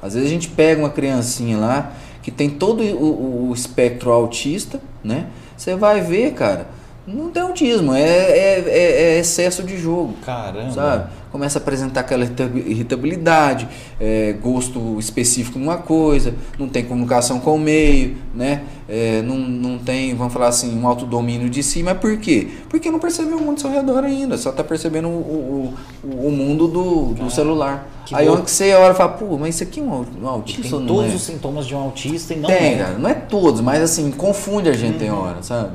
Às 0.01 0.13
vezes 0.13 0.29
a 0.29 0.31
gente 0.31 0.47
pega 0.49 0.79
uma 0.79 0.89
criancinha 0.89 1.57
lá 1.57 1.93
que 2.21 2.31
tem 2.31 2.49
todo 2.49 2.81
o, 2.83 3.49
o 3.49 3.53
espectro 3.53 4.11
autista, 4.11 4.81
né? 5.03 5.27
Você 5.55 5.75
vai 5.75 6.01
ver, 6.01 6.33
cara, 6.33 6.67
não 7.13 7.31
tem 7.31 7.41
autismo, 7.41 7.93
é, 7.93 8.01
é, 8.01 8.63
é, 8.67 9.01
é 9.15 9.19
excesso 9.19 9.63
de 9.63 9.77
jogo. 9.77 10.13
Caramba. 10.23 10.71
Sabe? 10.71 11.09
Começa 11.31 11.59
a 11.59 11.61
apresentar 11.61 12.01
aquela 12.01 12.25
irritabilidade, 12.25 13.67
é, 13.99 14.33
gosto 14.33 14.97
específico 14.97 15.59
numa 15.59 15.77
coisa, 15.77 16.33
não 16.57 16.67
tem 16.67 16.83
comunicação 16.83 17.39
com 17.39 17.55
o 17.55 17.59
meio, 17.59 18.17
né? 18.33 18.63
É, 18.87 19.21
não, 19.21 19.37
não 19.37 19.77
tem, 19.77 20.15
vamos 20.15 20.33
falar 20.33 20.47
assim, 20.47 20.75
um 20.75 20.87
autodomínio 20.87 21.47
de 21.47 21.61
si, 21.61 21.83
mas 21.83 21.99
por 21.99 22.17
quê? 22.17 22.47
Porque 22.67 22.89
não 22.89 22.97
percebeu 22.97 23.37
o 23.37 23.41
mundo 23.41 23.51
ao 23.51 23.57
seu 23.59 23.71
redor 23.71 24.03
ainda, 24.03 24.37
só 24.39 24.49
está 24.49 24.63
percebendo 24.63 25.07
o, 25.07 25.75
o, 26.03 26.27
o 26.27 26.31
mundo 26.31 26.67
do, 26.67 27.13
do 27.13 27.29
celular. 27.29 27.87
Aí 28.11 28.27
onde 28.27 28.41
que 28.43 28.51
você 28.51 28.73
olha 28.73 28.93
e 28.93 28.95
fala, 28.95 29.11
pô, 29.11 29.37
mas 29.37 29.53
isso 29.53 29.63
aqui 29.63 29.79
é 29.79 29.83
um, 29.83 30.05
um 30.23 30.27
autista? 30.27 30.63
Tem 30.63 30.71
todos 30.71 31.11
é? 31.11 31.15
os 31.15 31.21
sintomas 31.21 31.67
de 31.67 31.75
um 31.75 31.79
autista 31.79 32.33
e 32.33 32.37
não 32.37 32.49
tem, 32.49 32.73
é. 32.73 32.77
cara, 32.77 32.97
não 32.97 33.07
é 33.07 33.13
todos, 33.13 33.61
mas 33.61 33.83
assim, 33.83 34.09
confunde 34.09 34.67
a 34.67 34.73
gente 34.73 34.93
uhum. 34.93 34.99
tem 34.99 35.11
hora, 35.11 35.43
sabe? 35.43 35.73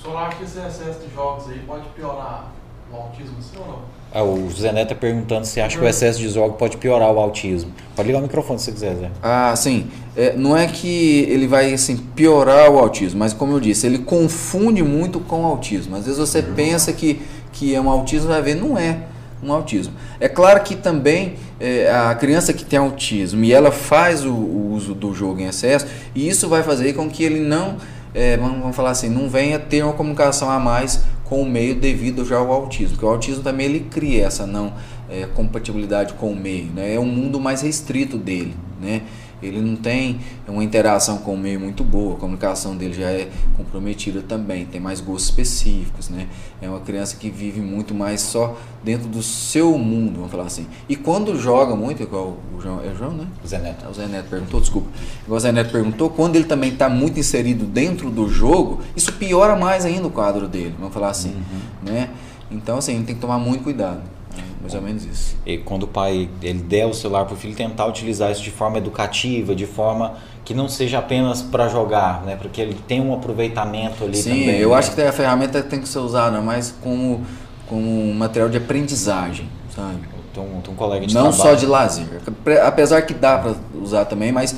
O 0.00 0.02
senhor 0.02 0.16
acha 0.16 0.36
que 0.38 0.44
esse 0.44 0.58
excesso 0.58 1.00
de 1.00 1.14
jogos 1.14 1.46
aí 1.50 1.58
pode 1.66 1.86
piorar 1.90 2.50
o 2.90 2.96
autismo 2.96 3.36
seu 3.42 3.60
ou 3.60 3.66
não? 3.66 3.78
Ah, 4.12 4.22
o 4.22 4.48
José 4.48 4.72
Neto 4.72 4.92
está 4.92 4.94
perguntando 4.94 5.46
se 5.46 5.60
acha 5.60 5.78
que 5.78 5.84
o 5.84 5.86
excesso 5.86 6.18
de 6.18 6.28
jogos 6.30 6.56
pode 6.56 6.78
piorar 6.78 7.12
o 7.12 7.18
autismo. 7.20 7.70
Pode 7.94 8.06
ligar 8.06 8.20
o 8.20 8.22
microfone 8.22 8.58
se 8.58 8.64
você 8.64 8.72
quiser, 8.72 8.96
Zé. 8.96 9.10
Ah, 9.22 9.54
sim. 9.54 9.88
É, 10.16 10.34
não 10.34 10.56
é 10.56 10.66
que 10.66 11.26
ele 11.28 11.46
vai 11.46 11.74
assim, 11.74 11.98
piorar 12.16 12.70
o 12.70 12.78
autismo, 12.78 13.18
mas 13.18 13.34
como 13.34 13.52
eu 13.52 13.60
disse, 13.60 13.86
ele 13.86 13.98
confunde 13.98 14.82
muito 14.82 15.20
com 15.20 15.42
o 15.42 15.46
autismo. 15.46 15.94
Às 15.94 16.06
vezes 16.06 16.18
você 16.18 16.38
uhum. 16.38 16.54
pensa 16.54 16.94
que, 16.94 17.20
que 17.52 17.74
é 17.74 17.80
um 17.80 17.90
autismo, 17.90 18.28
vai 18.28 18.40
ver, 18.40 18.54
não 18.54 18.78
é 18.78 19.00
um 19.42 19.52
autismo. 19.52 19.92
É 20.18 20.28
claro 20.28 20.62
que 20.62 20.76
também 20.76 21.36
é, 21.60 21.90
a 21.90 22.14
criança 22.14 22.54
que 22.54 22.64
tem 22.64 22.78
autismo 22.78 23.44
e 23.44 23.52
ela 23.52 23.70
faz 23.70 24.24
o, 24.24 24.32
o, 24.32 24.72
uso 24.74 24.94
do 24.94 25.12
jogo 25.12 25.40
em 25.40 25.46
excesso, 25.46 25.86
e 26.14 26.26
isso 26.28 26.48
vai 26.48 26.62
fazer 26.62 26.94
com 26.94 27.08
que 27.08 27.22
ele 27.22 27.40
não, 27.40 27.76
é, 28.14 28.36
vamos, 28.36 28.74
falar 28.74 28.90
assim, 28.90 29.08
não 29.08 29.28
venha 29.28 29.58
ter 29.58 29.82
uma 29.82 29.92
comunicação 29.92 30.50
a 30.50 30.58
mais 30.58 31.04
com 31.24 31.42
o 31.42 31.48
meio 31.48 31.76
devido 31.76 32.24
já 32.24 32.38
ao 32.38 32.50
autismo. 32.50 32.90
Porque 32.90 33.06
o 33.06 33.08
autismo 33.08 33.42
também 33.42 33.66
ele 33.66 33.80
cria 33.80 34.26
essa 34.26 34.46
não 34.46 34.72
é, 35.08 35.26
compatibilidade 35.26 36.14
com 36.14 36.32
o 36.32 36.36
meio, 36.36 36.66
né? 36.66 36.94
É 36.94 36.98
um 36.98 37.06
mundo 37.06 37.38
mais 37.38 37.62
restrito 37.62 38.18
dele, 38.18 38.54
né? 38.80 39.02
Ele 39.42 39.60
não 39.60 39.76
tem 39.76 40.20
uma 40.46 40.62
interação 40.62 41.18
com 41.18 41.34
o 41.34 41.38
meio 41.38 41.60
muito 41.60 41.84
boa, 41.84 42.14
a 42.14 42.18
comunicação 42.18 42.76
dele 42.76 42.94
já 42.94 43.10
é 43.10 43.28
comprometida 43.56 44.22
também, 44.22 44.66
tem 44.66 44.80
mais 44.80 45.00
gostos 45.00 45.26
específicos, 45.26 46.08
né? 46.08 46.28
É 46.60 46.68
uma 46.68 46.80
criança 46.80 47.16
que 47.16 47.30
vive 47.30 47.60
muito 47.60 47.94
mais 47.94 48.20
só 48.20 48.58
dentro 48.82 49.08
do 49.08 49.22
seu 49.22 49.76
mundo, 49.78 50.16
vamos 50.16 50.30
falar 50.30 50.44
assim. 50.44 50.66
E 50.88 50.96
quando 50.96 51.38
joga 51.38 51.74
muito, 51.74 52.02
igual 52.02 52.38
o 52.56 52.60
João, 52.60 52.80
é 52.84 52.88
o 52.88 52.96
João, 52.96 53.12
né? 53.12 53.26
O 53.44 53.46
Zé 53.46 53.58
Neto. 53.58 53.84
É, 53.84 53.88
o 53.88 53.94
Zé 53.94 54.06
Neto 54.06 54.28
perguntou, 54.28 54.60
desculpa. 54.60 54.88
Igual 55.24 55.36
o 55.36 55.40
Zé 55.40 55.52
Neto 55.52 55.70
perguntou, 55.70 56.10
quando 56.10 56.36
ele 56.36 56.44
também 56.44 56.72
está 56.72 56.88
muito 56.88 57.18
inserido 57.18 57.64
dentro 57.64 58.10
do 58.10 58.28
jogo, 58.28 58.80
isso 58.94 59.12
piora 59.14 59.56
mais 59.56 59.84
ainda 59.84 60.06
o 60.06 60.10
quadro 60.10 60.48
dele, 60.48 60.74
vamos 60.78 60.94
falar 60.94 61.10
assim, 61.10 61.30
uhum. 61.30 61.92
né? 61.92 62.10
Então, 62.50 62.78
assim, 62.78 62.92
a 62.92 62.96
gente 62.96 63.06
tem 63.06 63.14
que 63.14 63.20
tomar 63.20 63.38
muito 63.38 63.62
cuidado. 63.62 64.02
Mais 64.60 64.74
ou 64.74 64.82
menos 64.82 65.04
isso. 65.04 65.36
E 65.46 65.56
quando 65.58 65.84
o 65.84 65.86
pai 65.86 66.28
ele 66.42 66.60
der 66.60 66.86
o 66.86 66.92
celular 66.92 67.24
para 67.24 67.34
o 67.34 67.36
filho, 67.36 67.54
tentar 67.54 67.86
utilizar 67.86 68.30
isso 68.30 68.42
de 68.42 68.50
forma 68.50 68.78
educativa, 68.78 69.54
de 69.54 69.66
forma 69.66 70.14
que 70.44 70.52
não 70.52 70.68
seja 70.68 70.98
apenas 70.98 71.42
para 71.42 71.68
jogar, 71.68 72.22
né? 72.24 72.36
Porque 72.36 72.60
ele 72.60 72.74
tem 72.86 73.00
um 73.00 73.14
aproveitamento 73.14 74.04
ali 74.04 74.16
Sim, 74.16 74.30
também. 74.30 74.44
Sim, 74.44 74.56
eu 74.56 74.70
né? 74.70 74.76
acho 74.76 74.94
que 74.94 75.00
a 75.00 75.12
ferramenta 75.12 75.62
tem 75.62 75.80
que 75.80 75.88
ser 75.88 76.00
usada 76.00 76.40
mais 76.40 76.74
como, 76.82 77.24
como 77.66 78.10
um 78.10 78.14
material 78.14 78.50
de 78.50 78.58
aprendizagem, 78.58 79.48
sabe? 79.74 79.98
Tem 80.34 80.42
um, 80.42 80.60
tem 80.60 80.72
um 80.72 80.76
colega 80.76 81.06
de 81.06 81.14
Não 81.14 81.30
trabalho. 81.30 81.42
só 81.42 81.54
de 81.54 81.66
lazer. 81.66 82.06
Apesar 82.64 83.02
que 83.02 83.14
dá 83.14 83.38
para 83.38 83.54
usar 83.80 84.04
também, 84.04 84.30
mas 84.30 84.54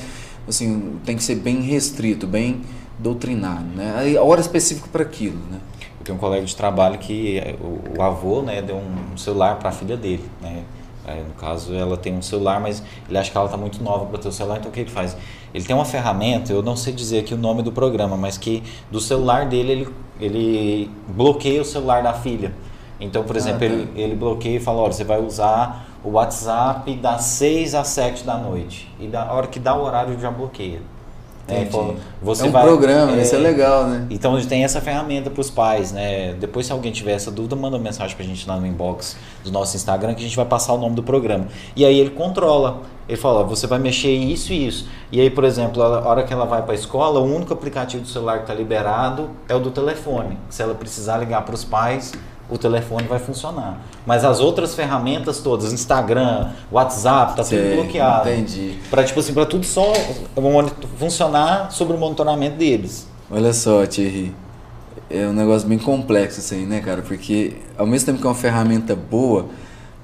assim, 0.48 0.98
tem 1.04 1.16
que 1.16 1.22
ser 1.22 1.36
bem 1.36 1.60
restrito, 1.62 2.26
bem 2.26 2.62
doutrinado, 2.98 3.64
né? 3.74 4.16
A 4.18 4.22
hora 4.22 4.40
específica 4.40 4.88
para 4.90 5.02
aquilo, 5.02 5.38
né? 5.50 5.58
Eu 6.02 6.04
tenho 6.04 6.18
um 6.18 6.20
colega 6.20 6.44
de 6.44 6.56
trabalho 6.56 6.98
que 6.98 7.40
o, 7.60 7.96
o 7.96 8.02
avô 8.02 8.42
né, 8.42 8.60
deu 8.60 8.76
um 8.76 9.16
celular 9.16 9.60
para 9.60 9.68
a 9.68 9.72
filha 9.72 9.96
dele. 9.96 10.28
Né? 10.40 10.64
É, 11.06 11.22
no 11.22 11.32
caso, 11.34 11.72
ela 11.72 11.96
tem 11.96 12.12
um 12.12 12.20
celular, 12.20 12.60
mas 12.60 12.82
ele 13.08 13.16
acha 13.16 13.30
que 13.30 13.36
ela 13.36 13.46
está 13.46 13.56
muito 13.56 13.80
nova 13.82 14.06
para 14.06 14.18
ter 14.18 14.28
o 14.28 14.32
celular, 14.32 14.58
então 14.58 14.68
o 14.68 14.74
que 14.74 14.80
ele 14.80 14.90
faz? 14.90 15.16
Ele 15.54 15.64
tem 15.64 15.76
uma 15.76 15.84
ferramenta, 15.84 16.52
eu 16.52 16.60
não 16.60 16.74
sei 16.74 16.92
dizer 16.92 17.20
aqui 17.20 17.34
o 17.34 17.36
nome 17.36 17.62
do 17.62 17.70
programa, 17.70 18.16
mas 18.16 18.36
que 18.36 18.64
do 18.90 19.00
celular 19.00 19.46
dele 19.46 19.72
ele, 19.72 19.88
ele 20.20 20.90
bloqueia 21.06 21.62
o 21.62 21.64
celular 21.64 22.02
da 22.02 22.12
filha. 22.12 22.52
Então, 22.98 23.22
por 23.22 23.36
ah, 23.36 23.38
exemplo, 23.38 23.60
tá. 23.60 23.66
ele, 23.66 23.88
ele 23.94 24.14
bloqueia 24.16 24.56
e 24.56 24.60
fala: 24.60 24.82
olha, 24.82 24.92
você 24.92 25.04
vai 25.04 25.20
usar 25.20 25.86
o 26.02 26.10
WhatsApp 26.10 26.92
das 26.96 27.22
6 27.22 27.76
às 27.76 27.86
7 27.88 28.24
da 28.24 28.36
noite. 28.36 28.92
E 28.98 29.06
da 29.06 29.32
hora 29.32 29.46
que 29.46 29.60
dá 29.60 29.76
o 29.76 29.84
horário 29.84 30.18
já 30.18 30.32
bloqueia. 30.32 30.80
É, 31.48 31.68
você 32.22 32.44
é 32.44 32.48
um 32.48 32.52
vai, 32.52 32.62
programa, 32.62 33.16
é, 33.16 33.22
isso 33.22 33.34
é 33.34 33.38
legal, 33.38 33.86
né? 33.86 34.06
Então 34.08 34.40
tem 34.46 34.62
essa 34.62 34.80
ferramenta 34.80 35.28
para 35.28 35.40
os 35.40 35.50
pais, 35.50 35.90
né? 35.90 36.34
Depois 36.34 36.66
se 36.66 36.72
alguém 36.72 36.92
tiver 36.92 37.12
essa 37.12 37.30
dúvida, 37.32 37.56
manda 37.56 37.76
uma 37.76 37.82
mensagem 37.82 38.14
para 38.14 38.24
a 38.24 38.28
gente 38.28 38.48
lá 38.48 38.56
no 38.56 38.66
inbox 38.66 39.16
do 39.42 39.50
nosso 39.50 39.76
Instagram 39.76 40.14
que 40.14 40.20
a 40.20 40.24
gente 40.24 40.36
vai 40.36 40.46
passar 40.46 40.72
o 40.72 40.78
nome 40.78 40.94
do 40.94 41.02
programa. 41.02 41.48
E 41.74 41.84
aí 41.84 41.98
ele 41.98 42.10
controla. 42.10 42.82
Ele 43.08 43.16
fala, 43.16 43.42
você 43.42 43.66
vai 43.66 43.80
mexer 43.80 44.12
isso 44.12 44.52
e 44.52 44.66
isso. 44.66 44.88
E 45.10 45.20
aí, 45.20 45.28
por 45.28 45.42
exemplo, 45.42 45.82
a 45.82 46.08
hora 46.08 46.22
que 46.22 46.32
ela 46.32 46.46
vai 46.46 46.62
para 46.62 46.72
a 46.72 46.74
escola, 46.74 47.18
o 47.18 47.24
único 47.24 47.52
aplicativo 47.52 48.02
do 48.02 48.08
celular 48.08 48.36
que 48.36 48.44
está 48.44 48.54
liberado 48.54 49.30
é 49.48 49.54
o 49.54 49.58
do 49.58 49.72
telefone. 49.72 50.38
Se 50.48 50.62
ela 50.62 50.74
precisar 50.74 51.18
ligar 51.18 51.44
para 51.44 51.54
os 51.54 51.64
pais, 51.64 52.12
o 52.52 52.58
telefone 52.58 53.06
vai 53.06 53.18
funcionar. 53.18 53.80
Mas 54.06 54.24
as 54.24 54.38
outras 54.38 54.74
ferramentas 54.74 55.38
todas, 55.40 55.72
Instagram, 55.72 56.50
WhatsApp, 56.70 57.36
tá 57.36 57.42
tudo 57.42 57.74
bloqueado. 57.74 58.28
Entendi. 58.28 58.78
Para 58.90 59.02
tipo 59.02 59.18
assim, 59.20 59.32
para 59.32 59.46
tudo 59.46 59.64
só 59.64 59.92
funcionar 60.98 61.72
sobre 61.72 61.96
o 61.96 61.98
monitoramento 61.98 62.56
deles. 62.56 63.08
Olha 63.30 63.52
só, 63.52 63.86
Thierry. 63.86 64.34
É 65.08 65.26
um 65.26 65.32
negócio 65.32 65.68
bem 65.68 65.78
complexo 65.78 66.40
isso 66.40 66.54
aí, 66.54 66.64
né, 66.64 66.80
cara? 66.80 67.02
Porque 67.02 67.56
ao 67.76 67.86
mesmo 67.86 68.06
tempo 68.06 68.20
que 68.20 68.26
é 68.26 68.28
uma 68.28 68.34
ferramenta 68.34 68.94
boa, 68.94 69.46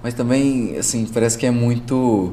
mas 0.02 0.14
também, 0.14 0.76
assim, 0.78 1.06
parece 1.06 1.36
que 1.36 1.46
é 1.46 1.50
muito 1.50 2.32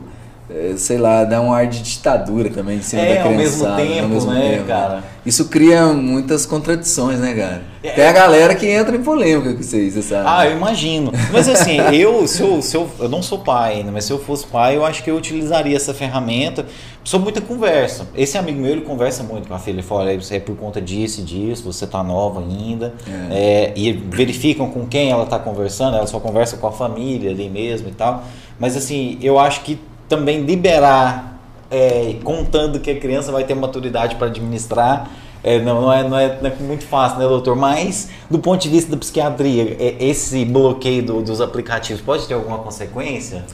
sei 0.77 0.97
lá, 0.99 1.23
dá 1.23 1.41
um 1.41 1.51
ar 1.51 1.65
de 1.65 1.81
ditadura 1.81 2.49
também 2.51 2.77
em 2.77 2.81
cima 2.81 3.01
é, 3.01 3.15
da 3.15 3.23
criançada. 3.23 3.71
Ao 3.71 3.77
mesmo 3.77 3.93
tempo, 3.93 4.03
ao 4.03 4.09
mesmo 4.09 4.31
né, 4.31 4.51
tempo. 4.51 4.65
cara? 4.67 5.03
Isso 5.25 5.45
cria 5.45 5.87
muitas 5.87 6.45
contradições, 6.45 7.19
né, 7.19 7.33
cara? 7.33 7.63
É, 7.81 7.91
Tem 7.91 8.05
a 8.05 8.11
galera 8.11 8.53
que 8.53 8.67
entra 8.67 8.95
em 8.95 9.01
polêmica 9.01 9.53
com 9.55 9.59
isso 9.59 9.75
aí, 9.75 9.89
você 9.89 10.03
sabe? 10.03 10.23
Ah, 10.27 10.47
eu 10.47 10.55
imagino. 10.55 11.11
Mas 11.31 11.49
assim, 11.49 11.77
eu, 11.91 12.27
se 12.27 12.43
eu, 12.43 12.61
se 12.61 12.77
eu, 12.77 12.87
eu 12.99 13.09
não 13.09 13.23
sou 13.23 13.39
pai 13.39 13.77
ainda, 13.77 13.91
mas 13.91 14.05
se 14.05 14.13
eu 14.13 14.19
fosse 14.19 14.45
pai, 14.45 14.75
eu 14.77 14.85
acho 14.85 15.03
que 15.03 15.09
eu 15.09 15.15
utilizaria 15.15 15.75
essa 15.75 15.95
ferramenta 15.95 16.67
sobre 17.03 17.23
muita 17.23 17.41
conversa. 17.41 18.07
Esse 18.15 18.37
amigo 18.37 18.61
meu, 18.61 18.71
ele 18.71 18.81
conversa 18.81 19.23
muito 19.23 19.47
com 19.47 19.55
a 19.55 19.59
filha. 19.59 19.75
Ele 19.75 19.81
fala, 19.81 20.11
é 20.11 20.39
por 20.39 20.55
conta 20.55 20.79
disso 20.79 21.21
e 21.21 21.23
disso, 21.23 21.63
você 21.63 21.87
tá 21.87 22.03
nova 22.03 22.41
ainda. 22.41 22.93
É. 23.31 23.71
É, 23.71 23.73
e 23.75 23.93
verificam 23.93 24.69
com 24.69 24.85
quem 24.85 25.09
ela 25.09 25.25
tá 25.25 25.39
conversando, 25.39 25.97
ela 25.97 26.05
só 26.05 26.19
conversa 26.19 26.57
com 26.57 26.67
a 26.67 26.71
família 26.71 27.31
ali 27.31 27.49
mesmo 27.49 27.89
e 27.89 27.93
tal. 27.93 28.23
Mas 28.59 28.77
assim, 28.77 29.17
eu 29.21 29.39
acho 29.39 29.61
que 29.61 29.79
também 30.08 30.41
liberar 30.41 31.39
é, 31.70 32.16
contando 32.24 32.80
que 32.80 32.91
a 32.91 32.99
criança 32.99 33.32
vai 33.32 33.43
ter 33.43 33.56
maturidade 33.56 34.16
para 34.16 34.28
administrar. 34.28 35.10
É, 35.43 35.60
não, 35.60 35.82
não, 35.82 35.93
é, 35.93 36.08
não, 36.08 36.18
é, 36.18 36.39
não, 36.41 36.49
é, 36.49 36.56
muito 36.60 36.86
fácil, 36.86 37.20
né, 37.20 37.28
doutor? 37.28 37.56
Mas, 37.56 38.10
do 38.30 38.39
ponto 38.39 38.62
de 38.62 38.70
vista 38.70 38.89
da 38.89 38.97
psiquiatria, 38.97 39.78
é, 39.80 39.95
esse 39.99 40.43
bloqueio 40.43 41.03
do, 41.03 41.22
dos 41.22 41.39
aplicativos 41.39 42.01
pode 42.01 42.28
ter 42.28 42.34
alguma 42.34 42.58
consequência? 42.60 43.45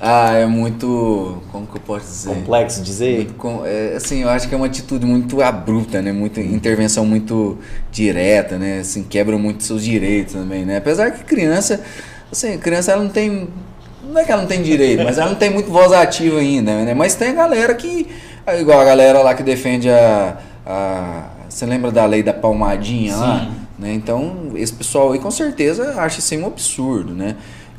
Ah, 0.00 0.34
é 0.34 0.46
muito. 0.46 1.42
Como 1.50 1.66
que 1.66 1.76
eu 1.76 1.80
posso 1.80 2.06
dizer? 2.06 2.34
Complexo 2.34 2.82
dizer? 2.82 3.16
Muito, 3.16 3.66
é, 3.66 3.96
assim, 3.96 4.22
eu 4.22 4.28
acho 4.28 4.48
que 4.48 4.54
é 4.54 4.56
uma 4.56 4.66
atitude 4.66 5.06
muito 5.06 5.40
abrupta, 5.40 6.02
né? 6.02 6.12
Muita 6.12 6.40
intervenção 6.40 7.04
muito 7.06 7.58
direta, 7.90 8.58
né? 8.58 8.80
Assim, 8.80 9.02
quebra 9.02 9.38
muito 9.38 9.62
seus 9.62 9.82
direitos 9.82 10.34
também, 10.34 10.64
né? 10.64 10.76
Apesar 10.76 11.10
que 11.12 11.24
criança, 11.24 11.82
assim, 12.30 12.58
criança 12.58 12.92
ela 12.92 13.02
não 13.02 13.10
tem. 13.10 13.48
Não 14.02 14.20
é 14.20 14.24
que 14.24 14.32
ela 14.32 14.42
não 14.42 14.48
tem 14.48 14.62
direito, 14.62 15.02
mas 15.02 15.18
ela 15.18 15.30
não 15.30 15.36
tem 15.36 15.50
muito 15.50 15.70
voz 15.70 15.92
ativa 15.92 16.38
ainda, 16.38 16.84
né? 16.84 16.94
Mas 16.94 17.14
tem 17.14 17.30
a 17.30 17.34
galera 17.34 17.74
que. 17.74 18.06
Igual 18.58 18.80
a 18.80 18.84
galera 18.84 19.20
lá 19.22 19.34
que 19.34 19.42
defende 19.42 19.90
a. 19.90 20.36
a 20.64 21.22
você 21.48 21.64
lembra 21.64 21.90
da 21.90 22.04
lei 22.04 22.22
da 22.22 22.34
palmadinha 22.34 23.14
Sim. 23.14 23.20
lá? 23.20 23.50
Né? 23.78 23.94
Então, 23.94 24.52
esse 24.54 24.72
pessoal 24.72 25.12
aí 25.12 25.18
com 25.18 25.30
certeza 25.30 25.94
acha 25.96 26.18
isso 26.18 26.34
um 26.36 26.46
absurdo, 26.46 27.14
né? 27.14 27.36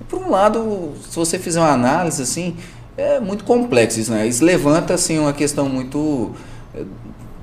por 0.10 0.22
um 0.22 0.30
lado, 0.30 0.94
se 1.10 1.16
você 1.16 1.38
fizer 1.38 1.60
uma 1.60 1.72
análise 1.72 2.22
assim, 2.22 2.56
é 2.96 3.20
muito 3.20 3.44
complexo 3.44 4.00
isso, 4.00 4.12
né? 4.12 4.26
Isso 4.26 4.44
levanta 4.44 4.94
assim 4.94 5.20
uma 5.20 5.34
questão 5.34 5.68
muito 5.68 6.32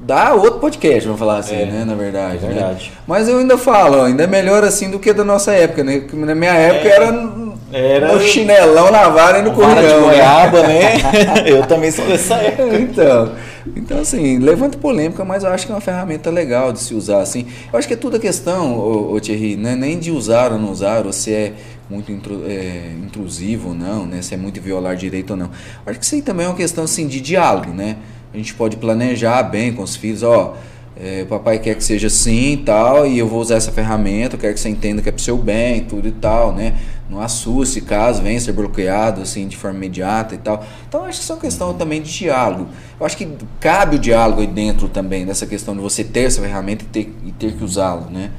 dá 0.04 0.34
outro 0.34 0.60
podcast, 0.60 1.04
vamos 1.04 1.18
falar 1.18 1.38
assim, 1.38 1.56
é, 1.56 1.66
né, 1.66 1.84
na 1.84 1.94
verdade. 1.94 2.44
É 2.44 2.48
verdade. 2.48 2.90
Né? 2.90 2.96
Mas 3.06 3.28
eu 3.28 3.38
ainda 3.38 3.56
falo, 3.56 4.02
ainda 4.02 4.24
é 4.24 4.26
melhor 4.26 4.62
assim 4.64 4.90
do 4.90 4.98
que 4.98 5.12
da 5.12 5.24
nossa 5.24 5.52
época, 5.52 5.82
né? 5.82 6.00
Porque 6.00 6.16
na 6.16 6.34
minha 6.34 6.52
época 6.52 6.88
é, 6.88 6.92
era 6.92 7.44
era 7.72 8.12
no 8.12 8.20
chinelão 8.20 8.90
na 8.90 9.08
vara 9.08 9.40
e 9.40 9.42
no 9.42 9.52
corrão. 9.52 9.74
de 9.74 9.82
né? 9.82 10.00
goiaba, 10.00 10.62
né? 10.62 10.94
eu 11.44 11.66
também 11.66 11.90
sou 11.90 12.06
dessa 12.06 12.36
época. 12.38 12.76
Então, 12.78 13.32
então, 13.76 13.98
assim, 14.00 14.38
levanta 14.38 14.78
polêmica, 14.78 15.24
mas 15.24 15.42
eu 15.42 15.50
acho 15.50 15.66
que 15.66 15.72
é 15.72 15.74
uma 15.74 15.80
ferramenta 15.80 16.30
legal 16.30 16.72
de 16.72 16.78
se 16.78 16.94
usar, 16.94 17.20
assim. 17.20 17.46
Eu 17.72 17.78
acho 17.78 17.88
que 17.88 17.94
é 17.94 17.96
tudo 17.96 18.16
a 18.16 18.20
questão, 18.20 18.78
ô, 18.78 19.14
ô 19.14 19.20
Thierry, 19.20 19.56
não 19.56 19.70
é 19.70 19.74
nem 19.74 19.98
de 19.98 20.12
usar 20.12 20.52
ou 20.52 20.58
não 20.58 20.70
usar, 20.70 21.04
ou 21.04 21.12
se 21.12 21.32
é 21.32 21.52
muito 21.90 22.12
intru, 22.12 22.44
é, 22.46 22.92
intrusivo 23.02 23.70
ou 23.70 23.74
não, 23.74 24.06
né? 24.06 24.22
Se 24.22 24.34
é 24.34 24.36
muito 24.36 24.60
violar 24.60 24.94
direito 24.94 25.32
ou 25.32 25.36
não. 25.36 25.50
Acho 25.84 25.98
que 25.98 26.04
isso 26.04 26.14
aí 26.14 26.22
também 26.22 26.46
é 26.46 26.48
uma 26.48 26.56
questão 26.56 26.84
assim, 26.84 27.08
de 27.08 27.20
diálogo, 27.20 27.72
né? 27.72 27.96
A 28.34 28.36
gente 28.36 28.52
pode 28.52 28.76
planejar 28.76 29.44
bem 29.44 29.72
com 29.72 29.84
os 29.84 29.94
filhos, 29.94 30.24
ó. 30.24 30.56
É, 30.96 31.24
papai 31.24 31.58
quer 31.60 31.76
que 31.76 31.82
seja 31.82 32.08
assim 32.08 32.52
e 32.52 32.56
tal, 32.58 33.06
e 33.06 33.18
eu 33.18 33.28
vou 33.28 33.40
usar 33.40 33.56
essa 33.56 33.72
ferramenta, 33.72 34.34
eu 34.36 34.40
quero 34.40 34.54
que 34.54 34.60
você 34.60 34.68
entenda 34.68 35.02
que 35.02 35.08
é 35.08 35.12
pro 35.12 35.22
seu 35.22 35.36
bem, 35.36 35.84
tudo 35.84 36.06
e 36.06 36.12
tal, 36.12 36.52
né? 36.52 36.74
Não 37.08 37.20
assuste 37.20 37.80
caso 37.80 38.22
venha 38.22 38.40
ser 38.40 38.52
bloqueado 38.52 39.20
assim 39.20 39.46
de 39.46 39.56
forma 39.56 39.76
imediata 39.76 40.34
e 40.34 40.38
tal. 40.38 40.64
Então 40.88 41.04
acho 41.04 41.18
que 41.18 41.24
isso 41.24 41.32
é 41.32 41.34
uma 41.36 41.40
questão 41.40 41.74
também 41.74 42.02
de 42.02 42.12
diálogo. 42.12 42.68
Eu 42.98 43.06
acho 43.06 43.16
que 43.16 43.28
cabe 43.60 43.96
o 43.96 43.98
diálogo 43.98 44.40
aí 44.40 44.46
dentro 44.46 44.88
também, 44.88 45.24
dessa 45.24 45.46
questão 45.46 45.74
de 45.74 45.80
você 45.80 46.02
ter 46.02 46.24
essa 46.24 46.40
ferramenta 46.40 46.84
e 46.84 46.86
ter, 46.88 47.14
e 47.24 47.32
ter 47.32 47.56
que 47.56 47.62
usá-lo, 47.62 48.08
né? 48.10 48.30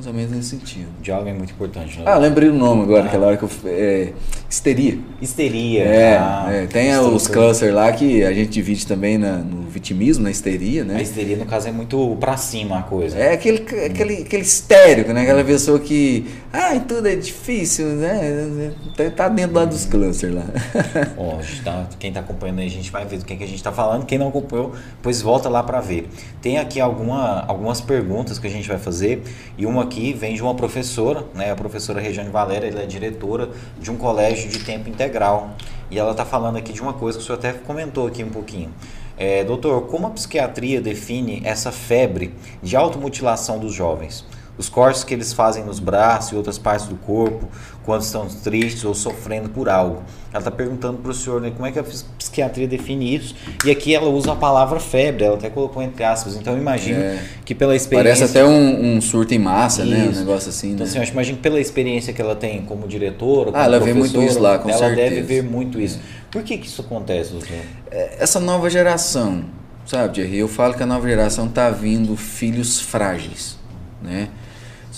Mais 0.00 0.06
ou 0.06 0.14
menos 0.14 0.30
nesse 0.30 0.48
sentido. 0.48 0.88
Diálogo 1.02 1.28
é 1.28 1.34
muito 1.34 1.52
importante. 1.52 1.98
Né? 1.98 2.04
Ah, 2.06 2.16
lembrei 2.16 2.48
o 2.48 2.54
nome 2.54 2.84
agora, 2.84 3.02
ah. 3.02 3.06
aquela 3.06 3.26
hora 3.26 3.36
que 3.36 3.42
eu. 3.42 3.50
É, 3.66 4.14
histeria. 4.48 4.98
Histeria. 5.20 5.84
É, 5.84 6.16
ah, 6.16 6.46
é 6.50 6.66
tem 6.66 6.98
os 6.98 7.28
clusters 7.28 7.74
lá 7.74 7.92
que 7.92 8.24
a 8.24 8.32
gente 8.32 8.48
divide 8.48 8.86
também 8.86 9.18
na, 9.18 9.36
no 9.36 9.68
vitimismo, 9.68 10.24
na 10.24 10.30
histeria, 10.30 10.84
né? 10.84 10.96
A 10.96 11.02
histeria, 11.02 11.36
no 11.36 11.44
caso, 11.44 11.68
é 11.68 11.70
muito 11.70 12.16
pra 12.18 12.38
cima 12.38 12.78
a 12.78 12.82
coisa. 12.82 13.18
É 13.18 13.34
aquele, 13.34 13.58
aquele, 13.58 14.22
aquele 14.22 14.42
histérico, 14.42 15.12
né? 15.12 15.20
Aquela 15.20 15.44
pessoa 15.44 15.78
que. 15.78 16.24
Ah, 16.50 16.80
tudo 16.80 17.06
é 17.06 17.14
difícil, 17.14 17.84
né? 17.88 18.72
Tá, 18.96 19.10
tá 19.10 19.28
dentro 19.28 19.54
lá 19.54 19.66
dos 19.66 19.84
clusters 19.84 20.34
lá. 20.34 20.46
Ó, 21.18 21.40
tá, 21.62 21.86
quem 21.98 22.10
tá 22.10 22.20
acompanhando 22.20 22.60
aí, 22.60 22.66
a 22.66 22.70
gente 22.70 22.90
vai 22.90 23.04
ver 23.04 23.18
do 23.18 23.26
que, 23.26 23.34
é 23.34 23.36
que 23.36 23.44
a 23.44 23.46
gente 23.46 23.62
tá 23.62 23.70
falando. 23.70 24.06
Quem 24.06 24.16
não 24.16 24.28
acompanhou, 24.28 24.72
pois 25.02 25.20
volta 25.20 25.50
lá 25.50 25.62
para 25.62 25.78
ver. 25.82 26.08
Tem 26.40 26.56
aqui 26.56 26.80
alguma, 26.80 27.44
algumas 27.46 27.82
perguntas 27.82 28.38
que 28.38 28.46
a 28.46 28.50
gente 28.50 28.66
vai 28.66 28.78
fazer 28.78 29.22
e 29.58 29.66
uma 29.66 29.89
aqui 29.90 30.12
vem 30.12 30.36
de 30.36 30.42
uma 30.42 30.54
professora, 30.54 31.24
né? 31.34 31.50
A 31.50 31.56
professora 31.56 32.00
Regiane 32.00 32.30
Valéria, 32.30 32.68
ela 32.68 32.82
é 32.82 32.86
diretora 32.86 33.50
de 33.76 33.90
um 33.90 33.96
colégio 33.96 34.48
de 34.48 34.60
tempo 34.60 34.88
integral. 34.88 35.56
E 35.90 35.98
ela 35.98 36.12
está 36.12 36.24
falando 36.24 36.56
aqui 36.56 36.72
de 36.72 36.80
uma 36.80 36.92
coisa 36.92 37.18
que 37.18 37.24
o 37.24 37.26
senhor 37.26 37.38
até 37.38 37.52
comentou 37.52 38.06
aqui 38.06 38.22
um 38.22 38.30
pouquinho. 38.30 38.72
É, 39.18 39.42
doutor, 39.42 39.82
como 39.88 40.06
a 40.06 40.10
psiquiatria 40.10 40.80
define 40.80 41.42
essa 41.44 41.72
febre 41.72 42.32
de 42.62 42.76
automutilação 42.76 43.58
dos 43.58 43.74
jovens? 43.74 44.24
Os 44.60 44.68
cortes 44.68 45.02
que 45.02 45.14
eles 45.14 45.32
fazem 45.32 45.64
nos 45.64 45.80
braços 45.80 46.32
e 46.32 46.36
outras 46.36 46.58
partes 46.58 46.86
do 46.86 46.94
corpo 46.96 47.48
quando 47.84 48.02
estão 48.02 48.28
tristes 48.28 48.84
ou 48.84 48.94
sofrendo 48.94 49.48
por 49.48 49.68
algo. 49.68 50.02
Ela 50.30 50.38
está 50.38 50.50
perguntando 50.50 50.98
para 50.98 51.10
o 51.10 51.14
senhor 51.14 51.40
né, 51.40 51.50
como 51.50 51.66
é 51.66 51.72
que 51.72 51.78
a 51.78 51.82
psiquiatria 51.82 52.68
define 52.68 53.16
isso. 53.16 53.34
E 53.64 53.70
aqui 53.70 53.94
ela 53.94 54.08
usa 54.08 54.32
a 54.32 54.36
palavra 54.36 54.78
febre, 54.78 55.24
ela 55.24 55.36
até 55.36 55.48
colocou 55.48 55.82
entre 55.82 56.04
aspas. 56.04 56.36
Então 56.36 56.52
eu 56.52 56.60
imagino 56.60 57.00
é, 57.00 57.18
que 57.44 57.54
pela 57.54 57.74
experiência. 57.74 58.26
Parece 58.26 58.38
até 58.38 58.44
um, 58.44 58.96
um 58.96 59.00
surto 59.00 59.34
em 59.34 59.38
massa, 59.38 59.82
isso. 59.82 59.90
né? 59.90 60.08
Um 60.14 60.18
negócio 60.18 60.50
assim. 60.50 60.72
Então, 60.72 60.84
né? 60.84 60.90
assim, 60.90 60.98
eu 60.98 61.04
imagino 61.04 61.38
que 61.38 61.42
pela 61.42 61.58
experiência 61.58 62.12
que 62.12 62.20
ela 62.20 62.36
tem 62.36 62.62
como 62.62 62.86
diretora. 62.86 63.50
Como 63.50 63.56
ah, 63.56 63.64
ela 63.64 63.80
vê 63.80 63.94
muito 63.94 64.22
isso 64.22 64.38
lá, 64.38 64.58
com 64.58 64.68
ela 64.68 64.78
certeza. 64.78 65.00
Ela 65.00 65.10
deve 65.10 65.22
ver 65.22 65.42
muito 65.42 65.80
isso. 65.80 65.98
Por 66.30 66.42
que, 66.42 66.58
que 66.58 66.66
isso 66.66 66.82
acontece, 66.82 67.32
doutor? 67.32 67.56
É, 67.90 68.16
essa 68.20 68.38
nova 68.38 68.68
geração, 68.68 69.42
sabe, 69.86 70.16
Jerry? 70.16 70.38
Eu 70.38 70.48
falo 70.48 70.74
que 70.74 70.82
a 70.82 70.86
nova 70.86 71.08
geração 71.08 71.46
está 71.46 71.70
vindo 71.70 72.14
filhos 72.14 72.78
frágeis, 72.80 73.56
né? 74.00 74.28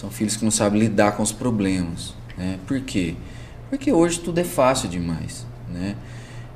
São 0.02 0.10
filhos 0.10 0.34
que 0.34 0.42
não 0.42 0.50
sabem 0.50 0.80
lidar 0.80 1.12
com 1.12 1.22
os 1.22 1.30
problemas. 1.30 2.12
Né? 2.36 2.58
Por 2.66 2.80
quê? 2.80 3.14
Porque 3.70 3.92
hoje 3.92 4.18
tudo 4.18 4.40
é 4.40 4.44
fácil 4.44 4.88
demais. 4.88 5.46
Né? 5.72 5.94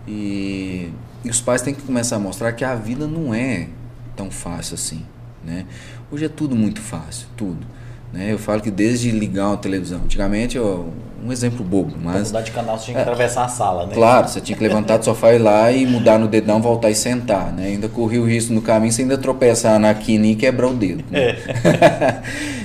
E, 0.05 0.91
e 1.25 1.31
os 1.31 1.41
pais 1.41 1.63
têm 1.63 1.73
que 1.73 1.81
começar 1.81 2.17
a 2.17 2.19
mostrar 2.19 2.53
que 2.55 2.65
a 2.65 2.75
vida 2.75 3.07
não 3.07 3.33
é 3.33 3.69
tão 4.17 4.33
fácil 4.33 4.75
assim. 4.75 5.07
Né? 5.45 5.65
Hoje 6.11 6.25
é 6.25 6.29
tudo 6.29 6.57
muito 6.57 6.81
fácil, 6.81 7.29
tudo. 7.37 7.65
Né? 8.13 8.33
Eu 8.33 8.39
falo 8.39 8.61
que 8.61 8.71
desde 8.71 9.13
ligar 9.13 9.47
uma 9.47 9.57
televisão, 9.57 10.01
antigamente, 10.03 10.57
eu, 10.57 10.93
um 11.27 11.33
exemplo 11.33 11.65
bobo, 11.65 11.95
mas... 12.01 12.15
Pra 12.15 12.25
mudar 12.25 12.41
de 12.43 12.51
canal 12.53 12.79
você 12.79 12.85
tinha 12.87 12.95
que 12.95 13.01
é, 13.01 13.03
atravessar 13.03 13.45
a 13.45 13.49
sala, 13.49 13.87
né? 13.87 13.95
Claro, 13.95 14.29
você 14.29 14.41
tinha 14.41 14.57
que 14.57 14.63
levantar 14.63 14.99
do 14.99 15.05
sofá 15.05 15.33
e 15.33 15.37
ir 15.37 15.39
lá 15.39 15.73
e 15.73 15.85
mudar 15.85 16.19
no 16.19 16.29
dedão, 16.29 16.63
voltar 16.63 16.91
e 16.91 16.95
sentar, 16.95 17.53
né? 17.53 17.67
Ainda 17.67 17.89
corria 17.89 18.21
o 18.21 18.27
risco 18.27 18.53
no 18.53 18.63
caminho, 18.63 18.93
você 18.93 19.03
ainda 19.03 19.19
tropeçar 19.19 19.79
na 19.81 19.93
quina 19.93 20.27
e 20.27 20.37
quebrar 20.37 20.69
o 20.69 20.75
dedo. 20.75 21.05
Né? 21.11 21.21
É. 21.21 22.23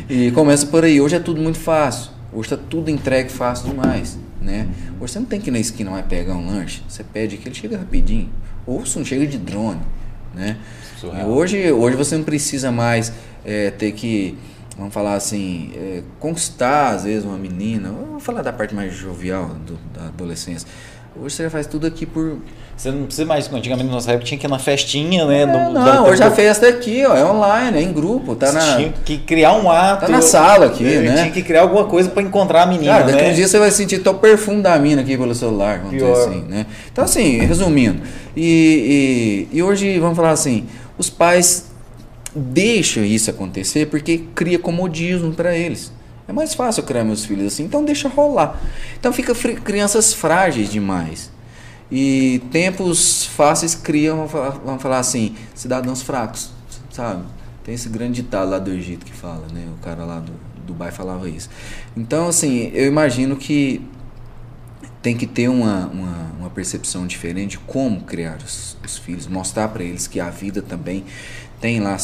e 0.14 0.32
começa 0.32 0.68
por 0.68 0.84
aí. 0.84 1.02
Hoje 1.02 1.16
é 1.16 1.20
tudo 1.20 1.42
muito 1.42 1.60
fácil. 1.60 2.12
Hoje 2.32 2.54
está 2.54 2.58
tudo 2.70 2.90
entregue 2.90 3.32
fácil 3.32 3.70
demais, 3.70 4.18
né? 4.40 4.68
Hoje 5.00 5.14
você 5.14 5.20
não 5.20 5.26
tem 5.26 5.42
que 5.42 5.50
ir 5.50 5.52
na 5.52 5.60
esquina 5.60 5.90
mais 5.90 6.06
pegar 6.06 6.36
um 6.36 6.48
lanche, 6.48 6.82
você 6.88 7.04
pede 7.04 7.38
que 7.38 7.48
ele 7.48 7.56
chega 7.56 7.78
rapidinho. 7.78 8.30
Ou 8.66 8.86
se 8.86 8.98
não 8.98 9.04
chega 9.04 9.26
de 9.26 9.38
drone, 9.38 9.82
né? 10.34 10.58
Hoje, 11.26 11.72
hoje 11.72 11.96
você 11.98 12.16
não 12.16 12.24
precisa 12.24 12.72
mais 12.72 13.12
é, 13.44 13.72
ter 13.72 13.92
que 13.92 14.38
vamos 14.78 14.94
falar 14.94 15.16
assim, 15.16 15.72
é, 15.76 16.04
conquistar 16.20 16.96
às 16.96 17.04
vezes 17.04 17.26
uma 17.26 17.38
menina, 17.38 17.90
vamos 17.90 18.24
falar 18.24 18.42
da 18.42 18.54
parte 18.54 18.74
mais 18.74 18.94
jovial 18.94 19.48
do, 19.66 19.78
da 19.94 20.08
adolescência. 20.08 20.68
Hoje 21.20 21.36
você 21.36 21.44
já 21.44 21.50
faz 21.50 21.68
tudo 21.68 21.86
aqui 21.86 22.06
por. 22.06 22.38
Você 22.76 22.90
não 22.90 23.04
precisa 23.04 23.28
mais, 23.28 23.52
antigamente 23.52 23.88
na 23.88 23.94
nossa 23.96 24.12
época 24.12 24.26
tinha 24.26 24.38
que 24.38 24.48
ir 24.48 24.50
na 24.50 24.58
festinha, 24.58 25.26
né? 25.26 25.42
É, 25.42 25.46
no, 25.46 25.74
não, 25.74 26.06
hoje 26.06 26.24
a 26.24 26.32
festa 26.32 26.68
é 26.68 26.70
aqui, 26.70 27.06
ó, 27.06 27.14
é 27.14 27.26
online, 27.26 27.78
é 27.78 27.82
em 27.82 27.92
grupo, 27.92 28.34
tá 28.34 28.52
na. 28.54 28.78
Tinha 28.78 28.94
que 29.04 29.18
criar 29.18 29.54
um 29.54 29.70
ato. 29.70 30.06
Tá 30.06 30.08
na 30.08 30.22
sala 30.22 30.68
aqui, 30.68 30.86
é, 30.86 31.02
né? 31.02 31.16
Tinha 31.16 31.32
que 31.32 31.44
criar 31.44 31.64
alguma 31.64 31.84
coisa 31.84 32.10
para 32.10 32.24
encontrar 32.24 32.64
a 32.64 32.66
menina. 32.66 32.94
Cara, 32.94 33.06
daqui 33.08 33.24
né? 33.24 33.32
um 33.32 33.34
dia 33.34 33.46
você 33.46 33.60
vai 33.60 33.70
sentir 33.72 33.98
até 33.98 34.10
o 34.10 34.14
perfume 34.14 34.62
da 34.62 34.80
mina 34.80 35.02
aqui 35.02 35.18
pelo 35.18 35.36
celular, 35.36 35.80
vamos 35.80 35.98
Pior. 35.98 36.14
dizer 36.14 36.30
assim, 36.30 36.46
né? 36.48 36.66
Então, 36.92 37.04
assim, 37.04 37.40
resumindo, 37.40 38.02
e, 38.36 39.48
e, 39.52 39.58
e 39.58 39.62
hoje, 39.62 40.00
vamos 40.00 40.16
falar 40.16 40.32
assim, 40.32 40.66
os 40.98 41.10
pais 41.10 41.71
deixa 42.36 43.02
isso 43.02 43.30
acontecer 43.30 43.88
porque 43.88 44.26
cria 44.34 44.60
comodismo 44.60 45.34
para 45.34 45.56
eles. 45.56 45.92
É 46.28 46.34
mais 46.34 46.54
fácil 46.54 46.84
criar 46.84 47.04
meus 47.04 47.26
filhos 47.26 47.54
assim, 47.54 47.64
então 47.64 47.84
deixa 47.84 48.08
rolar. 48.08 48.62
Então 49.00 49.12
fica 49.12 49.34
crianças 49.36 50.14
frágeis 50.14 50.70
demais. 50.70 51.32
E 51.92 52.42
tempos 52.52 53.26
fáceis 53.26 53.76
criam, 53.76 54.26
vamos 54.28 54.82
falar 54.82 55.00
assim, 55.00 55.36
cidadãos 55.54 56.02
fracos, 56.02 56.52
sabe? 56.90 57.24
Tem 57.66 57.76
esse 57.76 57.90
grande 57.90 58.22
ditado 58.22 58.50
lá 58.50 58.60
do 58.60 58.72
Egito 58.72 59.06
que 59.06 59.12
fala, 59.12 59.46
né? 59.54 59.68
O 59.78 59.84
cara 59.84 60.06
lá 60.06 60.20
do 60.20 60.32
Dubai 60.66 60.92
falava 60.92 61.30
isso. 61.30 61.50
Então, 61.96 62.30
assim, 62.30 62.72
eu 62.74 62.88
imagino 62.88 63.36
que 63.36 63.82
tem 65.02 65.18
que 65.18 65.26
ter 65.26 65.50
uma, 65.50 65.88
uma, 65.88 66.32
uma 66.40 66.50
percepção 66.50 67.06
diferente 67.06 67.52
de 67.52 67.60
como 67.60 68.02
criar 68.02 68.38
os, 68.38 68.78
os 68.86 68.98
filhos, 68.98 69.28
mostrar 69.28 69.68
para 69.68 69.84
eles 69.84 70.08
que 70.08 70.20
a 70.20 70.30
vida 70.30 70.62
também 70.62 71.04
tem 71.62 71.80
lá 71.80 71.98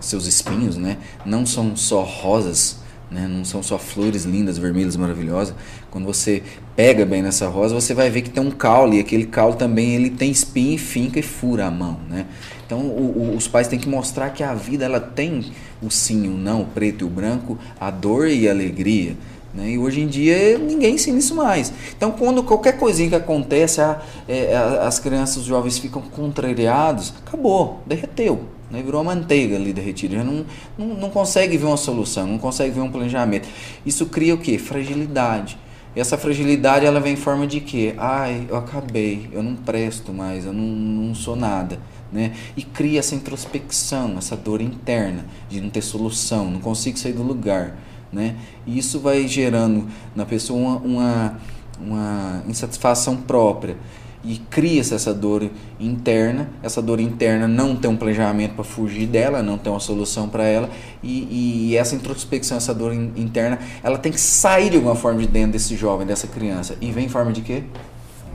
seus 0.00 0.26
espinhos, 0.26 0.76
né? 0.76 0.98
Não 1.24 1.46
são 1.46 1.74
só 1.76 2.02
rosas, 2.02 2.78
né? 3.10 3.26
Não 3.28 3.44
são 3.44 3.62
só 3.62 3.78
flores 3.78 4.24
lindas, 4.24 4.58
vermelhas, 4.58 4.96
maravilhosas. 4.96 5.54
Quando 5.90 6.04
você 6.04 6.42
pega 6.74 7.06
bem 7.06 7.22
nessa 7.22 7.48
rosa, 7.48 7.74
você 7.74 7.94
vai 7.94 8.10
ver 8.10 8.22
que 8.22 8.30
tem 8.30 8.42
um 8.42 8.50
caule, 8.50 8.96
e 8.96 9.00
aquele 9.00 9.24
caule 9.24 9.56
também 9.56 9.94
ele 9.94 10.10
tem 10.10 10.30
espinho 10.30 10.74
e 10.74 10.78
finca 10.78 11.20
e 11.20 11.22
fura 11.22 11.66
a 11.66 11.70
mão, 11.70 12.00
né? 12.10 12.26
Então 12.66 12.80
o, 12.80 13.32
o, 13.32 13.36
os 13.36 13.46
pais 13.46 13.68
têm 13.68 13.78
que 13.78 13.88
mostrar 13.88 14.30
que 14.30 14.42
a 14.42 14.54
vida 14.54 14.84
ela 14.84 15.00
tem 15.00 15.52
o 15.80 15.90
sim, 15.90 16.26
o 16.26 16.36
não, 16.36 16.62
o 16.62 16.66
preto 16.66 17.04
e 17.04 17.06
o 17.06 17.10
branco, 17.10 17.56
a 17.78 17.90
dor 17.90 18.28
e 18.28 18.48
a 18.48 18.50
alegria. 18.50 19.16
Né? 19.54 19.70
E 19.70 19.78
hoje 19.78 20.00
em 20.00 20.08
dia 20.08 20.58
ninguém 20.58 20.94
ensina 20.94 21.18
isso 21.18 21.34
mais. 21.34 21.72
Então, 21.96 22.10
quando 22.10 22.42
qualquer 22.42 22.76
coisinha 22.76 23.10
que 23.10 23.14
acontece, 23.14 23.80
a, 23.80 24.02
é, 24.26 24.56
a, 24.56 24.88
as 24.88 24.98
crianças, 24.98 25.36
os 25.36 25.44
jovens 25.44 25.78
ficam 25.78 26.02
contrariados, 26.02 27.14
acabou, 27.24 27.80
derreteu. 27.86 28.53
Né? 28.74 28.82
Virou 28.82 29.00
uma 29.00 29.14
manteiga 29.14 29.54
ali 29.56 29.72
derretida. 29.72 30.16
Já 30.16 30.24
não, 30.24 30.44
não, 30.76 30.88
não 30.88 31.10
consegue 31.10 31.56
ver 31.56 31.66
uma 31.66 31.76
solução, 31.76 32.26
não 32.26 32.38
consegue 32.38 32.72
ver 32.72 32.80
um 32.80 32.90
planejamento. 32.90 33.48
Isso 33.86 34.06
cria 34.06 34.34
o 34.34 34.38
quê? 34.38 34.58
Fragilidade. 34.58 35.56
E 35.94 36.00
essa 36.00 36.18
fragilidade 36.18 36.84
ela 36.84 36.98
vem 36.98 37.12
em 37.12 37.16
forma 37.16 37.46
de 37.46 37.60
quê? 37.60 37.94
Ai, 37.96 38.46
eu 38.48 38.56
acabei, 38.56 39.30
eu 39.32 39.42
não 39.42 39.54
presto 39.54 40.12
mais, 40.12 40.44
eu 40.44 40.52
não, 40.52 40.64
não 40.64 41.14
sou 41.14 41.36
nada. 41.36 41.78
Né? 42.12 42.32
E 42.56 42.62
cria 42.62 42.98
essa 42.98 43.14
introspecção, 43.14 44.16
essa 44.18 44.36
dor 44.36 44.60
interna 44.60 45.24
de 45.48 45.60
não 45.60 45.70
ter 45.70 45.82
solução, 45.82 46.50
não 46.50 46.60
consigo 46.60 46.98
sair 46.98 47.12
do 47.12 47.22
lugar. 47.22 47.76
Né? 48.12 48.36
E 48.66 48.76
isso 48.76 48.98
vai 48.98 49.26
gerando 49.28 49.86
na 50.14 50.26
pessoa 50.26 50.58
uma, 50.58 50.78
uma, 50.78 51.40
uma 51.80 52.44
insatisfação 52.48 53.16
própria 53.16 53.76
e 54.24 54.38
cria-se 54.50 54.94
essa 54.94 55.12
dor 55.12 55.50
interna. 55.78 56.48
Essa 56.62 56.80
dor 56.80 56.98
interna 56.98 57.46
não 57.46 57.76
tem 57.76 57.90
um 57.90 57.96
planejamento 57.96 58.54
para 58.54 58.64
fugir 58.64 59.06
dela, 59.06 59.42
não 59.42 59.58
tem 59.58 59.70
uma 59.70 59.80
solução 59.80 60.28
para 60.28 60.44
ela, 60.44 60.70
e, 61.02 61.70
e, 61.70 61.76
essa 61.76 61.94
introspecção, 61.94 62.56
essa 62.56 62.74
dor 62.74 62.92
interna, 62.94 63.58
ela 63.82 63.98
tem 63.98 64.10
que 64.10 64.20
sair 64.20 64.70
de 64.70 64.76
alguma 64.76 64.96
forma 64.96 65.20
de 65.20 65.26
dentro 65.26 65.52
desse 65.52 65.76
jovem, 65.76 66.06
dessa 66.06 66.26
criança. 66.26 66.76
E 66.80 66.90
vem 66.90 67.04
em 67.04 67.08
forma 67.08 67.32
de 67.32 67.42
quê? 67.42 67.64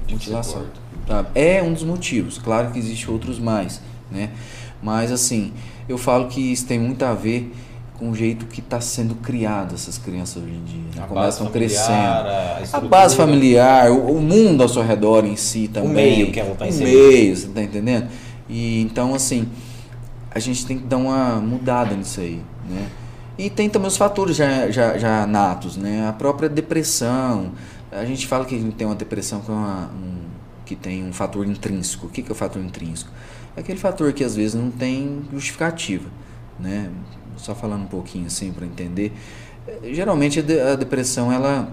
Mutilação. 0.10 0.66
Sabe? 1.08 1.30
É 1.34 1.64
um 1.64 1.74
dos 1.74 1.84
motivos. 1.84 2.38
Claro 2.38 2.72
que 2.72 2.78
existe 2.78 3.10
outros 3.10 3.40
mais, 3.40 3.82
né? 4.12 4.30
Mas 4.82 5.12
assim, 5.12 5.52
eu 5.88 5.98
falo 5.98 6.28
que 6.28 6.40
isso 6.40 6.66
tem 6.68 6.80
muito 6.80 7.04
a 7.04 7.14
ver 7.14 7.52
com 8.00 8.10
o 8.12 8.16
jeito 8.16 8.46
que 8.46 8.62
está 8.62 8.80
sendo 8.80 9.14
criado 9.16 9.76
essas 9.76 9.98
crianças 9.98 10.42
hoje 10.42 10.54
em 10.54 10.64
dia. 10.64 11.02
Né? 11.02 11.06
Começam 11.06 11.48
crescendo. 11.48 11.92
A, 11.92 12.62
a, 12.72 12.80
base 12.80 13.14
familiar, 13.14 13.92
o, 13.92 14.14
o, 14.14 14.22
mundo 14.22 14.64
ao 14.64 14.70
seu 14.70 14.82
redor 14.82 15.26
em 15.26 15.36
si 15.36 15.68
também. 15.68 15.90
O 15.90 15.94
meio 15.94 16.32
que 16.32 16.40
ela 16.40 16.54
está 16.54 16.68
inserida. 16.68 16.98
O 16.98 17.02
meio, 17.02 17.36
você 17.36 17.48
está 17.48 17.62
entendendo? 17.62 18.08
E 18.48 18.82
então, 18.82 19.14
assim, 19.14 19.50
a 20.32 20.40
gente 20.40 20.66
tem 20.66 20.80
que 20.80 20.86
dar 20.86 20.96
uma 20.98 21.42
mudada 21.42 21.94
nisso 21.94 22.22
aí, 22.22 22.42
né? 22.70 22.88
E 23.38 23.50
tem 23.50 23.70
também 23.70 23.88
os 23.88 23.98
fatores 23.98 24.36
já, 24.36 24.72
já, 24.72 24.98
já 24.98 25.28
natos, 25.28 25.76
né? 25.76 26.08
A 26.08 26.14
própria 26.14 26.48
depressão. 26.48 27.52
A 27.92 28.06
gente 28.06 28.28
fala 28.28 28.46
que 28.46 28.56
a 28.56 28.60
gente 28.60 28.76
tem 28.76 28.88
uma 28.88 28.96
depressão 28.96 29.42
que, 29.42 29.52
é 29.52 29.54
uma, 29.54 29.88
um, 29.88 30.20
que 30.66 30.76
tem 30.76 31.04
um 31.04 31.12
fator 31.12 31.46
intrínseco. 31.46 32.08
O 32.08 32.10
que, 32.10 32.22
que 32.22 32.32
é 32.32 32.34
o 32.34 32.36
fator 32.36 32.62
intrínseco? 32.62 33.12
É 33.58 33.60
aquele 33.60 33.80
fator 33.80 34.14
que 34.14 34.24
às 34.24 34.36
vezes 34.36 34.56
não 34.56 34.72
tem 34.72 35.22
justificativa, 35.34 36.10
né? 36.60 36.90
Só 37.40 37.56
falando 37.56 37.84
um 37.84 37.88
pouquinho 37.88 38.28
assim 38.28 38.52
para 38.52 38.66
entender. 38.66 39.12
É, 39.68 39.94
geralmente 39.94 40.40
a 40.40 40.76
depressão 40.76 41.32
ela, 41.32 41.72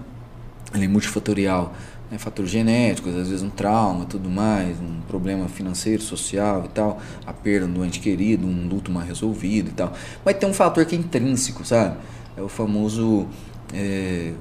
ela 0.72 0.84
é 0.84 0.88
multifatorial, 0.88 1.72
né? 2.10 2.18
fatores 2.18 2.50
genéticos, 2.50 3.14
às 3.14 3.28
vezes 3.28 3.42
um 3.42 3.50
trauma, 3.50 4.04
tudo 4.04 4.28
mais, 4.28 4.78
um 4.80 5.00
problema 5.08 5.48
financeiro, 5.48 6.02
social 6.02 6.64
e 6.64 6.68
tal, 6.68 7.00
a 7.26 7.32
perda 7.32 7.66
de 7.66 7.78
um 7.78 7.84
ente 7.84 8.00
querido, 8.00 8.46
um 8.46 8.68
luto 8.68 8.90
mal 8.90 9.04
resolvido 9.04 9.68
e 9.70 9.72
tal. 9.72 9.92
Mas 10.24 10.36
tem 10.36 10.48
um 10.48 10.54
fator 10.54 10.84
que 10.84 10.94
é 10.94 10.98
intrínseco, 10.98 11.64
sabe? 11.64 11.96
É 12.36 12.42
o 12.42 12.48
famoso 12.48 13.26
é, 13.72 14.32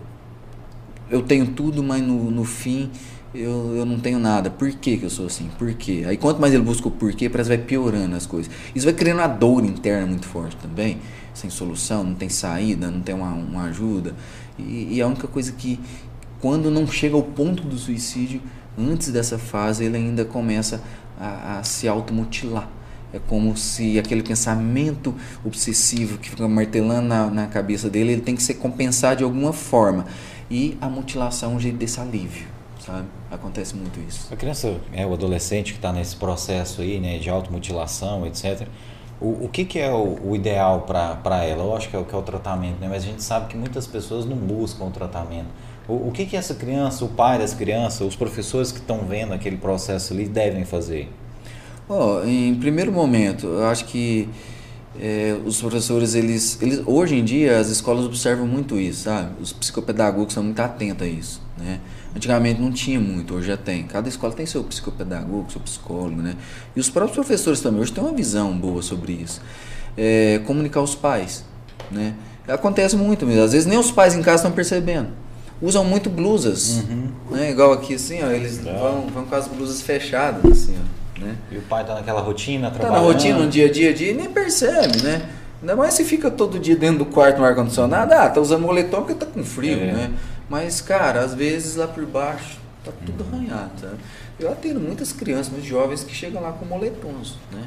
eu 1.09 1.21
tenho 1.21 1.47
tudo, 1.47 1.83
mas 1.83 2.01
no, 2.01 2.31
no 2.31 2.43
fim 2.43 2.89
eu, 3.35 3.75
eu 3.75 3.85
não 3.85 3.99
tenho 3.99 4.19
nada. 4.19 4.49
Por 4.49 4.71
que, 4.71 4.97
que 4.97 5.03
eu 5.03 5.09
sou 5.09 5.25
assim? 5.25 5.49
Por 5.57 5.73
quê? 5.73 6.03
Aí 6.07 6.17
quanto 6.17 6.39
mais 6.39 6.53
ele 6.53 6.63
busca 6.63 6.87
o 6.87 6.91
porquê, 6.91 7.29
parece 7.29 7.49
que 7.49 7.57
vai 7.57 7.65
piorando 7.65 8.15
as 8.15 8.25
coisas. 8.25 8.51
Isso 8.73 8.85
vai 8.85 8.93
criando 8.93 9.19
uma 9.19 9.27
dor 9.27 9.63
interna 9.65 10.07
muito 10.07 10.25
forte 10.25 10.55
também, 10.57 10.99
sem 11.33 11.49
solução, 11.49 12.03
não 12.03 12.15
tem 12.15 12.29
saída, 12.29 12.89
não 12.89 13.01
tem 13.01 13.13
uma, 13.13 13.33
uma 13.33 13.63
ajuda. 13.63 14.15
E, 14.57 14.95
e 14.95 15.01
a 15.01 15.07
única 15.07 15.27
coisa 15.27 15.51
que, 15.51 15.79
quando 16.39 16.71
não 16.71 16.87
chega 16.87 17.15
ao 17.15 17.23
ponto 17.23 17.63
do 17.63 17.77
suicídio, 17.77 18.41
antes 18.77 19.11
dessa 19.11 19.37
fase, 19.37 19.83
ele 19.83 19.97
ainda 19.97 20.25
começa 20.25 20.81
a, 21.19 21.59
a 21.59 21.63
se 21.63 21.87
automutilar. 21.87 22.69
É 23.13 23.19
como 23.19 23.55
se 23.55 23.97
aquele 23.97 24.23
pensamento 24.23 25.15
obsessivo 25.43 26.17
que 26.17 26.29
fica 26.29 26.47
martelando 26.47 27.07
na, 27.07 27.29
na 27.29 27.47
cabeça 27.47 27.89
dele, 27.89 28.13
ele 28.13 28.21
tem 28.21 28.35
que 28.35 28.43
ser 28.43 28.55
compensado 28.55 29.17
de 29.17 29.23
alguma 29.23 29.53
forma. 29.53 30.05
E 30.51 30.77
a 30.81 30.89
mutilação 30.89 31.53
é 31.53 31.55
um 31.55 31.59
jeito 31.59 31.77
desse 31.77 31.99
alívio 31.99 32.55
sabe? 32.85 33.07
Acontece 33.35 33.75
muito 33.75 33.99
isso. 33.99 34.33
A 34.33 34.35
criança, 34.35 34.75
é 34.93 35.05
o 35.05 35.13
adolescente 35.13 35.73
que 35.73 35.77
está 35.77 35.91
nesse 35.91 36.15
processo 36.15 36.81
aí, 36.81 36.99
né, 36.99 37.17
de 37.17 37.29
automutilação, 37.29 38.25
etc. 38.25 38.67
O, 39.19 39.45
o 39.45 39.49
que, 39.49 39.65
que 39.65 39.79
é 39.79 39.91
o, 39.91 40.29
o 40.29 40.35
ideal 40.35 40.81
para 40.81 41.43
ela? 41.43 41.63
Eu 41.63 41.75
acho 41.75 41.89
que 41.89 41.95
é, 41.95 42.03
que 42.03 42.15
é 42.15 42.17
o 42.17 42.21
tratamento, 42.21 42.79
né? 42.79 42.87
Mas 42.89 43.03
a 43.03 43.07
gente 43.07 43.23
sabe 43.23 43.47
que 43.47 43.57
muitas 43.57 43.85
pessoas 43.87 44.25
não 44.25 44.35
buscam 44.35 44.85
o 44.85 44.91
tratamento. 44.91 45.47
O, 45.87 46.07
o 46.07 46.11
que, 46.11 46.25
que 46.25 46.35
essa 46.35 46.55
criança, 46.55 47.05
o 47.05 47.09
pai 47.09 47.37
dessa 47.37 47.55
criança, 47.55 48.03
os 48.03 48.15
professores 48.15 48.71
que 48.71 48.79
estão 48.79 48.99
vendo 49.05 49.33
aquele 49.33 49.57
processo 49.57 50.13
ali 50.13 50.27
devem 50.27 50.65
fazer? 50.65 51.09
Oh, 51.87 52.23
em 52.25 52.55
primeiro 52.55 52.91
momento, 52.91 53.45
eu 53.45 53.67
acho 53.67 53.85
que 53.85 54.27
é, 54.99 55.37
os 55.45 55.61
professores, 55.61 56.15
eles, 56.15 56.59
eles, 56.61 56.81
hoje 56.85 57.15
em 57.15 57.23
dia, 57.23 57.59
as 57.59 57.69
escolas 57.69 58.05
observam 58.05 58.47
muito 58.47 58.79
isso, 58.79 59.03
sabe? 59.03 59.31
Os 59.41 59.53
psicopedagogos 59.53 60.33
são 60.33 60.43
muito 60.43 60.59
atentos 60.59 61.05
a 61.05 61.09
isso, 61.09 61.41
né? 61.57 61.79
Antigamente 62.15 62.61
não 62.61 62.71
tinha 62.71 62.97
muito, 62.97 63.35
hoje 63.35 63.49
já 63.49 63.57
tem. 63.57 63.83
Cada 63.83 64.07
escola 64.07 64.31
tem 64.31 64.45
seu 64.45 64.63
psicopedagogo, 64.63 65.51
seu 65.51 65.59
psicólogo, 65.59 66.21
né? 66.21 66.35
E 66.73 66.79
os 66.79 66.89
próprios 66.89 67.15
professores 67.15 67.59
também 67.59 67.81
hoje 67.81 67.91
têm 67.91 68.01
uma 68.01 68.13
visão 68.13 68.57
boa 68.57 68.81
sobre 68.81 69.11
isso. 69.11 69.41
É, 69.97 70.39
comunicar 70.45 70.81
os 70.81 70.95
pais, 70.95 71.43
né? 71.91 72.13
Acontece 72.47 72.95
muito 72.95 73.25
mesmo. 73.25 73.43
Às 73.43 73.51
vezes 73.51 73.67
nem 73.67 73.77
os 73.77 73.91
pais 73.91 74.15
em 74.15 74.21
casa 74.21 74.37
estão 74.37 74.51
percebendo. 74.53 75.09
Usam 75.61 75.83
muito 75.83 76.09
blusas, 76.09 76.83
uhum. 76.89 77.09
né? 77.31 77.51
Igual 77.51 77.73
aqui 77.73 77.95
assim, 77.95 78.23
ó, 78.23 78.29
eles 78.31 78.59
vão, 78.59 79.07
vão 79.07 79.25
com 79.25 79.35
as 79.35 79.47
blusas 79.47 79.81
fechadas, 79.81 80.43
assim, 80.49 80.75
ó, 80.77 81.21
né? 81.21 81.35
E 81.51 81.57
o 81.57 81.61
pai 81.63 81.85
tá 81.85 81.95
naquela 81.95 82.21
rotina, 82.21 82.71
trabalhando. 82.71 82.95
Tá 82.95 83.07
na 83.07 83.13
rotina, 83.13 83.39
no 83.39 83.49
dia 83.49 83.67
a 83.67 83.71
dia, 83.71 83.93
dia 83.93 84.11
e 84.11 84.13
nem 84.13 84.29
percebe, 84.29 85.01
né? 85.01 85.29
Ainda 85.61 85.75
mais 85.75 85.93
se 85.93 86.03
fica 86.03 86.29
todo 86.29 86.59
dia 86.59 86.75
dentro 86.75 86.99
do 86.99 87.05
quarto 87.05 87.39
no 87.39 87.45
ar-condicionado, 87.45 88.13
ah, 88.13 88.29
tá 88.29 88.39
usando 88.39 88.61
moletom 88.61 89.01
porque 89.01 89.15
tá 89.15 89.25
com 89.25 89.43
frio, 89.43 89.79
é. 89.79 89.91
né? 89.91 90.11
Mas, 90.49 90.81
cara, 90.81 91.21
às 91.21 91.33
vezes 91.33 91.75
lá 91.75 91.87
por 91.87 92.05
baixo 92.05 92.59
tá 92.83 92.91
tudo 93.05 93.23
uhum. 93.23 93.39
arranhado, 93.39 93.81
sabe? 93.81 93.97
Eu 94.39 94.51
atendo 94.51 94.79
muitas 94.79 95.11
crianças, 95.11 95.49
muitos 95.49 95.67
jovens 95.67 96.03
que 96.03 96.13
chegam 96.13 96.41
lá 96.41 96.51
com 96.51 96.65
moletons, 96.65 97.37
né? 97.51 97.65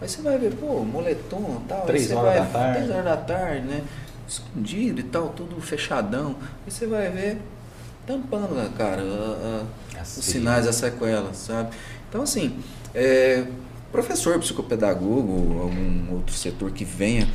Aí 0.00 0.08
você 0.08 0.20
vai 0.20 0.38
ver, 0.38 0.54
pô, 0.54 0.84
moletom 0.84 1.62
tal. 1.66 1.86
Três 1.86 2.10
horas 2.12 2.24
vai, 2.24 2.38
da 2.38 2.46
tarde. 2.46 2.76
Três 2.76 2.90
horas 2.90 3.04
da 3.04 3.16
tarde, 3.16 3.66
né? 3.66 3.82
Escondido 4.28 5.00
e 5.00 5.04
tal, 5.04 5.30
tudo 5.30 5.60
fechadão. 5.60 6.36
Aí 6.66 6.70
você 6.70 6.86
vai 6.86 7.08
ver 7.10 7.40
tampando, 8.06 8.54
né, 8.54 8.70
cara, 8.76 9.02
a, 9.02 9.64
a, 9.98 10.02
os 10.02 10.08
sinais, 10.08 10.66
as 10.66 10.76
sequelas, 10.76 11.36
sabe? 11.36 11.76
Então, 12.08 12.22
assim, 12.22 12.58
é, 12.94 13.44
professor, 13.92 14.38
psicopedagogo, 14.38 15.60
algum 15.60 16.14
outro 16.14 16.34
setor 16.34 16.70
que 16.70 16.84
venha 16.84 17.28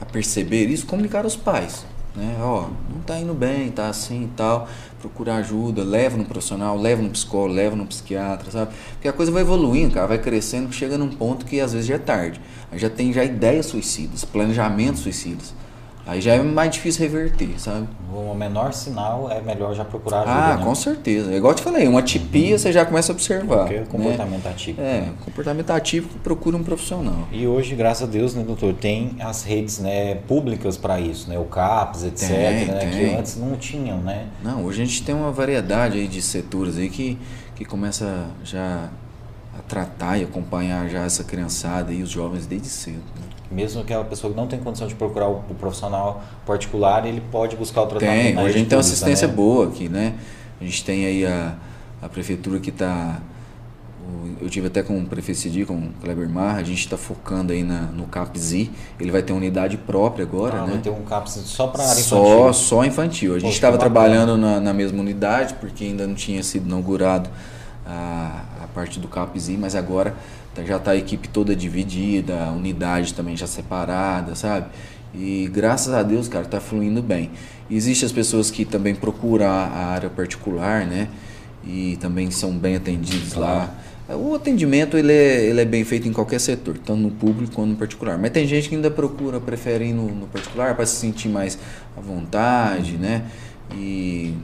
a 0.00 0.04
perceber 0.04 0.66
isso, 0.66 0.86
comunicar 0.86 1.24
aos 1.24 1.34
pais 1.34 1.84
né? 2.20 2.36
Ó, 2.40 2.68
não 2.92 3.00
tá 3.00 3.18
indo 3.18 3.32
bem, 3.32 3.70
tá 3.70 3.88
assim 3.88 4.24
e 4.24 4.28
tal, 4.36 4.68
procura 5.00 5.36
ajuda, 5.36 5.82
leva 5.82 6.16
no 6.16 6.24
profissional, 6.24 6.76
leva 6.76 7.00
no 7.00 7.10
psicólogo, 7.10 7.54
leva 7.54 7.74
no 7.74 7.86
psiquiatra, 7.86 8.50
sabe? 8.50 8.72
Porque 8.92 9.08
a 9.08 9.12
coisa 9.12 9.32
vai 9.32 9.42
evoluindo, 9.42 9.94
cara, 9.94 10.06
vai 10.06 10.18
crescendo, 10.18 10.72
chega 10.72 10.98
num 10.98 11.08
ponto 11.08 11.46
que 11.46 11.60
às 11.60 11.72
vezes 11.72 11.88
já 11.88 11.94
é 11.94 11.98
tarde. 11.98 12.40
Aí 12.70 12.78
já 12.78 12.90
tem 12.90 13.12
já 13.12 13.24
ideias 13.24 13.66
suicidas, 13.66 14.24
planejamentos 14.24 15.00
suicidas. 15.00 15.54
Aí 16.06 16.20
já 16.20 16.32
é 16.32 16.42
mais 16.42 16.70
difícil 16.72 17.02
reverter, 17.02 17.60
sabe? 17.60 17.86
O 18.12 18.34
menor 18.34 18.72
sinal 18.72 19.30
é 19.30 19.40
melhor 19.40 19.74
já 19.74 19.84
procurar 19.84 20.22
ajuda. 20.22 20.34
Ah, 20.34 20.56
né? 20.56 20.64
com 20.64 20.74
certeza. 20.74 21.32
Igual 21.32 21.52
eu 21.52 21.56
te 21.56 21.62
falei, 21.62 21.86
uma 21.86 22.02
tipia 22.02 22.52
uhum. 22.52 22.58
você 22.58 22.72
já 22.72 22.84
começa 22.84 23.12
a 23.12 23.14
observar. 23.14 23.58
Porque 23.58 23.74
é 23.74 23.84
comportamento 23.84 24.44
né? 24.44 24.50
atípico. 24.50 24.80
É, 24.80 25.00
né? 25.02 25.12
comportamento 25.24 25.70
atípico 25.70 26.18
procura 26.18 26.56
um 26.56 26.64
profissional. 26.64 27.28
E 27.30 27.46
hoje, 27.46 27.74
graças 27.74 28.08
a 28.08 28.10
Deus, 28.10 28.34
né, 28.34 28.42
doutor, 28.42 28.74
tem 28.74 29.16
as 29.20 29.44
redes 29.44 29.78
né, 29.78 30.16
públicas 30.26 30.76
para 30.76 30.98
isso, 31.00 31.28
né? 31.28 31.38
O 31.38 31.44
CAPS, 31.44 32.04
etc. 32.04 32.28
Tem, 32.28 32.66
né, 32.66 32.78
tem. 32.80 32.90
Que 32.90 33.14
antes 33.14 33.36
não 33.36 33.56
tinham, 33.56 33.98
né? 33.98 34.26
Não, 34.42 34.64
hoje 34.64 34.82
a 34.82 34.84
gente 34.84 35.02
tem 35.02 35.14
uma 35.14 35.30
variedade 35.30 35.98
aí 35.98 36.08
de 36.08 36.22
setores 36.22 36.76
aí 36.76 36.88
que, 36.88 37.18
que 37.54 37.64
começa 37.64 38.26
já 38.42 38.88
a 39.56 39.62
tratar 39.62 40.18
e 40.18 40.24
acompanhar 40.24 40.88
já 40.88 41.04
essa 41.04 41.22
criançada 41.22 41.92
e 41.92 42.02
os 42.02 42.10
jovens 42.10 42.46
desde 42.46 42.68
cedo. 42.68 43.19
Mesmo 43.50 43.80
aquela 43.80 44.04
pessoa 44.04 44.32
que 44.32 44.36
não 44.38 44.46
tem 44.46 44.60
condição 44.60 44.86
de 44.86 44.94
procurar 44.94 45.28
o, 45.28 45.42
o 45.50 45.54
profissional 45.54 46.22
particular, 46.46 47.04
ele 47.04 47.20
pode 47.32 47.56
buscar 47.56 47.82
o 47.82 47.86
tratamento. 47.86 48.22
Tem, 48.22 48.38
hoje 48.38 48.54
a 48.54 48.58
gente 48.58 48.68
tem 48.68 48.76
uma 48.76 48.80
assistência 48.80 49.26
né? 49.26 49.34
boa 49.34 49.66
aqui, 49.66 49.88
né? 49.88 50.14
A 50.60 50.64
gente 50.64 50.84
tem 50.84 51.04
aí 51.04 51.26
a, 51.26 51.56
a 52.00 52.08
prefeitura 52.08 52.60
que 52.60 52.70
está. 52.70 53.20
Eu 54.40 54.48
tive 54.48 54.66
até 54.68 54.82
com 54.82 54.98
o 54.98 55.06
prefeito 55.06 55.40
Cidi, 55.40 55.64
com 55.64 55.74
o 55.74 55.92
Kleber 56.00 56.28
Mar, 56.28 56.56
a 56.56 56.62
gente 56.62 56.80
está 56.80 56.96
focando 56.96 57.52
aí 57.52 57.62
na, 57.62 57.82
no 57.82 58.06
CAPSI. 58.06 58.70
Ele 58.98 59.10
vai 59.10 59.22
ter 59.22 59.32
uma 59.32 59.38
unidade 59.38 59.76
própria 59.76 60.24
agora, 60.24 60.58
ah, 60.58 60.66
né? 60.66 60.72
Vai 60.72 60.80
ter 60.80 60.90
um 60.90 61.02
CAPS 61.02 61.42
só 61.44 61.66
para 61.66 61.82
área 61.82 62.00
infantil? 62.00 62.18
Só, 62.18 62.52
só 62.52 62.84
infantil. 62.84 63.34
A 63.34 63.38
gente 63.38 63.52
estava 63.52 63.78
trabalhando 63.78 64.36
na, 64.36 64.60
na 64.60 64.72
mesma 64.72 65.00
unidade, 65.00 65.54
porque 65.54 65.84
ainda 65.84 66.06
não 66.06 66.14
tinha 66.14 66.42
sido 66.42 66.66
inaugurado 66.66 67.30
a, 67.86 68.44
a 68.62 68.66
parte 68.68 68.98
do 68.98 69.08
CAPSI, 69.08 69.56
mas 69.56 69.74
agora 69.74 70.14
já 70.66 70.76
está 70.76 70.92
a 70.92 70.96
equipe 70.96 71.28
toda 71.28 71.54
dividida, 71.54 72.44
a 72.44 72.50
unidade 72.50 73.14
também 73.14 73.36
já 73.36 73.46
separada, 73.46 74.34
sabe? 74.34 74.66
E 75.14 75.50
graças 75.52 75.92
a 75.92 76.02
Deus, 76.02 76.28
cara, 76.28 76.44
tá 76.44 76.60
fluindo 76.60 77.02
bem. 77.02 77.30
Existem 77.70 78.06
as 78.06 78.12
pessoas 78.12 78.50
que 78.50 78.64
também 78.64 78.94
procuram 78.94 79.46
a, 79.46 79.64
a 79.66 79.86
área 79.86 80.10
particular, 80.10 80.86
né? 80.86 81.08
E 81.64 81.96
também 82.00 82.30
são 82.30 82.52
bem 82.52 82.76
atendidos 82.76 83.34
lá. 83.34 83.72
O 84.08 84.34
atendimento 84.34 84.96
ele 84.96 85.12
é, 85.12 85.44
ele 85.46 85.60
é 85.60 85.64
bem 85.64 85.84
feito 85.84 86.08
em 86.08 86.12
qualquer 86.12 86.40
setor, 86.40 86.76
tanto 86.78 87.00
no 87.00 87.10
público 87.10 87.52
quanto 87.54 87.70
no 87.70 87.76
particular. 87.76 88.18
Mas 88.18 88.32
tem 88.32 88.46
gente 88.46 88.68
que 88.68 88.74
ainda 88.74 88.90
procura, 88.90 89.38
prefere 89.40 89.86
ir 89.86 89.92
no, 89.92 90.06
no 90.12 90.26
particular 90.26 90.74
para 90.74 90.84
se 90.84 90.96
sentir 90.96 91.28
mais 91.28 91.56
à 91.96 92.00
vontade, 92.00 92.96
né? 92.96 93.24
E 93.72 94.34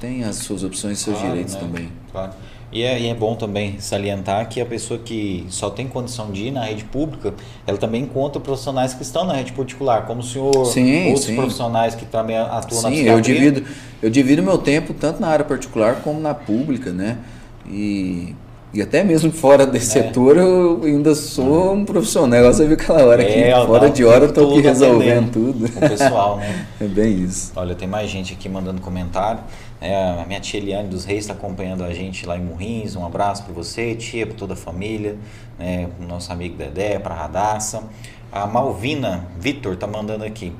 tem 0.00 0.24
as 0.24 0.36
suas 0.36 0.64
opções 0.64 0.98
e 0.98 1.02
seus 1.02 1.16
Claro, 1.16 1.30
direitos 1.32 1.54
né? 1.54 1.60
também. 1.60 1.88
Claro. 2.10 2.32
E 2.72 2.82
é, 2.82 3.00
e 3.00 3.08
é 3.08 3.14
bom 3.14 3.34
também 3.34 3.80
salientar 3.80 4.48
que 4.48 4.60
a 4.60 4.66
pessoa 4.66 5.00
que 5.00 5.44
só 5.48 5.70
tem 5.70 5.88
condição 5.88 6.30
de 6.30 6.46
ir 6.46 6.50
na 6.52 6.64
rede 6.64 6.84
pública, 6.84 7.34
ela 7.66 7.76
também 7.76 8.02
encontra 8.02 8.40
profissionais 8.40 8.94
que 8.94 9.02
estão 9.02 9.24
na 9.24 9.32
rede 9.34 9.52
particular, 9.52 10.06
como 10.06 10.20
o 10.20 10.22
senhor, 10.22 10.66
Sim, 10.66 11.08
outros 11.08 11.24
sim. 11.24 11.36
profissionais 11.36 11.96
que 11.96 12.06
também 12.06 12.36
atuam 12.36 12.82
na 12.82 12.90
Sim, 12.90 13.02
eu 13.02 13.20
divido, 13.20 13.64
eu 14.00 14.08
divido 14.08 14.42
meu 14.42 14.56
tempo 14.56 14.94
tanto 14.94 15.20
na 15.20 15.28
área 15.28 15.44
particular 15.44 15.96
como 16.02 16.20
na 16.20 16.32
pública, 16.32 16.92
né? 16.92 17.18
E, 17.66 18.36
e 18.72 18.80
até 18.80 19.02
mesmo 19.02 19.32
fora 19.32 19.66
desse 19.66 19.98
É. 19.98 20.02
setor 20.02 20.36
eu 20.36 20.80
ainda 20.84 21.14
sou 21.14 21.72
um 21.74 21.84
profissional. 21.84 22.44
Você 22.44 22.64
viu 22.66 22.74
aquela 22.74 23.04
hora 23.04 23.22
É, 23.22 23.52
eu 23.52 23.66
fora 23.66 23.90
de 23.90 24.04
hora 24.04 24.26
eu 24.26 24.32
tô 24.32 24.50
aqui 24.50 24.60
resolvendo 24.60 25.32
tudo. 25.32 25.66
O 25.66 25.88
pessoal, 25.88 26.36
né? 26.36 26.66
É 26.80 26.84
bem 26.86 27.22
isso. 27.24 27.52
Olha, 27.56 27.74
tem 27.74 27.88
mais 27.88 28.08
gente 28.10 28.32
aqui 28.32 28.48
mandando 28.48 28.80
comentário. 28.80 29.40
É, 29.80 29.94
a 30.22 30.24
minha 30.26 30.40
tia 30.40 30.60
Eliane 30.60 30.88
dos 30.88 31.04
Reis 31.04 31.20
está 31.20 31.32
acompanhando 31.32 31.82
a 31.82 31.92
gente 31.92 32.26
lá 32.26 32.36
em 32.36 32.42
Morrins. 32.44 32.94
Um 32.96 33.04
abraço 33.04 33.42
para 33.44 33.52
você, 33.54 33.94
tia, 33.94 34.26
para 34.26 34.36
toda 34.36 34.52
a 34.52 34.56
família, 34.56 35.16
né, 35.58 35.88
pro 35.96 36.06
nosso 36.06 36.30
amigo 36.32 36.56
Dedé, 36.56 36.98
para 36.98 37.14
a 37.14 37.18
Radassa. 37.18 37.82
A 38.30 38.46
Malvina 38.46 39.26
Vitor 39.38 39.72
está 39.74 39.86
mandando 39.86 40.22
aqui. 40.24 40.52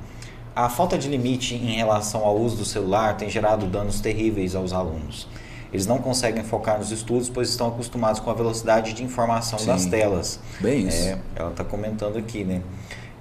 A 0.53 0.67
falta 0.67 0.97
de 0.97 1.07
limite 1.07 1.55
em 1.55 1.75
relação 1.75 2.25
ao 2.25 2.35
uso 2.37 2.57
do 2.57 2.65
celular 2.65 3.15
tem 3.15 3.29
gerado 3.29 3.67
danos 3.67 4.01
terríveis 4.01 4.53
aos 4.55 4.73
alunos. 4.73 5.27
Eles 5.71 5.87
não 5.87 5.99
conseguem 5.99 6.43
focar 6.43 6.77
nos 6.77 6.91
estudos, 6.91 7.29
pois 7.29 7.49
estão 7.49 7.67
acostumados 7.67 8.19
com 8.19 8.29
a 8.29 8.33
velocidade 8.33 8.93
de 8.93 9.03
informação 9.03 9.63
das 9.65 9.81
Sim. 9.83 9.89
telas. 9.89 10.39
Bem 10.59 10.87
isso. 10.87 11.07
É, 11.07 11.17
ela 11.35 11.51
está 11.51 11.63
comentando 11.63 12.17
aqui, 12.17 12.43
né? 12.43 12.61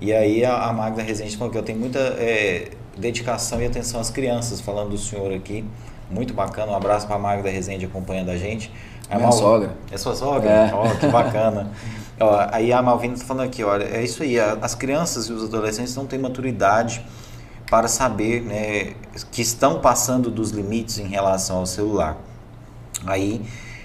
E 0.01 0.13
aí 0.13 0.45
a, 0.45 0.65
a 0.65 0.73
Magda 0.73 1.03
Rezende 1.03 1.37
falou 1.37 1.53
que 1.53 1.59
eu 1.59 1.63
tenho 1.63 1.79
muita 1.79 1.99
é, 1.99 2.71
dedicação 2.97 3.61
e 3.61 3.67
atenção 3.67 4.01
às 4.01 4.11
crianças, 4.11 4.61
falando 4.61 4.91
do 4.91 4.99
senhor 4.99 5.33
aqui. 5.33 5.65
Muito 6.11 6.35
bacana. 6.35 6.73
Um 6.73 6.75
abraço 6.75 7.07
para 7.07 7.17
a 7.17 7.19
Magda 7.19 7.49
Rezende 7.49 7.85
acompanhando 7.85 8.31
a 8.31 8.37
gente. 8.37 8.73
A 9.09 9.17
Minha 9.17 9.31
sogra. 9.31 9.75
É 9.91 9.97
sua 9.97 10.15
sogra? 10.15 10.51
É. 10.51 10.75
Ó, 10.75 10.89
que 10.97 11.07
bacana. 11.07 11.71
Ó, 12.19 12.49
aí 12.51 12.73
a 12.73 12.83
Malvina 12.83 13.15
está 13.15 13.27
falando 13.27 13.47
aqui, 13.47 13.65
olha, 13.65 13.85
é 13.85 14.03
isso 14.03 14.23
aí. 14.23 14.39
As 14.39 14.75
crianças 14.75 15.27
e 15.27 15.33
os 15.33 15.45
adolescentes 15.45 15.95
não 15.97 16.07
têm 16.07 16.19
maturidade 16.19 17.05
para 17.71 17.89
saber 17.89 18.43
né, 18.43 18.95
que 19.31 19.41
estão 19.41 19.81
passando 19.81 20.31
dos 20.31 20.51
limites 20.51 20.99
em 20.99 21.07
relação 21.07 21.59
ao 21.59 21.67
celular. 21.67 22.19
Aí, 23.07 23.41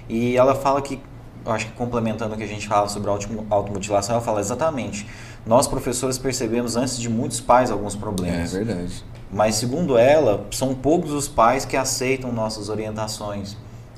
e 0.10 0.36
ela 0.36 0.56
fala 0.56 0.82
que, 0.82 1.00
acho 1.46 1.68
que 1.68 1.72
complementando 1.74 2.34
o 2.36 2.38
que 2.38 2.44
a 2.44 2.48
gente 2.48 2.68
fala 2.68 2.88
sobre 2.88 3.10
auto- 3.10 3.46
automutilação, 3.50 4.16
ela 4.16 4.24
fala 4.24 4.40
exatamente. 4.40 5.08
Nós, 5.46 5.68
professores, 5.68 6.18
percebemos 6.18 6.76
antes 6.76 6.98
de 7.00 7.08
muitos 7.10 7.40
pais 7.40 7.70
alguns 7.72 7.96
É 7.96 7.98
problemas. 7.98 8.52
verdade. 8.54 9.04
Mas, 9.32 9.56
segundo 9.56 9.98
ela, 9.98 10.46
são 10.52 10.74
poucos 10.74 11.12
os 11.12 11.28
pais 11.28 11.66
que 11.66 11.76
aceitam 11.78 12.32
nossas 12.32 12.70
orientações. 12.70 13.58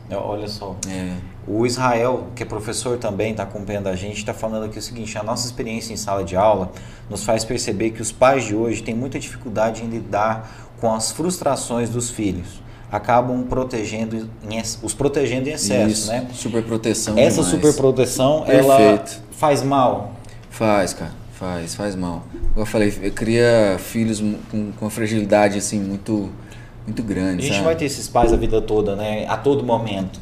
Olha 0.09 0.47
só. 0.47 0.75
É. 0.89 1.15
O 1.45 1.65
Israel, 1.65 2.27
que 2.33 2.41
é 2.41 2.45
professor 2.45 2.97
também, 2.97 3.31
está 3.31 3.43
acompanhando 3.43 3.87
a 3.87 3.95
gente, 3.95 4.17
está 4.17 4.33
falando 4.33 4.63
aqui 4.65 4.79
o 4.79 4.81
seguinte: 4.81 5.17
a 5.17 5.23
nossa 5.23 5.45
experiência 5.45 5.93
em 5.93 5.97
sala 5.97 6.23
de 6.23 6.35
aula 6.37 6.71
nos 7.09 7.23
faz 7.25 7.43
perceber 7.43 7.91
que 7.91 8.01
os 8.01 8.09
pais 8.11 8.45
de 8.45 8.55
hoje 8.55 8.81
têm 8.83 8.95
muita 8.95 9.19
dificuldade 9.19 9.83
em 9.83 9.87
lidar 9.87 10.49
com 10.79 10.93
as 10.93 11.11
frustrações 11.11 11.89
dos 11.89 12.09
filhos. 12.09 12.61
Acabam 12.91 13.43
protegendo 13.43 14.29
em 14.49 14.61
os 14.81 14.93
protegendo 14.93 15.49
em 15.49 15.53
excesso, 15.53 15.91
Isso. 15.91 16.07
né? 16.11 16.27
Super 16.33 16.63
proteção. 16.63 17.17
Essa 17.17 17.41
demais. 17.41 17.51
superproteção, 17.51 18.45
ela 18.47 19.03
faz 19.31 19.61
mal. 19.61 20.13
Faz, 20.49 20.93
cara. 20.93 21.11
Faz, 21.33 21.75
faz 21.75 21.95
mal. 21.95 22.23
Como 22.53 22.61
eu 22.61 22.65
falei, 22.65 22.89
cria 23.11 23.77
filhos 23.77 24.19
com, 24.19 24.71
com 24.71 24.85
uma 24.85 24.89
fragilidade 24.89 25.57
assim 25.57 25.79
muito, 25.79 26.29
muito 26.85 27.01
A 27.01 27.05
grande. 27.05 27.43
gente 27.43 27.53
sabe? 27.53 27.65
vai 27.65 27.75
ter 27.75 27.85
esses 27.85 28.07
pais 28.07 28.33
a 28.33 28.37
vida 28.37 28.59
toda, 28.61 28.95
né? 28.95 29.25
A 29.27 29.37
todo 29.37 29.63
momento. 29.63 30.19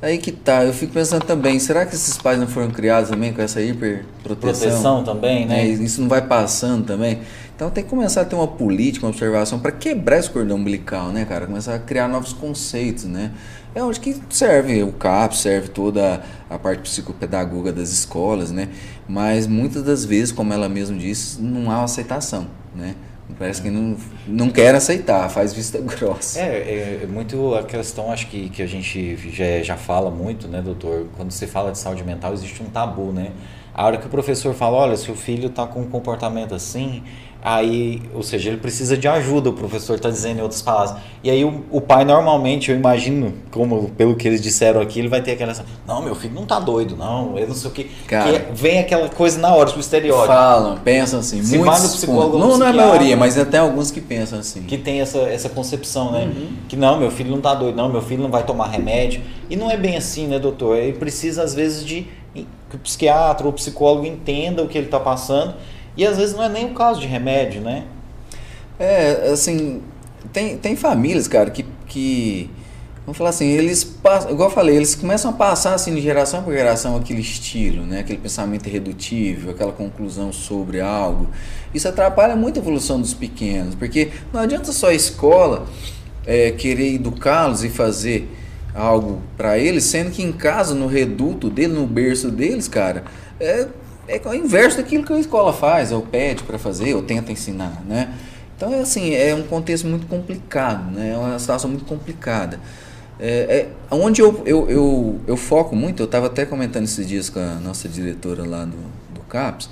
Aí 0.00 0.18
que 0.18 0.30
tá, 0.30 0.64
eu 0.64 0.72
fico 0.72 0.92
pensando 0.92 1.24
também, 1.24 1.58
será 1.58 1.84
que 1.84 1.94
esses 1.94 2.18
pais 2.18 2.38
não 2.38 2.46
foram 2.46 2.70
criados 2.70 3.10
também 3.10 3.32
com 3.32 3.42
essa 3.42 3.60
hiperproteção? 3.60 4.36
Proteção 4.36 5.04
também, 5.04 5.46
né? 5.46 5.62
É, 5.62 5.66
isso 5.66 6.00
não 6.00 6.08
vai 6.08 6.22
passando 6.22 6.84
também. 6.84 7.18
Então 7.58 7.70
tem 7.70 7.82
que 7.82 7.90
começar 7.90 8.20
a 8.20 8.24
ter 8.24 8.36
uma 8.36 8.46
política, 8.46 9.04
uma 9.04 9.10
observação 9.10 9.58
para 9.58 9.72
quebrar 9.72 10.20
esse 10.20 10.30
cordão 10.30 10.56
umbilical, 10.56 11.08
né, 11.08 11.24
cara? 11.24 11.44
Começar 11.44 11.74
a 11.74 11.78
criar 11.80 12.06
novos 12.06 12.32
conceitos, 12.32 13.02
né? 13.02 13.32
É 13.74 13.82
onde 13.82 13.98
que 13.98 14.16
serve 14.30 14.80
o 14.84 14.92
CAP, 14.92 15.36
serve 15.36 15.66
toda 15.66 16.22
a 16.48 16.56
parte 16.56 16.82
psicopedagoga 16.82 17.72
das 17.72 17.90
escolas, 17.90 18.52
né? 18.52 18.68
Mas 19.08 19.48
muitas 19.48 19.82
das 19.82 20.04
vezes, 20.04 20.30
como 20.30 20.52
ela 20.52 20.68
mesma 20.68 20.96
disse, 20.96 21.42
não 21.42 21.68
há 21.68 21.82
aceitação, 21.82 22.46
né? 22.76 22.94
Parece 23.36 23.60
que 23.60 23.70
não, 23.70 23.96
não 24.24 24.50
quer 24.50 24.72
aceitar, 24.76 25.28
faz 25.28 25.52
vista 25.52 25.80
grossa. 25.82 26.38
É, 26.38 27.00
é 27.02 27.06
muito 27.08 27.56
a 27.56 27.64
questão, 27.64 28.12
acho 28.12 28.28
que, 28.28 28.50
que 28.50 28.62
a 28.62 28.68
gente 28.68 29.16
já, 29.32 29.64
já 29.64 29.76
fala 29.76 30.12
muito, 30.12 30.46
né, 30.46 30.62
doutor? 30.62 31.08
Quando 31.16 31.32
você 31.32 31.48
fala 31.48 31.72
de 31.72 31.78
saúde 31.78 32.04
mental, 32.04 32.32
existe 32.32 32.62
um 32.62 32.66
tabu, 32.66 33.10
né? 33.12 33.32
A 33.78 33.84
hora 33.86 33.96
que 33.96 34.06
o 34.06 34.10
professor 34.10 34.52
fala, 34.54 34.76
olha, 34.76 34.96
seu 34.96 35.14
filho 35.14 35.46
está 35.46 35.64
com 35.64 35.82
um 35.82 35.88
comportamento 35.88 36.52
assim, 36.52 37.04
aí, 37.42 38.02
ou 38.14 38.22
seja, 38.22 38.50
ele 38.50 38.58
precisa 38.58 38.96
de 38.96 39.06
ajuda, 39.06 39.50
o 39.50 39.52
professor 39.52 39.94
está 39.94 40.10
dizendo 40.10 40.38
em 40.38 40.42
outras 40.42 40.60
palavras. 40.60 40.96
E 41.22 41.30
aí 41.30 41.44
o, 41.44 41.64
o 41.70 41.80
pai 41.80 42.04
normalmente, 42.04 42.70
eu 42.70 42.76
imagino, 42.76 43.32
como 43.50 43.90
pelo 43.90 44.16
que 44.16 44.26
eles 44.26 44.40
disseram 44.40 44.80
aqui, 44.80 44.98
ele 44.98 45.08
vai 45.08 45.22
ter 45.22 45.32
aquela, 45.32 45.54
não, 45.86 46.02
meu 46.02 46.14
filho 46.14 46.34
não 46.34 46.44
tá 46.44 46.58
doido, 46.58 46.96
não, 46.96 47.38
eu 47.38 47.46
não 47.46 47.54
sei 47.54 47.70
o 47.70 47.72
que. 47.72 47.84
Cara. 48.06 48.40
que 48.40 48.52
vem 48.52 48.78
aquela 48.80 49.08
coisa 49.08 49.38
na 49.38 49.54
hora, 49.54 49.68
tipo 49.68 49.80
estereótipo. 49.80 50.26
Falam, 50.26 50.78
pensam 50.78 51.20
assim, 51.20 51.42
Se 51.42 51.56
muitos 51.56 51.82
no 51.82 51.88
psicólogo 51.90 52.38
no 52.38 52.48
Não, 52.48 52.58
não 52.58 52.66
é 52.66 52.70
a 52.70 52.72
maioria, 52.72 53.16
mas 53.16 53.38
até 53.38 53.58
alguns 53.58 53.90
que 53.90 54.00
pensam 54.00 54.38
assim. 54.38 54.62
que 54.62 54.76
tem 54.76 55.00
essa, 55.00 55.18
essa 55.18 55.48
concepção, 55.48 56.12
né? 56.12 56.24
Uhum. 56.24 56.48
Que 56.68 56.76
não, 56.76 56.98
meu 56.98 57.10
filho 57.10 57.30
não 57.30 57.40
tá 57.40 57.54
doido, 57.54 57.76
não, 57.76 57.88
meu 57.88 58.02
filho 58.02 58.22
não 58.22 58.30
vai 58.30 58.44
tomar 58.44 58.68
remédio. 58.68 59.22
E 59.48 59.56
não 59.56 59.70
é 59.70 59.76
bem 59.76 59.96
assim, 59.96 60.26
né, 60.26 60.38
doutor? 60.38 60.76
Ele 60.76 60.92
precisa, 60.94 61.42
às 61.42 61.54
vezes, 61.54 61.84
de 61.84 62.06
que 62.68 62.76
o 62.76 62.78
psiquiatra 62.78 63.46
ou 63.46 63.50
o 63.50 63.54
psicólogo 63.54 64.06
entenda 64.06 64.62
o 64.62 64.68
que 64.68 64.76
ele 64.76 64.88
tá 64.88 65.00
passando. 65.00 65.54
E 65.98 66.06
às 66.06 66.16
vezes 66.16 66.36
não 66.36 66.44
é 66.44 66.48
nem 66.48 66.66
o 66.66 66.74
caso 66.74 67.00
de 67.00 67.08
remédio, 67.08 67.60
né? 67.60 67.84
É, 68.78 69.30
assim, 69.32 69.82
tem, 70.32 70.56
tem 70.56 70.76
famílias, 70.76 71.26
cara, 71.26 71.50
que, 71.50 71.66
que 71.88 72.48
vamos 73.04 73.18
falar 73.18 73.30
assim, 73.30 73.48
eles 73.48 73.82
passam, 73.82 74.30
igual 74.30 74.48
eu 74.48 74.54
falei, 74.54 74.76
eles 74.76 74.94
começam 74.94 75.32
a 75.32 75.34
passar 75.34 75.74
assim 75.74 75.92
de 75.92 76.00
geração 76.00 76.44
por 76.44 76.52
geração 76.52 76.94
aquele 76.94 77.20
estilo, 77.20 77.84
né? 77.84 77.98
Aquele 77.98 78.20
pensamento 78.20 78.68
irredutível, 78.68 79.50
aquela 79.50 79.72
conclusão 79.72 80.32
sobre 80.32 80.80
algo. 80.80 81.28
Isso 81.74 81.88
atrapalha 81.88 82.36
muito 82.36 82.60
a 82.60 82.62
evolução 82.62 83.00
dos 83.00 83.12
pequenos, 83.12 83.74
porque 83.74 84.12
não 84.32 84.40
adianta 84.40 84.70
só 84.70 84.90
a 84.90 84.94
escola 84.94 85.66
é, 86.24 86.52
querer 86.52 86.94
educá-los 86.94 87.64
e 87.64 87.68
fazer 87.68 88.30
algo 88.72 89.20
para 89.36 89.58
eles, 89.58 89.82
sendo 89.82 90.12
que 90.12 90.22
em 90.22 90.30
casa, 90.30 90.76
no 90.76 90.86
reduto 90.86 91.50
dele, 91.50 91.72
no 91.72 91.88
berço 91.88 92.30
deles, 92.30 92.68
cara, 92.68 93.02
é, 93.40 93.66
é 94.08 94.20
o 94.28 94.34
inverso 94.34 94.78
daquilo 94.78 95.04
que 95.04 95.12
a 95.12 95.18
escola 95.18 95.52
faz, 95.52 95.92
ou 95.92 96.02
pede 96.02 96.42
para 96.42 96.58
fazer, 96.58 96.94
ou 96.94 97.02
tenta 97.02 97.30
ensinar, 97.30 97.82
né? 97.86 98.14
Então, 98.56 98.74
é 98.74 98.80
assim, 98.80 99.14
é 99.14 99.34
um 99.34 99.44
contexto 99.44 99.86
muito 99.86 100.06
complicado, 100.06 100.90
né? 100.90 101.12
É 101.12 101.16
uma 101.16 101.38
situação 101.38 101.70
muito 101.70 101.84
complicada. 101.84 102.58
É, 103.20 103.68
é, 103.90 103.94
onde 103.94 104.20
eu, 104.20 104.42
eu, 104.46 104.70
eu, 104.70 105.20
eu 105.26 105.36
foco 105.36 105.76
muito, 105.76 106.02
eu 106.02 106.06
estava 106.06 106.26
até 106.26 106.46
comentando 106.46 106.84
esses 106.84 107.06
dias 107.06 107.28
com 107.28 107.38
a 107.38 107.54
nossa 107.54 107.88
diretora 107.88 108.44
lá 108.46 108.64
do, 108.64 108.76
do 109.12 109.20
CAPS, 109.28 109.68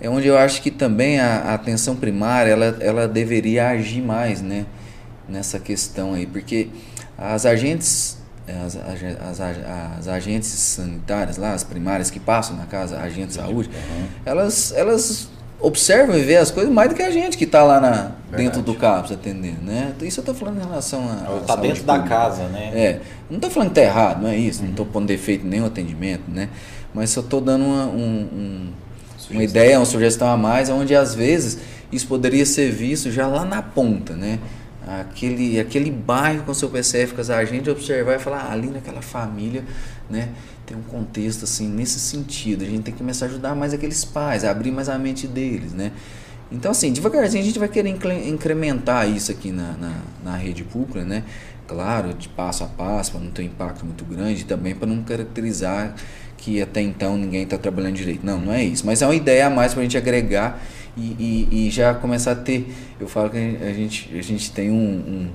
é 0.00 0.08
onde 0.08 0.26
eu 0.26 0.36
acho 0.36 0.60
que 0.62 0.70
também 0.70 1.20
a, 1.20 1.38
a 1.38 1.54
atenção 1.54 1.96
primária, 1.96 2.50
ela, 2.50 2.76
ela 2.80 3.08
deveria 3.08 3.68
agir 3.68 4.02
mais, 4.02 4.42
né? 4.42 4.66
Nessa 5.28 5.58
questão 5.58 6.14
aí, 6.14 6.26
porque 6.26 6.68
as 7.16 7.44
agentes 7.44 8.17
as, 8.64 8.76
as, 8.76 9.40
as, 9.40 9.58
as 9.98 10.08
agentes 10.08 10.48
sanitárias 10.48 11.36
lá, 11.36 11.52
as 11.52 11.64
primárias 11.64 12.10
que 12.10 12.20
passam 12.20 12.56
na 12.56 12.66
casa, 12.66 12.98
agentes 12.98 13.36
de 13.36 13.42
saúde, 13.42 13.70
elas, 14.24 14.72
elas 14.72 15.28
observam 15.60 16.16
e 16.16 16.22
vêem 16.22 16.38
as 16.38 16.50
coisas 16.50 16.72
mais 16.72 16.88
do 16.88 16.94
que 16.94 17.02
a 17.02 17.10
gente 17.10 17.36
que 17.36 17.44
está 17.44 17.62
lá 17.62 17.80
na, 17.80 18.12
dentro 18.36 18.62
do 18.62 18.74
CAPS 18.74 19.12
atendendo, 19.12 19.62
né? 19.62 19.92
Isso 20.02 20.20
eu 20.20 20.22
estou 20.22 20.34
falando 20.34 20.58
em 20.58 20.66
relação 20.66 21.04
a. 21.10 21.40
Tá 21.40 21.56
dentro 21.56 21.82
da 21.82 22.00
casa, 22.00 22.44
né? 22.44 22.70
É. 22.74 23.00
Não 23.28 23.36
estou 23.36 23.50
falando 23.50 23.72
que 23.72 23.80
está 23.80 23.90
errado, 23.90 24.22
não 24.22 24.28
é 24.28 24.36
isso. 24.36 24.62
Não 24.62 24.70
estou 24.70 24.86
pondo 24.86 25.06
defeito 25.06 25.44
em 25.44 25.48
nenhum 25.48 25.66
atendimento, 25.66 26.24
né? 26.28 26.48
Mas 26.94 27.10
só 27.10 27.20
estou 27.20 27.40
dando 27.40 27.64
uma, 27.64 27.86
um, 27.86 28.28
um, 28.32 28.72
uma 29.30 29.42
ideia, 29.42 29.78
uma 29.78 29.86
sugestão 29.86 30.28
a 30.28 30.36
mais, 30.36 30.70
onde 30.70 30.94
às 30.94 31.14
vezes 31.14 31.58
isso 31.90 32.06
poderia 32.06 32.46
ser 32.46 32.70
visto 32.70 33.10
já 33.10 33.26
lá 33.26 33.44
na 33.44 33.60
ponta, 33.62 34.14
né? 34.14 34.38
Aquele, 34.88 35.60
aquele 35.60 35.90
bairro 35.90 36.44
com 36.44 36.54
seu 36.54 36.70
PCF, 36.70 37.14
com 37.14 37.20
a 37.20 37.44
gente 37.44 37.68
observar 37.68 38.16
e 38.16 38.18
falar, 38.18 38.46
ah, 38.48 38.52
ali 38.52 38.68
naquela 38.68 39.02
família, 39.02 39.62
né? 40.08 40.30
Tem 40.64 40.76
um 40.76 40.82
contexto 40.82 41.44
assim, 41.44 41.68
nesse 41.68 42.00
sentido. 42.00 42.64
A 42.64 42.66
gente 42.66 42.82
tem 42.82 42.94
que 42.94 42.98
começar 42.98 43.26
a 43.26 43.28
ajudar 43.28 43.54
mais 43.54 43.74
aqueles 43.74 44.04
pais, 44.04 44.44
abrir 44.44 44.70
mais 44.70 44.88
a 44.88 44.98
mente 44.98 45.26
deles, 45.26 45.72
né? 45.72 45.92
Então, 46.50 46.70
assim, 46.70 46.90
devagarzinho 46.92 47.42
a 47.42 47.46
gente 47.46 47.58
vai 47.58 47.68
querer 47.68 47.90
incrementar 47.90 49.08
isso 49.08 49.30
aqui 49.30 49.52
na, 49.52 49.72
na, 49.72 49.94
na 50.24 50.36
rede 50.36 50.64
pública, 50.64 51.04
né? 51.04 51.22
Claro, 51.66 52.14
de 52.14 52.28
passo 52.30 52.64
a 52.64 52.66
passo, 52.66 53.12
para 53.12 53.20
não 53.20 53.30
ter 53.30 53.42
um 53.42 53.44
impacto 53.44 53.84
muito 53.84 54.02
grande, 54.06 54.46
também 54.46 54.74
para 54.74 54.86
não 54.86 55.02
caracterizar 55.02 55.94
que 56.38 56.62
até 56.62 56.80
então 56.80 57.18
ninguém 57.18 57.42
está 57.42 57.58
trabalhando 57.58 57.96
direito. 57.96 58.24
Não, 58.24 58.40
não 58.40 58.52
é 58.52 58.64
isso. 58.64 58.86
Mas 58.86 59.02
é 59.02 59.06
uma 59.06 59.14
ideia 59.14 59.48
a 59.48 59.50
mais 59.50 59.74
para 59.74 59.80
a 59.80 59.84
gente 59.84 59.98
agregar 59.98 60.62
e, 60.98 61.48
e, 61.50 61.66
e, 61.66 61.70
já 61.70 61.94
começar 61.94 62.32
a 62.32 62.36
ter. 62.36 62.74
Eu 62.98 63.08
falo 63.08 63.30
que 63.30 63.36
a 63.36 63.72
gente, 63.72 64.10
a 64.16 64.22
gente 64.22 64.50
tem 64.50 64.70
um, 64.70 64.74
um 64.74 65.28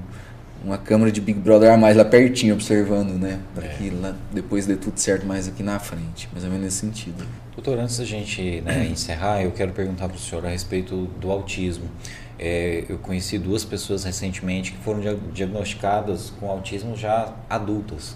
uma 0.63 0.77
câmera 0.77 1.11
de 1.11 1.19
Big 1.19 1.39
Brother 1.39 1.71
a 1.71 1.77
mais 1.77 1.97
lá 1.97 2.05
pertinho, 2.05 2.53
observando, 2.53 3.19
né? 3.19 3.39
Para 3.53 3.65
é. 3.65 3.69
que 3.69 3.89
lá 3.89 4.15
depois 4.31 4.65
dê 4.65 4.75
tudo 4.75 4.97
certo 4.97 5.25
mais 5.25 5.47
aqui 5.47 5.61
na 5.61 5.77
frente. 5.77 6.29
Mais 6.31 6.45
ou 6.45 6.49
menos 6.49 6.65
nesse 6.65 6.77
sentido. 6.77 7.25
Doutor, 7.53 7.77
antes 7.77 7.97
da 7.97 8.05
gente 8.05 8.61
né, 8.61 8.87
encerrar, 8.91 9.43
eu 9.43 9.51
quero 9.51 9.73
perguntar 9.73 10.07
para 10.07 10.15
o 10.15 10.19
senhor 10.19 10.45
a 10.45 10.49
respeito 10.49 11.07
do 11.19 11.29
autismo. 11.29 11.85
É, 12.39 12.85
eu 12.87 12.97
conheci 12.97 13.37
duas 13.37 13.63
pessoas 13.65 14.05
recentemente 14.05 14.71
que 14.71 14.77
foram 14.79 15.01
diagnosticadas 15.33 16.31
com 16.39 16.49
autismo 16.49 16.95
já 16.95 17.33
adultas. 17.49 18.15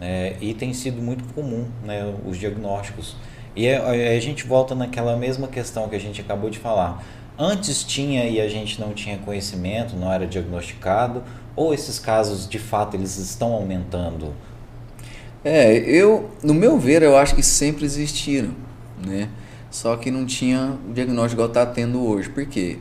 Né, 0.00 0.36
e 0.40 0.54
tem 0.54 0.72
sido 0.72 1.02
muito 1.02 1.24
comum 1.34 1.66
né, 1.84 2.14
os 2.24 2.38
diagnósticos. 2.38 3.16
E 3.56 3.68
a, 3.68 3.88
a 3.88 4.20
gente 4.20 4.46
volta 4.46 4.74
naquela 4.74 5.16
mesma 5.16 5.48
questão 5.48 5.88
que 5.88 5.96
a 5.96 6.00
gente 6.00 6.20
acabou 6.20 6.50
de 6.50 6.58
falar. 6.58 7.04
Antes 7.38 7.84
tinha 7.84 8.24
e 8.24 8.40
a 8.40 8.48
gente 8.48 8.80
não 8.80 8.92
tinha 8.92 9.16
conhecimento, 9.18 9.96
não 9.96 10.12
era 10.12 10.26
diagnosticado, 10.26 11.22
ou 11.54 11.72
esses 11.72 11.98
casos, 11.98 12.48
de 12.48 12.58
fato, 12.58 12.96
eles 12.96 13.16
estão 13.16 13.52
aumentando? 13.52 14.34
É, 15.44 15.72
eu, 15.72 16.30
no 16.42 16.52
meu 16.52 16.78
ver, 16.78 17.02
eu 17.02 17.16
acho 17.16 17.34
que 17.34 17.42
sempre 17.42 17.84
existiram, 17.84 18.50
né? 19.04 19.28
Só 19.70 19.96
que 19.96 20.10
não 20.10 20.26
tinha 20.26 20.78
o 20.88 20.92
diagnóstico 20.92 21.34
igual 21.34 21.48
está 21.48 21.64
tendo 21.64 22.02
hoje. 22.04 22.28
Por 22.28 22.46
quê? 22.46 22.78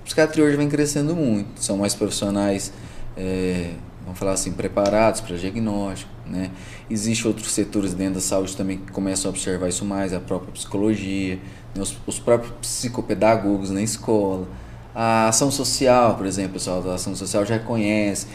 A 0.00 0.04
psiquiatria 0.04 0.44
hoje 0.44 0.56
vem 0.56 0.68
crescendo 0.68 1.14
muito, 1.14 1.62
são 1.62 1.76
mais 1.76 1.94
profissionais, 1.94 2.72
é, 3.16 3.70
vamos 4.04 4.18
falar 4.18 4.32
assim, 4.32 4.52
preparados 4.52 5.20
para 5.20 5.36
diagnóstico, 5.36 6.10
né? 6.30 6.50
Existem 6.88 7.26
outros 7.26 7.52
setores 7.52 7.92
dentro 7.92 8.14
da 8.14 8.20
saúde 8.20 8.56
também 8.56 8.78
que 8.78 8.92
começam 8.92 9.30
a 9.30 9.34
observar 9.34 9.68
isso 9.68 9.84
mais, 9.84 10.12
a 10.12 10.20
própria 10.20 10.52
psicologia, 10.52 11.38
né? 11.74 11.82
os, 11.82 11.96
os 12.06 12.18
próprios 12.18 12.52
psicopedagogos 12.60 13.70
na 13.70 13.82
escola. 13.82 14.46
A 14.94 15.28
ação 15.28 15.50
social, 15.50 16.16
por 16.16 16.26
exemplo, 16.26 16.54
pessoal 16.54 16.82
da 16.82 16.94
ação 16.94 17.14
social 17.14 17.44
já 17.44 17.54
reconhece. 17.54 18.26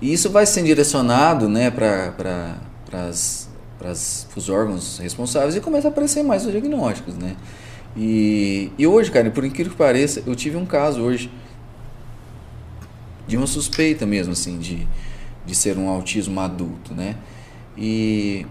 E 0.00 0.12
isso 0.12 0.30
vai 0.30 0.46
sendo 0.46 0.66
direcionado 0.66 1.48
né, 1.48 1.70
para 1.70 2.12
os 3.10 4.48
órgãos 4.48 4.98
responsáveis 4.98 5.56
e 5.56 5.60
começa 5.60 5.88
a 5.88 5.90
aparecer 5.90 6.22
mais 6.22 6.44
os 6.44 6.52
diagnósticos. 6.52 7.14
Né? 7.14 7.36
E, 7.96 8.72
e 8.76 8.86
hoje, 8.86 9.10
cara, 9.10 9.30
por 9.30 9.44
incrível 9.44 9.72
que 9.72 9.78
pareça, 9.78 10.22
eu 10.26 10.34
tive 10.34 10.56
um 10.56 10.66
caso 10.66 11.00
hoje 11.00 11.30
de 13.26 13.36
uma 13.36 13.46
suspeita 13.46 14.04
mesmo, 14.04 14.32
assim, 14.32 14.58
de, 14.58 14.86
de 15.46 15.54
ser 15.54 15.78
um 15.78 15.88
autismo 15.88 16.40
adulto, 16.40 16.94
né? 16.94 17.16
E 17.76 18.46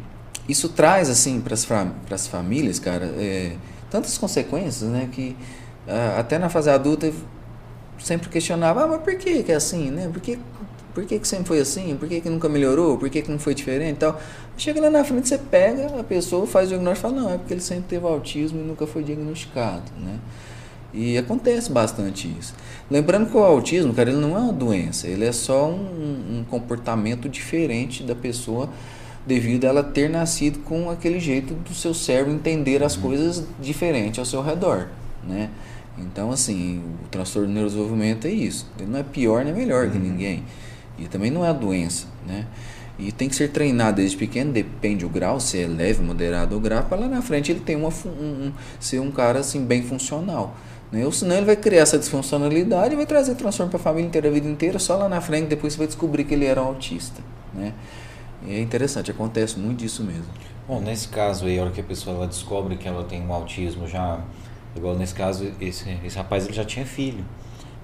isso 0.47 0.69
traz, 0.69 1.09
assim, 1.09 1.41
para 1.41 1.53
as 1.53 2.27
famílias, 2.27 2.79
cara, 2.79 3.05
é, 3.17 3.55
tantas 3.89 4.17
consequências, 4.17 4.89
né? 4.89 5.09
Que 5.11 5.35
até 6.17 6.39
na 6.39 6.49
fase 6.49 6.69
adulta 6.69 7.11
sempre 7.99 8.29
questionava, 8.29 8.83
ah, 8.83 8.87
mas 8.87 9.01
por 9.01 9.15
que, 9.15 9.43
que 9.43 9.51
é 9.51 9.55
assim, 9.55 9.91
né? 9.91 10.09
Por 10.11 10.21
que, 10.21 10.39
por 10.93 11.05
que, 11.05 11.19
que 11.19 11.27
sempre 11.27 11.47
foi 11.47 11.59
assim? 11.59 11.95
Por 11.95 12.07
que, 12.07 12.21
que 12.21 12.29
nunca 12.29 12.49
melhorou? 12.49 12.97
Por 12.97 13.09
que, 13.09 13.21
que 13.21 13.31
não 13.31 13.39
foi 13.39 13.53
diferente 13.53 13.97
tal? 13.97 14.19
Chega 14.57 14.81
lá 14.81 14.89
na 14.89 15.03
frente, 15.03 15.27
você 15.27 15.37
pega 15.37 15.99
a 15.99 16.03
pessoa, 16.03 16.45
faz 16.45 16.67
o 16.67 16.69
diagnóstico 16.69 17.07
e 17.07 17.11
fala, 17.11 17.21
não, 17.21 17.33
é 17.33 17.37
porque 17.37 17.53
ele 17.53 17.61
sempre 17.61 17.85
teve 17.89 18.05
autismo 18.05 18.59
e 18.59 18.63
nunca 18.63 18.85
foi 18.85 19.03
diagnosticado, 19.03 19.91
né? 19.97 20.19
E 20.93 21.17
acontece 21.17 21.71
bastante 21.71 22.27
isso. 22.39 22.53
Lembrando 22.89 23.27
que 23.29 23.35
o 23.35 23.39
autismo, 23.39 23.93
cara, 23.93 24.11
ele 24.11 24.19
não 24.19 24.37
é 24.37 24.39
uma 24.39 24.53
doença, 24.53 25.07
ele 25.07 25.25
é 25.25 25.31
só 25.31 25.67
um, 25.67 26.39
um 26.39 26.45
comportamento 26.47 27.27
diferente 27.27 28.03
da 28.03 28.13
pessoa 28.13 28.69
devido 29.25 29.65
a 29.65 29.67
ela 29.69 29.83
ter 29.83 30.09
nascido 30.09 30.59
com 30.59 30.89
aquele 30.89 31.19
jeito 31.19 31.53
do 31.53 31.73
seu 31.73 31.93
cérebro 31.93 32.33
entender 32.33 32.83
as 32.83 32.95
uhum. 32.95 33.03
coisas 33.03 33.43
diferente 33.61 34.19
ao 34.19 34.25
seu 34.25 34.41
redor, 34.41 34.87
né? 35.27 35.49
Então, 35.97 36.31
assim, 36.31 36.81
o 37.03 37.07
transtorno 37.07 37.47
do 37.47 37.53
neurodesenvolvimento 37.53 38.27
é 38.27 38.31
isso. 38.31 38.67
Ele 38.79 38.89
não 38.89 38.99
é 38.99 39.03
pior 39.03 39.45
nem 39.45 39.53
melhor 39.53 39.85
uhum. 39.85 39.91
que 39.91 39.99
ninguém. 39.99 40.43
E 40.97 41.07
também 41.07 41.29
não 41.29 41.45
é 41.45 41.49
a 41.49 41.53
doença, 41.53 42.07
né? 42.27 42.47
E 42.97 43.11
tem 43.11 43.27
que 43.27 43.35
ser 43.35 43.49
treinado 43.49 43.97
desde 43.97 44.15
pequeno, 44.15 44.51
depende 44.51 45.03
do 45.03 45.09
grau, 45.09 45.39
se 45.39 45.59
é 45.59 45.67
leve, 45.67 46.03
moderado 46.03 46.53
ou 46.53 46.61
grave, 46.61 46.87
para 46.87 46.99
lá 46.99 47.07
na 47.07 47.21
frente 47.23 47.51
ele 47.51 47.59
tem 47.59 47.75
uma, 47.75 47.89
um, 47.89 48.09
um, 48.09 48.53
ser 48.79 48.99
um 48.99 49.09
cara 49.09 49.39
assim 49.39 49.65
bem 49.65 49.81
funcional. 49.81 50.55
Né? 50.91 51.03
Ou 51.03 51.11
senão 51.11 51.35
ele 51.35 51.45
vai 51.45 51.55
criar 51.55 51.81
essa 51.81 51.97
disfuncionalidade 51.97 52.93
e 52.93 52.95
vai 52.95 53.07
trazer 53.07 53.33
transtorno 53.33 53.71
para 53.71 53.79
a 53.79 53.83
família 53.83 54.07
inteira, 54.07 54.27
a 54.27 54.31
vida 54.31 54.47
inteira, 54.47 54.77
só 54.77 54.95
lá 54.95 55.09
na 55.09 55.21
frente 55.21 55.47
depois 55.47 55.73
você 55.73 55.79
vai 55.79 55.87
descobrir 55.87 56.23
que 56.23 56.35
ele 56.35 56.45
era 56.45 56.61
um 56.61 56.67
autista. 56.67 57.19
Né? 57.51 57.73
É 58.47 58.59
interessante, 58.59 59.11
acontece 59.11 59.59
muito 59.59 59.79
disso 59.79 60.03
mesmo. 60.03 60.25
Bom, 60.67 60.79
nesse 60.79 61.07
caso 61.07 61.45
aí, 61.45 61.59
a 61.59 61.63
hora 61.63 61.71
que 61.71 61.81
a 61.81 61.83
pessoa 61.83 62.15
ela 62.15 62.27
descobre 62.27 62.77
que 62.77 62.87
ela 62.87 63.03
tem 63.03 63.21
um 63.21 63.33
autismo 63.33 63.87
já 63.87 64.21
Igual 64.75 64.95
nesse 64.95 65.13
caso, 65.13 65.51
esse, 65.61 65.85
esse 66.03 66.17
rapaz 66.17 66.45
ele 66.45 66.53
já 66.53 66.65
tinha 66.65 66.85
filho. 66.85 67.23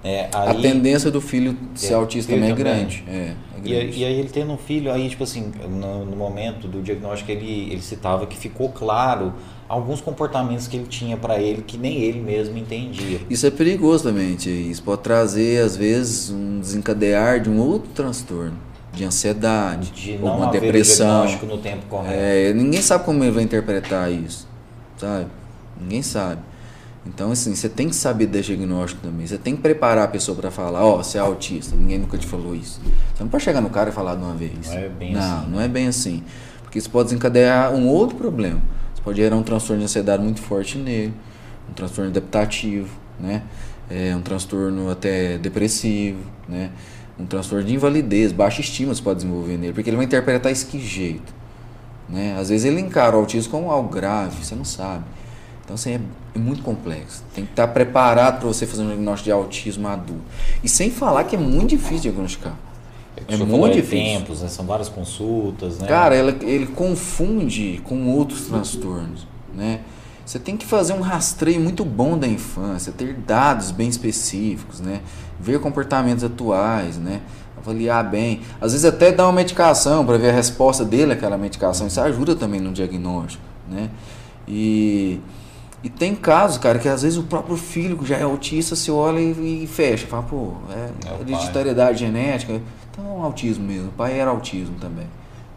É, 0.02 0.30
aí, 0.32 0.48
a 0.48 0.54
tendência 0.54 1.10
do 1.10 1.20
filho 1.20 1.56
ser 1.74 1.92
é, 1.92 1.94
autista 1.94 2.32
também 2.32 2.50
é 2.50 2.54
grande. 2.54 3.04
É, 3.06 3.12
é 3.12 3.60
grande. 3.60 3.98
E, 3.98 4.00
e, 4.00 4.04
aí 4.04 4.18
ele 4.18 4.30
tendo 4.30 4.50
um 4.50 4.56
filho, 4.56 4.90
aí 4.90 5.08
tipo 5.10 5.22
assim, 5.22 5.52
no, 5.68 6.06
no, 6.06 6.16
momento 6.16 6.66
do 6.66 6.80
diagnóstico 6.80 7.30
ele, 7.30 7.70
ele 7.70 7.82
citava 7.82 8.26
que 8.26 8.36
ficou 8.36 8.70
claro 8.70 9.34
alguns 9.68 10.00
comportamentos 10.00 10.66
que 10.66 10.78
ele 10.78 10.86
tinha 10.86 11.18
para 11.18 11.38
ele 11.38 11.60
que 11.60 11.76
nem 11.76 12.00
ele 12.00 12.18
mesmo 12.18 12.56
entendia. 12.56 13.20
Isso 13.28 13.46
é 13.46 13.50
perigoso 13.50 14.04
também, 14.04 14.34
isso 14.34 14.82
pode 14.82 15.02
trazer 15.02 15.62
às 15.62 15.76
vezes 15.76 16.30
um 16.30 16.60
desencadear 16.60 17.38
de 17.38 17.50
um 17.50 17.60
outro 17.60 17.90
transtorno, 17.92 18.56
de 18.92 19.04
ansiedade, 19.04 19.90
de 19.92 20.18
não 20.18 20.36
uma 20.36 20.50
depressão. 20.50 21.26
diagnóstico 21.26 21.46
no 21.46 21.58
tempo 21.58 21.86
correto. 21.86 22.14
É, 22.14 22.52
ninguém 22.52 22.82
sabe 22.82 23.04
como 23.04 23.22
ele 23.22 23.30
vai 23.30 23.44
interpretar 23.44 24.10
isso, 24.10 24.48
sabe? 24.98 25.26
Ninguém 25.80 26.02
sabe. 26.02 26.40
Então, 27.06 27.32
assim, 27.32 27.54
você 27.54 27.68
tem 27.68 27.88
que 27.88 27.96
saber 27.96 28.26
dar 28.26 28.40
diagnóstico 28.40 29.00
também. 29.02 29.26
Você 29.26 29.38
tem 29.38 29.56
que 29.56 29.62
preparar 29.62 30.04
a 30.04 30.08
pessoa 30.08 30.36
para 30.36 30.50
falar, 30.50 30.84
ó, 30.84 30.94
oh, 30.94 30.96
você 31.02 31.16
é 31.16 31.20
autista, 31.20 31.74
ninguém 31.74 31.98
nunca 31.98 32.18
te 32.18 32.26
falou 32.26 32.54
isso. 32.54 32.80
Você 33.14 33.22
não 33.22 33.30
pode 33.30 33.42
chegar 33.42 33.60
no 33.60 33.70
cara 33.70 33.90
e 33.90 33.92
falar 33.92 34.16
de 34.16 34.22
uma 34.22 34.34
vez. 34.34 34.68
Não 34.68 34.76
é 34.76 34.88
bem 34.88 35.14
não, 35.14 35.20
assim. 35.20 35.50
Não, 35.50 35.60
é 35.60 35.68
bem 35.68 35.86
assim. 35.86 36.22
Porque 36.62 36.78
isso 36.78 36.90
pode 36.90 37.08
desencadear 37.08 37.72
um 37.72 37.88
outro 37.88 38.16
problema. 38.16 38.60
Você 38.94 39.02
pode 39.02 39.16
gerar 39.16 39.36
um 39.36 39.42
transtorno 39.42 39.78
de 39.78 39.84
ansiedade 39.84 40.22
muito 40.22 40.42
forte 40.42 40.76
nele, 40.76 41.14
um 41.70 41.72
transtorno 41.72 42.10
adaptativo, 42.10 42.90
né? 43.18 43.42
É, 43.88 44.14
um 44.14 44.20
transtorno 44.20 44.90
até 44.90 45.38
depressivo, 45.38 46.20
né? 46.48 46.70
Um 47.20 47.26
transtorno 47.26 47.64
de 47.64 47.74
invalidez, 47.74 48.32
baixa 48.32 48.62
estima 48.62 48.94
você 48.94 49.02
pode 49.02 49.20
desenvolver 49.20 49.58
nele, 49.58 49.72
porque 49.74 49.90
ele 49.90 49.96
vai 49.96 50.06
interpretar 50.06 50.50
isso 50.50 50.66
que 50.66 50.80
jeito. 50.80 51.34
Né? 52.08 52.36
Às 52.38 52.48
vezes 52.48 52.64
ele 52.64 52.80
encara 52.80 53.14
o 53.14 53.20
autismo 53.20 53.50
como 53.50 53.70
algo 53.70 53.88
grave, 53.88 54.44
você 54.44 54.54
não 54.54 54.64
sabe. 54.64 55.04
Então, 55.62 55.74
assim, 55.74 55.92
é, 55.92 56.00
é 56.34 56.38
muito 56.38 56.62
complexo. 56.62 57.22
Tem 57.34 57.44
que 57.44 57.52
estar 57.52 57.68
preparado 57.68 58.40
para 58.40 58.48
você 58.48 58.66
fazer 58.66 58.82
um 58.82 58.86
diagnóstico 58.86 59.24
de 59.26 59.32
autismo 59.32 59.86
adulto. 59.86 60.22
E 60.64 60.68
sem 60.68 60.90
falar 60.90 61.24
que 61.24 61.36
é 61.36 61.38
muito 61.38 61.70
difícil 61.70 62.10
diagnosticar. 62.10 62.56
É, 63.28 63.34
é 63.34 63.36
muito 63.36 63.74
difícil. 63.74 64.18
Tempos, 64.18 64.42
né? 64.42 64.48
São 64.48 64.64
várias 64.64 64.88
consultas, 64.88 65.78
né? 65.78 65.86
Cara, 65.86 66.14
ela, 66.14 66.34
ele 66.42 66.66
confunde 66.66 67.80
com 67.84 68.08
outros 68.08 68.46
transtornos, 68.46 69.26
né? 69.54 69.80
Você 70.30 70.38
tem 70.38 70.56
que 70.56 70.64
fazer 70.64 70.92
um 70.92 71.00
rastreio 71.00 71.60
muito 71.60 71.84
bom 71.84 72.16
da 72.16 72.28
infância, 72.28 72.92
ter 72.96 73.14
dados 73.14 73.72
bem 73.72 73.88
específicos, 73.88 74.78
né? 74.78 75.00
Ver 75.40 75.58
comportamentos 75.58 76.22
atuais, 76.22 76.96
né? 76.96 77.20
Avaliar 77.58 78.08
bem. 78.08 78.40
Às 78.60 78.70
vezes 78.70 78.84
até 78.84 79.10
dar 79.10 79.24
uma 79.26 79.32
medicação 79.32 80.06
para 80.06 80.16
ver 80.18 80.30
a 80.30 80.32
resposta 80.32 80.84
dele 80.84 81.14
àquela 81.14 81.36
medicação. 81.36 81.88
Isso 81.88 82.00
ajuda 82.00 82.36
também 82.36 82.60
no 82.60 82.70
diagnóstico, 82.72 83.42
né? 83.68 83.90
E 84.46 85.18
e 85.82 85.88
tem 85.88 86.14
casos, 86.14 86.58
cara, 86.58 86.78
que 86.78 86.88
às 86.88 87.02
vezes 87.02 87.18
o 87.18 87.24
próprio 87.24 87.56
filho 87.56 87.98
que 87.98 88.06
já 88.06 88.16
é 88.16 88.22
autista 88.22 88.76
se 88.76 88.88
olha 88.88 89.18
e, 89.18 89.64
e 89.64 89.66
fecha. 89.66 90.06
Fala, 90.06 90.22
pô, 90.22 90.52
é, 90.70 91.08
é 91.08 91.20
hereditariedade 91.22 91.98
genética. 91.98 92.62
Então 92.92 93.04
é 93.04 93.08
um 93.08 93.24
autismo 93.24 93.66
mesmo. 93.66 93.88
O 93.88 93.92
pai 93.92 94.20
era 94.20 94.30
autismo 94.30 94.76
também. 94.80 95.08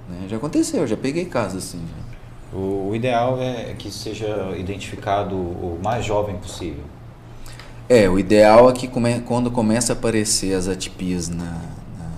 Né? 0.10 0.26
Já 0.28 0.38
aconteceu, 0.38 0.88
já 0.88 0.98
peguei 0.98 1.26
casos 1.26 1.64
assim. 1.64 1.82
O, 2.54 2.90
o, 2.90 2.96
ideal 2.96 3.42
é 3.42 3.74
que 3.78 3.90
seja 3.92 4.54
identificado 4.58 5.36
o 5.36 5.80
mais 5.84 6.06
jovem 6.06 6.36
possível. 6.36 6.84
É, 7.90 8.08
o 8.08 8.20
ideal 8.20 8.70
é 8.70 8.74
que 8.74 8.88
come, 8.88 9.20
quando 9.22 9.50
começa 9.50 9.94
a 9.94 9.96
aparecer 9.96 10.54
as 10.54 10.68
atipias 10.68 11.30
na, 11.30 11.44
na, 11.98 12.12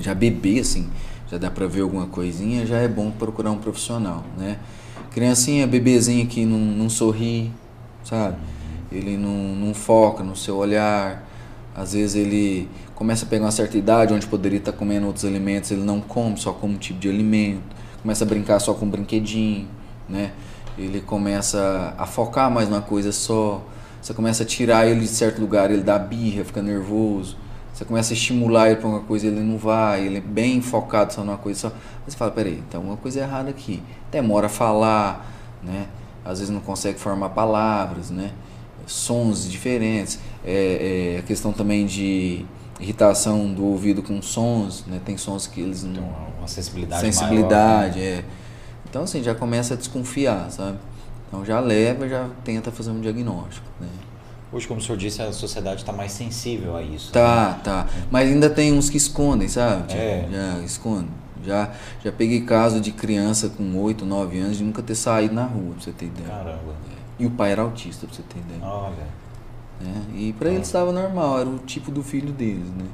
já 0.00 0.14
bebê, 0.14 0.58
assim, 0.58 0.90
já 1.30 1.38
dá 1.38 1.50
pra 1.50 1.66
ver 1.66 1.82
alguma 1.82 2.06
coisinha, 2.06 2.66
já 2.66 2.78
é 2.78 2.88
bom 2.88 3.10
procurar 3.10 3.52
um 3.52 3.58
profissional, 3.58 4.24
né? 4.36 4.58
Criancinha, 5.12 5.66
bebezinho 5.66 6.26
que 6.26 6.44
não, 6.44 6.58
não 6.58 6.90
sorri, 6.90 7.52
sabe? 8.04 8.36
Ele 8.90 9.16
não, 9.16 9.30
não 9.30 9.74
foca 9.74 10.24
no 10.24 10.34
seu 10.34 10.56
olhar. 10.56 11.26
Às 11.74 11.92
vezes 11.92 12.16
ele 12.16 12.68
começa 12.94 13.24
a 13.24 13.28
pegar 13.28 13.44
uma 13.44 13.50
certa 13.52 13.78
idade 13.78 14.12
onde 14.12 14.26
poderia 14.26 14.58
estar 14.58 14.72
comendo 14.72 15.06
outros 15.06 15.24
alimentos, 15.24 15.70
ele 15.70 15.82
não 15.82 16.00
come, 16.00 16.36
só 16.36 16.52
come 16.52 16.74
um 16.74 16.78
tipo 16.78 16.98
de 16.98 17.08
alimento. 17.08 17.77
Começa 18.02 18.24
a 18.24 18.26
brincar 18.26 18.60
só 18.60 18.74
com 18.74 18.86
um 18.86 18.90
brinquedinho, 18.90 19.68
né? 20.08 20.32
Ele 20.76 21.00
começa 21.00 21.94
a 21.98 22.06
focar 22.06 22.50
mais 22.50 22.68
numa 22.68 22.80
coisa 22.80 23.10
só. 23.10 23.62
Você 24.00 24.14
começa 24.14 24.44
a 24.44 24.46
tirar 24.46 24.86
ele 24.86 25.00
de 25.00 25.08
certo 25.08 25.40
lugar, 25.40 25.70
ele 25.70 25.82
dá 25.82 25.98
birra, 25.98 26.44
fica 26.44 26.62
nervoso. 26.62 27.36
Você 27.74 27.84
começa 27.84 28.12
a 28.12 28.14
estimular 28.14 28.68
ele 28.68 28.76
para 28.76 28.88
uma 28.88 29.00
coisa, 29.00 29.26
ele 29.26 29.40
não 29.40 29.58
vai, 29.58 30.04
ele 30.06 30.18
é 30.18 30.20
bem 30.20 30.60
focado 30.60 31.12
só 31.12 31.22
numa 31.22 31.38
coisa 31.38 31.60
só. 31.68 31.72
Você 32.06 32.16
fala, 32.16 32.30
peraí, 32.30 32.62
então 32.68 32.80
uma 32.82 32.96
coisa 32.96 33.20
errada 33.20 33.50
aqui. 33.50 33.82
Demora 34.10 34.46
a 34.46 34.48
falar, 34.48 35.30
né? 35.62 35.86
Às 36.24 36.38
vezes 36.40 36.52
não 36.52 36.60
consegue 36.60 36.98
formar 36.98 37.30
palavras, 37.30 38.10
né? 38.10 38.32
Sons 38.86 39.48
diferentes. 39.48 40.18
É, 40.44 41.14
é, 41.14 41.18
a 41.20 41.22
questão 41.22 41.52
também 41.52 41.86
de 41.86 42.44
irritação 42.80 43.52
do 43.52 43.64
ouvido 43.64 44.02
com 44.02 44.20
sons, 44.22 44.84
né? 44.86 45.00
Tem 45.04 45.16
sons 45.16 45.46
que 45.46 45.60
eles 45.60 45.82
não... 45.82 46.28
Uma 46.38 46.48
sensibilidade 46.48 47.02
Sensibilidade, 47.02 47.98
maior, 47.98 48.12
né? 48.12 48.18
é. 48.20 48.24
Então 48.88 49.02
assim, 49.02 49.22
já 49.22 49.34
começa 49.34 49.74
a 49.74 49.76
desconfiar, 49.76 50.50
sabe? 50.50 50.78
Então 51.28 51.44
já 51.44 51.60
leva, 51.60 52.08
já 52.08 52.28
tenta 52.44 52.70
fazer 52.70 52.90
um 52.90 53.00
diagnóstico, 53.00 53.66
né? 53.80 53.88
Hoje, 54.50 54.66
como 54.66 54.80
o 54.80 54.82
senhor 54.82 54.96
disse, 54.96 55.20
a 55.20 55.30
sociedade 55.30 55.82
está 55.82 55.92
mais 55.92 56.12
sensível 56.12 56.74
a 56.74 56.82
isso. 56.82 57.12
Tá, 57.12 57.50
né? 57.50 57.60
tá. 57.62 57.86
Mas 58.10 58.30
ainda 58.30 58.48
tem 58.48 58.72
uns 58.72 58.88
que 58.88 58.96
escondem, 58.96 59.46
sabe? 59.46 59.92
É. 59.92 60.26
Já 60.30 60.58
escondem. 60.60 61.10
Já, 61.44 61.70
já 62.02 62.10
peguei 62.10 62.40
caso 62.40 62.80
de 62.80 62.90
criança 62.90 63.50
com 63.50 63.76
8, 63.78 64.06
9 64.06 64.38
anos 64.38 64.56
de 64.56 64.64
nunca 64.64 64.82
ter 64.82 64.94
saído 64.94 65.34
na 65.34 65.44
rua, 65.44 65.74
pra 65.74 65.84
você 65.84 65.92
ter 65.92 66.06
ideia. 66.06 66.28
Caramba. 66.28 66.74
E 67.18 67.26
o 67.26 67.30
pai 67.30 67.52
era 67.52 67.62
autista, 67.62 68.06
pra 68.06 68.16
você 68.16 68.22
ter 68.22 68.38
ideia. 68.38 68.62
Olha. 68.62 69.18
Né? 69.80 70.02
E 70.14 70.32
pra 70.32 70.50
eles 70.50 70.66
estava 70.66 70.92
normal, 70.92 71.38
era 71.40 71.48
o 71.48 71.58
tipo 71.58 71.90
do 71.90 72.02
filho 72.02 72.32
deles, 72.32 72.68
né? 72.70 72.84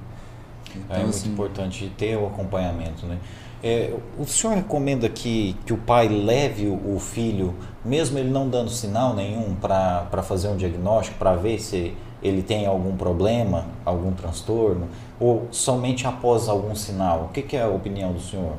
É 0.90 0.96
Então, 0.96 1.02
muito 1.04 1.28
importante 1.28 1.92
ter 1.96 2.16
o 2.16 2.26
acompanhamento, 2.26 3.06
né? 3.06 3.18
É, 3.62 3.94
o 4.18 4.26
senhor 4.26 4.54
recomenda 4.54 5.08
que, 5.08 5.56
que 5.64 5.72
o 5.72 5.78
pai 5.78 6.06
leve 6.06 6.66
o, 6.66 6.98
filho, 6.98 7.54
mesmo 7.82 8.18
ele 8.18 8.28
não 8.28 8.46
dando 8.46 8.68
sinal 8.68 9.14
nenhum, 9.14 9.54
para 9.54 10.22
fazer 10.22 10.48
um 10.48 10.56
diagnóstico, 10.56 11.16
para 11.18 11.34
ver 11.34 11.58
se 11.58 11.94
ele 12.22 12.42
tem 12.42 12.66
algum 12.66 12.94
problema, 12.94 13.64
algum 13.82 14.12
transtorno, 14.12 14.86
ou 15.18 15.48
somente 15.50 16.06
após 16.06 16.46
algum 16.46 16.74
sinal? 16.74 17.28
O 17.30 17.32
que, 17.32 17.40
que 17.40 17.56
é 17.56 17.62
a 17.62 17.68
opinião 17.68 18.12
do 18.12 18.20
senhor? 18.20 18.52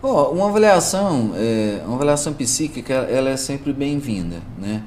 Ó, 0.00 0.30
uma 0.30 0.48
avaliação, 0.48 1.32
é, 1.34 1.82
uma 1.84 1.96
avaliação 1.96 2.34
psíquica, 2.34 2.94
ela 2.94 3.30
é 3.30 3.36
sempre 3.36 3.72
bem-vinda, 3.72 4.36
né? 4.56 4.84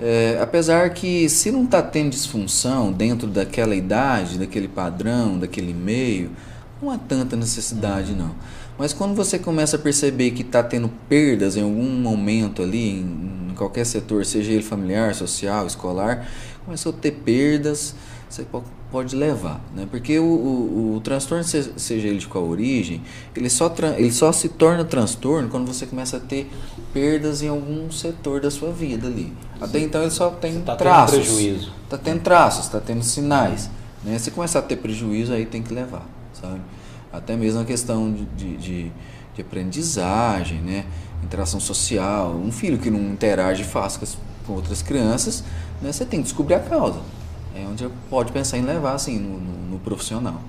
É, 0.00 0.38
apesar 0.40 0.90
que 0.90 1.28
se 1.28 1.50
não 1.50 1.64
está 1.64 1.82
tendo 1.82 2.10
disfunção 2.10 2.90
dentro 2.92 3.26
daquela 3.26 3.74
idade, 3.74 4.38
daquele 4.38 4.68
padrão, 4.68 5.38
daquele 5.38 5.74
meio, 5.74 6.30
não 6.80 6.90
há 6.90 6.98
tanta 6.98 7.36
necessidade 7.36 8.12
não. 8.14 8.34
Mas 8.78 8.92
quando 8.92 9.14
você 9.14 9.38
começa 9.38 9.76
a 9.76 9.78
perceber 9.78 10.30
que 10.30 10.42
está 10.42 10.62
tendo 10.62 10.90
perdas 11.08 11.56
em 11.56 11.62
algum 11.62 11.90
momento 11.90 12.62
ali, 12.62 13.00
em, 13.00 13.50
em 13.50 13.54
qualquer 13.54 13.84
setor, 13.84 14.24
seja 14.24 14.50
ele 14.50 14.62
familiar, 14.62 15.14
social, 15.14 15.66
escolar, 15.66 16.26
começou 16.64 16.90
a 16.90 16.96
ter 16.96 17.12
perdas, 17.12 17.94
você 18.28 18.44
pode 18.92 19.16
levar, 19.16 19.60
né? 19.74 19.88
Porque 19.90 20.18
o, 20.18 20.22
o, 20.24 20.96
o 20.96 21.00
transtorno, 21.00 21.42
se- 21.42 21.72
seja 21.78 22.06
ele 22.08 22.18
de 22.18 22.28
qual 22.28 22.44
origem, 22.46 23.02
ele 23.34 23.48
só, 23.48 23.74
ele 23.96 24.12
só 24.12 24.30
se 24.30 24.50
torna 24.50 24.84
transtorno 24.84 25.48
quando 25.48 25.66
você 25.66 25.86
começa 25.86 26.18
a 26.18 26.20
ter 26.20 26.48
perdas 26.92 27.42
em 27.42 27.48
algum 27.48 27.90
setor 27.90 28.40
da 28.42 28.50
sua 28.50 28.70
vida 28.70 29.06
ali. 29.08 29.32
Até 29.60 29.78
então 29.80 30.02
ele 30.02 30.10
só 30.10 30.28
tem 30.30 30.52
tendo 30.60 30.76
traços. 30.76 31.16
prejuízo. 31.18 31.72
Tá 31.88 31.96
tendo 31.96 32.20
traços, 32.20 32.68
tá 32.68 32.78
tendo 32.80 33.02
sinais. 33.02 33.70
Né? 34.04 34.18
Se 34.18 34.30
começar 34.30 34.58
a 34.58 34.62
ter 34.62 34.76
prejuízo, 34.76 35.32
aí 35.32 35.46
tem 35.46 35.62
que 35.62 35.72
levar, 35.72 36.06
sabe? 36.34 36.60
Até 37.12 37.34
mesmo 37.36 37.60
a 37.60 37.64
questão 37.64 38.12
de, 38.12 38.24
de, 38.26 38.56
de, 38.56 38.92
de 39.34 39.40
aprendizagem, 39.40 40.60
né? 40.60 40.84
Interação 41.24 41.60
social. 41.60 42.30
Um 42.34 42.52
filho 42.52 42.78
que 42.78 42.90
não 42.90 43.00
interage 43.12 43.64
fácil 43.64 44.00
com 44.46 44.52
outras 44.54 44.82
crianças, 44.82 45.42
né? 45.80 45.90
Você 45.92 46.04
tem 46.04 46.20
que 46.20 46.24
descobrir 46.24 46.54
a 46.54 46.60
causa. 46.60 46.98
É 47.54 47.66
onde 47.66 47.88
pode 48.08 48.32
pensar 48.32 48.58
em 48.58 48.62
levar, 48.62 48.94
assim, 48.94 49.18
no, 49.18 49.38
no, 49.38 49.70
no 49.72 49.78
profissional. 49.78 50.40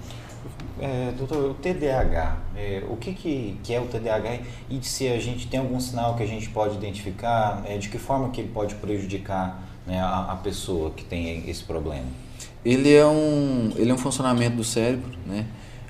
É, 0.79 1.11
doutor, 1.17 1.51
o 1.51 1.53
TDAH, 1.53 2.37
é, 2.57 2.83
o 2.89 2.97
que, 2.97 3.13
que, 3.13 3.57
que 3.63 3.73
é 3.73 3.79
o 3.79 3.85
TDAH 3.85 4.39
e 4.69 4.83
se 4.83 5.07
a 5.07 5.19
gente 5.19 5.47
tem 5.47 5.59
algum 5.59 5.79
sinal 5.79 6.15
que 6.15 6.23
a 6.23 6.25
gente 6.25 6.49
pode 6.49 6.75
identificar, 6.75 7.63
é, 7.65 7.77
de 7.77 7.89
que 7.89 7.97
forma 7.97 8.29
que 8.29 8.41
ele 8.41 8.49
pode 8.49 8.75
prejudicar 8.75 9.63
né, 9.85 10.01
a, 10.01 10.31
a 10.31 10.35
pessoa 10.35 10.91
que 10.91 11.03
tem 11.05 11.49
esse 11.49 11.63
problema? 11.63 12.07
Ele 12.65 12.93
é 12.93 13.05
um, 13.05 13.71
ele 13.75 13.91
é 13.91 13.93
um 13.93 13.97
funcionamento 13.97 14.55
do 14.55 14.63
cérebro, 14.63 15.11
né? 15.25 15.45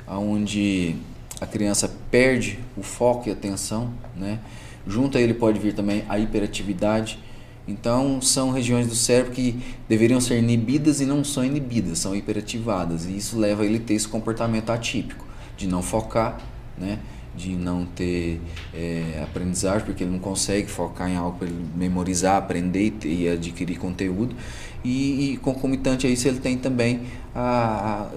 Onde 0.07 0.95
a 1.39 1.45
criança 1.45 1.91
perde 2.09 2.59
o 2.75 2.83
foco 2.83 3.29
e 3.29 3.31
a 3.31 3.33
atenção, 3.33 3.91
né? 4.15 4.39
Junto 4.85 5.17
a 5.17 5.21
ele 5.21 5.33
pode 5.33 5.59
vir 5.59 5.73
também 5.73 6.03
a 6.09 6.19
hiperatividade. 6.19 7.19
Então, 7.67 8.21
são 8.21 8.51
regiões 8.51 8.87
do 8.87 8.95
cérebro 8.95 9.31
que 9.31 9.57
deveriam 9.87 10.19
ser 10.19 10.37
inibidas 10.37 10.99
e 10.99 11.05
não 11.05 11.23
são 11.23 11.45
inibidas, 11.45 11.99
são 11.99 12.15
hiperativadas. 12.15 13.05
E 13.05 13.15
isso 13.15 13.37
leva 13.37 13.63
a 13.63 13.65
ele 13.65 13.77
a 13.77 13.81
ter 13.81 13.93
esse 13.93 14.07
comportamento 14.07 14.69
atípico, 14.69 15.25
de 15.55 15.67
não 15.67 15.81
focar, 15.81 16.39
né? 16.77 16.99
de 17.35 17.55
não 17.55 17.85
ter 17.85 18.39
é, 18.73 19.19
aprendizagem, 19.23 19.85
porque 19.85 20.03
ele 20.03 20.11
não 20.11 20.19
consegue 20.19 20.67
focar 20.67 21.09
em 21.09 21.15
algo 21.15 21.37
para 21.39 21.47
ele 21.47 21.65
memorizar, 21.75 22.37
aprender 22.37 22.93
e, 23.03 23.23
e 23.23 23.29
adquirir 23.29 23.77
conteúdo. 23.77 24.35
E, 24.83 25.31
e 25.31 25.37
concomitante 25.37 26.05
a 26.05 26.09
isso, 26.09 26.27
ele 26.27 26.39
tem 26.39 26.57
também 26.57 27.01
a, 27.33 28.09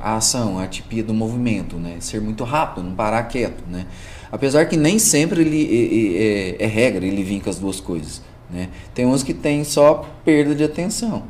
a, 0.00 0.10
a 0.12 0.16
ação, 0.16 0.58
a 0.58 0.64
atipia 0.64 1.04
do 1.04 1.12
movimento, 1.14 1.76
né? 1.76 1.98
ser 2.00 2.20
muito 2.20 2.42
rápido, 2.42 2.82
não 2.82 2.94
parar 2.94 3.22
quieto. 3.24 3.62
Né? 3.68 3.86
Apesar 4.32 4.64
que 4.64 4.76
nem 4.76 4.98
sempre 4.98 5.42
ele 5.42 6.56
é, 6.58 6.62
é- 6.62 6.64
é 6.64 6.66
regra, 6.66 7.06
ele 7.06 7.22
vinca 7.22 7.50
as 7.50 7.58
duas 7.58 7.78
coisas. 7.78 8.22
Né? 8.52 8.68
Tem 8.94 9.06
uns 9.06 9.22
que 9.22 9.32
tem 9.32 9.64
só 9.64 10.08
perda 10.24 10.54
de 10.54 10.62
atenção, 10.62 11.22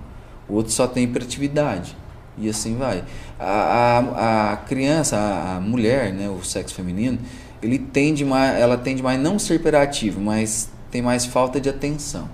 outros 0.49 0.75
só 0.75 0.87
tem 0.87 1.05
hiperatividade. 1.05 1.97
E 2.39 2.49
assim 2.49 2.77
vai. 2.77 3.05
A, 3.39 3.45
a, 3.45 4.53
a 4.53 4.57
criança, 4.57 5.17
a, 5.17 5.57
a 5.57 5.61
mulher, 5.61 6.13
né, 6.13 6.29
o 6.29 6.43
sexo 6.43 6.75
feminino, 6.75 7.19
ele 7.63 7.79
tende 7.79 8.25
mais, 8.25 8.61
ela 8.61 8.77
tende 8.77 9.03
mais 9.03 9.21
não 9.21 9.39
ser 9.39 9.55
hiperativo, 9.55 10.21
mas 10.21 10.71
tem 10.91 11.01
mais 11.03 11.25
falta 11.25 11.61
de 11.61 11.69
atenção. 11.69 12.29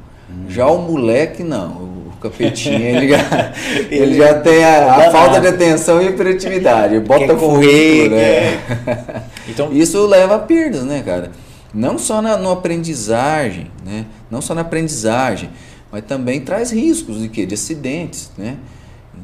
Já 0.46 0.66
o 0.66 0.78
moleque 0.78 1.42
não, 1.42 1.70
o 1.70 2.12
capetinho 2.20 2.80
ele 2.84 3.08
já, 3.08 3.52
ele 3.90 4.14
já 4.14 4.34
tem 4.40 4.62
a, 4.62 4.94
a 4.94 5.10
falta 5.10 5.40
de 5.40 5.48
atenção 5.48 6.02
e 6.02 6.08
hiperatividade. 6.08 7.00
Bota 7.00 7.26
Quer 7.26 7.36
correr, 7.36 8.10
né? 8.10 9.24
Então, 9.48 9.72
Isso 9.72 10.06
leva 10.06 10.34
a 10.34 10.38
perdas, 10.38 10.82
né, 10.82 11.02
cara? 11.02 11.30
Não 11.72 11.98
só 11.98 12.22
na 12.22 12.36
no 12.36 12.50
aprendizagem, 12.50 13.70
né? 13.84 14.06
Não 14.30 14.40
só 14.40 14.54
na 14.54 14.62
aprendizagem, 14.62 15.50
mas 15.92 16.04
também 16.04 16.40
traz 16.40 16.70
riscos 16.70 17.20
de 17.20 17.28
quê? 17.28 17.46
De 17.46 17.54
acidentes, 17.54 18.30
né? 18.36 18.56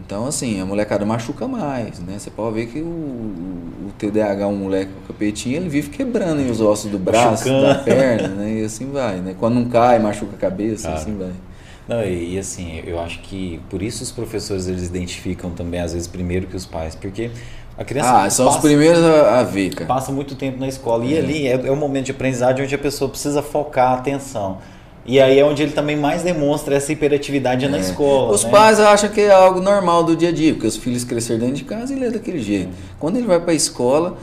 Então, 0.05 0.27
assim, 0.27 0.61
a 0.61 0.67
molecada 0.67 1.07
machuca 1.07 1.47
mais, 1.47 1.99
né? 2.01 2.19
Você 2.19 2.31
pode 2.31 2.55
ver 2.57 2.67
que 2.67 2.81
o, 2.81 2.85
o, 2.85 3.93
TDAH, 3.97 4.49
um 4.49 4.57
moleque 4.57 4.91
com 4.93 5.13
capetinho, 5.13 5.57
ele 5.57 5.69
vive 5.69 5.89
quebrando 5.91 6.41
os 6.51 6.61
ossos 6.61 6.91
do 6.91 6.99
braço, 6.99 7.49
Machucando. 7.49 7.67
da 7.67 7.75
perna, 7.85 8.29
né? 8.29 8.61
E 8.61 8.65
assim 8.65 8.91
vai, 8.91 9.17
né? 9.21 9.35
Quando 9.39 9.55
não 9.55 9.65
cai, 9.67 9.99
machuca 9.99 10.35
a 10.37 10.39
cabeça, 10.39 10.89
Cara. 10.89 11.01
assim 11.01 11.17
vai. 11.17 11.33
Não, 11.87 12.03
e, 12.03 12.35
e 12.35 12.39
assim, 12.39 12.83
eu 12.87 12.99
acho 12.99 13.21
que 13.21 13.61
por 13.71 13.83
isso 13.83 14.03
os 14.03 14.11
professores 14.11 14.67
eles 14.67 14.89
identificam 14.89 15.51
também, 15.51 15.81
às 15.81 15.93
vezes, 15.93 16.09
primeiro 16.09 16.47
que 16.47 16.57
os 16.57 16.67
pais, 16.67 16.95
porque 16.95 17.31
a 17.77 17.85
criança 17.85 18.25
Ah, 18.25 18.31
são 18.31 18.47
os 18.47 18.55
passa, 18.57 18.67
primeiros 18.67 19.03
a, 19.03 19.41
a 19.41 19.43
ver, 19.43 19.75
cara. 19.75 19.87
passa 19.87 20.13
muito 20.13 20.35
tempo 20.35 20.59
na 20.61 20.69
escola. 20.69 21.05
E 21.05 21.19
ali 21.19 21.47
é, 21.47 21.67
é 21.67 21.71
o 21.71 21.77
momento 21.77 22.07
de 22.07 22.13
aprendizagem 22.13 22.65
onde 22.65 22.75
a 22.75 22.79
pessoa 22.79 23.11
precisa 23.11 23.43
focar 23.43 23.93
a 23.93 23.95
atenção. 23.95 24.59
E 25.07 25.21
aí 25.21 25.39
é 25.39 25.45
onde 25.45 25.63
ele 25.63 25.73
também 25.73 25.97
mais 25.97 26.23
demonstra 26.23 26.75
essa 26.77 26.91
hiperatividade 26.91 27.67
é 27.67 27.69
na 27.69 27.79
escola. 27.79 28.33
Os 28.33 28.45
né? 28.45 28.51
pais 28.51 28.81
acham 28.81 29.11
que 29.11 29.21
é 29.21 29.31
algo 29.31 29.61
normal 29.61 30.03
do 30.03 30.17
dia 30.17 30.31
a 30.31 30.33
dia, 30.33 30.55
porque 30.55 30.67
os 30.67 30.77
filhos 30.77 31.05
cresceram 31.05 31.41
dentro 31.41 31.57
de 31.57 31.65
casa 31.65 31.93
e 31.93 31.97
ele 31.97 32.07
é 32.07 32.11
daquele 32.11 32.39
jeito. 32.39 32.71
Quando 32.99 33.17
ele 33.17 33.27
vai 33.27 33.39
para 33.39 33.53
a 33.53 33.55
escola, 33.55 34.17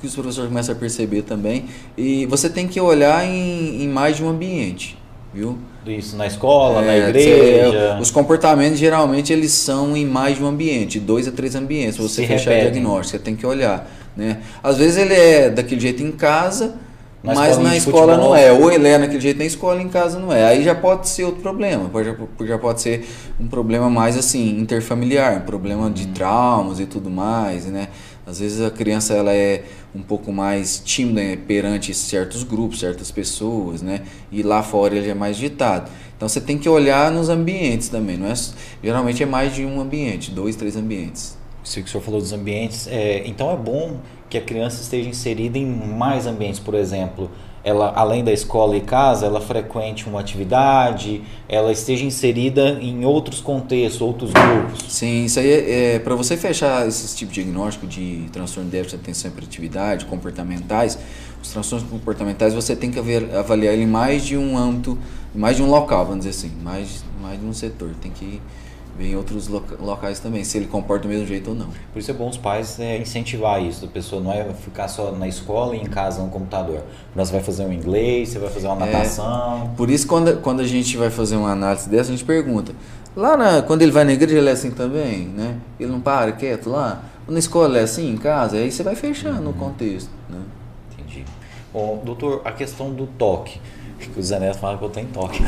que 0.00 0.06
os 0.06 0.14
professores 0.14 0.36
começam 0.48 0.74
a 0.74 0.78
perceber 0.78 1.22
também, 1.22 1.64
e 1.96 2.24
você 2.26 2.48
tem 2.48 2.68
que 2.68 2.80
olhar 2.80 3.26
em, 3.26 3.82
em 3.82 3.88
mais 3.88 4.16
de 4.16 4.22
um 4.24 4.28
ambiente, 4.28 4.96
viu? 5.34 5.56
Isso 5.86 6.16
na 6.16 6.26
escola, 6.26 6.80
na 6.82 6.92
É, 6.92 7.08
igreja. 7.08 7.70
você- 7.96 8.00
os 8.02 8.10
comportamentos 8.10 8.78
geralmente 8.78 9.32
eles 9.32 9.50
são 9.52 9.96
em 9.96 10.06
mais 10.06 10.36
de 10.36 10.44
um 10.44 10.46
ambiente, 10.46 11.00
dois 11.00 11.26
a 11.26 11.32
três 11.32 11.54
ambientes, 11.56 11.96
você 11.96 12.22
Se 12.22 12.26
fechar 12.28 12.50
o 12.50 12.54
repetem. 12.54 12.72
diagnóstico, 12.72 13.18
você 13.18 13.18
tem 13.18 13.34
que 13.34 13.44
olhar, 13.44 13.90
né? 14.16 14.38
Às 14.62 14.78
vezes 14.78 14.96
ele 14.96 15.14
é 15.14 15.50
daquele 15.50 15.80
jeito 15.80 16.00
em 16.02 16.12
casa, 16.12 16.76
Na 17.24 17.34
mas 17.34 17.50
escolinha 17.50 17.70
na 17.70 17.76
escola 17.76 18.12
futebol. 18.14 18.28
não 18.30 18.36
é, 18.36 18.52
ou 18.52 18.70
ele 18.70 18.86
é 18.88 18.98
naquele 18.98 19.20
jeito 19.20 19.38
na 19.38 19.44
escola, 19.44 19.82
em 19.82 19.88
casa 19.88 20.18
não 20.20 20.32
é. 20.32 20.44
Aí 20.44 20.62
já 20.62 20.74
pode 20.74 21.08
ser 21.08 21.24
outro 21.24 21.40
problema, 21.40 21.88
pode, 21.88 22.14
já 22.46 22.58
pode 22.58 22.80
ser 22.80 23.04
um 23.40 23.48
problema 23.48 23.90
mais 23.90 24.16
assim, 24.16 24.58
interfamiliar, 24.60 25.36
um 25.38 25.40
problema 25.46 25.90
de 25.90 26.04
Uhum. 26.04 26.12
traumas 26.12 26.78
e 26.80 26.86
tudo 26.86 27.10
mais, 27.10 27.66
né? 27.66 27.88
Às 28.32 28.40
vezes 28.40 28.62
a 28.62 28.70
criança 28.70 29.12
ela 29.12 29.34
é 29.34 29.62
um 29.94 30.00
pouco 30.00 30.32
mais 30.32 30.80
tímida 30.82 31.20
né, 31.20 31.36
perante 31.36 31.92
certos 31.92 32.42
grupos, 32.42 32.80
certas 32.80 33.10
pessoas, 33.10 33.82
né? 33.82 34.00
E 34.30 34.42
lá 34.42 34.62
fora 34.62 34.96
ele 34.96 35.10
é 35.10 35.14
mais 35.14 35.36
ditado. 35.36 35.90
Então 36.16 36.26
você 36.26 36.40
tem 36.40 36.56
que 36.56 36.66
olhar 36.66 37.12
nos 37.12 37.28
ambientes 37.28 37.90
também, 37.90 38.16
não 38.16 38.26
é? 38.26 38.34
Geralmente 38.82 39.22
é 39.22 39.26
mais 39.26 39.54
de 39.54 39.66
um 39.66 39.78
ambiente, 39.78 40.30
dois, 40.30 40.56
três 40.56 40.76
ambientes. 40.76 41.36
Isso 41.62 41.74
que 41.74 41.82
o 41.82 41.88
senhor 41.88 42.02
falou 42.02 42.20
dos 42.20 42.32
ambientes. 42.32 42.86
é, 42.86 43.22
então 43.26 43.52
é 43.52 43.56
bom 43.56 44.00
que 44.30 44.38
a 44.38 44.40
criança 44.40 44.80
esteja 44.80 45.10
inserida 45.10 45.58
em 45.58 45.66
mais 45.66 46.26
ambientes, 46.26 46.58
por 46.58 46.74
exemplo, 46.74 47.30
ela 47.64 47.92
além 47.94 48.24
da 48.24 48.32
escola 48.32 48.76
e 48.76 48.80
casa, 48.80 49.26
ela 49.26 49.40
frequente 49.40 50.08
uma 50.08 50.20
atividade, 50.20 51.22
ela 51.48 51.70
esteja 51.70 52.04
inserida 52.04 52.78
em 52.80 53.04
outros 53.04 53.40
contextos, 53.40 54.00
outros 54.00 54.32
grupos. 54.32 54.84
Sim, 54.88 55.24
isso 55.24 55.38
aí 55.38 55.50
é, 55.50 55.94
é 55.94 55.98
para 55.98 56.14
você 56.14 56.36
fechar 56.36 56.86
esse 56.86 57.16
tipo 57.16 57.32
de 57.32 57.42
diagnóstico 57.42 57.86
de 57.86 58.28
transtorno 58.32 58.68
de 58.68 58.76
déficit 58.76 58.96
de 58.96 59.02
atenção 59.02 59.30
e 59.30 59.32
hiperatividade, 59.32 60.04
comportamentais, 60.06 60.98
os 61.42 61.50
transtornos 61.50 61.88
comportamentais 61.88 62.54
você 62.54 62.74
tem 62.74 62.90
que 62.90 62.98
avaliar 62.98 63.74
ele 63.74 63.86
mais 63.86 64.24
de 64.24 64.36
um 64.36 64.56
âmbito, 64.56 64.98
mais 65.34 65.56
de 65.56 65.62
um 65.62 65.70
local, 65.70 66.04
vamos 66.04 66.24
dizer 66.24 66.30
assim, 66.30 66.52
mais, 66.62 67.04
mais 67.20 67.40
de 67.40 67.46
um 67.46 67.52
setor. 67.52 67.90
Tem 68.00 68.10
que 68.10 68.40
ver 68.96 69.12
em 69.12 69.16
outros 69.16 69.48
locais 69.48 70.20
também, 70.20 70.44
se 70.44 70.58
ele 70.58 70.66
comporta 70.66 71.02
do 71.04 71.08
mesmo 71.08 71.26
jeito 71.26 71.50
ou 71.50 71.56
não. 71.56 71.68
Por 71.92 71.98
isso 71.98 72.10
é 72.10 72.14
bom 72.14 72.28
os 72.28 72.36
pais 72.36 72.78
é, 72.78 72.98
incentivar 72.98 73.62
isso, 73.62 73.84
a 73.84 73.88
pessoa 73.88 74.22
não 74.22 74.32
é 74.32 74.52
ficar 74.52 74.88
só 74.88 75.12
na 75.12 75.26
escola 75.26 75.74
e 75.74 75.80
em 75.80 75.86
casa 75.86 76.22
no 76.22 76.28
computador. 76.28 76.82
Você 77.14 77.32
vai 77.32 77.42
fazer 77.42 77.64
um 77.64 77.72
inglês, 77.72 78.30
você 78.30 78.38
vai 78.38 78.50
fazer 78.50 78.66
uma 78.66 78.86
é, 78.86 78.92
natação. 78.92 79.70
É, 79.72 79.76
por 79.76 79.90
isso 79.90 80.06
quando, 80.06 80.40
quando 80.40 80.60
a 80.60 80.66
gente 80.66 80.96
vai 80.96 81.10
fazer 81.10 81.36
uma 81.36 81.50
análise 81.50 81.88
dessa, 81.88 82.10
a 82.10 82.12
gente 82.12 82.24
pergunta, 82.24 82.72
lá 83.16 83.36
na, 83.36 83.62
quando 83.62 83.82
ele 83.82 83.92
vai 83.92 84.04
na 84.04 84.12
igreja 84.12 84.38
ele 84.38 84.48
é 84.48 84.52
assim 84.52 84.70
também, 84.70 85.26
né? 85.26 85.56
Ele 85.80 85.90
não 85.90 86.00
para 86.00 86.32
quieto 86.32 86.70
lá? 86.70 87.04
Na 87.26 87.38
escola 87.38 87.78
é 87.78 87.82
assim, 87.82 88.10
em 88.10 88.16
casa? 88.16 88.56
Aí 88.56 88.70
você 88.70 88.82
vai 88.82 88.94
fechando 88.94 89.42
uhum. 89.42 89.50
o 89.50 89.54
contexto, 89.54 90.10
né? 90.28 90.40
Entendi. 90.92 91.24
Bom, 91.72 92.02
doutor, 92.04 92.42
a 92.44 92.52
questão 92.52 92.92
do 92.92 93.06
toque 93.06 93.60
que 94.08 94.20
o 94.20 94.22
Zé 94.22 94.38
Neto 94.38 94.58
fala 94.58 94.78
que 94.78 94.84
eu 94.84 94.90
tenho 94.90 95.08
toque. 95.08 95.42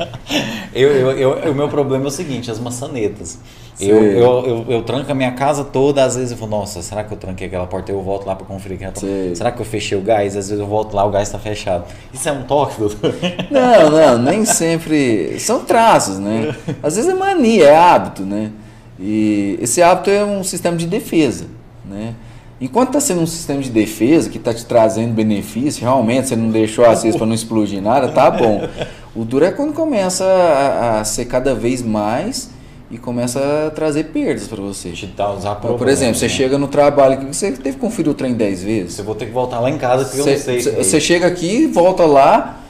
eu, 0.74 0.90
eu, 0.90 1.10
eu, 1.12 1.52
o 1.52 1.54
meu 1.54 1.68
problema 1.68 2.04
é 2.04 2.08
o 2.08 2.10
seguinte, 2.10 2.50
as 2.50 2.58
maçanetas. 2.58 3.38
Eu, 3.80 4.02
eu, 4.02 4.46
eu, 4.46 4.66
eu, 4.68 4.82
tranco 4.82 5.10
a 5.10 5.14
minha 5.14 5.30
casa 5.32 5.62
toda, 5.62 6.02
às 6.02 6.16
vezes 6.16 6.32
eu 6.32 6.36
falo, 6.36 6.50
nossa, 6.50 6.82
será 6.82 7.04
que 7.04 7.12
eu 7.12 7.16
tranquei 7.16 7.46
aquela 7.46 7.66
porta? 7.66 7.92
Eu 7.92 8.02
volto 8.02 8.26
lá 8.26 8.34
para 8.34 8.44
conferir 8.44 8.76
que 8.76 8.84
ela 8.84 8.92
tá... 8.92 9.00
Será 9.34 9.52
que 9.52 9.60
eu 9.60 9.64
fechei 9.64 9.96
o 9.96 10.00
gás? 10.00 10.36
Às 10.36 10.48
vezes 10.48 10.58
eu 10.58 10.66
volto 10.66 10.94
lá, 10.94 11.04
o 11.04 11.10
gás 11.10 11.28
está 11.28 11.38
fechado. 11.38 11.84
Isso 12.12 12.28
é 12.28 12.32
um 12.32 12.42
toque, 12.42 12.80
doutor? 12.80 13.14
Não, 13.50 13.90
não, 13.90 14.18
nem 14.18 14.44
sempre. 14.44 15.38
São 15.38 15.64
traços, 15.64 16.18
né? 16.18 16.54
Às 16.82 16.96
vezes 16.96 17.10
é 17.10 17.14
mania, 17.14 17.68
é 17.68 17.76
hábito, 17.76 18.22
né? 18.22 18.50
E 18.98 19.56
esse 19.60 19.80
hábito 19.80 20.10
é 20.10 20.24
um 20.24 20.42
sistema 20.42 20.76
de 20.76 20.86
defesa, 20.86 21.46
né? 21.84 22.14
Enquanto 22.60 22.88
está 22.88 23.00
sendo 23.00 23.20
um 23.20 23.26
sistema 23.26 23.62
de 23.62 23.70
defesa 23.70 24.28
que 24.28 24.36
está 24.36 24.52
te 24.52 24.64
trazendo 24.64 25.14
benefício, 25.14 25.82
realmente 25.82 26.28
você 26.28 26.36
não 26.36 26.50
deixou 26.50 26.84
a 26.84 26.96
cesta 26.96 27.16
para 27.16 27.26
não 27.26 27.34
explodir 27.34 27.80
nada, 27.80 28.08
tá 28.08 28.28
bom. 28.30 28.68
O 29.14 29.24
duro 29.24 29.44
é 29.44 29.52
quando 29.52 29.72
começa 29.72 30.24
a, 30.24 31.00
a, 31.00 31.04
ser 31.04 31.26
cada 31.26 31.54
vez 31.54 31.82
mais 31.82 32.50
e 32.90 32.98
começa 32.98 33.66
a 33.66 33.70
trazer 33.70 34.04
perdas 34.04 34.48
para 34.48 34.60
você. 34.60 34.90
Te 34.90 35.06
dá 35.06 35.32
usar 35.32 35.54
Por 35.56 35.88
exemplo, 35.88 36.16
você 36.16 36.26
né? 36.26 36.32
chega 36.32 36.58
no 36.58 36.66
trabalho 36.66 37.18
que 37.18 37.26
você 37.26 37.52
teve 37.52 37.76
que 37.76 37.80
conferir 37.80 38.10
o 38.10 38.14
trem 38.14 38.34
10 38.34 38.62
vezes. 38.62 38.94
Você 38.94 39.02
vou 39.02 39.14
ter 39.14 39.26
que 39.26 39.32
voltar 39.32 39.60
lá 39.60 39.70
em 39.70 39.78
casa 39.78 40.04
porque 40.04 40.22
você, 40.22 40.30
eu 40.30 40.54
não 40.54 40.62
sei. 40.62 40.84
Você 40.84 41.00
chega 41.00 41.28
aqui, 41.28 41.66
volta 41.66 42.04
lá, 42.06 42.60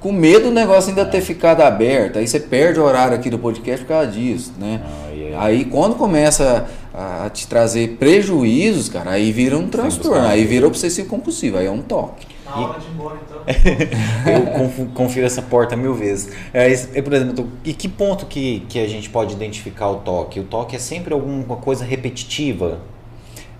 com 0.00 0.10
medo 0.12 0.44
do 0.44 0.50
negócio 0.50 0.88
ainda 0.88 1.04
ter 1.04 1.20
ficado 1.20 1.60
aberto. 1.60 2.18
Aí 2.18 2.26
você 2.26 2.40
perde 2.40 2.80
o 2.80 2.84
horário 2.84 3.14
aqui 3.14 3.28
do 3.28 3.38
podcast 3.38 3.84
por 3.84 3.88
causa 3.88 4.10
disso, 4.10 4.52
né? 4.58 4.80
Ah, 4.84 5.10
yeah. 5.10 5.44
Aí 5.44 5.64
quando 5.64 5.96
começa 5.96 6.66
a, 6.94 7.28
te 7.28 7.46
trazer 7.48 7.96
prejuízos, 7.96 8.88
cara, 8.88 9.10
aí 9.10 9.32
vira 9.32 9.58
um 9.58 9.68
transtorno, 9.68 10.26
aí 10.26 10.44
vira 10.44 10.66
obsessivo 10.66 11.08
compulsivo, 11.08 11.58
aí 11.58 11.66
é 11.66 11.70
um 11.70 11.82
toque. 11.82 12.26
Na 12.44 12.56
hora 12.56 12.78
de 12.78 12.86
ir 12.86 12.90
embora, 12.90 13.18
então. 13.26 13.40
eu 14.78 14.88
confiro 14.94 15.26
essa 15.26 15.42
porta 15.42 15.76
mil 15.76 15.92
vezes. 15.92 16.32
É, 16.52 16.70
é, 16.72 17.02
por 17.02 17.12
exemplo, 17.12 17.48
e 17.64 17.72
que 17.72 17.88
ponto 17.88 18.26
que, 18.26 18.60
que 18.68 18.78
a 18.78 18.88
gente 18.88 19.10
pode 19.10 19.34
identificar 19.34 19.88
o 19.88 19.96
toque? 19.96 20.38
O 20.38 20.44
toque 20.44 20.76
é 20.76 20.78
sempre 20.78 21.12
alguma 21.12 21.56
coisa 21.56 21.84
repetitiva? 21.84 22.80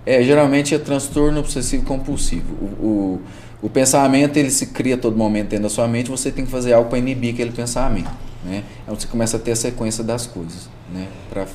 É, 0.07 0.23
geralmente 0.23 0.75
é 0.75 0.79
transtorno 0.79 1.41
obsessivo 1.41 1.85
compulsivo. 1.85 2.55
O, 2.55 2.87
o, 2.87 3.23
o 3.63 3.71
pensamento 3.71 4.37
ele 4.37 4.51
se 4.51 4.67
cria 4.67 4.95
a 4.95 4.99
todo 4.99 5.17
momento 5.17 5.49
dentro 5.49 5.65
da 5.65 5.71
sua 5.71 5.89
mente, 5.89 6.11
você 6.11 6.31
tem 6.31 6.45
que 6.45 6.51
fazer 6.51 6.75
algo 6.75 6.89
para 6.89 6.99
inibir 6.99 7.33
aquele 7.33 7.51
pensamento. 7.51 8.11
Né? 8.45 8.63
Então 8.83 8.95
você 8.95 9.09
começa 9.09 9.39
a 9.39 9.41
ter 9.41 9.53
a 9.53 9.57
sequência 9.57 10.05
das 10.05 10.27
coisas. 10.27 10.69
Né? 10.93 11.09
Pra 11.31 11.43
né? 11.43 11.49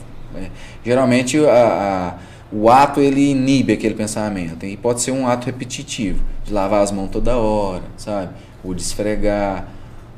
Geralmente 0.83 1.37
a, 1.45 2.13
a, 2.13 2.55
o 2.55 2.69
ato 2.69 2.99
ele 2.99 3.31
inibe 3.31 3.73
aquele 3.73 3.93
pensamento 3.93 4.65
e 4.65 4.75
pode 4.75 5.01
ser 5.01 5.11
um 5.11 5.27
ato 5.27 5.45
repetitivo, 5.45 6.23
de 6.43 6.53
lavar 6.53 6.81
as 6.81 6.91
mãos 6.91 7.09
toda 7.09 7.37
hora, 7.37 7.83
sabe? 7.97 8.33
Ou 8.63 8.73
de 8.73 8.81
esfregar, 8.81 9.67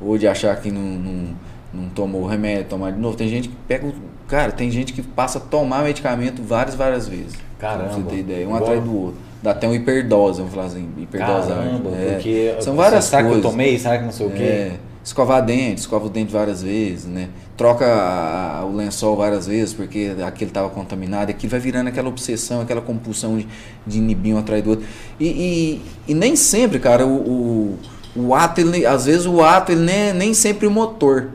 ou 0.00 0.16
de 0.16 0.26
achar 0.26 0.56
que 0.60 0.70
não, 0.70 0.80
não, 0.80 1.28
não 1.72 1.88
tomou 1.90 2.22
o 2.22 2.26
remédio, 2.26 2.64
tomar 2.64 2.92
de 2.92 2.98
novo. 2.98 3.16
Tem 3.16 3.28
gente 3.28 3.48
que 3.48 3.56
pega, 3.68 3.92
cara, 4.26 4.52
tem 4.52 4.70
gente 4.70 4.92
que 4.92 5.02
passa 5.02 5.38
a 5.38 5.40
tomar 5.40 5.84
medicamento 5.84 6.42
várias, 6.42 6.74
várias 6.74 7.08
vezes. 7.08 7.34
Caramba. 7.58 7.84
Pra 7.84 7.94
você 7.94 8.02
ter 8.02 8.18
ideia, 8.18 8.48
um 8.48 8.54
atrás 8.54 8.82
do 8.82 8.96
outro. 8.96 9.20
Dá 9.42 9.50
até 9.50 9.66
um 9.66 9.74
hiperdose, 9.74 10.38
vamos 10.38 10.54
falar 10.54 10.66
assim, 10.66 10.88
hiperdosagem. 10.96 11.64
Caramba, 11.64 11.90
é. 11.96 12.12
porque 12.14 12.56
são 12.60 12.76
várias 12.76 13.04
será 13.04 13.22
coisas. 13.22 13.40
Será 13.40 13.42
que 13.42 13.46
eu 13.46 13.50
tomei? 13.50 13.78
Será 13.78 13.98
que 13.98 14.04
não 14.04 14.12
sei 14.12 14.26
o 14.26 14.30
quê? 14.30 14.42
É 14.42 14.72
escovar 15.04 15.44
dente, 15.44 15.80
escova 15.80 16.06
o 16.06 16.10
dente 16.10 16.32
várias 16.32 16.62
vezes, 16.62 17.06
né? 17.06 17.28
Troca 17.56 17.84
a, 17.84 18.64
o 18.64 18.74
lençol 18.74 19.16
várias 19.16 19.46
vezes 19.46 19.74
porque 19.74 20.14
aquele 20.24 20.50
estava 20.50 20.68
contaminado, 20.70 21.30
aquilo 21.30 21.50
vai 21.50 21.60
virando 21.60 21.88
aquela 21.88 22.08
obsessão, 22.08 22.60
aquela 22.60 22.80
compulsão 22.80 23.36
de, 23.36 23.48
de 23.86 23.98
inibir 23.98 24.34
um 24.34 24.38
atrás 24.38 24.62
do 24.62 24.70
outro. 24.70 24.86
E, 25.18 25.26
e, 25.26 25.82
e 26.08 26.14
nem 26.14 26.36
sempre, 26.36 26.78
cara, 26.78 27.04
o, 27.06 27.16
o, 27.16 27.78
o, 28.14 28.34
ato, 28.34 28.60
ele, 28.60 28.86
às 28.86 29.06
vezes 29.06 29.26
o 29.26 29.42
ato 29.42 29.72
ele 29.72 29.82
nem, 29.82 30.12
nem 30.12 30.34
sempre 30.34 30.66
o 30.66 30.70
motor 30.70 31.30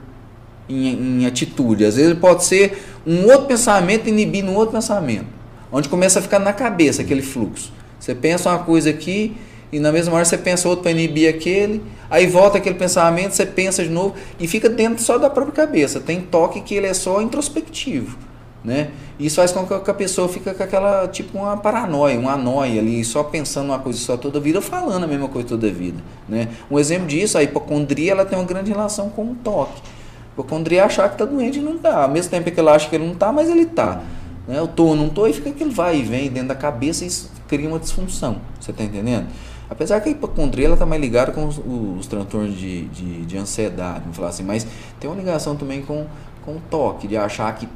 em, 0.69 1.21
em 1.21 1.25
atitude. 1.25 1.83
Às 1.83 1.95
vezes 1.95 2.17
pode 2.17 2.45
ser 2.45 2.81
um 3.05 3.25
outro 3.25 3.47
pensamento 3.47 4.07
inibindo 4.07 4.49
um 4.49 4.55
outro 4.55 4.75
pensamento, 4.75 5.27
onde 5.71 5.89
começa 5.89 6.19
a 6.19 6.21
ficar 6.21 6.39
na 6.39 6.53
cabeça 6.53 7.01
aquele 7.01 7.21
fluxo. 7.21 7.71
Você 7.99 8.15
pensa 8.15 8.49
uma 8.49 8.59
coisa 8.59 8.89
aqui 8.89 9.35
e 9.71 9.79
na 9.79 9.91
mesma 9.91 10.15
hora 10.15 10.23
você 10.23 10.37
pensa 10.37 10.67
outro 10.69 10.83
para 10.83 10.91
inibir 10.91 11.29
aquele, 11.29 11.83
aí 12.09 12.25
volta 12.25 12.57
aquele 12.57 12.75
pensamento, 12.75 13.33
você 13.33 13.45
pensa 13.45 13.83
de 13.83 13.89
novo 13.89 14.15
e 14.39 14.47
fica 14.47 14.69
dentro 14.69 15.03
só 15.03 15.17
da 15.17 15.29
própria 15.29 15.53
cabeça. 15.65 15.99
Tem 15.99 16.21
toque 16.21 16.61
que 16.61 16.75
ele 16.75 16.87
é 16.87 16.93
só 16.93 17.21
introspectivo, 17.21 18.17
né? 18.63 18.89
Isso 19.19 19.37
faz 19.37 19.51
com 19.51 19.65
que 19.65 19.91
a 19.91 19.93
pessoa 19.93 20.29
fique 20.29 20.53
com 20.53 20.63
aquela, 20.63 21.07
tipo 21.07 21.39
uma 21.39 21.57
paranoia, 21.57 22.19
uma 22.19 22.37
noia 22.37 22.79
ali, 22.79 23.03
só 23.03 23.23
pensando 23.23 23.69
uma 23.69 23.79
coisa 23.79 23.97
só 23.99 24.15
toda 24.15 24.39
vida, 24.39 24.61
falando 24.61 25.03
a 25.03 25.07
mesma 25.07 25.27
coisa 25.27 25.47
toda 25.47 25.69
vida, 25.69 25.97
né? 26.29 26.49
Um 26.69 26.77
exemplo 26.77 27.07
disso, 27.07 27.37
a 27.37 27.43
hipocondria, 27.43 28.11
ela 28.11 28.25
tem 28.25 28.37
uma 28.37 28.45
grande 28.45 28.71
relação 28.71 29.09
com 29.09 29.23
o 29.23 29.35
toque. 29.35 29.81
A 29.81 30.33
hipocondria 30.33 30.81
é 30.81 30.83
achar 30.83 31.09
que 31.09 31.15
está 31.15 31.25
doente 31.25 31.57
e 31.57 31.61
não 31.61 31.75
está, 31.75 32.03
ao 32.03 32.09
mesmo 32.09 32.29
tempo 32.29 32.49
que 32.49 32.59
ele 32.59 32.69
acha 32.69 32.87
que 32.87 32.95
ele 32.95 33.05
não 33.05 33.13
está, 33.13 33.31
mas 33.33 33.49
ele 33.49 33.63
está. 33.63 34.03
Né? 34.47 34.59
Eu 34.59 34.67
tô, 34.67 34.95
não 34.95 35.09
tô, 35.09 35.25
e 35.25 35.33
fica 35.33 35.49
aquele 35.49 35.71
vai 35.71 35.97
e 35.97 36.03
vem 36.03 36.29
dentro 36.29 36.49
da 36.49 36.55
cabeça 36.55 37.03
e 37.03 37.07
isso 37.07 37.31
cria 37.47 37.67
uma 37.67 37.79
disfunção, 37.79 38.37
você 38.59 38.71
está 38.71 38.83
entendendo? 38.83 39.27
Apesar 39.69 39.99
que 39.99 40.09
a 40.09 40.11
hipocondria 40.11 40.71
está 40.71 40.85
mais 40.85 41.01
ligada 41.01 41.31
com 41.31 41.45
os, 41.45 41.57
os 41.57 42.07
transtornos 42.07 42.57
de, 42.57 42.85
de, 42.87 43.25
de, 43.25 43.37
ansiedade, 43.37 44.01
vamos 44.01 44.15
falar 44.15 44.29
assim, 44.29 44.43
mas 44.43 44.65
tem 44.99 45.09
uma 45.09 45.17
ligação 45.17 45.55
também 45.57 45.81
com, 45.81 46.05
com 46.45 46.55
o 46.55 46.61
toque, 46.69 47.07
de 47.07 47.17
achar 47.17 47.53
que 47.53 47.67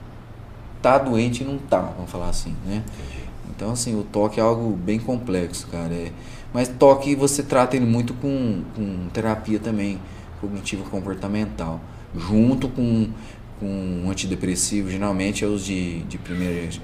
tá 0.81 0.97
doente 0.97 1.43
e 1.43 1.45
não 1.45 1.57
tá, 1.57 1.79
vamos 1.79 2.09
falar 2.09 2.29
assim, 2.29 2.55
né? 2.65 2.81
Então, 3.49 3.71
assim, 3.71 3.99
o 3.99 4.03
toque 4.03 4.39
é 4.39 4.43
algo 4.43 4.71
bem 4.75 4.99
complexo, 4.99 5.67
cara. 5.67 5.93
É, 5.93 6.11
mas 6.53 6.67
toque 6.67 7.13
você 7.13 7.43
trata 7.43 7.75
ele 7.75 7.85
muito 7.85 8.13
com, 8.15 8.63
com 8.75 9.07
terapia 9.13 9.59
também, 9.59 9.99
cognitivo 10.39 10.83
comportamental, 10.89 11.79
junto 12.17 12.67
com, 12.69 13.09
com 13.59 13.67
um 13.67 14.09
antidepressivo, 14.09 14.89
geralmente 14.89 15.43
é 15.43 15.47
os 15.47 15.63
de, 15.63 15.99
de, 16.03 16.17
primeira, 16.17 16.67
de 16.67 16.81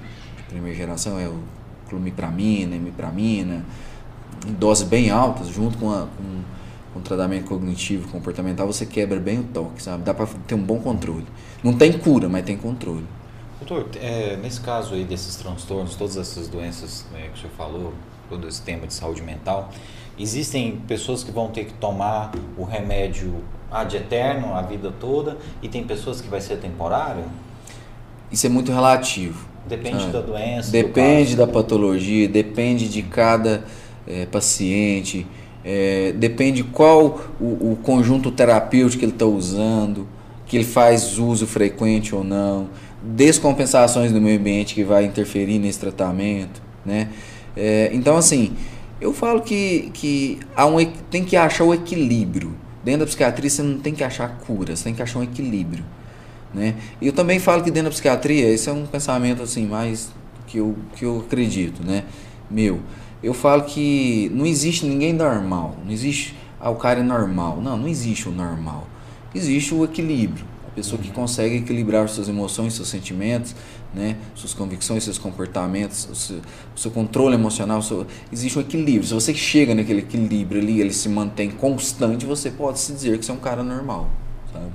primeira 0.50 0.78
geração, 0.78 1.18
é 1.20 1.28
o 1.28 1.40
clomipramina, 1.90 2.76
imipramina, 2.76 3.66
em 4.46 4.54
doses 4.54 4.88
bem 4.88 5.10
altas, 5.10 5.48
junto 5.48 5.78
com, 5.78 5.92
a, 5.92 6.02
com, 6.02 6.42
com 6.94 7.00
o 7.00 7.02
tratamento 7.02 7.46
cognitivo, 7.46 8.08
comportamental, 8.10 8.68
você 8.68 8.86
quebra 8.86 9.20
bem 9.20 9.40
o 9.40 9.44
toque, 9.44 9.82
sabe? 9.82 10.04
Dá 10.04 10.14
para 10.14 10.28
ter 10.46 10.56
um 10.56 10.62
bom 10.62 10.80
controle. 10.80 11.26
Não 11.64 11.74
tem 11.74 11.94
cura, 11.94 12.28
mas 12.28 12.46
tem 12.46 12.58
controle. 12.58 13.06
Doutor, 13.60 13.90
é, 14.00 14.38
nesse 14.38 14.62
caso 14.62 14.94
aí 14.94 15.04
desses 15.04 15.36
transtornos, 15.36 15.96
todas 15.96 16.16
essas 16.16 16.48
doenças 16.48 17.06
né, 17.12 17.30
que 17.34 17.40
o 17.40 17.42
senhor 17.42 17.54
falou, 17.58 17.94
todo 18.30 18.48
esse 18.48 18.62
tema 18.62 18.86
de 18.86 18.94
saúde 18.94 19.22
mental, 19.22 19.72
existem 20.18 20.78
pessoas 20.88 21.24
que 21.24 21.32
vão 21.32 21.50
ter 21.50 21.66
que 21.66 21.74
tomar 21.74 22.32
o 22.58 22.64
remédio 22.64 23.44
ad 23.72 23.96
eterno, 23.96 24.54
a 24.54 24.62
vida 24.62 24.94
toda, 25.00 25.38
e 25.62 25.68
tem 25.68 25.84
pessoas 25.84 26.22
que 26.22 26.28
vai 26.28 26.40
ser 26.40 26.58
temporário? 26.58 27.24
Isso 28.32 28.46
é 28.46 28.50
muito 28.50 28.72
relativo. 28.72 29.48
Depende 29.68 30.08
da 30.08 30.22
doença. 30.22 30.72
Depende 30.72 31.36
da 31.36 31.46
patologia, 31.46 32.28
depende 32.28 32.88
de 32.88 33.02
cada 33.02 33.66
é, 34.08 34.26
paciente, 34.26 35.26
é, 35.64 36.14
depende 36.16 36.64
qual 36.64 37.20
o, 37.40 37.72
o, 37.72 37.80
conjunto 37.84 38.32
terapêutico 38.32 39.00
que 39.00 39.06
ele 39.06 39.12
está 39.12 39.26
usando, 39.26 40.08
que 40.46 40.56
ele 40.56 40.64
faz 40.64 41.18
uso 41.18 41.46
frequente 41.46 42.16
ou 42.16 42.24
não, 42.24 42.70
descompensações 43.04 44.12
do 44.12 44.22
meio 44.22 44.40
ambiente 44.40 44.74
que 44.74 44.84
vai 44.84 45.06
interferir 45.06 45.60
nesse 45.60 45.80
tratamento, 45.80 46.62
né? 46.86 47.10
É, 47.56 47.90
então, 47.92 48.16
assim, 48.16 48.54
eu 49.02 49.14
falo 49.14 49.42
que, 49.42 49.90
que 49.94 50.40
há 50.56 50.66
um, 50.66 50.84
tem 51.10 51.24
que 51.24 51.36
achar 51.36 51.64
o 51.64 51.74
equilíbrio. 51.74 52.56
Dentro 52.84 53.02
da 53.02 53.06
psiquiatria 53.08 53.50
você 53.50 53.62
não 53.62 53.80
tem 53.80 53.94
que 53.94 54.04
achar 54.04 54.30
cura, 54.40 54.76
você 54.76 54.86
tem 54.86 54.94
que 54.94 55.02
achar 55.02 55.20
um 55.20 55.24
equilíbrio. 55.24 55.84
Né? 56.54 56.76
E 57.02 57.08
eu 57.08 57.14
também 57.14 57.40
falo 57.40 57.64
que 57.64 57.70
dentro 57.70 57.90
da 57.90 57.94
psiquiatria, 57.94 58.50
esse 58.50 58.70
é 58.70 58.72
um 58.72 58.86
pensamento 58.86 59.44
assim 59.44 59.68
mais 59.68 60.10
que 60.48 60.60
eu, 60.60 60.76
que 60.96 61.04
eu 61.04 61.20
acredito, 61.20 61.86
né? 61.86 62.06
Meu, 62.50 62.80
eu 63.28 63.34
falo 63.34 63.64
que 63.64 64.32
não 64.34 64.46
existe 64.46 64.86
ninguém 64.86 65.14
normal, 65.14 65.76
não 65.84 65.92
existe 65.92 66.36
ah, 66.60 66.70
o 66.70 66.76
cara 66.76 67.00
é 67.02 67.04
normal. 67.04 67.60
Não, 67.62 67.78
não 67.78 67.88
existe 67.88 68.28
o 68.28 68.32
normal. 68.32 68.88
Existe 69.34 69.74
o 69.76 69.84
equilíbrio. 69.84 70.44
A 70.68 70.72
pessoa 70.72 71.00
que 71.02 71.12
consegue 71.12 71.58
equilibrar 71.58 72.08
suas 72.10 72.28
emoções, 72.30 72.74
seus 72.74 72.88
sentimentos, 72.88 73.56
né, 73.94 74.16
suas 74.36 74.54
convicções, 74.54 75.04
seus 75.04 75.18
comportamentos, 75.18 76.08
o 76.12 76.16
seu, 76.16 76.38
o 76.76 76.80
seu 76.80 76.92
controle 76.92 77.36
emocional, 77.36 77.82
seu, 77.82 78.06
existe 78.32 78.58
um 78.58 78.62
equilíbrio. 78.62 79.04
Se 79.04 79.14
você 79.14 79.34
chega 79.34 79.74
naquele 79.76 80.00
equilíbrio 80.00 80.62
ali, 80.62 80.82
ele 80.82 80.94
se 80.94 81.10
mantém 81.10 81.50
constante, 81.50 82.26
você 82.26 82.50
pode 82.52 82.80
se 82.80 82.92
dizer 82.94 83.18
que 83.18 83.26
você 83.26 83.32
é 83.32 83.36
um 83.36 83.40
cara 83.40 83.64
normal, 83.64 84.08
sabe? 84.54 84.66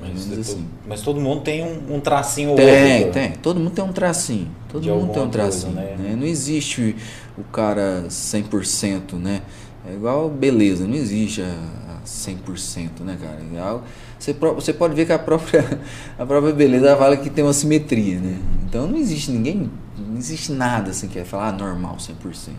Mas, 0.00 0.32
é 0.32 0.40
assim. 0.40 0.54
todo- 0.54 0.64
mas 0.88 1.02
todo 1.02 1.20
mundo 1.20 1.42
tem 1.42 1.62
um, 1.62 1.96
um 1.96 2.00
tracinho 2.00 2.50
ou 2.50 2.56
Tem, 2.56 2.98
outro. 3.04 3.12
tem. 3.12 3.32
Todo 3.32 3.60
mundo 3.60 3.72
tem 3.72 3.84
um 3.84 3.92
tracinho. 3.92 4.48
Todo 4.68 4.82
mundo 4.88 5.12
tem 5.12 5.22
um 5.22 5.26
coisa, 5.26 5.30
tracinho. 5.30 5.72
né? 5.74 5.94
né? 5.98 6.16
Não 6.16 6.26
existe 6.26 6.96
o 7.38 7.44
cara 7.44 8.04
100%, 8.08 9.14
né? 9.14 9.42
É 9.88 9.94
igual 9.94 10.28
beleza, 10.28 10.86
não 10.86 10.94
existe 10.94 11.42
a 11.42 11.80
a 12.00 12.06
100%, 12.06 13.00
né, 13.00 13.18
cara? 13.20 13.38
É 13.54 13.60
algo- 13.60 13.84
Você, 14.18 14.32
você 14.32 14.72
pode 14.72 14.94
ver 14.94 15.06
que 15.06 15.12
a 15.12 15.18
própria, 15.18 15.62
a 16.18 16.24
própria 16.24 16.52
beleza 16.52 16.96
fala 16.96 17.16
que 17.16 17.28
tem 17.30 17.44
uma 17.44 17.52
simetria, 17.52 18.18
né? 18.18 18.38
Então 18.64 18.86
não 18.86 18.96
existe 18.98 19.30
ninguém, 19.30 19.70
não 19.98 20.16
existe 20.16 20.52
nada 20.52 20.90
assim 20.90 21.08
que 21.08 21.18
é 21.18 21.24
falar 21.24 21.48
ah, 21.48 21.52
normal 21.52 21.96
100%. 21.98 22.52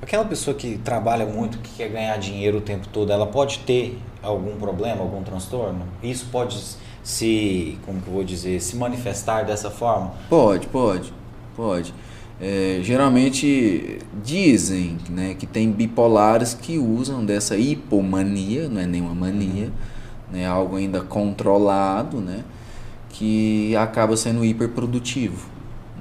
Aquela 0.00 0.24
pessoa 0.24 0.54
que 0.56 0.78
trabalha 0.78 1.24
muito, 1.26 1.58
que 1.58 1.70
quer 1.76 1.88
ganhar 1.88 2.16
dinheiro 2.18 2.58
o 2.58 2.60
tempo 2.60 2.88
todo, 2.88 3.12
ela 3.12 3.26
pode 3.26 3.60
ter 3.60 3.98
algum 4.22 4.56
problema, 4.56 5.00
algum 5.02 5.22
transtorno? 5.22 5.86
Isso 6.02 6.26
pode 6.32 6.58
se, 7.04 7.78
como 7.86 8.00
que 8.00 8.08
eu 8.08 8.14
vou 8.14 8.24
dizer, 8.24 8.60
se 8.60 8.76
manifestar 8.76 9.44
dessa 9.44 9.70
forma? 9.70 10.12
Pode, 10.28 10.66
pode, 10.68 11.12
pode. 11.56 11.94
É, 12.44 12.80
geralmente 12.82 14.00
dizem 14.20 14.98
né, 15.08 15.36
que 15.38 15.46
tem 15.46 15.70
bipolares 15.70 16.54
que 16.54 16.76
usam 16.76 17.24
dessa 17.24 17.56
hipomania, 17.56 18.68
não 18.68 18.80
é 18.80 18.86
nenhuma 18.86 19.14
mania, 19.14 19.70
né, 20.32 20.44
algo 20.44 20.74
ainda 20.74 21.02
controlado, 21.02 22.20
né, 22.20 22.42
que 23.10 23.76
acaba 23.76 24.16
sendo 24.16 24.44
hiperprodutivo. 24.44 25.51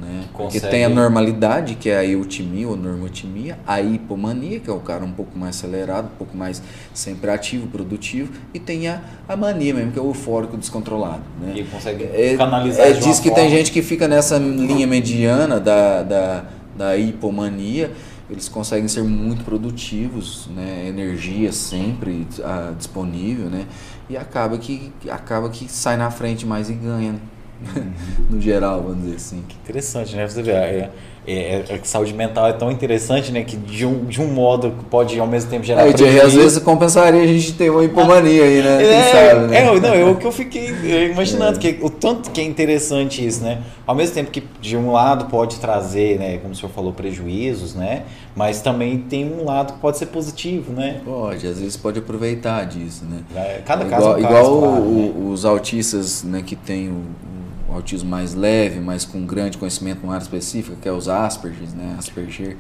Né? 0.02 0.22
Porque 0.32 0.44
Consegue- 0.56 0.68
tem 0.72 0.84
a 0.84 0.90
normalidade, 0.90 1.76
que 1.76 1.88
é 1.90 1.98
a 1.99 2.03
eutimia 2.06 2.68
ou 2.68 2.76
normotimia, 2.76 3.60
a 3.68 3.80
hipomania, 3.82 4.60
que 4.60 4.68
é 4.69 4.73
o 4.73 4.80
cara 4.80 5.06
um 5.06 5.11
pouco 5.11 5.38
mais 5.38 5.56
acelerado, 5.57 6.06
um 6.06 6.18
pouco 6.18 6.36
mais 6.36 6.61
sempre 6.94 7.30
ativo, 7.30 7.68
produtivo, 7.68 8.34
e 8.53 8.60
tem 8.60 8.88
a, 8.88 8.99
a 9.30 9.36
mania 9.38 9.73
mesmo, 9.76 9.91
que 9.91 9.99
é 9.99 10.02
o 10.02 10.07
eufórico 10.07 10.57
descontrolado. 10.57 11.22
Né? 11.40 11.53
E 11.56 11.64
consegue 11.65 12.03
É, 12.06 12.36
canalizar 12.36 12.88
é, 12.88 12.94
diz 12.94 13.19
que 13.19 13.30
forma- 13.30 13.44
tem 13.44 13.49
gente 13.52 13.72
que 13.72 13.82
fica 13.84 14.07
nessa 14.07 14.38
linha 14.40 14.88
mediana 14.88 15.60
da, 15.60 16.02
da, 16.02 16.44
da 16.76 16.98
hipomania, 16.98 17.91
eles 18.30 18.48
conseguem 18.49 18.88
ser 18.88 19.03
muito 19.03 19.44
produtivos, 19.44 20.48
né? 20.56 20.86
energia 20.88 21.52
sempre 21.52 22.26
ah, 22.44 22.73
disponível, 22.78 23.49
né? 23.49 23.65
e 24.10 24.18
acaba 24.18 24.57
que, 24.57 24.91
acaba 25.10 25.49
que 25.49 25.72
sai 25.72 25.95
na 25.98 26.10
frente 26.10 26.45
mais 26.45 26.69
e 26.69 26.73
ganha, 26.73 27.11
né? 27.14 27.19
no 28.29 28.39
geral, 28.39 28.81
vamos 28.81 29.03
dizer 29.03 29.15
assim. 29.15 29.43
Interessante, 29.63 30.15
né? 30.15 30.27
Você 30.27 30.41
vê, 30.41 30.51
é, 30.51 30.89
é, 31.27 31.63
é 31.69 31.77
que 31.77 31.88
saúde 31.88 32.13
mental 32.13 32.47
é 32.47 32.53
tão 32.53 32.71
interessante, 32.71 33.31
né? 33.31 33.43
Que 33.43 33.55
de 33.55 33.85
um, 33.85 34.05
de 34.05 34.19
um 34.21 34.27
modo 34.27 34.73
pode 34.89 35.19
ao 35.19 35.27
mesmo 35.27 35.49
tempo 35.49 35.63
gerar 35.63 35.83
Aí, 35.83 35.93
Thierry, 35.93 36.19
às 36.19 36.33
vezes 36.33 36.57
compensaria 36.59 37.21
a 37.21 37.27
gente 37.27 37.53
ter 37.53 37.69
uma 37.69 37.83
hipomania 37.83 38.43
aí, 38.43 38.61
né? 38.61 38.83
É, 38.83 39.03
sabe, 39.03 39.47
né? 39.47 39.57
é, 39.59 39.79
não, 39.79 39.93
eu 39.95 40.15
que 40.15 40.25
eu 40.25 40.31
fiquei 40.31 40.73
é, 40.83 41.11
imaginando 41.11 41.59
que 41.59 41.77
o 41.81 41.89
tanto 41.89 42.31
que 42.31 42.41
é 42.41 42.43
interessante 42.43 43.25
isso, 43.25 43.43
né? 43.43 43.61
Ao 43.85 43.93
mesmo 43.95 44.15
tempo 44.15 44.31
que 44.31 44.43
de 44.59 44.75
um 44.77 44.91
lado 44.91 45.25
pode 45.25 45.59
trazer, 45.59 46.17
né, 46.17 46.38
como 46.38 46.53
o 46.53 46.55
senhor 46.55 46.69
falou, 46.71 46.93
prejuízos, 46.93 47.75
né? 47.75 48.03
Mas 48.35 48.61
também 48.61 48.97
tem 48.99 49.29
um 49.31 49.43
lado 49.43 49.73
que 49.73 49.79
pode 49.79 49.97
ser 49.97 50.05
positivo, 50.07 50.71
né? 50.71 51.01
Pode, 51.03 51.45
às 51.45 51.59
vezes 51.59 51.75
pode 51.77 51.99
aproveitar 51.99 52.65
disso, 52.65 53.03
né? 53.05 53.19
É, 53.35 53.61
Cada 53.65 53.85
É 53.85 53.89
caso 53.89 54.03
igual, 54.05 54.17
é 54.17 54.19
um 54.19 54.23
caso, 54.23 54.35
igual 54.35 54.59
claro, 54.59 54.83
o- 54.83 54.95
né? 55.25 55.31
os 55.33 55.45
autistas 55.45 56.23
né, 56.23 56.41
que 56.45 56.55
têm 56.55 56.89
o, 56.89 57.01
o 57.72 57.76
autismo 57.76 58.10
mais 58.10 58.34
leve, 58.34 58.80
mas 58.80 59.06
com 59.06 59.26
grande 59.26 59.57
conhecimento 59.57 60.02
numa 60.02 60.14
área 60.14 60.23
específica, 60.23 60.76
que 60.80 60.88
é 60.88 60.91
os 60.91 61.07
Asperger, 61.07 61.69
né, 61.76 61.95
Asperger, 61.98 62.57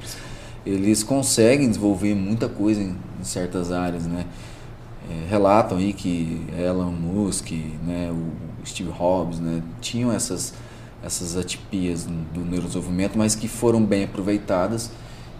eles 0.65 1.03
conseguem 1.03 1.67
desenvolver 1.67 2.15
muita 2.15 2.47
coisa 2.47 2.81
em, 2.81 2.95
em 3.19 3.23
certas 3.23 3.71
áreas, 3.71 4.05
né? 4.05 4.25
É, 5.09 5.29
relatam 5.29 5.77
aí 5.77 5.93
que 5.93 6.45
Elon 6.57 6.91
Musk, 6.91 7.51
né, 7.85 8.11
o 8.11 8.65
Steve 8.65 8.91
Jobs, 8.91 9.39
né, 9.39 9.61
tinham 9.81 10.11
essas 10.11 10.53
essas 11.03 11.35
atipias 11.35 12.05
do 12.05 12.41
neurodesenvolvimento, 12.41 13.17
mas 13.17 13.33
que 13.33 13.47
foram 13.47 13.83
bem 13.83 14.03
aproveitadas 14.03 14.91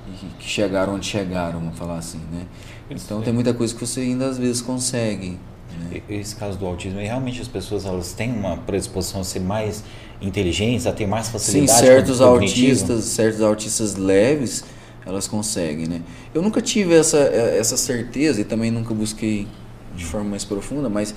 e 0.08 0.26
que 0.40 0.50
chegaram 0.50 0.96
onde 0.96 1.06
chegaram, 1.06 1.60
vamos 1.60 1.78
falar 1.78 1.98
assim, 1.98 2.20
né? 2.32 2.48
Então 2.90 3.22
tem 3.22 3.32
muita 3.32 3.54
coisa 3.54 3.74
que 3.74 3.86
você 3.86 4.02
ainda 4.02 4.26
às 4.26 4.38
vezes 4.38 4.62
consegue. 4.62 5.38
Né? 5.80 6.02
Esse 6.10 6.36
caso 6.36 6.58
do 6.58 6.66
autismo, 6.66 7.00
e 7.00 7.06
realmente 7.06 7.42
as 7.42 7.48
pessoas 7.48 7.86
elas 7.86 8.14
têm 8.14 8.32
uma 8.32 8.58
predisposição 8.58 9.22
a 9.22 9.24
ser 9.24 9.40
mais 9.40 9.84
inteligentes, 10.22 10.86
a 10.86 10.92
ter 10.92 11.08
mais 11.08 11.26
Sim, 11.28 11.32
facilidade 11.34 11.80
certos 11.80 12.20
cognitiva? 12.20 12.68
autistas, 12.70 13.06
certos 13.06 13.42
autistas 13.42 13.96
leves, 13.96 14.64
elas 15.06 15.28
conseguem, 15.28 15.88
né? 15.88 16.02
Eu 16.34 16.42
nunca 16.42 16.62
tive 16.62 16.94
essa, 16.96 17.18
eh, 17.18 17.58
essa 17.60 17.76
certeza 17.76 18.42
e 18.42 18.44
também 18.44 18.70
nunca 18.70 18.94
busquei 18.94 19.48
de 19.96 20.06
forma 20.06 20.30
mais 20.30 20.44
profunda, 20.46 20.88
mas 20.90 21.14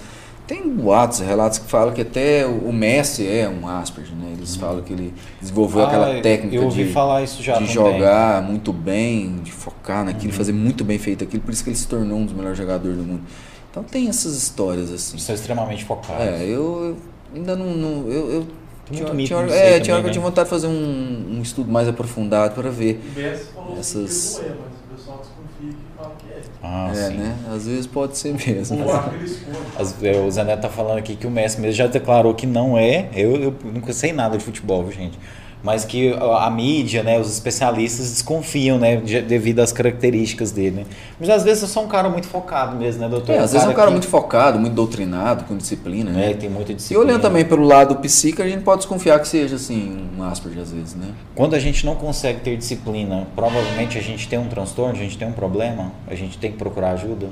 tem 0.47 0.69
boatos, 0.69 1.21
relatos 1.21 1.59
que 1.59 1.71
falam 1.71 1.93
que 1.95 2.01
até 2.03 2.45
o 2.47 2.71
Messi 2.73 3.27
é 3.27 3.49
um 3.49 3.67
Asperger, 3.69 4.15
né? 4.15 4.33
Eles 4.37 4.57
falam 4.57 4.83
que 4.83 4.93
ele 4.93 5.15
desenvolveu 5.41 5.83
Ah, 5.83 5.87
aquela 5.87 6.21
técnica 6.21 6.67
de, 6.67 6.85
falar 6.87 7.23
isso 7.23 7.43
já 7.43 7.59
de 7.59 7.67
jogar 7.67 8.43
muito 8.43 8.73
bem, 8.73 9.39
de 9.43 9.53
focar 9.53 10.05
naquilo, 10.05 10.33
Uhum. 10.33 10.39
fazer 10.39 10.53
muito 10.53 10.83
bem 10.85 10.99
feito 10.99 11.23
aquilo, 11.25 11.43
por 11.43 11.53
isso 11.53 11.63
que 11.63 11.71
ele 11.71 11.77
se 11.77 11.87
tornou 11.89 12.19
um 12.19 12.25
dos 12.27 12.35
melhores 12.35 12.57
jogadores 12.59 12.97
do 12.97 13.05
mundo. 13.05 13.23
Então 13.75 13.83
tem 13.83 14.09
essas 14.09 14.37
histórias 14.37 14.93
assim. 14.93 15.19
São 15.19 15.35
extremamente 15.35 15.85
focados. 15.85 16.23
É, 16.25 16.45
eu, 16.45 16.47
eu 16.53 16.97
ainda 17.35 17.57
não. 17.57 17.67
não- 17.75 18.09
eu, 18.09 18.31
eu 18.31 18.47
tinha, 18.89 19.13
muito 19.13 19.27
tinha 19.27 19.39
hora- 19.39 19.47
nisso 19.49 19.59
é, 19.59 19.75
aí 19.75 19.81
tinha 19.81 19.95
hora 19.97 20.03
que 20.05 20.05
também, 20.05 20.07
eu 20.07 20.13
tinha 20.13 20.23
né? 20.23 20.29
vontade 20.31 20.45
de 20.47 20.51
fazer 20.51 20.67
um, 20.69 21.39
um 21.39 21.43
estudo 21.43 21.73
mais 21.73 21.89
aprofundado 21.89 22.55
para 22.55 22.71
ver. 22.71 23.01
O 23.17 23.19
Messi 23.19 23.45
falou 23.53 23.77
Essas- 23.77 24.39
que 24.39 24.45
ele 24.45 24.51
não 24.51 24.55
é, 24.55 24.59
mas 24.61 24.75
o 24.79 24.97
pessoal 24.97 25.19
desconfia 25.19 25.71
que 25.71 25.97
fala 25.97 26.13
que 26.19 26.33
é. 26.33 26.43
Ah, 26.63 26.91
é, 26.93 26.95
sim. 27.11 27.15
né? 27.17 27.37
Às 27.53 27.67
vezes 27.67 27.87
pode 27.89 28.17
ser 28.17 28.33
mesmo. 28.35 28.79
As- 29.77 30.01
é, 30.05 30.21
o 30.21 30.31
Zé 30.31 30.45
Neto 30.45 30.61
tá 30.63 30.69
falando 30.69 30.99
aqui 30.99 31.17
que 31.17 31.27
o 31.27 31.31
Messi 31.31 31.61
mesmo 31.61 31.75
já 31.77 31.89
declarou 31.89 32.33
que 32.35 32.47
não 32.47 32.79
é. 32.79 33.09
Eu, 33.13 33.35
eu 33.37 33.55
nunca 33.65 33.93
sei 33.93 34.13
nada 34.13 34.39
de 34.39 34.45
futebol, 34.45 34.89
gente? 34.93 35.19
Mas 35.65 35.83
que 35.83 36.13
a, 36.13 36.51
mídia, 36.51 37.03
né, 37.03 37.19
os 37.19 37.33
especialistas 37.33 38.11
desconfiam, 38.11 38.79
né, 38.79 38.97
de- 38.97 39.23
devido 39.23 39.61
às 39.61 39.73
características 39.73 40.51
dele, 40.53 40.77
né? 40.81 40.85
Mas 41.19 41.31
às 41.31 41.43
vezes 41.43 41.65
é 41.65 41.67
só 41.67 41.83
um 41.83 41.89
cara 41.89 42.11
muito 42.11 42.27
focado 42.29 42.77
mesmo, 42.77 43.01
né, 43.01 43.09
doutor? 43.09 43.33
É, 43.33 43.39
às 43.39 43.53
vezes 43.53 43.67
é 43.67 43.71
um 43.71 43.73
cara 43.73 43.87
que- 43.87 43.93
muito 43.95 44.07
focado, 44.07 44.59
muito 44.59 44.75
doutrinado, 44.75 45.45
com 45.45 45.57
disciplina, 45.57 46.11
né? 46.11 46.33
É, 46.33 46.35
tem 46.35 46.51
muita 46.51 46.73
E 46.73 46.75
disciplina. 46.75 47.03
olhando 47.03 47.23
também 47.23 47.47
pelo 47.47 47.65
lado 47.67 47.97
psíquico, 47.97 48.43
a 48.43 48.47
gente 48.47 48.63
pode 48.63 48.81
desconfiar 48.81 49.19
que 49.21 49.27
seja 49.27 49.57
assim, 49.57 50.07
um 50.19 50.23
Asperger 50.23 50.63
às 50.63 50.71
vezes, 50.71 50.95
né? 50.95 51.07
Quando 51.35 51.55
a 51.55 51.59
gente 51.59 51.87
não 51.87 51.95
consegue 51.95 52.41
ter 52.41 52.59
disciplina, 52.59 53.27
provavelmente 53.35 53.97
a 53.97 54.03
gente 54.03 54.29
tem 54.29 54.39
um 54.39 54.49
transtorno, 54.49 54.93
a 54.93 54.97
gente 55.03 55.17
tem 55.17 55.27
um 55.27 55.33
problema, 55.33 55.93
a 56.07 56.15
gente 56.15 56.37
tem 56.37 56.53
que 56.53 56.59
procurar 56.59 56.91
ajuda. 56.91 57.29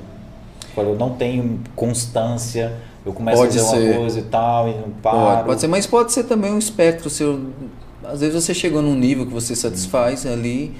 Quando 0.73 0.87
eu 0.89 0.95
não 0.95 1.11
tenho 1.11 1.59
constância, 1.75 2.73
eu 3.05 3.13
começo 3.13 3.37
Pode 3.37 3.59
a 3.59 3.63
fazer 3.63 3.77
ser. 3.77 3.89
uma 3.91 3.97
coisa 3.99 4.19
e 4.19 4.23
tal, 4.23 4.67
e 4.69 4.71
não 4.73 4.89
paro. 5.03 5.17
Pode, 5.19 5.43
pode 5.45 5.61
ser, 5.61 5.67
mas 5.67 5.85
pode 5.85 6.11
ser 6.11 6.23
também 6.23 6.51
um 6.51 6.57
espectro 6.57 7.11
seu. 7.11 7.39
Às 8.03 8.19
vezes 8.19 8.35
você 8.35 8.53
chegou 8.53 8.81
num 8.81 8.95
nível 8.95 9.25
que 9.25 9.33
você 9.33 9.55
satisfaz 9.55 10.25
ali 10.25 10.73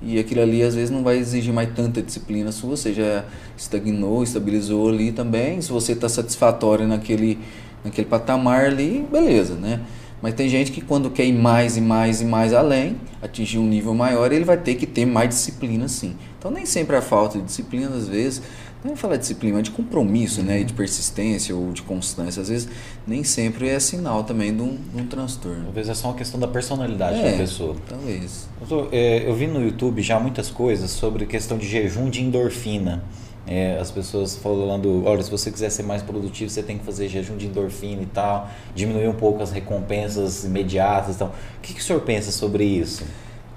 e 0.00 0.18
aquilo 0.18 0.42
ali 0.42 0.62
às 0.62 0.74
vezes 0.74 0.90
não 0.90 1.02
vai 1.02 1.18
exigir 1.18 1.52
mais 1.52 1.68
tanta 1.74 2.00
disciplina 2.00 2.52
sua, 2.52 2.76
você 2.76 2.94
já 2.94 3.24
estagnou, 3.56 4.22
estabilizou 4.22 4.88
ali 4.88 5.10
também. 5.10 5.60
Se 5.60 5.70
você 5.70 5.92
está 5.92 6.08
satisfatório 6.08 6.86
naquele, 6.86 7.38
naquele 7.84 8.06
patamar 8.06 8.66
ali, 8.66 9.04
beleza, 9.10 9.54
né? 9.54 9.80
Mas 10.20 10.34
tem 10.34 10.48
gente 10.48 10.72
que 10.72 10.80
quando 10.80 11.10
quer 11.10 11.24
ir 11.24 11.32
mais 11.32 11.76
e 11.76 11.80
mais 11.80 12.20
e 12.20 12.24
mais 12.24 12.52
além, 12.52 12.96
atingir 13.22 13.58
um 13.58 13.66
nível 13.66 13.94
maior, 13.94 14.32
ele 14.32 14.44
vai 14.44 14.56
ter 14.56 14.74
que 14.74 14.86
ter 14.86 15.06
mais 15.06 15.28
disciplina 15.28 15.86
sim. 15.88 16.16
Então 16.38 16.50
nem 16.50 16.66
sempre 16.66 16.96
a 16.96 17.02
falta 17.02 17.38
de 17.38 17.44
disciplina, 17.44 17.94
às 17.96 18.08
vezes, 18.08 18.42
não 18.84 18.94
falar 18.96 19.14
de 19.16 19.22
disciplina, 19.22 19.54
mas 19.56 19.64
de 19.64 19.70
compromisso, 19.72 20.42
né? 20.42 20.60
E 20.60 20.64
de 20.64 20.72
persistência 20.72 21.54
ou 21.54 21.72
de 21.72 21.82
constância. 21.82 22.40
Às 22.42 22.48
vezes 22.48 22.68
nem 23.06 23.24
sempre 23.24 23.68
é 23.68 23.78
sinal 23.80 24.24
também 24.24 24.54
de 24.54 24.62
um, 24.62 24.76
de 24.94 25.02
um 25.02 25.06
transtorno. 25.06 25.64
Talvez 25.64 25.88
é 25.88 25.94
só 25.94 26.08
uma 26.08 26.14
questão 26.16 26.38
da 26.38 26.46
personalidade 26.48 27.18
É. 27.18 27.32
da 27.32 27.36
pessoa. 27.38 27.74
Talvez. 27.88 28.48
Doutor, 28.60 28.88
é, 28.92 29.28
eu 29.28 29.34
vi 29.34 29.46
no 29.46 29.60
YouTube 29.62 30.00
já 30.02 30.20
muitas 30.20 30.48
coisas 30.50 30.90
sobre 30.90 31.26
questão 31.26 31.58
de 31.58 31.66
jejum 31.66 32.08
de 32.08 32.22
endorfina. 32.22 33.02
É, 33.50 33.78
as 33.80 33.90
pessoas 33.90 34.36
falando, 34.36 35.04
olha, 35.06 35.22
se 35.22 35.30
você 35.30 35.50
quiser 35.50 35.70
ser 35.70 35.82
mais 35.82 36.02
produtivo, 36.02 36.50
você 36.50 36.62
tem 36.62 36.76
que 36.76 36.84
fazer 36.84 37.08
jejum 37.08 37.34
de 37.36 37.46
endorfina 37.46 38.02
e 38.02 38.06
tal, 38.06 38.46
diminuir 38.74 39.08
um 39.08 39.14
pouco 39.14 39.42
as 39.42 39.50
recompensas 39.50 40.44
imediatas 40.44 41.16
e 41.16 41.18
tal. 41.18 41.28
O 41.28 41.60
que, 41.62 41.72
que 41.72 41.80
o 41.80 41.82
senhor 41.82 42.00
pensa 42.02 42.30
sobre 42.30 42.62
isso? 42.64 43.04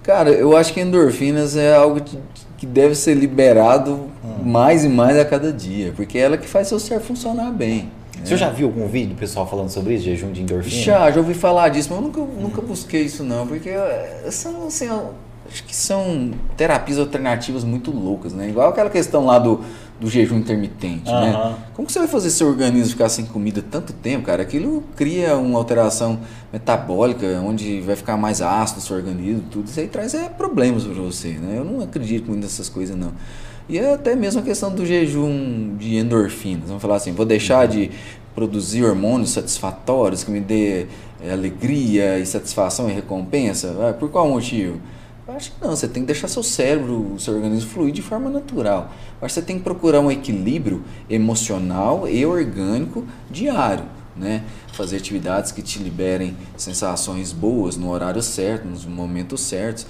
Cara, 0.02 0.30
eu 0.32 0.56
acho 0.56 0.74
que 0.74 0.80
endorfinas 0.80 1.58
é 1.58 1.76
algo 1.76 2.00
de- 2.00 2.18
que 2.62 2.68
deve 2.68 2.94
ser 2.94 3.16
liberado 3.16 4.02
mais 4.44 4.86
e 4.86 4.88
mais 4.88 5.18
a 5.18 5.26
cada 5.26 5.52
dia, 5.52 5.94
porque 5.96 6.20
é 6.20 6.22
ela 6.22 6.38
que 6.38 6.48
faz 6.48 6.68
seu 6.68 6.80
ser 6.80 7.00
funcionar 7.00 7.50
bem. 7.50 7.90
O 8.24 8.28
senhor 8.28 8.38
já 8.38 8.52
viu 8.52 8.68
algum 8.68 8.88
vídeo 8.88 9.16
do 9.16 9.16
pessoal 9.16 9.48
falando 9.48 9.70
sobre 9.70 9.96
isso, 9.96 10.04
jejum 10.04 10.32
de 10.32 10.44
endorfina? 10.44 10.84
Já, 10.84 11.10
já 11.10 11.20
ouvi 11.20 11.34
falar 11.34 11.70
disso, 11.70 11.90
mas 11.90 11.98
eu 12.00 12.08
nunca, 12.08 12.22
nunca 12.22 12.62
busquei 12.62 13.02
isso 13.02 13.24
não, 13.24 13.48
porque 13.48 13.70
eh, 13.70 14.28
são, 14.30 14.68
assim, 14.68 14.88
acho 15.50 15.64
que 15.64 15.76
são 15.76 16.30
terapias 16.56 17.00
alternativas 17.00 17.64
muito 17.64 17.90
loucas, 17.90 18.32
né? 18.32 18.48
Igual 18.48 18.70
aquela 18.70 18.92
questão 18.92 19.26
lá 19.26 19.40
do, 19.40 19.62
do 20.02 20.10
jejum 20.10 20.40
intermitente, 20.40 21.06
né? 21.12 21.30
Aham. 21.30 21.58
Como 21.76 21.86
que 21.86 21.94
você 21.94 22.00
vai 22.00 22.08
fazer 22.08 22.32
seu 22.32 22.48
organismo 22.48 22.90
ficar 22.90 23.08
sem 23.08 23.24
comida 23.24 23.62
tanto 23.62 23.94
tempo, 23.94 24.26
cara? 24.26 24.42
Aquilo 24.42 24.84
cria 24.96 25.38
uma 25.38 25.60
alteração 25.60 26.20
metabólica, 26.52 27.40
onde 27.46 27.82
vai 27.82 27.96
ficar 27.96 28.18
mais 28.18 28.42
ácido 28.42 28.80
o 28.80 28.84
seu 28.84 28.96
organismo, 28.96 29.44
tudo 29.52 29.68
isso 29.68 29.80
aí 29.80 29.88
traz 29.88 30.16
é, 30.16 30.28
problemas 30.28 30.84
para 30.84 30.94
você, 30.96 31.34
né? 31.34 31.54
Eu 31.56 31.64
não 31.64 31.82
acredito 31.82 32.28
muito 32.28 32.42
nessas 32.42 32.68
coisas, 32.68 32.98
não. 32.98 33.14
E 33.70 33.78
é 33.78 33.94
até 33.94 34.16
mesmo 34.16 34.42
a 34.42 34.44
questão 34.44 34.74
do 34.74 34.84
jejum 34.84 35.78
de 35.78 35.96
endorfinas. 35.98 36.68
Vamos 36.68 36.82
falar 36.82 36.96
assim, 36.96 37.12
vou 37.12 37.26
deixar 37.26 37.68
de 37.68 37.92
produzir 38.34 38.84
hormônios 38.84 39.30
satisfatórios 39.30 40.24
que 40.24 40.32
me 40.32 40.40
dê 40.40 40.88
é, 41.24 41.32
alegria 41.32 42.18
e 42.18 42.26
satisfação 42.26 42.90
e 42.90 42.94
recompensa? 42.94 43.76
Ah, 43.88 43.94
Por 43.94 44.10
qual 44.10 44.28
motivo? 44.28 44.80
Eu 45.28 45.36
acho 45.36 45.52
que 45.52 45.64
não, 45.64 45.70
você 45.70 45.88
tem 45.88 46.02
que 46.02 46.08
deixar 46.08 46.28
seu 46.28 46.42
cérebro, 46.42 47.16
seu 47.20 47.36
organismo 47.36 47.70
fluir 47.70 47.94
de 47.94 48.02
forma 48.02 48.30
natural. 48.30 48.92
Eu 49.20 49.26
acho 49.26 49.36
que 49.36 49.40
você 49.40 49.46
tem 49.46 49.58
que 49.58 49.64
procurar 49.64 50.00
um 50.00 50.12
equilíbrio 50.12 50.84
emocional 51.08 52.08
e 52.08 52.26
orgânico 52.26 53.06
diário, 53.30 53.86
né? 54.16 54.44
Fazer 54.74 54.98
atividades 54.98 55.52
que 55.52 55.62
te 55.62 55.78
liberem 55.78 56.36
sensações 56.58 57.32
boas 57.32 57.78
no 57.78 57.92
horário 57.92 58.22
certo, 58.22 58.68
nos 58.68 58.84
momentos 58.84 59.42
certos. 59.42 59.86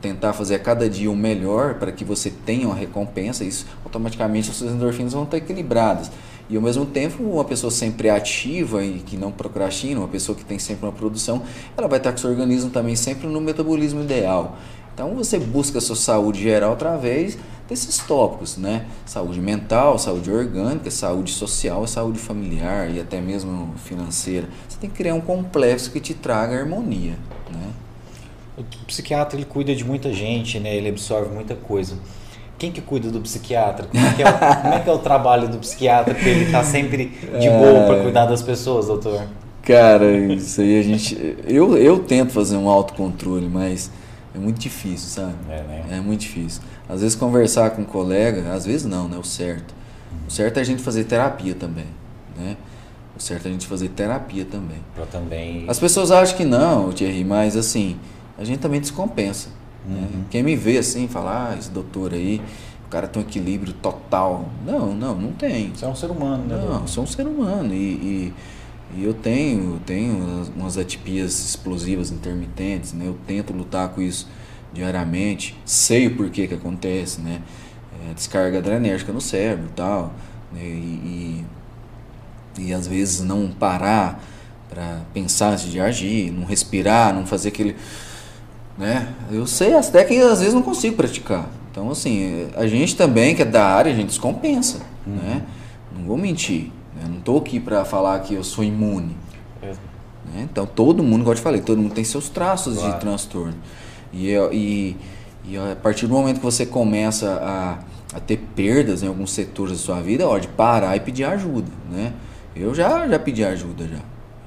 Tentar 0.00 0.32
fazer 0.32 0.56
a 0.56 0.58
cada 0.58 0.88
dia 0.88 1.10
o 1.10 1.16
melhor 1.16 1.74
para 1.74 1.92
que 1.92 2.04
você 2.04 2.30
tenha 2.30 2.66
uma 2.66 2.74
recompensa, 2.74 3.44
isso 3.44 3.66
automaticamente 3.84 4.50
as 4.50 4.56
suas 4.56 4.72
endorfinas 4.72 5.12
vão 5.12 5.24
estar 5.24 5.36
equilibradas. 5.36 6.10
E 6.48 6.56
ao 6.56 6.62
mesmo 6.62 6.84
tempo, 6.84 7.22
uma 7.22 7.44
pessoa 7.44 7.70
sempre 7.70 8.10
ativa 8.10 8.84
e 8.84 8.98
que 8.98 9.16
não 9.16 9.30
procrastina, 9.32 10.00
uma 10.00 10.08
pessoa 10.08 10.36
que 10.36 10.44
tem 10.44 10.58
sempre 10.58 10.86
uma 10.86 10.92
produção, 10.92 11.42
ela 11.76 11.88
vai 11.88 11.98
estar 11.98 12.12
com 12.12 12.18
seu 12.18 12.30
organismo 12.30 12.70
também 12.70 12.96
sempre 12.96 13.26
no 13.26 13.40
metabolismo 13.40 14.02
ideal. 14.02 14.56
Então 14.94 15.14
você 15.14 15.38
busca 15.38 15.78
a 15.78 15.80
sua 15.80 15.96
saúde 15.96 16.42
geral 16.42 16.74
através 16.74 17.38
desses 17.68 17.98
tópicos, 17.98 18.58
né? 18.58 18.86
Saúde 19.06 19.40
mental, 19.40 19.98
saúde 19.98 20.30
orgânica, 20.30 20.90
saúde 20.90 21.32
social, 21.32 21.86
saúde 21.86 22.18
familiar 22.18 22.90
e 22.90 23.00
até 23.00 23.20
mesmo 23.20 23.74
financeira. 23.84 24.48
Você 24.68 24.78
tem 24.78 24.90
que 24.90 24.96
criar 24.96 25.14
um 25.14 25.20
complexo 25.20 25.90
que 25.90 26.00
te 26.00 26.12
traga 26.12 26.58
harmonia, 26.58 27.14
né? 27.50 27.70
O 28.58 28.64
psiquiatra 28.86 29.38
ele 29.38 29.46
cuida 29.46 29.74
de 29.74 29.82
muita 29.82 30.12
gente, 30.12 30.60
né? 30.60 30.76
Ele 30.76 30.90
absorve 30.90 31.34
muita 31.34 31.54
coisa. 31.54 31.96
Quem 32.62 32.70
que 32.70 32.80
cuida 32.80 33.10
do 33.10 33.20
psiquiatra? 33.20 33.88
Como 33.88 34.06
é 34.06 34.12
que 34.14 34.22
é 34.22 34.24
o, 34.24 34.28
é, 34.72 34.78
que 34.78 34.88
é 34.88 34.92
o 34.92 34.98
trabalho 34.98 35.48
do 35.48 35.58
psiquiatra 35.58 36.14
para 36.14 36.28
ele 36.28 36.44
estar 36.44 36.62
sempre 36.62 37.06
de 37.06 37.50
boa 37.50 37.86
para 37.88 38.02
cuidar 38.04 38.26
das 38.26 38.40
pessoas, 38.40 38.86
doutor? 38.86 39.20
Cara, 39.62 40.08
isso 40.16 40.60
aí 40.60 40.78
a 40.78 40.82
gente. 40.84 41.36
Eu, 41.44 41.76
eu 41.76 41.98
tento 41.98 42.30
fazer 42.30 42.56
um 42.56 42.68
autocontrole, 42.68 43.48
mas 43.48 43.90
é 44.32 44.38
muito 44.38 44.60
difícil, 44.60 45.08
sabe? 45.08 45.34
É, 45.50 45.60
né? 45.60 45.84
É 45.90 46.00
muito 46.00 46.20
difícil. 46.20 46.62
Às 46.88 47.00
vezes 47.00 47.16
conversar 47.16 47.70
com 47.70 47.82
um 47.82 47.84
colega, 47.84 48.52
às 48.52 48.64
vezes 48.64 48.86
não, 48.86 49.08
né? 49.08 49.18
O 49.18 49.24
certo. 49.24 49.74
O 50.28 50.30
certo 50.30 50.58
é 50.58 50.60
a 50.60 50.64
gente 50.64 50.80
fazer 50.80 51.02
terapia 51.02 51.56
também, 51.56 51.86
né? 52.38 52.56
O 53.18 53.20
certo 53.20 53.46
é 53.46 53.48
a 53.48 53.52
gente 53.52 53.66
fazer 53.66 53.88
terapia 53.88 54.44
também. 54.44 54.78
Para 54.94 55.06
também. 55.06 55.64
As 55.66 55.80
pessoas 55.80 56.12
acham 56.12 56.36
que 56.36 56.44
não, 56.44 56.92
Thierry, 56.92 57.24
mas 57.24 57.56
assim, 57.56 57.96
a 58.38 58.44
gente 58.44 58.60
também 58.60 58.80
descompensa. 58.80 59.48
Né? 59.86 60.08
Quem 60.30 60.42
me 60.42 60.56
vê 60.56 60.78
assim, 60.78 61.08
fala, 61.08 61.50
ah, 61.52 61.56
esse 61.58 61.70
doutor 61.70 62.12
aí, 62.12 62.40
o 62.86 62.88
cara 62.90 63.08
tem 63.08 63.22
um 63.22 63.26
equilíbrio 63.26 63.72
total. 63.74 64.48
Não, 64.66 64.94
não, 64.94 65.14
não 65.14 65.32
tem. 65.32 65.70
Você 65.74 65.84
é 65.84 65.88
um 65.88 65.94
ser 65.94 66.10
humano, 66.10 66.44
né? 66.44 66.56
Não, 66.56 66.86
sou 66.86 67.04
um 67.04 67.06
ser 67.06 67.26
humano 67.26 67.72
e, 67.74 67.76
e, 67.76 68.34
e 68.96 69.04
eu 69.04 69.14
tenho, 69.14 69.80
tenho 69.86 70.50
umas- 70.56 70.78
atipias 70.78 71.32
explosivas 71.44 72.10
intermitentes, 72.10 72.92
né? 72.92 73.06
Eu 73.06 73.16
tento 73.26 73.52
lutar 73.52 73.88
com 73.90 74.00
isso 74.02 74.28
diariamente, 74.72 75.56
sei 75.64 76.06
o 76.06 76.16
porquê 76.16 76.46
que 76.46 76.54
acontece, 76.54 77.20
né? 77.20 77.42
É, 78.10 78.14
descarga 78.14 78.58
adrenérgica 78.58 79.12
no 79.12 79.20
cérebro 79.20 79.66
e 79.66 79.72
tal, 79.74 80.12
né? 80.52 80.62
e, 80.64 81.44
e, 82.58 82.64
e 82.68 82.72
às 82.72 82.86
vezes 82.86 83.20
não 83.20 83.48
parar 83.48 84.22
para 84.68 85.00
pensar 85.12 85.50
antes 85.52 85.70
de 85.70 85.80
agir, 85.80 86.30
não 86.32 86.44
respirar, 86.46 87.14
não 87.14 87.26
fazer 87.26 87.48
aquele 87.48 87.76
né? 88.82 89.14
Eu 89.30 89.46
sei 89.46 89.74
as 89.74 89.88
técnicas 89.88 90.30
às 90.32 90.38
vezes 90.40 90.54
não 90.54 90.62
consigo 90.62 90.96
praticar. 90.96 91.48
Então 91.70 91.90
assim, 91.90 92.48
a 92.56 92.66
gente 92.66 92.96
também 92.96 93.34
que 93.34 93.42
é 93.42 93.44
da 93.44 93.64
área, 93.64 93.92
a 93.92 93.94
gente 93.94 94.08
descompensa, 94.08 94.80
né? 95.06 95.42
Não 95.96 96.04
vou 96.04 96.18
mentir, 96.18 96.70
né? 96.96 97.04
Não 97.08 97.20
tô 97.20 97.38
aqui 97.38 97.60
para 97.60 97.84
falar 97.84 98.18
que 98.20 98.34
eu 98.34 98.42
sou 98.44 98.64
imune, 98.64 99.16
É. 99.62 99.68
né? 100.34 100.48
Então 100.50 100.66
todo 100.66 101.02
mundo, 101.02 101.20
como 101.20 101.30
eu 101.30 101.34
te 101.36 101.40
falei, 101.40 101.60
todo 101.60 101.80
mundo 101.80 101.94
tem 101.94 102.04
seus 102.04 102.28
traços 102.28 102.76
Claro. 102.78 102.92
de 102.94 103.00
transtorno. 103.00 103.54
E, 104.12 104.30
e, 104.52 104.96
e 105.46 105.56
a 105.56 105.76
partir 105.76 106.06
do 106.06 106.12
momento 106.12 106.38
que 106.38 106.44
você 106.44 106.66
começa 106.66 107.30
a, 107.40 108.16
a 108.16 108.20
ter 108.20 108.36
perdas 108.54 109.02
em 109.02 109.06
alguns 109.06 109.30
setores 109.32 109.78
da 109.78 109.78
sua 109.78 110.00
vida, 110.02 110.24
é 110.24 110.26
hora 110.26 110.40
de 110.40 110.48
parar 110.48 110.96
e 110.96 111.00
pedir 111.00 111.24
ajuda, 111.24 111.70
né? 111.90 112.12
Eu 112.54 112.74
já, 112.74 113.08
já 113.08 113.18
pedi 113.18 113.42
ajuda 113.44 113.84
já. 113.88 113.96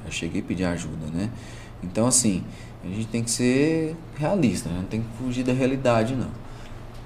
Já 0.06 0.12
cheguei 0.12 0.41
a 0.41 0.44
pedir 0.44 0.66
ajuda, 0.66 1.07
né? 1.12 1.30
Então 1.82 2.06
assim, 2.06 2.44
a 2.86 2.95
gente 2.95 3.07
tem 3.07 3.24
que 3.24 3.32
ser 3.32 3.95
realista, 4.16 4.70
né? 4.70 4.76
Não 4.78 4.86
tem 4.86 5.02
que 5.02 5.07
fugir 5.24 5.44
da 5.44 5.53
realidade, 5.53 6.16
não. 6.16 6.28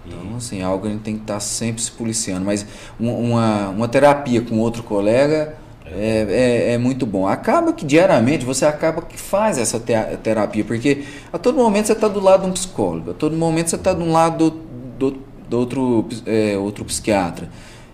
Então, 0.06 0.38
assim, 0.38 0.60
é 0.60 0.64
algo 0.64 0.88
a 0.88 0.90
gente 0.90 1.02
tem 1.02 1.16
que 1.16 1.22
estar 1.22 1.40
sempre 1.40 1.82
se 1.82 1.92
policiando. 1.92 2.46
Mas 2.46 2.66
uma, 3.00 3.70
uma, 3.70 3.88
terapia 3.88 4.42
com 4.42 4.58
outro 4.60 4.82
colega 4.84 5.56
é, 5.86 6.26
é, 6.70 6.74
é 6.74 6.78
muito 6.78 7.06
bom. 7.06 7.28
Acaba 7.28 7.74
que 7.74 7.86
diariamente 7.86 8.44
você 8.46 8.66
acaba 8.66 9.02
que 9.02 9.18
faz 9.18 9.58
essa 9.58 9.80
te- 9.80 10.18
terapia, 10.24 10.64
porque 10.66 11.04
a 11.32 11.38
todo 11.38 11.58
momento 11.58 11.88
você 11.88 11.94
está 11.94 12.08
do 12.08 12.20
lado 12.20 12.44
de 12.44 12.50
um 12.50 12.54
psicólogo, 12.54 13.12
a 13.12 13.14
todo 13.14 13.36
momento 13.38 13.70
você 13.70 13.76
está 13.76 13.94
do 13.94 14.06
lado 14.06 14.50
do, 14.98 15.12
do, 15.12 15.18
do 15.50 15.58
outro, 15.60 16.08
é, 16.26 16.58
outro 16.58 16.84
psiquiatra. 16.86 17.50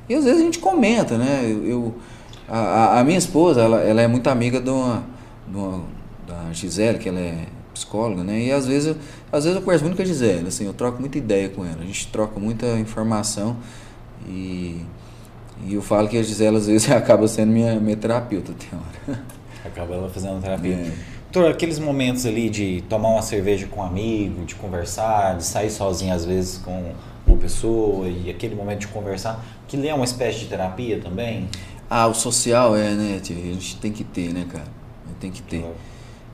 E 0.08 0.16
às 0.16 0.24
vezes 0.24 0.40
a 0.42 0.44
gente 0.46 0.60
comenta, 0.60 1.18
né? 1.18 1.42
Eu, 1.44 1.66
eu- 1.68 1.96
a, 2.48 2.58
a- 2.60 3.00
a 3.00 3.04
minha 3.04 3.18
esposa, 3.18 3.62
ela, 3.62 3.82
ela 3.82 4.02
é 4.02 4.08
muito 4.08 4.28
amiga 4.30 4.62
de 4.62 4.70
uma, 4.70 5.04
de 5.48 5.58
uma- 5.58 5.84
da 6.28 6.54
Gisele, 6.54 6.98
que 7.00 7.10
ela 7.10 7.20
é 7.20 7.46
psicóloga, 7.76 8.24
né? 8.24 8.40
E 8.40 8.52
às 8.52 8.66
vezes, 8.66 8.88
eu, 8.88 8.96
às 9.32 9.44
vezes 9.44 9.56
eu 9.56 9.62
converso 9.62 9.84
muito 9.84 9.98
com 9.98 10.02
a 10.02 10.06
Gisele, 10.06 10.48
assim, 10.48 10.66
eu 10.66 10.74
troco 10.74 11.00
muita 11.00 11.18
ideia 11.18 11.50
com 11.50 11.64
ela. 11.64 11.78
A 11.82 11.86
gente 11.86 12.08
troca 12.08 12.40
muita 12.40 12.66
informação 12.80 13.58
e, 14.28 14.82
e 15.68 15.74
eu 15.74 15.82
falo 15.82 16.08
que 16.08 16.18
a 16.18 16.24
Gisele 16.24 16.58
às 16.58 16.68
vezes 16.68 16.90
acaba 16.92 17.28
sendo 17.28 17.52
minha, 17.52 17.80
minha 17.80 17.98
terapeuta, 17.98 18.54
tem 18.54 18.80
hora. 18.80 19.22
Acaba 19.66 19.96
ela 19.96 20.08
fazendo 20.08 20.40
terapia. 20.42 20.76
É. 20.76 20.92
Doutor, 21.32 21.52
aqueles 21.52 21.80
momentos 21.80 22.26
ali 22.26 22.50
de 22.50 22.84
tomar 22.88 23.10
uma 23.10 23.22
cerveja 23.24 23.66
com 23.68 23.82
um 23.82 23.84
amigo, 23.84 24.46
de 24.46 24.54
conversar, 24.56 25.36
de 25.36 25.44
sair 25.44 25.72
sozinho 25.72 26.14
às 26.14 26.24
vezes 26.24 26.60
com 26.60 26.94
uma 27.26 27.38
pessoa 27.38 28.08
e 28.08 28.30
aquele 28.30 28.56
momento 28.56 28.82
de 28.82 28.88
conversar, 28.88 29.44
que 29.68 29.88
é 29.88 29.94
uma 29.94 30.06
espécie 30.06 30.40
de 30.40 30.46
terapia 30.46 31.00
também? 31.02 31.50
Ah, 31.90 32.08
o 32.08 32.14
social 32.14 32.76
é, 32.76 32.92
né? 32.92 33.20
A 33.20 33.26
gente 33.26 33.78
tem 33.78 33.92
que 33.92 34.04
ter, 34.04 34.32
né, 34.32 34.46
cara? 34.48 34.68
Tem 35.20 35.32
que 35.32 35.42
ter. 35.42 35.66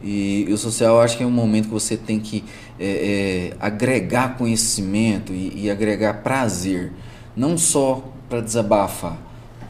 E, 0.03 0.45
e 0.48 0.53
o 0.53 0.57
social 0.57 0.95
eu 0.95 1.02
acho 1.02 1.18
que 1.18 1.23
é 1.23 1.26
um 1.26 1.32
momento 1.32 1.65
que 1.65 1.73
você 1.73 1.95
tem 1.95 2.19
que 2.19 2.44
é, 2.80 3.52
é, 3.52 3.57
agregar 3.60 4.38
conhecimento 4.38 5.34
e, 5.34 5.65
e 5.65 5.72
agregar 5.72 6.15
prazer, 6.15 6.91
não 7.36 7.57
só 7.57 8.03
para 8.30 8.41
desabafar. 8.41 9.18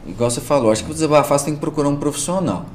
Igual 0.06 0.30
você 0.30 0.40
falou, 0.40 0.72
acho 0.72 0.82
que 0.82 0.86
para 0.86 0.94
desabafar 0.94 1.38
você 1.38 1.46
tem 1.46 1.54
que 1.54 1.60
procurar 1.60 1.88
um 1.88 1.96
profissional, 1.96 2.66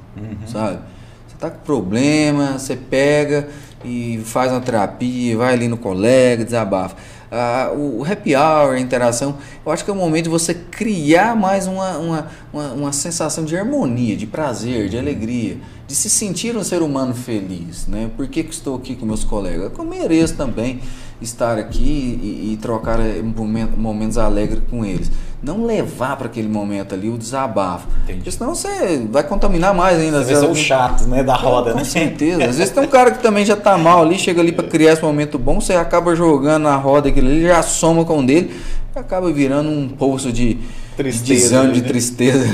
sabe? 0.46 0.80
Você 1.28 1.36
tá 1.38 1.50
com 1.50 1.60
problema, 1.60 2.58
você 2.58 2.76
pega 2.76 3.50
e 3.84 4.22
faz 4.24 4.52
uma 4.52 4.62
terapia, 4.62 5.36
vai 5.38 5.54
ali 5.54 5.68
no 5.68 5.78
colega, 5.78 6.46
desabafa. 6.46 6.96
Ah, 7.30 7.72
o 7.76 8.00
o 8.00 8.06
happy 8.06 8.36
hour, 8.36 8.76
a 8.76 8.80
interação, 8.80 9.38
eu 9.66 9.72
acho 9.72 9.84
que 9.84 9.92
é 9.92 9.94
o 9.94 9.98
momento 9.98 10.26
de 10.26 10.30
você 10.30 10.54
criar 10.54 11.36
mais 11.36 11.68
uma, 11.68 11.98
uma, 11.98 12.28
uma, 12.54 12.72
uma 12.74 12.92
sensação 12.94 13.44
de 13.44 13.58
harmonia, 13.58 14.16
de 14.16 14.26
prazer, 14.26 14.88
de 14.88 14.98
alegria, 14.98 15.58
de 15.88 15.96
se 15.96 16.10
sentir 16.10 16.56
um 16.58 16.64
ser 16.64 16.82
humano 16.82 17.14
feliz. 17.14 17.88
Né? 17.88 18.10
Por 18.16 18.28
que, 18.28 18.44
que 18.44 18.54
estou 18.54 18.76
aqui 18.76 18.96
com 18.96 19.06
meus 19.06 19.24
colegas? 19.24 19.72
Eu 19.78 19.86
mereço 19.86 20.36
também 20.36 20.80
estar 21.22 21.58
aqui 21.58 22.20
e, 22.22 22.54
e 22.54 22.58
trocar 22.58 23.00
eh, 23.00 23.22
momen- 23.24 23.70
momentos 23.76 24.18
alegres 24.18 24.62
com 24.70 24.86
eles. 24.86 25.10
Não 25.42 25.66
levar 25.66 26.18
para 26.18 26.28
aquele 26.28 26.48
momento 26.50 26.94
ali 26.94 27.10
o 27.10 27.18
desabafo. 27.18 27.88
Entendi. 28.04 28.18
Porque 28.20 28.32
senão 28.32 28.54
você 28.54 29.08
vai 29.10 29.24
contaminar 29.24 29.74
mais 29.74 29.98
ainda. 29.98 30.20
Às 30.20 30.28
vezes, 30.28 30.44
o 30.44 30.54
chato, 30.54 31.06
né, 31.08 31.24
da 31.24 31.36
roda, 31.36 31.72
com 31.72 31.78
né? 31.80 31.84
certeza. 31.86 32.44
Às 32.46 32.58
vezes 32.58 32.74
tem 32.76 32.84
um 32.84 32.88
cara 32.88 33.12
que 33.12 33.22
também 33.24 33.46
já 33.46 33.56
tá 33.56 33.78
mal 33.78 34.04
ali, 34.04 34.20
chega 34.20 34.42
ali 34.42 34.52
para 34.52 34.68
criar 34.68 34.94
esse 34.94 35.02
momento 35.02 35.40
bom, 35.40 35.60
você 35.62 35.74
acaba 35.74 36.16
jogando 36.16 36.64
na 36.64 36.76
roda 36.76 37.10
aquilo 37.10 37.28
ali, 37.30 37.44
já 37.44 37.64
soma 37.64 38.04
com 38.04 38.20
o 38.20 38.26
dele, 38.26 38.54
acaba 38.94 39.32
virando 39.32 39.70
um 39.70 39.88
poço 39.88 40.32
de 40.34 40.58
Tristeza, 40.98 41.24
de 41.26 41.34
desânimo, 41.42 41.74
de 41.76 41.82
né? 41.82 41.88
tristeza. 41.88 42.46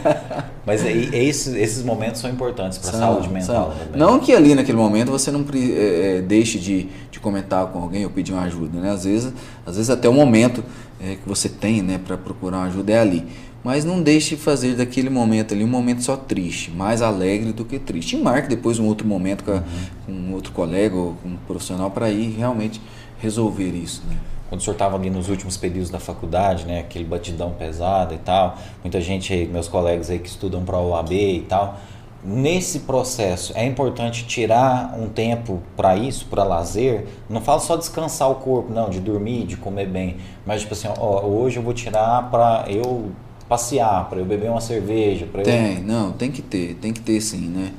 Mas 0.66 0.84
aí, 0.84 1.08
esses, 1.14 1.54
esses 1.54 1.82
momentos 1.82 2.20
são 2.20 2.30
importantes 2.30 2.76
para 2.76 2.90
a 2.90 3.00
saúde 3.00 3.28
mental 3.30 3.74
são. 3.90 3.98
Não 3.98 4.20
que 4.20 4.34
ali 4.34 4.54
naquele 4.54 4.76
momento 4.76 5.10
você 5.10 5.30
não 5.30 5.42
é, 5.54 6.18
é, 6.18 6.20
deixe 6.20 6.58
de, 6.58 6.88
de 7.10 7.18
comentar 7.18 7.66
com 7.68 7.78
alguém 7.80 8.04
ou 8.04 8.10
pedir 8.10 8.34
uma 8.34 8.42
ajuda, 8.42 8.78
né? 8.78 8.90
Às 8.90 9.04
vezes, 9.04 9.32
às 9.64 9.76
vezes 9.76 9.88
até 9.88 10.06
o 10.10 10.12
momento 10.12 10.62
é, 11.00 11.14
que 11.14 11.26
você 11.26 11.48
tem, 11.48 11.80
né, 11.80 11.98
para 11.98 12.18
procurar 12.18 12.58
uma 12.58 12.66
ajuda 12.66 12.92
é 12.92 13.00
ali. 13.00 13.24
Mas 13.64 13.84
não 13.84 14.02
deixe 14.02 14.36
de 14.36 14.42
fazer 14.42 14.74
daquele 14.76 15.08
momento 15.08 15.54
ali 15.54 15.64
um 15.64 15.68
momento 15.68 16.02
só 16.02 16.16
triste, 16.16 16.70
mais 16.70 17.00
alegre 17.00 17.52
do 17.52 17.64
que 17.64 17.78
triste. 17.78 18.14
E 18.16 18.22
marque 18.22 18.48
depois 18.48 18.78
um 18.78 18.84
outro 18.84 19.06
momento 19.06 19.44
com, 19.44 19.52
a- 19.52 19.62
com 20.04 20.12
um 20.12 20.34
outro 20.34 20.52
colega 20.52 20.94
ou 20.94 21.14
com 21.22 21.30
um 21.30 21.36
profissional 21.46 21.90
para 21.90 22.10
ir 22.10 22.36
realmente 22.36 22.78
resolver 23.18 23.70
isso, 23.70 24.02
né? 24.08 24.16
Quando 24.48 24.60
o 24.60 24.64
senhor 24.64 24.74
estava 24.74 24.96
ali 24.96 25.10
nos 25.10 25.28
últimos 25.28 25.56
períodos 25.56 25.90
da 25.90 26.00
faculdade, 26.00 26.64
né, 26.64 26.80
aquele 26.80 27.04
batidão 27.04 27.50
pesado 27.52 28.14
e 28.14 28.18
tal, 28.18 28.56
muita 28.82 29.00
gente 29.00 29.48
meus 29.52 29.68
colegas 29.68 30.10
aí 30.10 30.18
que 30.18 30.28
estudam 30.28 30.64
para 30.64 30.78
o 30.78 30.90
OAB 30.90 31.12
e 31.12 31.46
tal, 31.48 31.78
nesse 32.24 32.80
processo 32.80 33.52
é 33.54 33.64
importante 33.64 34.26
tirar 34.26 34.94
um 34.98 35.08
tempo 35.08 35.62
para 35.76 35.96
isso, 35.96 36.26
para 36.26 36.42
lazer. 36.44 37.06
Não 37.28 37.40
falo 37.40 37.60
só 37.60 37.76
descansar 37.76 38.30
o 38.30 38.36
corpo, 38.36 38.72
não, 38.72 38.90
de 38.90 39.00
dormir, 39.00 39.46
de 39.46 39.56
comer 39.56 39.86
bem, 39.86 40.16
mas 40.44 40.62
tipo 40.62 40.74
assim, 40.74 40.88
ó, 40.98 41.24
hoje 41.24 41.58
eu 41.58 41.62
vou 41.62 41.72
tirar 41.72 42.30
para 42.30 42.64
eu 42.68 43.10
passear, 43.48 44.08
para 44.08 44.18
eu 44.18 44.24
beber 44.24 44.50
uma 44.50 44.60
cerveja, 44.60 45.26
para 45.30 45.42
Tem, 45.42 45.76
eu... 45.76 45.82
não, 45.82 46.12
tem 46.12 46.30
que 46.30 46.42
ter, 46.42 46.74
tem 46.74 46.92
que 46.92 47.00
ter 47.00 47.20
sim, 47.20 47.48
né? 47.48 47.72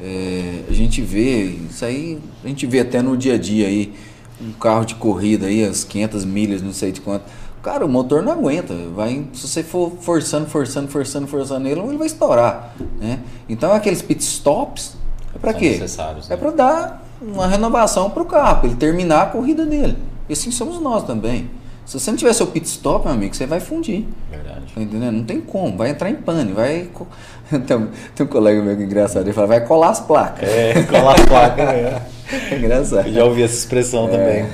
É, 0.00 0.64
a 0.68 0.72
gente 0.72 1.00
vê, 1.00 1.44
isso 1.70 1.84
aí, 1.84 2.18
a 2.42 2.48
gente 2.48 2.66
vê 2.66 2.80
até 2.80 3.00
no 3.00 3.16
dia 3.16 3.34
a 3.34 3.38
dia 3.38 3.68
aí, 3.68 3.92
um 4.40 4.52
carro 4.52 4.84
de 4.84 4.94
corrida 4.94 5.46
aí, 5.46 5.64
as 5.64 5.84
500 5.84 6.24
milhas, 6.24 6.62
não 6.62 6.72
sei 6.72 6.92
de 6.92 7.00
quanto. 7.00 7.24
Cara, 7.62 7.86
o 7.86 7.88
motor 7.88 8.22
não 8.22 8.32
aguenta. 8.32 8.74
Vai, 8.94 9.24
se 9.34 9.46
você 9.46 9.62
for 9.62 9.92
forçando, 10.00 10.46
forçando, 10.46 10.88
forçando, 10.88 11.26
forçando 11.28 11.68
ele, 11.68 11.80
ele 11.80 11.96
vai 11.96 12.06
estourar, 12.08 12.74
né? 13.00 13.20
Então 13.48 13.72
aqueles 13.72 14.02
pit 14.02 14.20
stops 14.20 14.96
é 15.34 15.38
para 15.38 15.54
quê? 15.54 15.70
Necessários, 15.70 16.28
É 16.28 16.34
né? 16.34 16.36
para 16.36 16.50
dar 16.50 17.06
uma 17.20 17.46
renovação 17.46 18.10
para 18.10 18.22
o 18.22 18.26
carro, 18.26 18.58
pra 18.60 18.68
ele 18.68 18.76
terminar 18.76 19.22
a 19.22 19.26
corrida 19.26 19.64
dele. 19.64 19.96
E 20.28 20.32
assim 20.32 20.50
somos 20.50 20.80
nós 20.80 21.04
também. 21.04 21.48
Se 21.92 22.00
você 22.00 22.10
não 22.10 22.16
tiver 22.16 22.32
seu 22.32 22.46
pit 22.46 22.66
stop, 22.66 23.04
meu 23.04 23.14
amigo, 23.14 23.34
você 23.36 23.44
vai 23.46 23.60
fundir. 23.60 24.06
Verdade. 24.30 24.72
Tá 24.74 24.80
entendendo? 24.80 25.12
Não 25.14 25.24
tem 25.24 25.42
como, 25.42 25.76
vai 25.76 25.90
entrar 25.90 26.08
em 26.08 26.14
pane, 26.14 26.50
vai. 26.52 26.88
Tem, 27.66 27.76
um- 27.76 27.88
tem 28.14 28.24
um 28.24 28.28
colega 28.30 28.62
meu 28.62 28.74
que 28.74 28.82
é 28.82 28.86
engraçado, 28.86 29.24
ele 29.26 29.34
fala, 29.34 29.46
vai 29.46 29.66
colar 29.66 29.90
as 29.90 30.00
placas. 30.00 30.48
É, 30.48 30.82
colar 30.84 31.20
a 31.20 31.26
placa, 31.26 31.66
né? 31.66 32.02
É 32.50 32.56
engraçado. 32.56 33.06
Eu 33.08 33.12
já 33.12 33.24
ouvi 33.26 33.42
essa 33.42 33.56
expressão 33.56 34.08
É. 34.08 34.10
também. 34.10 34.46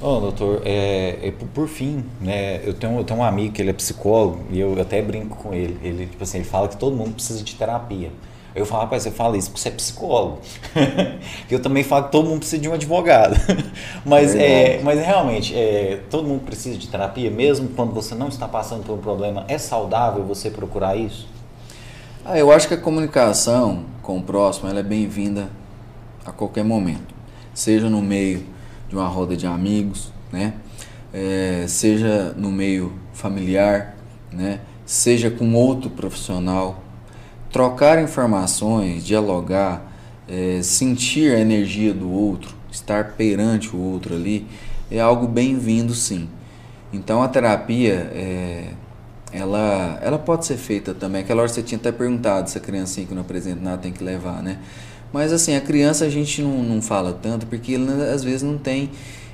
Ô, 0.00 0.20
doutor, 0.20 0.62
é, 0.64 1.18
é, 1.24 1.30
por, 1.32 1.48
por 1.48 1.68
fim, 1.68 2.04
né, 2.20 2.60
eu 2.64 2.72
tenho, 2.72 2.98
eu 2.98 3.02
tenho 3.04 3.18
um 3.18 3.24
amigo 3.24 3.52
que 3.52 3.60
ele 3.60 3.70
é 3.70 3.72
psicólogo 3.72 4.42
e 4.52 4.60
eu 4.60 4.80
até 4.80 5.02
brinco 5.02 5.36
com 5.38 5.52
ele. 5.52 5.76
Ele, 5.82 6.06
tipo 6.06 6.22
assim, 6.22 6.38
ele 6.38 6.46
fala 6.46 6.68
que 6.68 6.76
todo 6.76 6.94
mundo 6.94 7.14
precisa 7.14 7.42
de 7.42 7.52
terapia. 7.56 8.10
Eu 8.54 8.66
falo, 8.66 8.82
rapaz, 8.82 9.02
você 9.02 9.10
fala 9.10 9.36
isso 9.36 9.50
porque 9.50 9.62
você 9.62 9.68
é 9.68 9.72
psicólogo. 9.72 10.38
eu 11.50 11.60
também 11.60 11.84
falo 11.84 12.06
que 12.06 12.12
todo 12.12 12.28
mundo 12.28 12.40
precisa 12.40 12.60
de 12.60 12.68
um 12.68 12.72
advogado. 12.72 13.36
mas, 14.04 14.34
é, 14.34 14.80
mas 14.82 14.98
realmente, 14.98 15.54
é, 15.54 16.00
todo 16.10 16.26
mundo 16.26 16.44
precisa 16.44 16.76
de 16.76 16.88
terapia, 16.88 17.30
mesmo 17.30 17.68
quando 17.68 17.92
você 17.92 18.14
não 18.14 18.28
está 18.28 18.48
passando 18.48 18.84
por 18.84 18.94
um 18.94 18.98
problema. 18.98 19.44
É 19.46 19.56
saudável 19.56 20.24
você 20.24 20.50
procurar 20.50 20.96
isso? 20.96 21.28
Ah, 22.24 22.38
eu 22.38 22.52
acho 22.52 22.68
que 22.68 22.74
a 22.74 22.76
comunicação 22.76 23.84
com 24.02 24.18
o 24.18 24.22
próximo 24.22 24.68
ela 24.68 24.80
é 24.80 24.82
bem-vinda 24.82 25.48
a 26.24 26.32
qualquer 26.32 26.64
momento. 26.64 27.14
Seja 27.54 27.88
no 27.88 28.02
meio 28.02 28.44
de 28.88 28.96
uma 28.96 29.06
roda 29.06 29.36
de 29.36 29.46
amigos, 29.46 30.12
né? 30.32 30.54
É, 31.12 31.64
seja 31.66 32.34
no 32.36 32.50
meio 32.50 32.92
familiar, 33.12 33.96
né? 34.32 34.60
Seja 34.84 35.30
com 35.30 35.54
outro 35.54 35.90
profissional. 35.90 36.82
Trocar 37.52 38.02
informações, 38.02 39.04
dialogar, 39.04 39.82
é, 40.28 40.60
sentir 40.62 41.34
a 41.34 41.40
energia 41.40 41.92
do 41.92 42.10
outro, 42.10 42.54
estar 42.70 43.12
perante 43.12 43.74
o 43.74 43.78
outro 43.78 44.14
ali, 44.14 44.46
é 44.90 45.00
algo 45.00 45.26
bem-vindo 45.26 45.94
sim. 45.94 46.28
Então 46.92 47.22
a 47.22 47.28
terapia 47.28 48.10
é, 48.14 48.70
ela, 49.32 49.98
ela 50.02 50.18
pode 50.18 50.46
ser 50.46 50.56
feita 50.56 50.92
também. 50.94 51.22
Aquela 51.22 51.42
hora 51.42 51.48
você 51.48 51.62
tinha 51.62 51.78
até 51.78 51.92
perguntado 51.92 52.50
se 52.50 52.58
a 52.58 52.60
criancinha 52.60 53.06
que 53.06 53.14
não 53.14 53.22
apresenta 53.22 53.60
nada 53.60 53.78
tem 53.78 53.92
que 53.92 54.02
levar, 54.02 54.42
né? 54.42 54.58
Mas 55.12 55.32
assim, 55.32 55.56
a 55.56 55.60
criança 55.60 56.04
a 56.04 56.08
gente 56.08 56.42
não, 56.42 56.62
não 56.62 56.80
fala 56.82 57.12
tanto 57.12 57.46
porque 57.46 57.72
ele, 57.72 57.90
às 58.12 58.22
vezes 58.22 58.42
não 58.42 58.56
tem, 58.56 58.90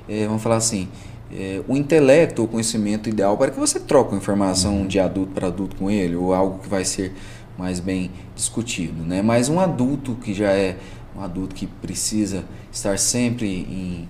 eh, 0.09 0.27
vamos 0.27 0.43
falar 0.43 0.57
assim, 0.57 0.89
eh, 1.31 1.61
o 1.69 1.77
intelecto 1.77 2.43
ou 2.43 2.49
conhecimento 2.49 3.09
ideal 3.09 3.37
para 3.37 3.51
que 3.51 3.59
você 3.59 3.79
troque 3.79 4.15
informação 4.15 4.87
de 4.87 4.99
adulto 4.99 5.33
para 5.33 5.49
adulto 5.49 5.77
com 5.77 5.91
ele 5.91 6.17
ou 6.17 6.33
algo 6.33 6.61
que 6.61 6.69
vai 6.69 6.85
ser 6.85 7.13
mais 7.59 7.81
bem 7.81 8.11
discutido, 8.35 9.03
né? 9.03 9.23
Mas 9.23 9.49
um 9.49 9.59
adulto 9.59 10.15
que 10.15 10.35
já 10.35 10.51
é 10.51 10.77
um 11.17 11.23
adulto 11.23 11.55
que 11.55 11.67
precisa 11.67 12.45
estar 12.71 12.99
sempre 12.99 13.47
em, 13.47 14.09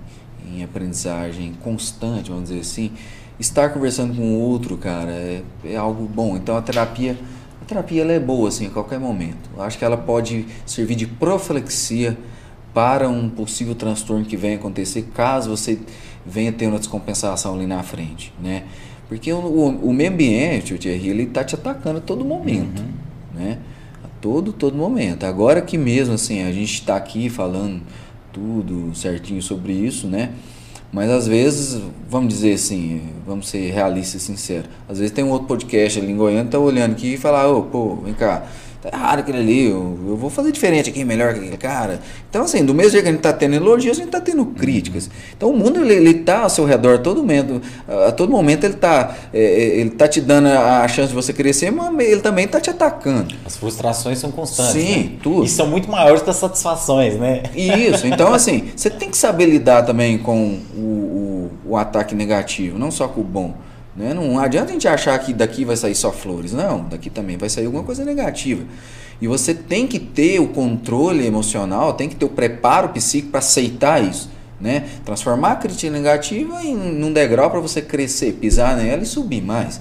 em 0.53 0.65
aprendizagem 0.65 1.55
constante, 1.63 2.31
vamos 2.31 2.49
dizer 2.49 2.61
assim, 2.61 2.91
estar 3.39 3.71
conversando 3.71 4.15
com 4.15 4.23
o 4.23 4.39
outro, 4.39 4.77
cara, 4.77 5.11
é, 5.11 5.43
é 5.65 5.77
algo 5.77 6.07
bom. 6.07 6.37
Então 6.37 6.57
a 6.57 6.63
terapia, 6.63 7.17
a 7.63 7.65
terapia 7.65 8.03
ela 8.03 8.13
é 8.13 8.21
boa 8.21 8.49
assim 8.49 8.67
a 8.67 8.71
qualquer 8.71 8.99
momento. 8.99 9.51
Eu 9.57 9.63
acho 9.63 9.79
que 9.79 9.85
ela 9.85 9.97
pode 9.97 10.47
servir 10.65 10.97
de 10.97 11.07
proflexia 11.07 12.19
para 12.75 13.09
um 13.09 13.29
possível 13.29 13.75
transtorno 13.75 14.25
que 14.25 14.37
venha 14.37 14.57
acontecer 14.57 15.09
caso 15.15 15.51
você 15.51 15.79
venha 16.27 16.53
ter 16.53 16.67
uma 16.67 16.79
descompensação 16.79 17.55
ali 17.55 17.67
na 17.67 17.83
frente, 17.83 18.33
né? 18.43 18.65
Porque 19.09 19.33
o, 19.33 19.39
o, 19.39 19.69
o 19.89 19.93
meio 19.93 20.11
ambiente, 20.11 20.75
o 20.75 20.79
Thierry, 20.79 21.09
ele 21.09 21.23
está 21.23 21.45
te 21.45 21.55
atacando 21.55 21.99
a 21.99 22.01
todo 22.01 22.25
momento, 22.25 22.83
né? 23.37 23.59
A 24.05 24.09
todo, 24.21 24.53
todo 24.53 24.77
momento. 24.77 25.25
Agora 25.25 25.61
que 25.61 25.77
mesmo 25.79 26.15
assim, 26.15 26.43
a 26.43 26.53
gente 26.53 26.75
está 26.75 26.97
aqui 26.97 27.29
falando 27.29 27.83
tudo 28.33 28.95
certinho 28.95 29.41
sobre 29.41 29.73
isso, 29.73 30.07
né? 30.07 30.31
Mas 30.93 31.11
às 31.11 31.27
vezes, 31.27 31.83
vamos 32.09 32.33
dizer 32.33 32.55
assim, 32.55 33.03
vamos 33.27 33.49
ser 33.49 33.71
realistas 33.71 34.23
e 34.23 34.25
sinceros. 34.25 34.69
Às 34.89 34.99
vezes 34.99 35.13
tem 35.13 35.25
um 35.25 35.31
outro 35.31 35.47
podcast 35.47 35.99
ali 35.99 36.13
em 36.13 36.17
Goiânia, 36.17 36.51
tá 36.51 36.59
olhando 36.59 36.93
aqui 36.93 37.15
e 37.15 37.17
fala, 37.17 37.47
ô, 37.49 37.63
pô, 37.63 37.97
vem 37.97 38.15
cá, 38.15 38.47
tá 38.91 38.97
errado 38.97 39.19
aquele 39.21 39.39
ali, 39.39 39.67
eu, 39.67 39.99
eu 40.09 40.17
vou 40.17 40.31
fazer 40.31 40.53
diferente 40.53 40.89
aqui, 40.89 41.05
melhor 41.05 41.35
que 41.35 41.41
aquele 41.41 41.57
cara. 41.57 42.01
Então, 42.31 42.45
assim, 42.45 42.65
do 42.65 42.75
mesmo 42.75 42.93
jeito 42.93 43.05
que 43.05 43.09
a 43.11 43.13
gente 43.13 43.23
tá 43.23 43.33
tendo 43.33 43.55
elogios, 43.55 43.99
a 43.99 44.01
gente 44.01 44.11
tá 44.11 44.21
tendo 44.21 44.47
críticas. 44.47 45.11
Então 45.37 45.51
o 45.51 45.57
mundo, 45.57 45.81
ele, 45.81 45.95
ele 45.95 46.15
tá 46.15 46.41
ao 46.41 46.51
seu 46.51 46.65
redor 46.65 46.95
a 46.95 46.99
todo 46.99 47.19
momento, 47.19 47.61
a 48.07 48.13
todo 48.13 48.31
momento 48.31 48.65
ele 48.65 48.75
tá, 48.75 49.17
é, 49.33 49.41
é, 49.41 49.81
ele 49.81 49.91
tá 49.91 50.07
te 50.07 50.21
dando 50.21 50.47
a 50.47 50.87
a 50.87 50.89
chance 50.89 51.09
de 51.09 51.15
você 51.15 51.33
crescer, 51.33 51.71
mas 51.71 52.09
ele 52.09 52.21
também 52.21 52.47
tá 52.47 52.61
te 52.61 52.71
atacando. 52.71 53.35
As 53.45 53.57
frustrações 53.57 54.19
são 54.19 54.31
constantes. 54.31 54.73
Sim, 54.73 55.03
né? 55.03 55.11
tudo. 55.23 55.45
E 55.45 55.49
são 55.49 55.67
muito 55.67 55.91
maiores 55.91 56.23
que 56.23 56.31
as 56.31 56.37
satisfações, 56.37 57.19
né? 57.19 57.43
Isso, 57.55 58.07
então 58.07 58.33
assim, 58.35 58.71
você 58.75 58.89
tem 58.89 59.11
que 59.11 59.17
saber 59.17 59.47
lidar 59.47 59.83
também 59.83 60.19
com 60.19 60.59
o, 60.75 61.51
o, 61.67 61.73
o 61.73 61.77
ataque 61.77 62.15
negativo, 62.15 62.79
não 62.79 62.91
só 62.91 63.09
com 63.09 63.21
o 63.21 63.25
bom. 63.25 63.55
Né? 63.97 64.13
Não 64.13 64.39
adianta 64.39 64.71
a 64.71 64.73
gente 64.73 64.87
achar 64.87 65.19
que 65.19 65.33
daqui 65.33 65.65
vai 65.65 65.77
sair 65.77 65.95
só 65.95 66.13
flores, 66.13 66.53
não, 66.53 66.85
daqui 66.85 67.09
também 67.09 67.37
vai 67.37 67.49
sair 67.49 67.67
alguma 67.67 67.83
coisa 67.83 68.05
negativa. 68.05 68.65
E 69.21 69.27
você 69.27 69.55
tem 69.55 69.87
que 69.87 69.99
ter 69.99 70.39
o 70.41 70.49
controle 70.49 71.27
emocional, 71.27 71.95
tem 71.95 72.09
que 72.09 72.17
ter 72.17 72.27
o 72.27 72.29
preparo 72.29 72.91
psíquico 72.91 73.31
para 73.31 73.39
aceitar 73.39 74.03
isso. 74.05 74.31
Né? 74.61 74.85
Transformar 75.05 75.53
a 75.53 75.57
crítica 75.57 75.91
negativa 75.91 76.63
em 76.63 77.05
um 77.05 77.13
degrau 77.13 77.51
para 77.51 77.61
você 77.61 77.81
crescer, 77.83 78.33
pisar 78.33 78.77
nela 78.77 79.03
e 79.03 79.07
subir 79.07 79.43
mais. 79.43 79.81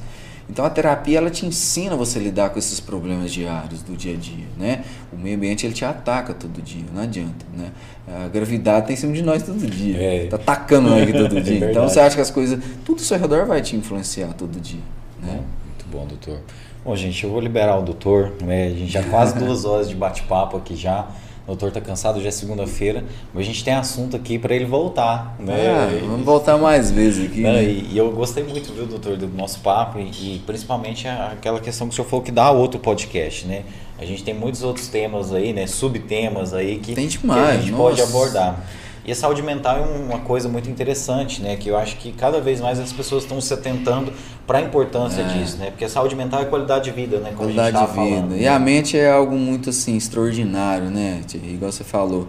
Então 0.49 0.63
a 0.63 0.69
terapia 0.69 1.17
ela 1.17 1.29
te 1.31 1.45
ensina 1.45 1.95
você 1.95 2.19
a 2.19 2.21
lidar 2.21 2.49
com 2.51 2.59
esses 2.59 2.79
problemas 2.79 3.33
diários 3.33 3.81
do 3.81 3.95
dia 3.97 4.13
a 4.13 4.17
dia, 4.17 4.45
né? 4.57 4.83
O 5.11 5.17
meio 5.17 5.35
ambiente 5.35 5.65
ele 5.65 5.73
te 5.73 5.83
ataca 5.83 6.33
todo 6.35 6.61
dia, 6.61 6.83
não 6.93 7.01
adianta, 7.01 7.45
né? 7.57 7.71
A 8.07 8.27
gravidade 8.27 8.87
tá 8.87 8.93
em 8.93 8.95
cima 8.95 9.11
de 9.13 9.23
nós 9.23 9.41
todo 9.41 9.57
dia, 9.65 9.97
É. 9.97 10.27
tá 10.27 10.35
atacando 10.35 10.89
nós 10.89 11.01
aqui 11.01 11.13
todo 11.13 11.37
É 11.39 11.41
dia. 11.41 11.55
então 11.55 11.67
verdade. 11.67 11.91
você 11.93 11.99
acha 11.99 12.15
que 12.15 12.21
as 12.21 12.29
coisas, 12.29 12.63
tudo 12.85 12.99
ao 12.99 13.03
seu 13.05 13.17
redor 13.17 13.45
vai 13.47 13.61
te 13.61 13.75
influenciar 13.75 14.33
todo 14.33 14.59
dia, 14.61 14.81
né? 15.21 15.41
Muito 15.65 15.85
bom, 15.91 16.05
doutor. 16.05 16.39
Bom, 16.83 16.95
gente, 16.95 17.23
eu 17.23 17.31
vou 17.31 17.39
liberar 17.41 17.77
o 17.79 17.81
doutor. 17.81 18.33
Né? 18.43 18.67
A 18.67 18.69
gente 18.69 18.91
já 18.91 19.01
quase 19.01 19.33
duas 19.39 19.65
horas 19.65 19.89
de 19.89 19.95
bate-papo 19.95 20.57
aqui 20.57 20.75
já. 20.75 21.07
O 21.45 21.49
doutor 21.49 21.71
tá 21.71 21.79
cansado, 21.79 22.19
já 22.21 22.29
é 22.29 22.31
segunda-feira, 22.31 23.03
mas 23.33 23.43
a 23.43 23.45
gente 23.45 23.63
tem 23.63 23.73
assunto 23.75 24.15
aqui 24.15 24.39
para 24.39 24.55
ele 24.55 24.65
voltar, 24.65 25.35
né? 25.39 25.53
Ah, 25.69 25.99
vamos 26.07 26.25
voltar 26.25 26.57
mais 26.57 26.89
vezes 26.89 27.27
aqui, 27.29 27.41
Não, 27.41 27.53
né? 27.53 27.63
e, 27.63 27.89
e 27.93 27.97
eu 27.97 28.11
gostei 28.11 28.43
muito, 28.43 28.73
viu, 28.73 28.87
doutor, 28.87 29.15
do 29.15 29.27
nosso 29.27 29.59
papo 29.59 29.99
e, 29.99 30.05
e 30.35 30.41
principalmente 30.45 31.07
a- 31.07 31.33
aquela 31.33 31.59
questão 31.59 31.87
que 31.87 31.93
o 31.93 31.95
senhor 31.95 32.07
falou 32.09 32.25
que 32.25 32.31
dá 32.31 32.49
outro 32.49 32.79
podcast, 32.79 33.45
né? 33.45 33.63
A 33.99 34.03
gente 34.05 34.23
tem 34.23 34.33
muitos 34.33 34.63
outros 34.63 34.87
temas 34.87 35.31
aí, 35.31 35.53
né? 35.53 35.67
Subtemas 35.67 36.51
aí 36.53 36.79
que, 36.79 36.93
Tem 36.95 37.07
que 37.07 37.17
demais, 37.19 37.59
a 37.59 37.61
gente 37.61 37.73
pode 37.73 37.99
nossa. 38.01 38.09
abordar. 38.11 38.65
E 39.07 39.11
a 39.11 39.15
saúde 39.15 39.43
mental 39.43 39.77
é 39.77 39.81
uma 39.81 40.19
coisa 40.21 40.49
muito 40.49 40.67
interessante, 40.69 41.39
né? 41.41 41.55
Que 41.55 41.69
eu 41.69 41.77
acho 41.77 41.97
que 41.97 42.11
cada 42.11 42.41
vez 42.41 42.59
mais 42.59 42.79
as 42.79 42.91
pessoas 42.91 43.21
estão 43.23 43.39
se 43.39 43.53
atentando 43.53 44.11
para 44.47 44.57
a 44.57 44.61
importância 44.61 45.21
É. 45.21 45.27
disso, 45.37 45.57
né? 45.57 45.69
Porque 45.69 45.85
a 45.85 45.89
saúde 45.89 46.15
mental 46.15 46.41
é 46.41 46.45
qualidade 46.45 46.85
de 46.85 46.91
vida, 46.91 47.17
né? 47.19 47.25
Como 47.35 47.53
qualidade 47.53 47.77
de 47.77 47.83
vida. 47.83 47.93
falando. 47.93 48.35
E 48.35 48.47
a 48.47 48.57
mente 48.57 48.97
é 48.97 49.11
algo 49.11 49.35
muito 49.35 49.69
assim 49.69 49.95
extraordinário, 49.95 50.89
né? 50.89 51.21
Igual 51.35 51.71
você 51.71 51.83
falou. 51.83 52.27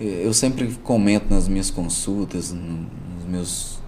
Eu 0.00 0.32
sempre 0.32 0.68
comento 0.84 1.26
nas 1.32 1.48
minhas 1.48 1.70
consultas, 1.70 2.52
no- 2.52 2.86
nos 3.16 3.24
meus, 3.28 3.78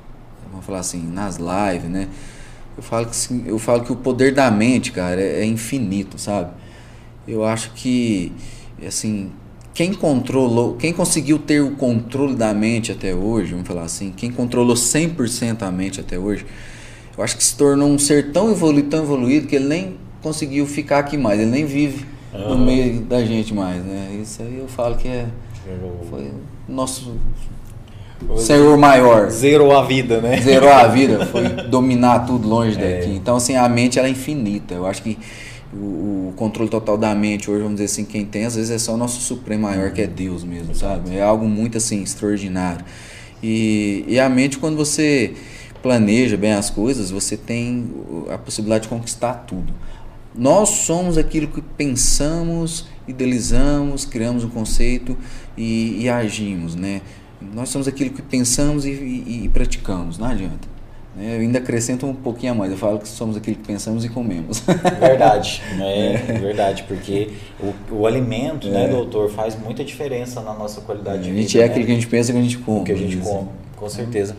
vamos 0.51 0.67
falar 0.67 0.81
assim, 0.81 1.03
nas 1.03 1.37
lives, 1.37 1.89
né? 1.91 2.09
Eu 2.77 2.83
falo 2.83 3.07
que 3.07 3.43
eu 3.49 3.59
falo 3.59 3.85
que 3.85 3.93
o 3.93 3.97
poder 3.97 4.35
da 4.35 4.51
mente, 4.51 4.91
cara, 4.93 5.21
é, 5.21 5.41
é 5.43 5.45
infinito, 5.45 6.19
sabe? 6.19 6.51
Eu 7.27 7.45
acho 7.45 7.71
que 7.73 8.33
assim, 8.87 9.31
quem 9.77 9.93
controlou, 9.93 10.75
quem 10.77 10.91
conseguiu 10.91 11.39
ter 11.39 11.61
o 11.61 11.73
controle 11.73 12.35
da 12.35 12.55
mente 12.55 12.91
até 12.91 13.15
hoje, 13.15 13.53
vamos 13.53 13.69
falar 13.69 13.83
assim, 13.83 14.11
quem 14.11 14.33
controlou 14.33 14.75
100% 14.75 15.65
a 15.65 15.71
mente 15.71 16.01
até 16.01 16.19
hoje, 16.19 16.47
eu 17.17 17.23
acho 17.23 17.37
que 17.37 17.45
se 17.45 17.55
tornou 17.55 17.87
um 17.87 17.99
ser 17.99 18.33
tão 18.33 18.51
evoluído, 18.51 18.89
tão 18.89 19.03
evoluído, 19.03 19.47
que 19.47 19.55
ele 19.55 19.67
nem 19.67 19.99
conseguiu 20.23 20.67
ficar 20.67 21.01
aqui 21.01 21.19
mais, 21.19 21.39
ele 21.39 21.51
nem 21.51 21.67
vive 21.67 22.07
no 22.33 22.57
meio 22.57 23.03
da 23.03 23.23
gente 23.23 23.53
mais, 23.53 23.85
né? 23.85 24.19
Isso 24.23 24.41
aí 24.41 24.57
eu 24.59 24.67
falo 24.67 24.97
que 24.97 25.09
é, 25.09 25.27
foi 26.09 26.31
nosso 26.67 27.13
Senhor 28.39 28.79
maior. 28.79 29.29
Zerou 29.29 29.77
a 29.77 29.85
vida, 29.85 30.23
né? 30.23 30.41
Zerou 30.41 30.71
a 30.71 30.87
vida, 30.89 31.27
foi 31.31 31.49
dominar 31.49 32.21
tudo 32.21 32.49
longe 32.49 32.77
daqui. 32.77 33.11
É. 33.11 33.15
Então, 33.15 33.37
assim, 33.37 33.57
a 33.57 33.69
mente 33.69 33.99
ela 33.99 34.09
é 34.09 34.11
infinita. 34.11 34.73
Eu 34.73 34.87
acho 34.87 35.03
que 35.03 35.19
o, 35.81 36.29
o, 36.29 36.33
controle 36.37 36.69
total 36.69 36.97
da 36.97 37.15
mente, 37.15 37.51
hoje, 37.51 37.63
vamos 37.63 37.77
dizer 37.77 37.87
assim, 37.87 38.05
quem 38.05 38.25
tem, 38.25 38.45
às 38.45 38.57
vezes 38.57 38.71
é 38.71 38.79
só 38.79 38.95
o 38.95 38.97
nosso 38.97 39.21
supremo 39.21 39.63
maior, 39.63 39.93
que 39.93 40.03
é 40.03 40.07
Deus 40.07 40.45
mesmo, 40.45 40.75
sabe? 40.75 41.15
É 41.15 41.23
algo 41.23 41.47
muito, 41.47 41.79
assim, 41.79 42.03
extraordinário. 42.03 42.85
E, 43.43 44.05
e 44.09 44.19
a 44.19 44.29
mente, 44.29 44.59
quando 44.59 44.77
você 44.77 45.35
planeja 45.83 46.37
bem 46.37 46.53
as 46.53 46.71
coisas, 46.71 47.11
você 47.11 47.37
tem 47.37 47.89
a 48.31 48.39
possibilidade 48.39 48.85
de 48.85 48.89
conquistar 48.89 49.35
tudo. 49.47 49.73
Nós 50.35 50.69
somos 50.69 51.17
aquilo 51.17 51.49
que 51.49 51.63
pensamos, 51.63 52.87
idealizamos, 53.07 54.05
criamos 54.05 54.45
um 54.45 54.51
conceito 54.51 55.17
e, 55.57 56.03
e 56.03 56.09
agimos, 56.09 56.75
né? 56.75 57.01
Nós 57.41 57.69
somos 57.69 57.87
aquilo 57.87 58.11
que 58.11 58.23
pensamos 58.23 58.85
e, 58.85 58.91
e, 58.91 59.45
e 59.45 59.49
praticamos, 59.49 60.19
não 60.19 60.27
adianta. 60.27 60.76
Né? 61.17 61.37
Eu 61.37 61.41
ainda 61.41 61.59
acrescento 61.59 62.07
um 62.07 62.15
pouquinho 62.15 62.53
a 62.53 62.55
mais, 62.55 62.71
eu 62.71 62.77
falo 62.77 62.99
que 62.99 63.09
somos 63.09 63.37
aquilo 63.37 63.57
que 63.57 63.67
pensamos 63.67 64.05
e 64.05 64.09
comemos. 64.09 64.61
Verdade, 65.01 65.63
né? 65.77 66.15
É. 66.15 66.17
Verdade, 66.39 66.85
porque 66.87 67.31
o, 67.59 67.95
o 67.95 68.07
alimento, 68.07 68.69
né, 68.69 68.85
é. 68.85 68.87
né, 68.87 68.93
doutor, 68.93 69.31
faz 69.31 69.59
muita 69.59 69.83
diferença 69.83 70.41
na 70.43 70.53
nossa 70.53 70.83
qualidade 70.83 71.23
de 71.23 71.31
vida. 71.31 71.39
A 71.39 71.43
gente 71.43 71.59
é 71.59 71.61
né? 71.63 71.67
aquilo 71.67 71.87
que 71.87 71.93
a 71.93 71.95
gente 71.95 72.07
pensa 72.07 72.31
e 72.31 72.35
que 72.35 72.39
a 72.39 72.43
gente 72.43 72.59
come. 72.59 72.81
O 72.81 72.85
que 72.85 72.93
a 72.93 72.97
gente 72.97 73.17
come, 73.17 73.49
com 73.77 73.89
certeza. 73.89 74.37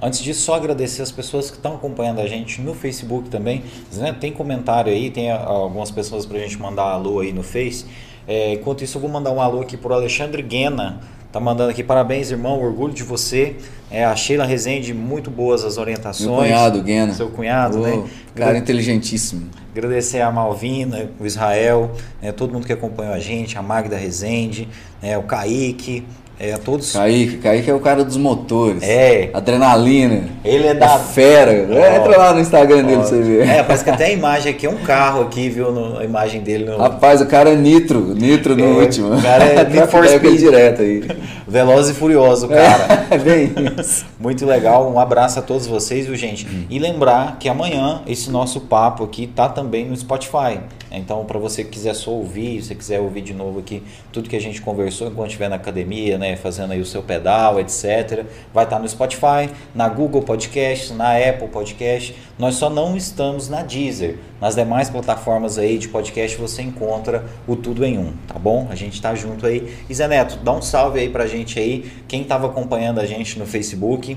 Antes 0.00 0.20
disso, 0.20 0.42
só 0.42 0.54
agradecer 0.54 1.02
as 1.02 1.10
pessoas 1.10 1.50
que 1.50 1.56
estão 1.56 1.74
acompanhando 1.74 2.20
a 2.20 2.26
gente 2.26 2.60
no 2.60 2.72
Facebook 2.72 3.28
também. 3.30 3.64
Né? 3.94 4.12
Tem 4.12 4.30
comentário 4.30 4.92
aí, 4.92 5.10
tem 5.10 5.30
algumas 5.32 5.90
pessoas 5.90 6.24
para 6.24 6.36
a 6.36 6.40
gente 6.40 6.56
mandar 6.60 6.84
alô 6.84 7.18
aí 7.18 7.32
no 7.32 7.42
Face. 7.42 7.84
É, 8.26 8.52
enquanto 8.52 8.84
isso, 8.84 8.96
eu 8.98 9.02
vou 9.02 9.10
mandar 9.10 9.32
um 9.32 9.40
alô 9.40 9.60
aqui 9.60 9.76
para 9.76 9.90
o 9.90 9.94
Alexandre 9.94 10.40
Guena. 10.42 11.00
Tá 11.30 11.38
mandando 11.38 11.70
aqui 11.70 11.82
parabéns, 11.82 12.30
irmão, 12.30 12.58
orgulho 12.58 12.92
de 12.92 13.02
você. 13.02 13.56
É, 13.90 14.04
a 14.04 14.16
Sheila 14.16 14.46
Rezende, 14.46 14.94
muito 14.94 15.30
boas 15.30 15.62
as 15.62 15.76
orientações. 15.76 16.28
Meu 16.28 16.38
cunhado, 16.38 16.82
Guena. 16.82 17.12
Seu 17.12 17.28
cunhado, 17.28 17.80
oh, 17.80 17.86
né? 17.86 18.04
Cara 18.34 18.56
inteligentíssimo. 18.56 19.48
Agradecer 19.70 20.22
a 20.22 20.30
Malvina, 20.32 21.10
o 21.20 21.26
Israel, 21.26 21.90
né, 22.20 22.32
todo 22.32 22.52
mundo 22.52 22.66
que 22.66 22.72
acompanhou 22.72 23.12
a 23.12 23.18
gente, 23.18 23.58
a 23.58 23.62
Magda 23.62 23.96
Rezende, 23.96 24.68
né, 25.02 25.16
o 25.18 25.22
Kaique, 25.22 26.04
é, 26.40 26.56
todos. 26.56 26.92
Kaique, 26.92 27.38
Kaique 27.38 27.68
é 27.68 27.74
o 27.74 27.80
cara 27.80 28.04
dos 28.04 28.16
motores. 28.16 28.82
É. 28.82 29.28
Adrenalina. 29.34 30.28
Ele 30.44 30.68
é 30.68 30.74
da. 30.74 30.94
É 30.94 30.98
fera. 30.98 31.66
Oh. 31.68 31.96
Entra 31.96 32.16
lá 32.16 32.32
no 32.32 32.40
Instagram 32.40 32.84
dele 32.84 32.98
pra 32.98 33.06
você 33.06 33.20
ver. 33.20 33.48
É, 33.48 33.62
parece 33.64 33.82
que 33.82 33.90
até 33.90 34.06
a 34.06 34.12
imagem 34.12 34.52
aqui 34.52 34.64
é 34.64 34.70
um 34.70 34.78
carro 34.78 35.22
aqui, 35.22 35.48
viu? 35.48 35.72
No, 35.72 35.98
a 35.98 36.04
imagem 36.04 36.40
dele. 36.40 36.64
No... 36.64 36.78
Rapaz, 36.78 37.20
o 37.20 37.26
cara 37.26 37.50
é 37.50 37.56
nitro. 37.56 38.14
Nitro 38.14 38.54
no 38.54 38.64
é, 38.64 38.84
último. 38.84 39.16
O 39.16 39.22
cara 39.22 39.44
é 39.44 39.64
Need 39.64 39.90
for 39.90 40.06
Speed. 40.06 40.38
direto 40.38 40.82
aí. 40.82 41.02
Veloz 41.48 41.88
e 41.88 41.94
furioso, 41.94 42.48
cara. 42.48 43.08
É, 43.10 43.16
bem 43.16 43.54
isso. 43.80 44.04
Muito 44.20 44.44
legal. 44.44 44.92
Um 44.92 45.00
abraço 45.00 45.38
a 45.38 45.42
todos 45.42 45.66
vocês, 45.66 46.06
viu, 46.06 46.14
gente? 46.14 46.46
Hum. 46.46 46.64
E 46.68 46.78
lembrar 46.78 47.38
que 47.40 47.48
amanhã 47.48 48.02
esse 48.06 48.30
nosso 48.30 48.60
papo 48.60 49.02
aqui 49.02 49.26
tá 49.26 49.48
também 49.48 49.86
no 49.86 49.96
Spotify. 49.96 50.60
Então, 50.90 51.24
para 51.24 51.38
você 51.38 51.62
que 51.64 51.70
quiser 51.70 51.94
só 51.94 52.10
ouvir, 52.10 52.62
se 52.62 52.74
quiser 52.74 53.00
ouvir 53.00 53.20
de 53.20 53.34
novo 53.34 53.58
aqui 53.58 53.82
tudo 54.12 54.28
que 54.28 54.36
a 54.36 54.40
gente 54.40 54.60
conversou 54.62 55.08
enquanto 55.08 55.28
estiver 55.28 55.48
na 55.48 55.56
academia, 55.56 56.16
né, 56.16 56.36
fazendo 56.36 56.72
aí 56.72 56.80
o 56.80 56.86
seu 56.86 57.02
pedal, 57.02 57.60
etc, 57.60 58.24
vai 58.52 58.64
estar 58.64 58.76
tá 58.76 58.78
no 58.78 58.88
Spotify, 58.88 59.50
na 59.74 59.88
Google 59.88 60.22
Podcast, 60.22 60.92
na 60.92 61.16
Apple 61.16 61.48
Podcast. 61.48 62.16
Nós 62.38 62.54
só 62.54 62.70
não 62.70 62.96
estamos 62.96 63.48
na 63.48 63.62
Deezer. 63.62 64.16
Nas 64.40 64.54
demais 64.54 64.88
plataformas 64.88 65.58
aí 65.58 65.78
de 65.78 65.88
podcast 65.88 66.36
você 66.38 66.62
encontra 66.62 67.24
o 67.46 67.56
tudo 67.56 67.84
em 67.84 67.98
um, 67.98 68.12
tá 68.26 68.38
bom? 68.38 68.68
A 68.70 68.74
gente 68.74 69.02
tá 69.02 69.14
junto 69.14 69.46
aí. 69.46 69.76
E 69.90 69.94
Zé 69.94 70.06
Neto, 70.06 70.38
dá 70.38 70.52
um 70.52 70.62
salve 70.62 71.00
aí 71.00 71.08
pra 71.08 71.26
gente 71.26 71.58
aí, 71.58 71.90
quem 72.06 72.22
estava 72.22 72.46
acompanhando 72.46 73.00
a 73.00 73.06
gente 73.06 73.38
no 73.38 73.46
Facebook. 73.46 74.16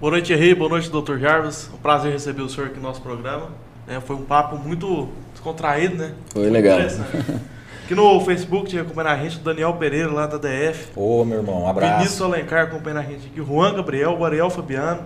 Boa 0.00 0.12
noite, 0.12 0.32
Henrique. 0.32 0.54
Boa 0.54 0.70
noite, 0.70 0.88
Dr. 0.88 1.18
Jarvis. 1.18 1.68
Um 1.74 1.76
prazer 1.76 2.10
receber 2.10 2.40
o 2.40 2.48
senhor 2.48 2.68
aqui 2.68 2.76
no 2.76 2.84
nosso 2.84 3.02
programa. 3.02 3.48
É, 3.86 4.00
foi 4.00 4.16
um 4.16 4.24
papo 4.24 4.56
muito 4.56 5.10
descontraído, 5.40 5.96
né? 5.96 6.12
Foi 6.32 6.50
legal. 6.50 6.78
Aqui 7.84 7.94
no 7.94 8.20
Facebook 8.20 8.68
tinha 8.68 8.82
acompanhando 8.82 9.12
a 9.12 9.16
gente 9.16 9.38
o 9.38 9.40
Daniel 9.40 9.72
Pereira, 9.74 10.12
lá 10.12 10.26
da 10.26 10.36
DF. 10.36 10.90
Ô, 10.94 11.24
meu 11.24 11.38
irmão, 11.38 11.62
um 11.62 11.68
abraço. 11.68 11.96
Vinícius 11.96 12.22
Alencar 12.22 12.66
acompanhando 12.66 12.98
a 12.98 13.02
gente 13.02 13.26
aqui. 13.26 13.42
Juan 13.42 13.74
Gabriel, 13.74 14.16
o 14.16 14.24
Ariel 14.24 14.48
Fabiano, 14.48 15.02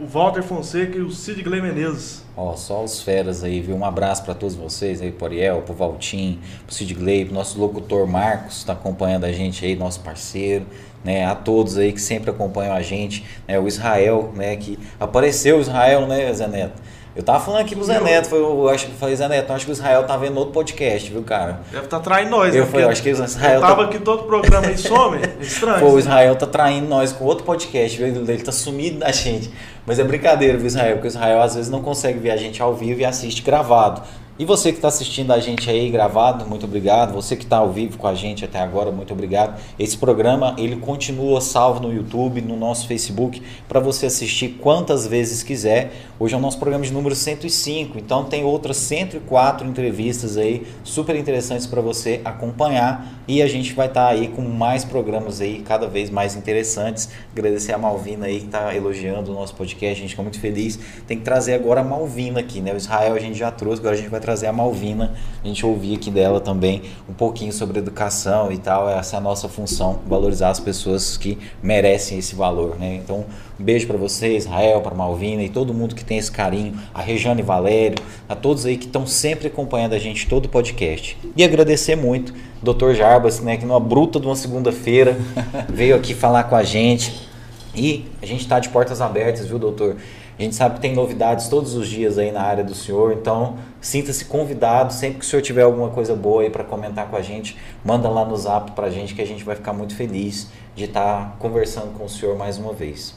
o 0.00 0.06
Walter 0.06 0.42
Fonseca 0.42 0.98
e 0.98 1.00
o 1.00 1.12
Cid 1.12 1.40
Gley 1.44 1.62
Menezes. 1.62 2.24
Ó, 2.36 2.56
só 2.56 2.82
os 2.82 3.00
feras 3.02 3.44
aí, 3.44 3.60
viu? 3.60 3.76
Um 3.76 3.84
abraço 3.84 4.24
para 4.24 4.34
todos 4.34 4.56
vocês 4.56 5.00
aí, 5.00 5.12
pro 5.12 5.26
Ariel, 5.26 5.62
pro 5.62 5.74
Valtim, 5.74 6.40
pro 6.66 6.74
Cid 6.74 6.92
Gley, 6.94 7.26
pro 7.26 7.34
nosso 7.34 7.60
locutor 7.60 8.04
Marcos, 8.08 8.56
está 8.56 8.72
acompanhando 8.72 9.24
a 9.24 9.30
gente 9.30 9.64
aí, 9.64 9.76
nosso 9.76 10.00
parceiro. 10.00 10.66
Né, 11.04 11.24
a 11.24 11.36
todos 11.36 11.78
aí 11.78 11.92
que 11.92 12.00
sempre 12.00 12.28
acompanham 12.28 12.74
a 12.74 12.82
gente, 12.82 13.24
né, 13.46 13.56
o 13.56 13.68
Israel, 13.68 14.32
né, 14.34 14.56
que 14.56 14.76
apareceu 14.98 15.58
o 15.58 15.60
Israel, 15.60 16.08
né, 16.08 16.30
Zé 16.34 16.48
Neto? 16.48 16.82
Eu 17.18 17.24
tava 17.24 17.40
falando 17.40 17.62
aqui 17.62 17.74
com 17.74 17.80
o 17.80 17.84
Zé 17.84 17.98
Neto, 17.98 18.28
foi, 18.28 18.38
eu 18.38 18.68
acho 18.68 18.86
que 18.86 18.92
falei, 18.92 19.16
Zé 19.16 19.26
Neto, 19.26 19.52
acho 19.52 19.64
que 19.64 19.72
o 19.72 19.74
Israel 19.74 20.04
tá 20.04 20.16
vendo 20.16 20.36
outro 20.38 20.52
podcast, 20.52 21.10
viu, 21.10 21.20
cara? 21.24 21.62
Deve 21.72 21.86
estar 21.86 21.98
tá 21.98 22.04
traindo 22.04 22.30
nós, 22.30 22.54
eu, 22.54 22.64
né? 22.64 22.84
Eu 22.84 22.88
acho 22.90 23.02
que 23.02 23.08
o 23.08 23.24
Israel. 23.24 23.54
Eu 23.56 23.60
tava 23.60 23.82
tá... 23.82 23.88
aqui 23.88 23.98
todo 23.98 24.22
programa 24.22 24.70
e 24.70 24.78
some. 24.78 25.18
É 25.20 25.34
estranho. 25.42 25.80
Pô, 25.80 25.94
o 25.94 25.98
Israel 25.98 26.36
tá 26.36 26.46
traindo 26.46 26.86
nós 26.86 27.12
com 27.12 27.24
outro 27.24 27.44
podcast, 27.44 27.98
viu? 27.98 28.06
Ele 28.06 28.42
tá 28.44 28.52
sumido 28.52 29.00
da 29.00 29.10
gente. 29.10 29.50
Mas 29.84 29.98
é 29.98 30.04
brincadeira, 30.04 30.56
viu, 30.56 30.68
Israel? 30.68 30.92
Porque 30.92 31.08
o 31.08 31.10
Israel 31.10 31.42
às 31.42 31.56
vezes 31.56 31.68
não 31.68 31.82
consegue 31.82 32.20
ver 32.20 32.30
a 32.30 32.36
gente 32.36 32.62
ao 32.62 32.72
vivo 32.72 33.00
e 33.00 33.04
assiste 33.04 33.42
gravado. 33.42 34.00
E 34.38 34.44
você 34.44 34.70
que 34.70 34.78
está 34.78 34.86
assistindo 34.86 35.32
a 35.32 35.40
gente 35.40 35.68
aí 35.68 35.90
gravado, 35.90 36.46
muito 36.46 36.64
obrigado. 36.64 37.12
Você 37.12 37.34
que 37.34 37.42
está 37.42 37.56
ao 37.56 37.72
vivo 37.72 37.98
com 37.98 38.06
a 38.06 38.14
gente 38.14 38.44
até 38.44 38.60
agora, 38.60 38.92
muito 38.92 39.12
obrigado. 39.12 39.60
Esse 39.76 39.98
programa 39.98 40.54
ele 40.56 40.76
continua 40.76 41.40
salvo 41.40 41.80
no 41.80 41.92
YouTube, 41.92 42.40
no 42.40 42.56
nosso 42.56 42.86
Facebook, 42.86 43.42
para 43.68 43.80
você 43.80 44.06
assistir 44.06 44.50
quantas 44.60 45.08
vezes 45.08 45.42
quiser. 45.42 45.90
Hoje 46.20 46.34
é 46.34 46.38
o 46.38 46.40
nosso 46.40 46.56
programa 46.56 46.84
de 46.84 46.92
número 46.92 47.16
105, 47.16 47.98
então 47.98 48.26
tem 48.26 48.44
outras 48.44 48.76
104 48.76 49.66
entrevistas 49.66 50.36
aí 50.36 50.64
super 50.84 51.16
interessantes 51.16 51.66
para 51.66 51.80
você 51.80 52.20
acompanhar 52.24 53.18
e 53.26 53.42
a 53.42 53.46
gente 53.48 53.72
vai 53.72 53.88
estar 53.88 54.06
tá 54.06 54.08
aí 54.08 54.28
com 54.28 54.42
mais 54.42 54.84
programas 54.84 55.40
aí 55.40 55.62
cada 55.62 55.88
vez 55.88 56.10
mais 56.10 56.36
interessantes. 56.36 57.08
Agradecer 57.32 57.72
a 57.72 57.78
Malvina 57.78 58.26
aí 58.26 58.38
que 58.38 58.46
está 58.46 58.72
elogiando 58.74 59.32
o 59.32 59.34
nosso 59.34 59.54
podcast, 59.56 59.98
a 59.98 60.02
gente 60.02 60.10
fica 60.10 60.22
muito 60.22 60.38
feliz. 60.38 60.78
Tem 61.08 61.18
que 61.18 61.24
trazer 61.24 61.54
agora 61.54 61.80
a 61.80 61.84
Malvina 61.84 62.38
aqui, 62.38 62.60
né? 62.60 62.72
O 62.72 62.76
Israel 62.76 63.14
a 63.14 63.18
gente 63.18 63.36
já 63.36 63.50
trouxe, 63.50 63.80
agora 63.80 63.96
a 63.96 63.98
gente 63.98 64.08
vai 64.08 64.20
trazer 64.28 64.46
a 64.46 64.52
Malvina, 64.52 65.14
a 65.42 65.46
gente 65.46 65.64
ouvir 65.64 65.94
aqui 65.94 66.10
dela 66.10 66.38
também 66.38 66.82
um 67.08 67.14
pouquinho 67.14 67.50
sobre 67.50 67.78
educação 67.78 68.52
e 68.52 68.58
tal. 68.58 68.86
Essa 68.86 69.16
é 69.16 69.18
a 69.18 69.22
nossa 69.22 69.48
função, 69.48 70.00
valorizar 70.06 70.50
as 70.50 70.60
pessoas 70.60 71.16
que 71.16 71.38
merecem 71.62 72.18
esse 72.18 72.34
valor, 72.34 72.76
né? 72.78 72.96
Então, 73.02 73.24
um 73.58 73.64
beijo 73.64 73.86
para 73.86 73.96
vocês, 73.96 74.44
Israel, 74.44 74.82
para 74.82 74.94
Malvina 74.94 75.42
e 75.42 75.48
todo 75.48 75.72
mundo 75.72 75.94
que 75.94 76.04
tem 76.04 76.18
esse 76.18 76.30
carinho, 76.30 76.78
a 76.92 77.00
Regiane 77.00 77.40
Valério, 77.40 77.96
a 78.28 78.36
todos 78.36 78.66
aí 78.66 78.76
que 78.76 78.84
estão 78.84 79.06
sempre 79.06 79.46
acompanhando 79.46 79.94
a 79.94 79.98
gente 79.98 80.28
todo 80.28 80.44
o 80.44 80.48
podcast. 80.50 81.16
E 81.34 81.42
agradecer 81.42 81.96
muito 81.96 82.34
Dr. 82.62 82.92
Jarbas, 82.92 83.40
né, 83.40 83.56
que 83.56 83.64
numa 83.64 83.80
bruta 83.80 84.20
de 84.20 84.26
uma 84.26 84.36
segunda-feira 84.36 85.16
veio 85.72 85.96
aqui 85.96 86.12
falar 86.12 86.44
com 86.44 86.54
a 86.54 86.62
gente. 86.62 87.26
E 87.74 88.04
a 88.20 88.26
gente 88.26 88.42
está 88.42 88.60
de 88.60 88.68
portas 88.68 89.00
abertas, 89.00 89.46
viu, 89.46 89.58
doutor? 89.58 89.96
A 90.38 90.42
gente 90.42 90.54
sabe 90.54 90.76
que 90.76 90.80
tem 90.80 90.94
novidades 90.94 91.48
todos 91.48 91.74
os 91.74 91.88
dias 91.88 92.16
aí 92.16 92.30
na 92.30 92.42
área 92.42 92.62
do 92.62 92.72
senhor, 92.72 93.12
então 93.12 93.56
sinta-se 93.80 94.24
convidado. 94.24 94.92
Sempre 94.92 95.18
que 95.18 95.24
o 95.24 95.28
senhor 95.28 95.42
tiver 95.42 95.62
alguma 95.62 95.90
coisa 95.90 96.14
boa 96.14 96.42
aí 96.42 96.50
para 96.50 96.62
comentar 96.62 97.10
com 97.10 97.16
a 97.16 97.22
gente, 97.22 97.56
manda 97.84 98.08
lá 98.08 98.24
no 98.24 98.36
zap 98.36 98.70
para 98.70 98.86
a 98.86 98.90
gente 98.90 99.16
que 99.16 99.20
a 99.20 99.26
gente 99.26 99.42
vai 99.42 99.56
ficar 99.56 99.72
muito 99.72 99.96
feliz 99.96 100.46
de 100.76 100.84
estar 100.84 101.00
tá 101.02 101.36
conversando 101.40 101.92
com 101.98 102.04
o 102.04 102.08
senhor 102.08 102.38
mais 102.38 102.56
uma 102.56 102.72
vez. 102.72 103.14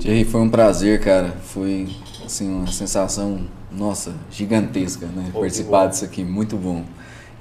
Thierry, 0.00 0.24
foi 0.24 0.40
um 0.40 0.48
prazer, 0.48 1.00
cara. 1.00 1.32
Foi 1.42 1.86
assim, 2.24 2.50
uma 2.50 2.72
sensação, 2.72 3.42
nossa, 3.70 4.14
gigantesca, 4.30 5.04
né? 5.06 5.30
Participar 5.34 5.88
disso 5.88 6.06
aqui, 6.06 6.24
muito 6.24 6.56
bom. 6.56 6.82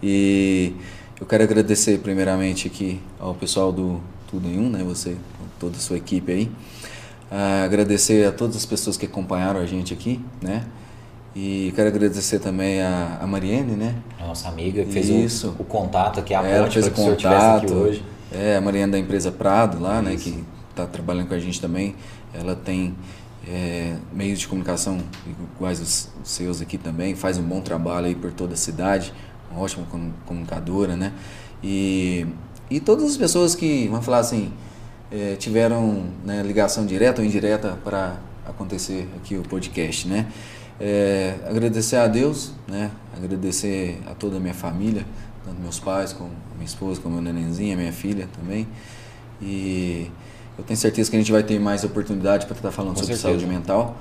E 0.03 0.73
eu 1.17 1.25
quero 1.25 1.43
agradecer 1.43 1.99
primeiramente 1.99 2.67
aqui 2.67 3.01
ao 3.17 3.33
pessoal 3.33 3.71
do 3.71 4.01
Tudo 4.29 4.49
em 4.49 4.59
Um, 4.59 4.69
né? 4.69 4.83
Você, 4.83 5.15
toda 5.57 5.77
a 5.77 5.79
sua 5.79 5.95
equipe 5.95 6.29
aí. 6.29 6.51
Uh, 7.31 7.63
agradecer 7.63 8.27
a 8.27 8.31
todas 8.33 8.57
as 8.57 8.65
pessoas 8.65 8.97
que 8.97 9.05
acompanharam 9.05 9.61
a 9.61 9.65
gente 9.65 9.93
aqui, 9.93 10.19
né? 10.41 10.65
E 11.33 11.71
quero 11.73 11.87
agradecer 11.87 12.39
também 12.39 12.81
a, 12.81 13.19
a 13.21 13.25
Mariene, 13.25 13.71
né? 13.71 13.95
A 14.19 14.27
nossa 14.27 14.49
amiga 14.49 14.83
que 14.83 14.91
fez 14.91 15.07
Isso. 15.07 15.55
O, 15.57 15.61
o 15.61 15.65
contato 15.65 16.19
aqui, 16.19 16.33
a 16.33 16.45
Ela 16.45 16.69
fez 16.69 16.87
o 16.87 16.91
contato. 16.91 17.63
aqui 17.63 17.73
hoje. 17.73 18.05
É, 18.33 18.57
a 18.57 18.61
Mariene 18.61 18.91
da 18.91 18.99
empresa 18.99 19.31
Prado 19.31 19.79
lá, 19.79 20.01
né? 20.01 20.13
Isso. 20.13 20.29
né? 20.29 20.35
Que 20.35 20.43
está 20.71 20.85
trabalhando 20.85 21.29
com 21.29 21.33
a 21.33 21.39
gente 21.39 21.61
também. 21.61 21.95
Ela 22.33 22.53
tem 22.53 22.93
é, 23.47 23.95
meios 24.11 24.39
de 24.39 24.47
comunicação 24.49 24.97
iguais 25.55 25.79
os, 25.79 26.09
os 26.21 26.29
seus 26.29 26.61
aqui 26.61 26.77
também. 26.77 27.15
Faz 27.15 27.37
um 27.37 27.43
bom 27.43 27.61
trabalho 27.61 28.07
aí 28.07 28.15
por 28.15 28.33
toda 28.33 28.55
a 28.55 28.57
cidade. 28.57 29.13
Uma 29.49 29.61
ótima 29.61 29.85
comunicadora, 30.25 30.97
né? 30.97 31.13
E, 31.63 32.27
e 32.69 32.81
todas 32.81 33.05
as 33.05 33.15
pessoas 33.15 33.55
que, 33.55 33.87
vamos 33.87 34.03
falar 34.03 34.19
assim 34.19 34.51
é, 35.11 35.35
tiveram 35.35 36.05
né, 36.23 36.41
ligação 36.41 36.85
direta 36.85 37.21
ou 37.21 37.27
indireta 37.27 37.77
para 37.83 38.17
acontecer 38.45 39.09
aqui 39.17 39.35
o 39.35 39.41
podcast, 39.41 40.07
né? 40.07 40.27
É, 40.79 41.35
agradecer 41.47 41.97
a 41.97 42.07
Deus, 42.07 42.53
né? 42.67 42.89
Agradecer 43.15 44.01
a 44.07 44.15
toda 44.15 44.37
a 44.37 44.39
minha 44.39 44.53
família, 44.53 45.05
tanto 45.45 45.61
meus 45.61 45.79
pais, 45.79 46.13
como 46.13 46.31
minha 46.55 46.65
esposa, 46.65 46.99
como 47.01 47.21
meu 47.21 47.33
nenenzinho, 47.33 47.77
minha 47.77 47.91
filha 47.91 48.27
também. 48.39 48.67
E 49.41 50.09
eu 50.57 50.63
tenho 50.63 50.77
certeza 50.77 51.09
que 51.09 51.15
a 51.15 51.19
gente 51.19 51.31
vai 51.31 51.43
ter 51.43 51.59
mais 51.59 51.83
oportunidade 51.83 52.45
para 52.45 52.55
estar 52.55 52.71
falando 52.71 52.95
Com 52.95 53.01
sobre 53.01 53.15
certeza. 53.15 53.39
saúde 53.39 53.45
mental. 53.45 53.97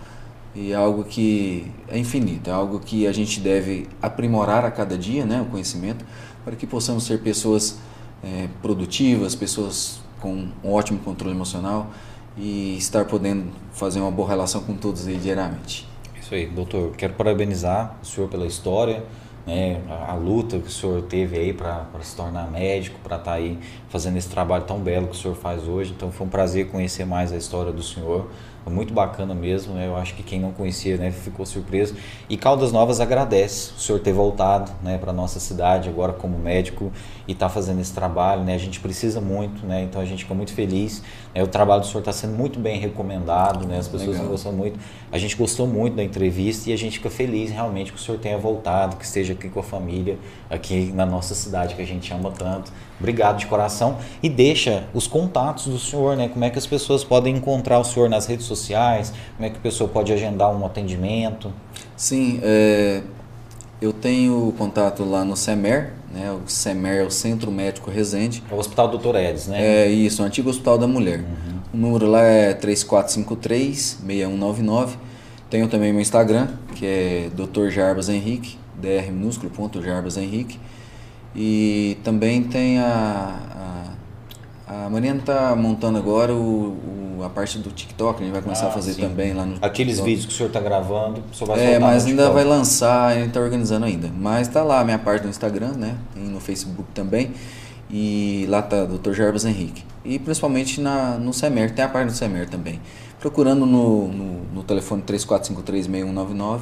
E 0.54 0.72
é 0.72 0.74
algo 0.74 1.04
que 1.04 1.70
é 1.88 1.98
infinito, 1.98 2.50
é 2.50 2.52
algo 2.52 2.80
que 2.80 3.06
a 3.06 3.12
gente 3.12 3.40
deve 3.40 3.88
aprimorar 4.02 4.64
a 4.64 4.70
cada 4.70 4.98
dia, 4.98 5.24
né, 5.24 5.40
o 5.40 5.44
conhecimento, 5.44 6.04
para 6.44 6.56
que 6.56 6.66
possamos 6.66 7.04
ser 7.04 7.20
pessoas 7.20 7.78
é, 8.22 8.48
produtivas, 8.60 9.34
pessoas 9.34 10.00
com 10.20 10.48
um 10.62 10.72
ótimo 10.72 10.98
controle 11.00 11.34
emocional 11.34 11.90
e 12.36 12.76
estar 12.76 13.04
podendo 13.04 13.50
fazer 13.72 14.00
uma 14.00 14.10
boa 14.10 14.28
relação 14.28 14.62
com 14.62 14.74
todos 14.74 15.06
aí 15.06 15.16
diariamente. 15.16 15.86
Isso 16.20 16.34
aí, 16.34 16.46
doutor. 16.46 16.92
Quero 16.96 17.14
parabenizar 17.14 17.96
o 18.02 18.06
senhor 18.06 18.28
pela 18.28 18.46
história, 18.46 19.02
né, 19.46 19.80
a, 19.88 20.12
a 20.12 20.14
luta 20.14 20.58
que 20.58 20.68
o 20.68 20.70
senhor 20.70 21.02
teve 21.02 21.36
aí 21.36 21.52
para 21.52 21.84
se 22.02 22.14
tornar 22.14 22.48
médico, 22.50 22.98
para 23.02 23.16
estar 23.16 23.32
aí 23.32 23.58
fazendo 23.88 24.16
esse 24.16 24.28
trabalho 24.28 24.64
tão 24.64 24.78
belo 24.78 25.08
que 25.08 25.16
o 25.16 25.18
senhor 25.18 25.34
faz 25.34 25.66
hoje. 25.66 25.92
Então 25.96 26.12
foi 26.12 26.26
um 26.26 26.30
prazer 26.30 26.68
conhecer 26.70 27.04
mais 27.04 27.32
a 27.32 27.36
história 27.36 27.72
do 27.72 27.82
senhor. 27.82 28.28
Foi 28.62 28.72
muito 28.72 28.92
bacana 28.92 29.34
mesmo, 29.34 29.74
né? 29.74 29.86
Eu 29.86 29.96
acho 29.96 30.14
que 30.14 30.22
quem 30.22 30.38
não 30.38 30.52
conhecia, 30.52 30.96
né, 30.98 31.10
ficou 31.10 31.46
surpreso. 31.46 31.96
E 32.28 32.36
Caldas 32.36 32.70
Novas 32.70 33.00
agradece 33.00 33.72
o 33.76 33.80
senhor 33.80 33.98
ter 34.00 34.12
voltado, 34.12 34.70
né, 34.82 34.98
para 34.98 35.12
nossa 35.12 35.40
cidade 35.40 35.88
agora 35.88 36.12
como 36.12 36.38
médico 36.38 36.92
e 37.30 37.34
tá 37.34 37.48
fazendo 37.48 37.80
esse 37.80 37.92
trabalho, 37.92 38.42
né? 38.42 38.56
A 38.56 38.58
gente 38.58 38.80
precisa 38.80 39.20
muito, 39.20 39.64
né? 39.64 39.84
Então 39.84 40.02
a 40.02 40.04
gente 40.04 40.24
fica 40.24 40.34
muito 40.34 40.52
feliz. 40.52 41.00
Né? 41.32 41.40
O 41.40 41.46
trabalho 41.46 41.80
do 41.80 41.86
senhor 41.86 42.00
está 42.00 42.12
sendo 42.12 42.36
muito 42.36 42.58
bem 42.58 42.80
recomendado, 42.80 43.68
né? 43.68 43.78
As 43.78 43.86
pessoas 43.86 44.16
Legal. 44.16 44.32
gostam 44.32 44.52
muito. 44.52 44.80
A 45.12 45.16
gente 45.16 45.36
gostou 45.36 45.64
muito 45.64 45.94
da 45.94 46.02
entrevista 46.02 46.68
e 46.68 46.72
a 46.72 46.76
gente 46.76 46.98
fica 46.98 47.08
feliz 47.08 47.52
realmente 47.52 47.92
que 47.92 47.98
o 47.98 48.00
senhor 48.00 48.18
tenha 48.18 48.36
voltado, 48.36 48.96
que 48.96 49.04
esteja 49.04 49.32
aqui 49.32 49.48
com 49.48 49.60
a 49.60 49.62
família, 49.62 50.18
aqui 50.50 50.90
na 50.92 51.06
nossa 51.06 51.32
cidade 51.32 51.76
que 51.76 51.82
a 51.82 51.86
gente 51.86 52.12
ama 52.12 52.32
tanto. 52.32 52.72
Obrigado 52.98 53.38
de 53.38 53.46
coração 53.46 53.98
e 54.20 54.28
deixa 54.28 54.88
os 54.92 55.06
contatos 55.06 55.68
do 55.68 55.78
senhor, 55.78 56.16
né? 56.16 56.28
Como 56.28 56.44
é 56.44 56.50
que 56.50 56.58
as 56.58 56.66
pessoas 56.66 57.04
podem 57.04 57.36
encontrar 57.36 57.78
o 57.78 57.84
senhor 57.84 58.08
nas 58.10 58.26
redes 58.26 58.46
sociais? 58.46 59.12
Como 59.36 59.46
é 59.46 59.50
que 59.50 59.56
a 59.56 59.60
pessoa 59.60 59.88
pode 59.88 60.12
agendar 60.12 60.50
um 60.50 60.66
atendimento? 60.66 61.52
Sim, 61.96 62.40
é, 62.42 63.02
eu 63.80 63.92
tenho 63.92 64.52
contato 64.58 65.04
lá 65.04 65.24
no 65.24 65.36
CEMER, 65.36 65.99
né? 66.10 66.30
O 66.32 66.42
CEMER 66.48 67.00
é 67.00 67.04
o 67.04 67.10
Centro 67.10 67.50
Médico 67.50 67.90
Resende. 67.90 68.42
É 68.50 68.54
o 68.54 68.58
Hospital 68.58 68.88
Doutor 68.88 69.16
Edes, 69.16 69.46
né? 69.46 69.84
É 69.84 69.88
isso, 69.88 70.22
o 70.22 70.26
antigo 70.26 70.50
Hospital 70.50 70.78
da 70.78 70.86
Mulher. 70.86 71.24
O 71.72 71.76
número 71.76 72.06
lá 72.06 72.22
é 72.22 72.52
3453-6199. 72.54 74.90
Tenho 75.48 75.68
também 75.68 75.92
meu 75.92 76.02
Instagram, 76.02 76.48
que 76.74 76.84
é 76.86 77.30
Dr. 77.34 77.68
Jarbas 77.70 78.08
Henrique, 78.08 78.56
dr 78.80 79.10
minúsculo, 79.12 79.50
ponto 79.50 79.82
Jarbas 79.82 80.16
Henrique. 80.16 80.58
E 81.34 81.96
também 82.04 82.42
tem 82.44 82.78
a... 82.78 83.36
A, 84.66 84.86
a 84.86 84.90
Mariana 84.90 85.20
tá 85.24 85.54
montando 85.56 85.98
agora 85.98 86.32
o, 86.32 86.36
o- 86.38 86.99
a 87.24 87.28
parte 87.30 87.58
do 87.58 87.70
TikTok, 87.70 88.20
a 88.20 88.24
gente 88.24 88.32
vai 88.32 88.42
começar 88.42 88.66
Ah, 88.66 88.68
a 88.68 88.72
fazer 88.72 88.94
sim. 88.94 89.00
também 89.02 89.32
lá 89.32 89.44
no 89.46 89.56
Aqueles 89.62 89.94
TikTok. 89.96 90.04
vídeos 90.10 90.26
que 90.26 90.32
o 90.32 90.36
senhor 90.36 90.48
está 90.48 90.60
gravando, 90.60 91.22
o 91.32 91.34
senhor 91.34 91.54
vai 91.56 91.74
É, 91.74 91.78
mas 91.78 92.04
ainda 92.06 92.22
TikTok. 92.24 92.34
vai 92.34 92.44
lançar, 92.44 93.06
a 93.08 93.14
gente 93.14 93.32
tá 93.32 93.40
organizando 93.40 93.86
ainda. 93.86 94.10
Mas 94.16 94.48
tá 94.48 94.62
lá 94.62 94.80
a 94.80 94.84
minha 94.84 94.98
parte 94.98 95.24
no 95.24 95.30
Instagram, 95.30 95.72
né? 95.72 95.96
Tem 96.14 96.22
no 96.24 96.40
Facebook 96.40 96.84
também. 96.94 97.32
E 97.90 98.46
lá 98.48 98.62
tá 98.62 98.84
Dr. 98.84 99.12
Jarbas 99.12 99.44
Henrique. 99.44 99.82
E 100.04 100.18
principalmente 100.18 100.80
na, 100.80 101.16
no 101.18 101.32
Semer, 101.32 101.72
tem 101.74 101.84
a 101.84 101.88
parte 101.88 102.06
do 102.06 102.12
Semer 102.12 102.48
também. 102.48 102.80
Procurando 103.18 103.66
no, 103.66 104.08
no, 104.08 104.42
no 104.54 104.62
telefone 104.62 105.02
34536199, 105.02 106.60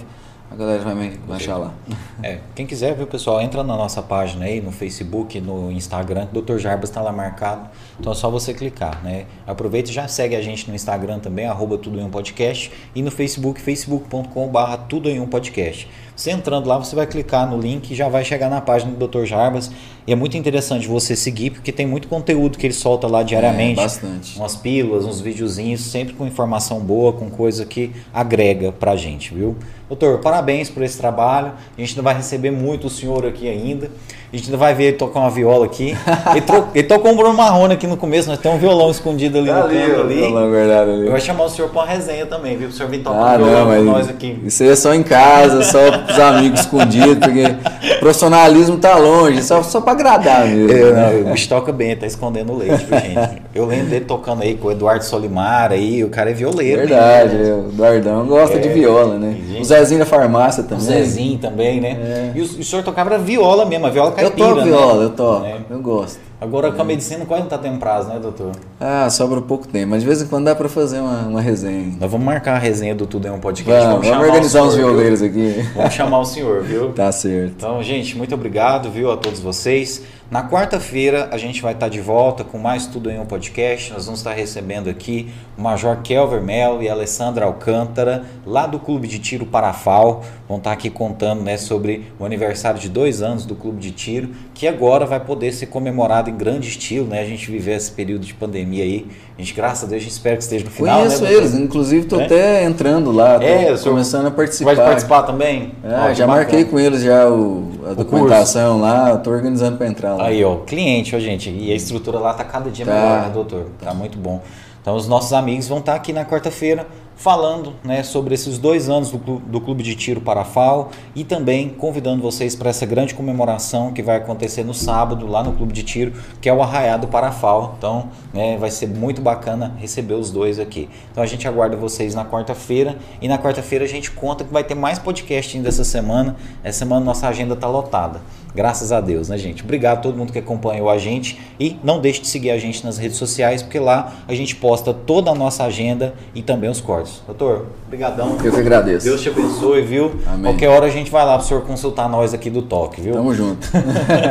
a 0.50 0.54
galera 0.54 0.82
vai 0.82 0.94
me 0.94 1.18
achar 1.30 1.58
lá. 1.58 1.74
É, 2.22 2.38
quem 2.54 2.66
quiser, 2.66 2.94
viu, 2.94 3.06
pessoal, 3.06 3.40
entra 3.40 3.62
na 3.62 3.76
nossa 3.76 4.00
página 4.00 4.46
aí, 4.46 4.60
no 4.60 4.72
Facebook, 4.72 5.40
no 5.40 5.70
Instagram, 5.70 6.26
Dr. 6.32 6.56
Jarbas 6.56 6.88
está 6.88 7.02
lá 7.02 7.12
marcado. 7.12 7.68
Então 8.00 8.12
é 8.12 8.14
só 8.14 8.30
você 8.30 8.54
clicar, 8.54 9.02
né? 9.04 9.26
Aproveita 9.46 9.90
e 9.90 9.92
já 9.92 10.08
segue 10.08 10.34
a 10.34 10.40
gente 10.40 10.68
no 10.68 10.74
Instagram 10.74 11.18
também, 11.18 11.46
arroba 11.46 11.76
Tudo 11.76 12.00
em 12.00 12.04
um 12.04 12.10
Podcast, 12.10 12.72
e 12.94 13.02
no 13.02 13.10
Facebook, 13.10 13.60
facebook.com.br 13.60 14.76
Tudo 14.88 15.10
em 15.10 15.20
um 15.20 15.26
Podcast. 15.26 15.88
Você 16.18 16.32
entrando 16.32 16.66
lá, 16.66 16.76
você 16.76 16.96
vai 16.96 17.06
clicar 17.06 17.48
no 17.48 17.56
link 17.56 17.92
e 17.92 17.94
já 17.94 18.08
vai 18.08 18.24
chegar 18.24 18.50
na 18.50 18.60
página 18.60 18.90
do 18.90 19.06
Dr. 19.06 19.24
Jarbas. 19.24 19.70
E 20.04 20.12
é 20.12 20.16
muito 20.16 20.36
interessante 20.36 20.88
você 20.88 21.14
seguir, 21.14 21.50
porque 21.50 21.70
tem 21.70 21.86
muito 21.86 22.08
conteúdo 22.08 22.58
que 22.58 22.66
ele 22.66 22.74
solta 22.74 23.06
lá 23.06 23.22
diariamente. 23.22 23.78
É, 23.78 23.84
bastante. 23.84 24.36
Umas 24.36 24.56
pílulas, 24.56 25.04
uns 25.04 25.20
videozinhos, 25.20 25.80
sempre 25.80 26.14
com 26.14 26.26
informação 26.26 26.80
boa, 26.80 27.12
com 27.12 27.30
coisa 27.30 27.64
que 27.64 27.92
agrega 28.12 28.72
pra 28.72 28.96
gente, 28.96 29.32
viu? 29.32 29.56
Doutor, 29.88 30.18
parabéns 30.18 30.68
por 30.68 30.82
esse 30.82 30.98
trabalho. 30.98 31.52
A 31.76 31.80
gente 31.80 31.90
ainda 31.90 32.02
vai 32.02 32.16
receber 32.16 32.50
muito 32.50 32.88
o 32.88 32.90
senhor 32.90 33.24
aqui 33.24 33.48
ainda. 33.48 33.88
A 34.30 34.36
gente 34.36 34.46
ainda 34.46 34.58
vai 34.58 34.74
ver 34.74 34.84
ele 34.84 34.96
tocar 34.98 35.20
uma 35.20 35.30
viola 35.30 35.64
aqui. 35.64 35.96
Ele, 36.32 36.40
tro- 36.42 36.68
ele 36.74 36.86
tocou 36.86 37.12
um 37.12 37.16
Bruno 37.16 37.32
Marrone 37.32 37.72
aqui 37.72 37.86
no 37.86 37.96
começo, 37.96 38.28
nós 38.28 38.38
temos 38.38 38.58
um 38.58 38.60
violão 38.60 38.90
escondido 38.90 39.38
ali 39.38 39.50
no 39.50 39.62
canto 39.62 40.00
ali. 40.02 40.36
A 40.36 40.46
verdade 40.46 40.90
ali. 40.90 41.04
Eu 41.06 41.10
vou 41.12 41.20
chamar 41.20 41.44
o 41.44 41.48
senhor 41.48 41.70
pra 41.70 41.80
uma 41.80 41.86
resenha 41.86 42.26
também, 42.26 42.54
viu? 42.58 42.68
O 42.68 42.72
senhor 42.72 42.90
vem 42.90 43.00
tocar 43.00 43.16
Ah, 43.18 43.34
um 43.38 43.44
violão 43.44 43.62
com 43.64 43.68
mas 43.70 43.84
nós 43.86 44.08
aqui. 44.10 44.38
isso 44.44 44.62
aí 44.62 44.68
é 44.68 44.76
só 44.76 44.92
em 44.92 45.02
casa, 45.02 45.62
só 45.62 45.78
pros 46.00 46.18
amigos 46.18 46.60
escondidos, 46.60 47.16
porque 47.18 47.96
profissionalismo 48.00 48.76
tá 48.76 48.96
longe, 48.96 49.42
só, 49.42 49.62
só 49.62 49.80
pra 49.80 49.92
agradar 49.92 50.46
mesmo. 50.46 50.70
Eu, 50.70 50.94
né? 50.94 51.10
não, 51.22 51.30
o 51.30 51.32
bicho 51.32 51.48
toca 51.48 51.72
bem, 51.72 51.96
tá 51.96 52.06
escondendo 52.06 52.52
o 52.52 52.58
leite, 52.58 52.84
viu, 52.84 52.98
gente? 53.00 53.42
Eu 53.58 53.66
lembro 53.66 53.86
dele 53.86 54.04
tocando 54.04 54.42
aí 54.42 54.54
com 54.56 54.68
o 54.68 54.70
Eduardo 54.72 55.04
Solimar 55.04 55.72
aí, 55.72 56.04
o 56.04 56.08
cara 56.08 56.30
é 56.30 56.32
violeiro. 56.32 56.78
Verdade, 56.80 57.34
né? 57.34 57.52
o 57.66 57.68
Eduardão 57.70 58.26
gosta 58.26 58.56
É, 58.56 58.60
de 58.60 58.68
viola, 58.68 59.18
né? 59.18 59.36
gente. 59.48 59.60
O 59.62 59.64
Zezinho 59.64 59.98
da 60.00 60.06
farmácia 60.06 60.62
O 60.62 60.66
também. 60.66 60.84
Zezinho 60.84 61.38
também, 61.38 61.80
né? 61.80 61.90
É. 62.00 62.32
E, 62.36 62.40
o, 62.40 62.44
o 62.44 62.62
senhor 62.64 62.82
tocava 62.84 63.18
viola 63.18 63.64
mesmo, 63.66 63.86
a 63.86 63.90
viola 63.90 64.10
Eu 64.10 64.14
caipira, 64.14 64.48
toco 64.48 64.60
né? 64.60 64.64
viola, 64.64 65.02
eu 65.02 65.10
toco, 65.10 65.44
É. 65.46 65.56
eu 65.70 65.80
gosto. 65.80 66.27
Agora 66.40 66.70
com 66.70 66.80
a 66.80 66.84
medicina 66.84 67.26
quase 67.26 67.42
não 67.42 67.48
tá 67.48 67.58
tendo 67.58 67.78
prazo, 67.78 68.10
né, 68.10 68.20
doutor? 68.20 68.52
Ah, 68.78 69.10
sobra 69.10 69.40
pouco 69.40 69.66
tempo, 69.66 69.88
mas 69.90 70.02
de 70.02 70.06
vez 70.06 70.22
em 70.22 70.26
quando 70.26 70.44
dá 70.44 70.54
pra 70.54 70.68
fazer 70.68 71.00
uma, 71.00 71.22
uma 71.22 71.40
resenha. 71.40 71.96
Nós 71.98 72.08
vamos 72.08 72.24
marcar 72.24 72.54
a 72.54 72.58
resenha 72.58 72.94
do 72.94 73.06
Tudo 73.06 73.26
em 73.26 73.30
um 73.30 73.40
Podcast. 73.40 73.84
Vamos, 73.84 74.06
vamos 74.06 74.06
chamar 74.06 74.26
organizar 74.26 74.62
uns 74.62 74.74
senhor, 74.74 74.86
viu? 74.86 74.94
violeiros 74.94 75.22
aqui. 75.22 75.68
Vamos 75.74 75.94
chamar 75.94 76.20
o 76.20 76.24
senhor, 76.24 76.62
viu? 76.62 76.92
Tá 76.98 77.10
certo. 77.10 77.54
Então, 77.56 77.82
gente, 77.82 78.16
muito 78.16 78.34
obrigado, 78.34 78.88
viu, 78.90 79.10
a 79.10 79.16
todos 79.16 79.40
vocês. 79.40 80.02
Na 80.30 80.46
quarta-feira 80.46 81.30
a 81.32 81.38
gente 81.38 81.62
vai 81.62 81.72
estar 81.72 81.88
de 81.88 82.02
volta 82.02 82.44
com 82.44 82.58
mais 82.58 82.86
Tudo 82.86 83.10
em 83.10 83.18
um 83.18 83.24
Podcast. 83.24 83.94
Nós 83.94 84.04
vamos 84.04 84.20
estar 84.20 84.34
recebendo 84.34 84.90
aqui 84.90 85.32
o 85.56 85.62
Major 85.62 85.96
Kelver 86.02 86.42
Melo 86.42 86.82
e 86.82 86.88
a 86.88 86.92
Alessandra 86.92 87.46
Alcântara, 87.46 88.26
lá 88.46 88.66
do 88.66 88.78
Clube 88.78 89.08
de 89.08 89.18
Tiro 89.18 89.46
Parafal. 89.46 90.22
Vão 90.46 90.58
estar 90.58 90.72
aqui 90.72 90.90
contando 90.90 91.42
né, 91.42 91.56
sobre 91.56 92.12
o 92.18 92.26
aniversário 92.26 92.78
de 92.78 92.90
dois 92.90 93.22
anos 93.22 93.46
do 93.46 93.54
Clube 93.54 93.80
de 93.80 93.90
Tiro, 93.90 94.28
que 94.58 94.66
agora 94.66 95.06
vai 95.06 95.20
poder 95.20 95.52
ser 95.52 95.66
comemorado 95.66 96.28
em 96.28 96.34
grande 96.36 96.66
estilo. 96.68 97.06
Né? 97.06 97.20
A 97.20 97.24
gente 97.24 97.48
viveu 97.48 97.76
esse 97.76 97.92
período 97.92 98.26
de 98.26 98.34
pandemia 98.34 98.82
aí. 98.82 99.06
A 99.36 99.40
gente, 99.40 99.54
graças 99.54 99.84
a 99.84 99.86
Deus, 99.86 100.00
a 100.00 100.02
gente 100.02 100.10
espera 100.10 100.36
que 100.36 100.42
esteja 100.42 100.64
no 100.64 100.70
final. 100.72 100.98
Conheço 100.98 101.22
né, 101.22 101.32
eles, 101.32 101.54
inclusive 101.54 102.06
tô 102.06 102.18
É? 102.18 102.24
até 102.24 102.64
entrando 102.64 103.12
lá, 103.12 103.40
É, 103.40 103.72
o 103.72 103.78
começando 103.78 104.26
a 104.26 104.32
participar. 104.32 104.74
vai 104.74 104.84
participar 104.84 105.22
também? 105.22 105.74
Ah, 105.84 106.08
que 106.08 106.16
já 106.16 106.26
marquei 106.26 106.64
com 106.64 106.76
eles 106.76 107.02
já 107.02 107.28
o, 107.30 107.70
a 107.88 107.94
documentação 107.94 108.80
lá, 108.80 109.16
tô 109.18 109.30
organizando 109.30 109.76
pra 109.78 109.86
entrar 109.86 110.16
lá. 110.16 110.26
Aí, 110.26 110.44
ó, 110.44 110.56
cliente, 110.56 111.14
ó, 111.14 111.20
gente. 111.20 111.48
E 111.50 111.70
a 111.70 111.76
estrutura 111.76 112.18
lá 112.18 112.34
tá 112.34 112.42
cada 112.42 112.68
dia 112.68 112.84
Tá. 112.84 112.92
melhor, 112.92 113.20
né, 113.22 113.30
doutor? 113.32 113.66
Tá 113.80 113.94
muito 113.94 114.18
bom. 114.18 114.42
Então, 114.82 114.96
os 114.96 115.06
nossos 115.06 115.32
amigos 115.32 115.68
vão 115.68 115.78
estar 115.78 115.94
aqui 115.94 116.12
na 116.12 116.24
quarta-feira 116.24 116.84
falando 117.18 117.74
né, 117.82 118.04
sobre 118.04 118.32
esses 118.32 118.58
dois 118.58 118.88
anos 118.88 119.10
do 119.10 119.18
Clube, 119.18 119.42
do 119.46 119.60
Clube 119.60 119.82
de 119.82 119.96
Tiro 119.96 120.20
Parafal 120.20 120.90
e 121.16 121.24
também 121.24 121.68
convidando 121.68 122.22
vocês 122.22 122.54
para 122.54 122.70
essa 122.70 122.86
grande 122.86 123.12
comemoração 123.12 123.92
que 123.92 124.02
vai 124.02 124.16
acontecer 124.16 124.62
no 124.62 124.72
sábado 124.72 125.26
lá 125.26 125.42
no 125.42 125.52
Clube 125.52 125.72
de 125.72 125.82
Tiro, 125.82 126.12
que 126.40 126.48
é 126.48 126.52
o 126.52 126.62
Arraiado 126.62 127.08
Parafal. 127.08 127.74
Então, 127.76 128.08
né, 128.32 128.56
vai 128.56 128.70
ser 128.70 128.86
muito 128.86 129.20
bacana 129.20 129.74
receber 129.78 130.14
os 130.14 130.30
dois 130.30 130.60
aqui. 130.60 130.88
Então, 131.10 131.22
a 131.22 131.26
gente 131.26 131.46
aguarda 131.48 131.76
vocês 131.76 132.14
na 132.14 132.24
quarta-feira 132.24 132.96
e 133.20 133.26
na 133.26 133.36
quarta-feira 133.36 133.84
a 133.84 133.88
gente 133.88 134.12
conta 134.12 134.44
que 134.44 134.52
vai 134.52 134.62
ter 134.62 134.76
mais 134.76 134.98
podcast 134.98 135.56
ainda 135.56 135.68
essa 135.68 135.84
semana. 135.84 136.36
Essa 136.62 136.78
semana 136.80 137.04
nossa 137.04 137.26
agenda 137.26 137.56
tá 137.56 137.66
lotada. 137.66 138.20
Graças 138.54 138.92
a 138.92 139.00
Deus, 139.00 139.28
né, 139.28 139.36
gente? 139.36 139.62
Obrigado 139.62 139.98
a 139.98 140.00
todo 140.00 140.16
mundo 140.16 140.32
que 140.32 140.38
acompanhou 140.38 140.88
a 140.88 140.98
gente 140.98 141.38
e 141.60 141.76
não 141.82 142.00
deixe 142.00 142.22
de 142.22 142.26
seguir 142.26 142.50
a 142.50 142.58
gente 142.58 142.84
nas 142.84 142.96
redes 142.96 143.16
sociais, 143.16 143.62
porque 143.62 143.78
lá 143.78 144.14
a 144.26 144.34
gente 144.34 144.56
posta 144.56 144.92
toda 144.94 145.30
a 145.30 145.34
nossa 145.34 145.64
agenda 145.64 146.14
e 146.34 146.42
também 146.42 146.70
os 146.70 146.80
cortes. 146.80 147.07
Doutor, 147.26 147.66
brigadão. 147.88 148.36
Eu 148.42 148.52
que 148.52 148.60
agradeço. 148.60 149.06
Deus 149.06 149.20
te 149.20 149.28
abençoe, 149.28 149.82
viu? 149.82 150.12
Amém. 150.26 150.42
Qualquer 150.42 150.68
hora 150.68 150.86
a 150.86 150.90
gente 150.90 151.10
vai 151.10 151.24
lá 151.24 151.36
pro 151.38 151.46
senhor 151.46 151.62
consultar 151.62 152.08
nós 152.08 152.32
aqui 152.32 152.50
do 152.50 152.62
Toque, 152.62 153.00
viu? 153.00 153.14
Tamo 153.14 153.34
junto. 153.34 153.68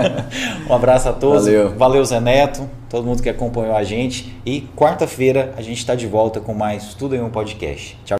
um 0.69 0.73
abraço 0.73 1.09
a 1.09 1.13
todos. 1.13 1.45
Valeu. 1.45 1.69
Valeu, 1.77 2.05
Zé 2.05 2.19
Neto, 2.19 2.69
todo 2.89 3.05
mundo 3.05 3.21
que 3.21 3.29
acompanhou 3.29 3.75
a 3.75 3.83
gente. 3.83 4.35
E 4.45 4.61
quarta-feira 4.75 5.53
a 5.57 5.61
gente 5.61 5.77
está 5.77 5.95
de 5.95 6.07
volta 6.07 6.39
com 6.39 6.53
mais 6.53 6.93
Tudo 6.93 7.15
em 7.15 7.21
um 7.21 7.29
Podcast. 7.29 7.97
Tchau. 8.05 8.15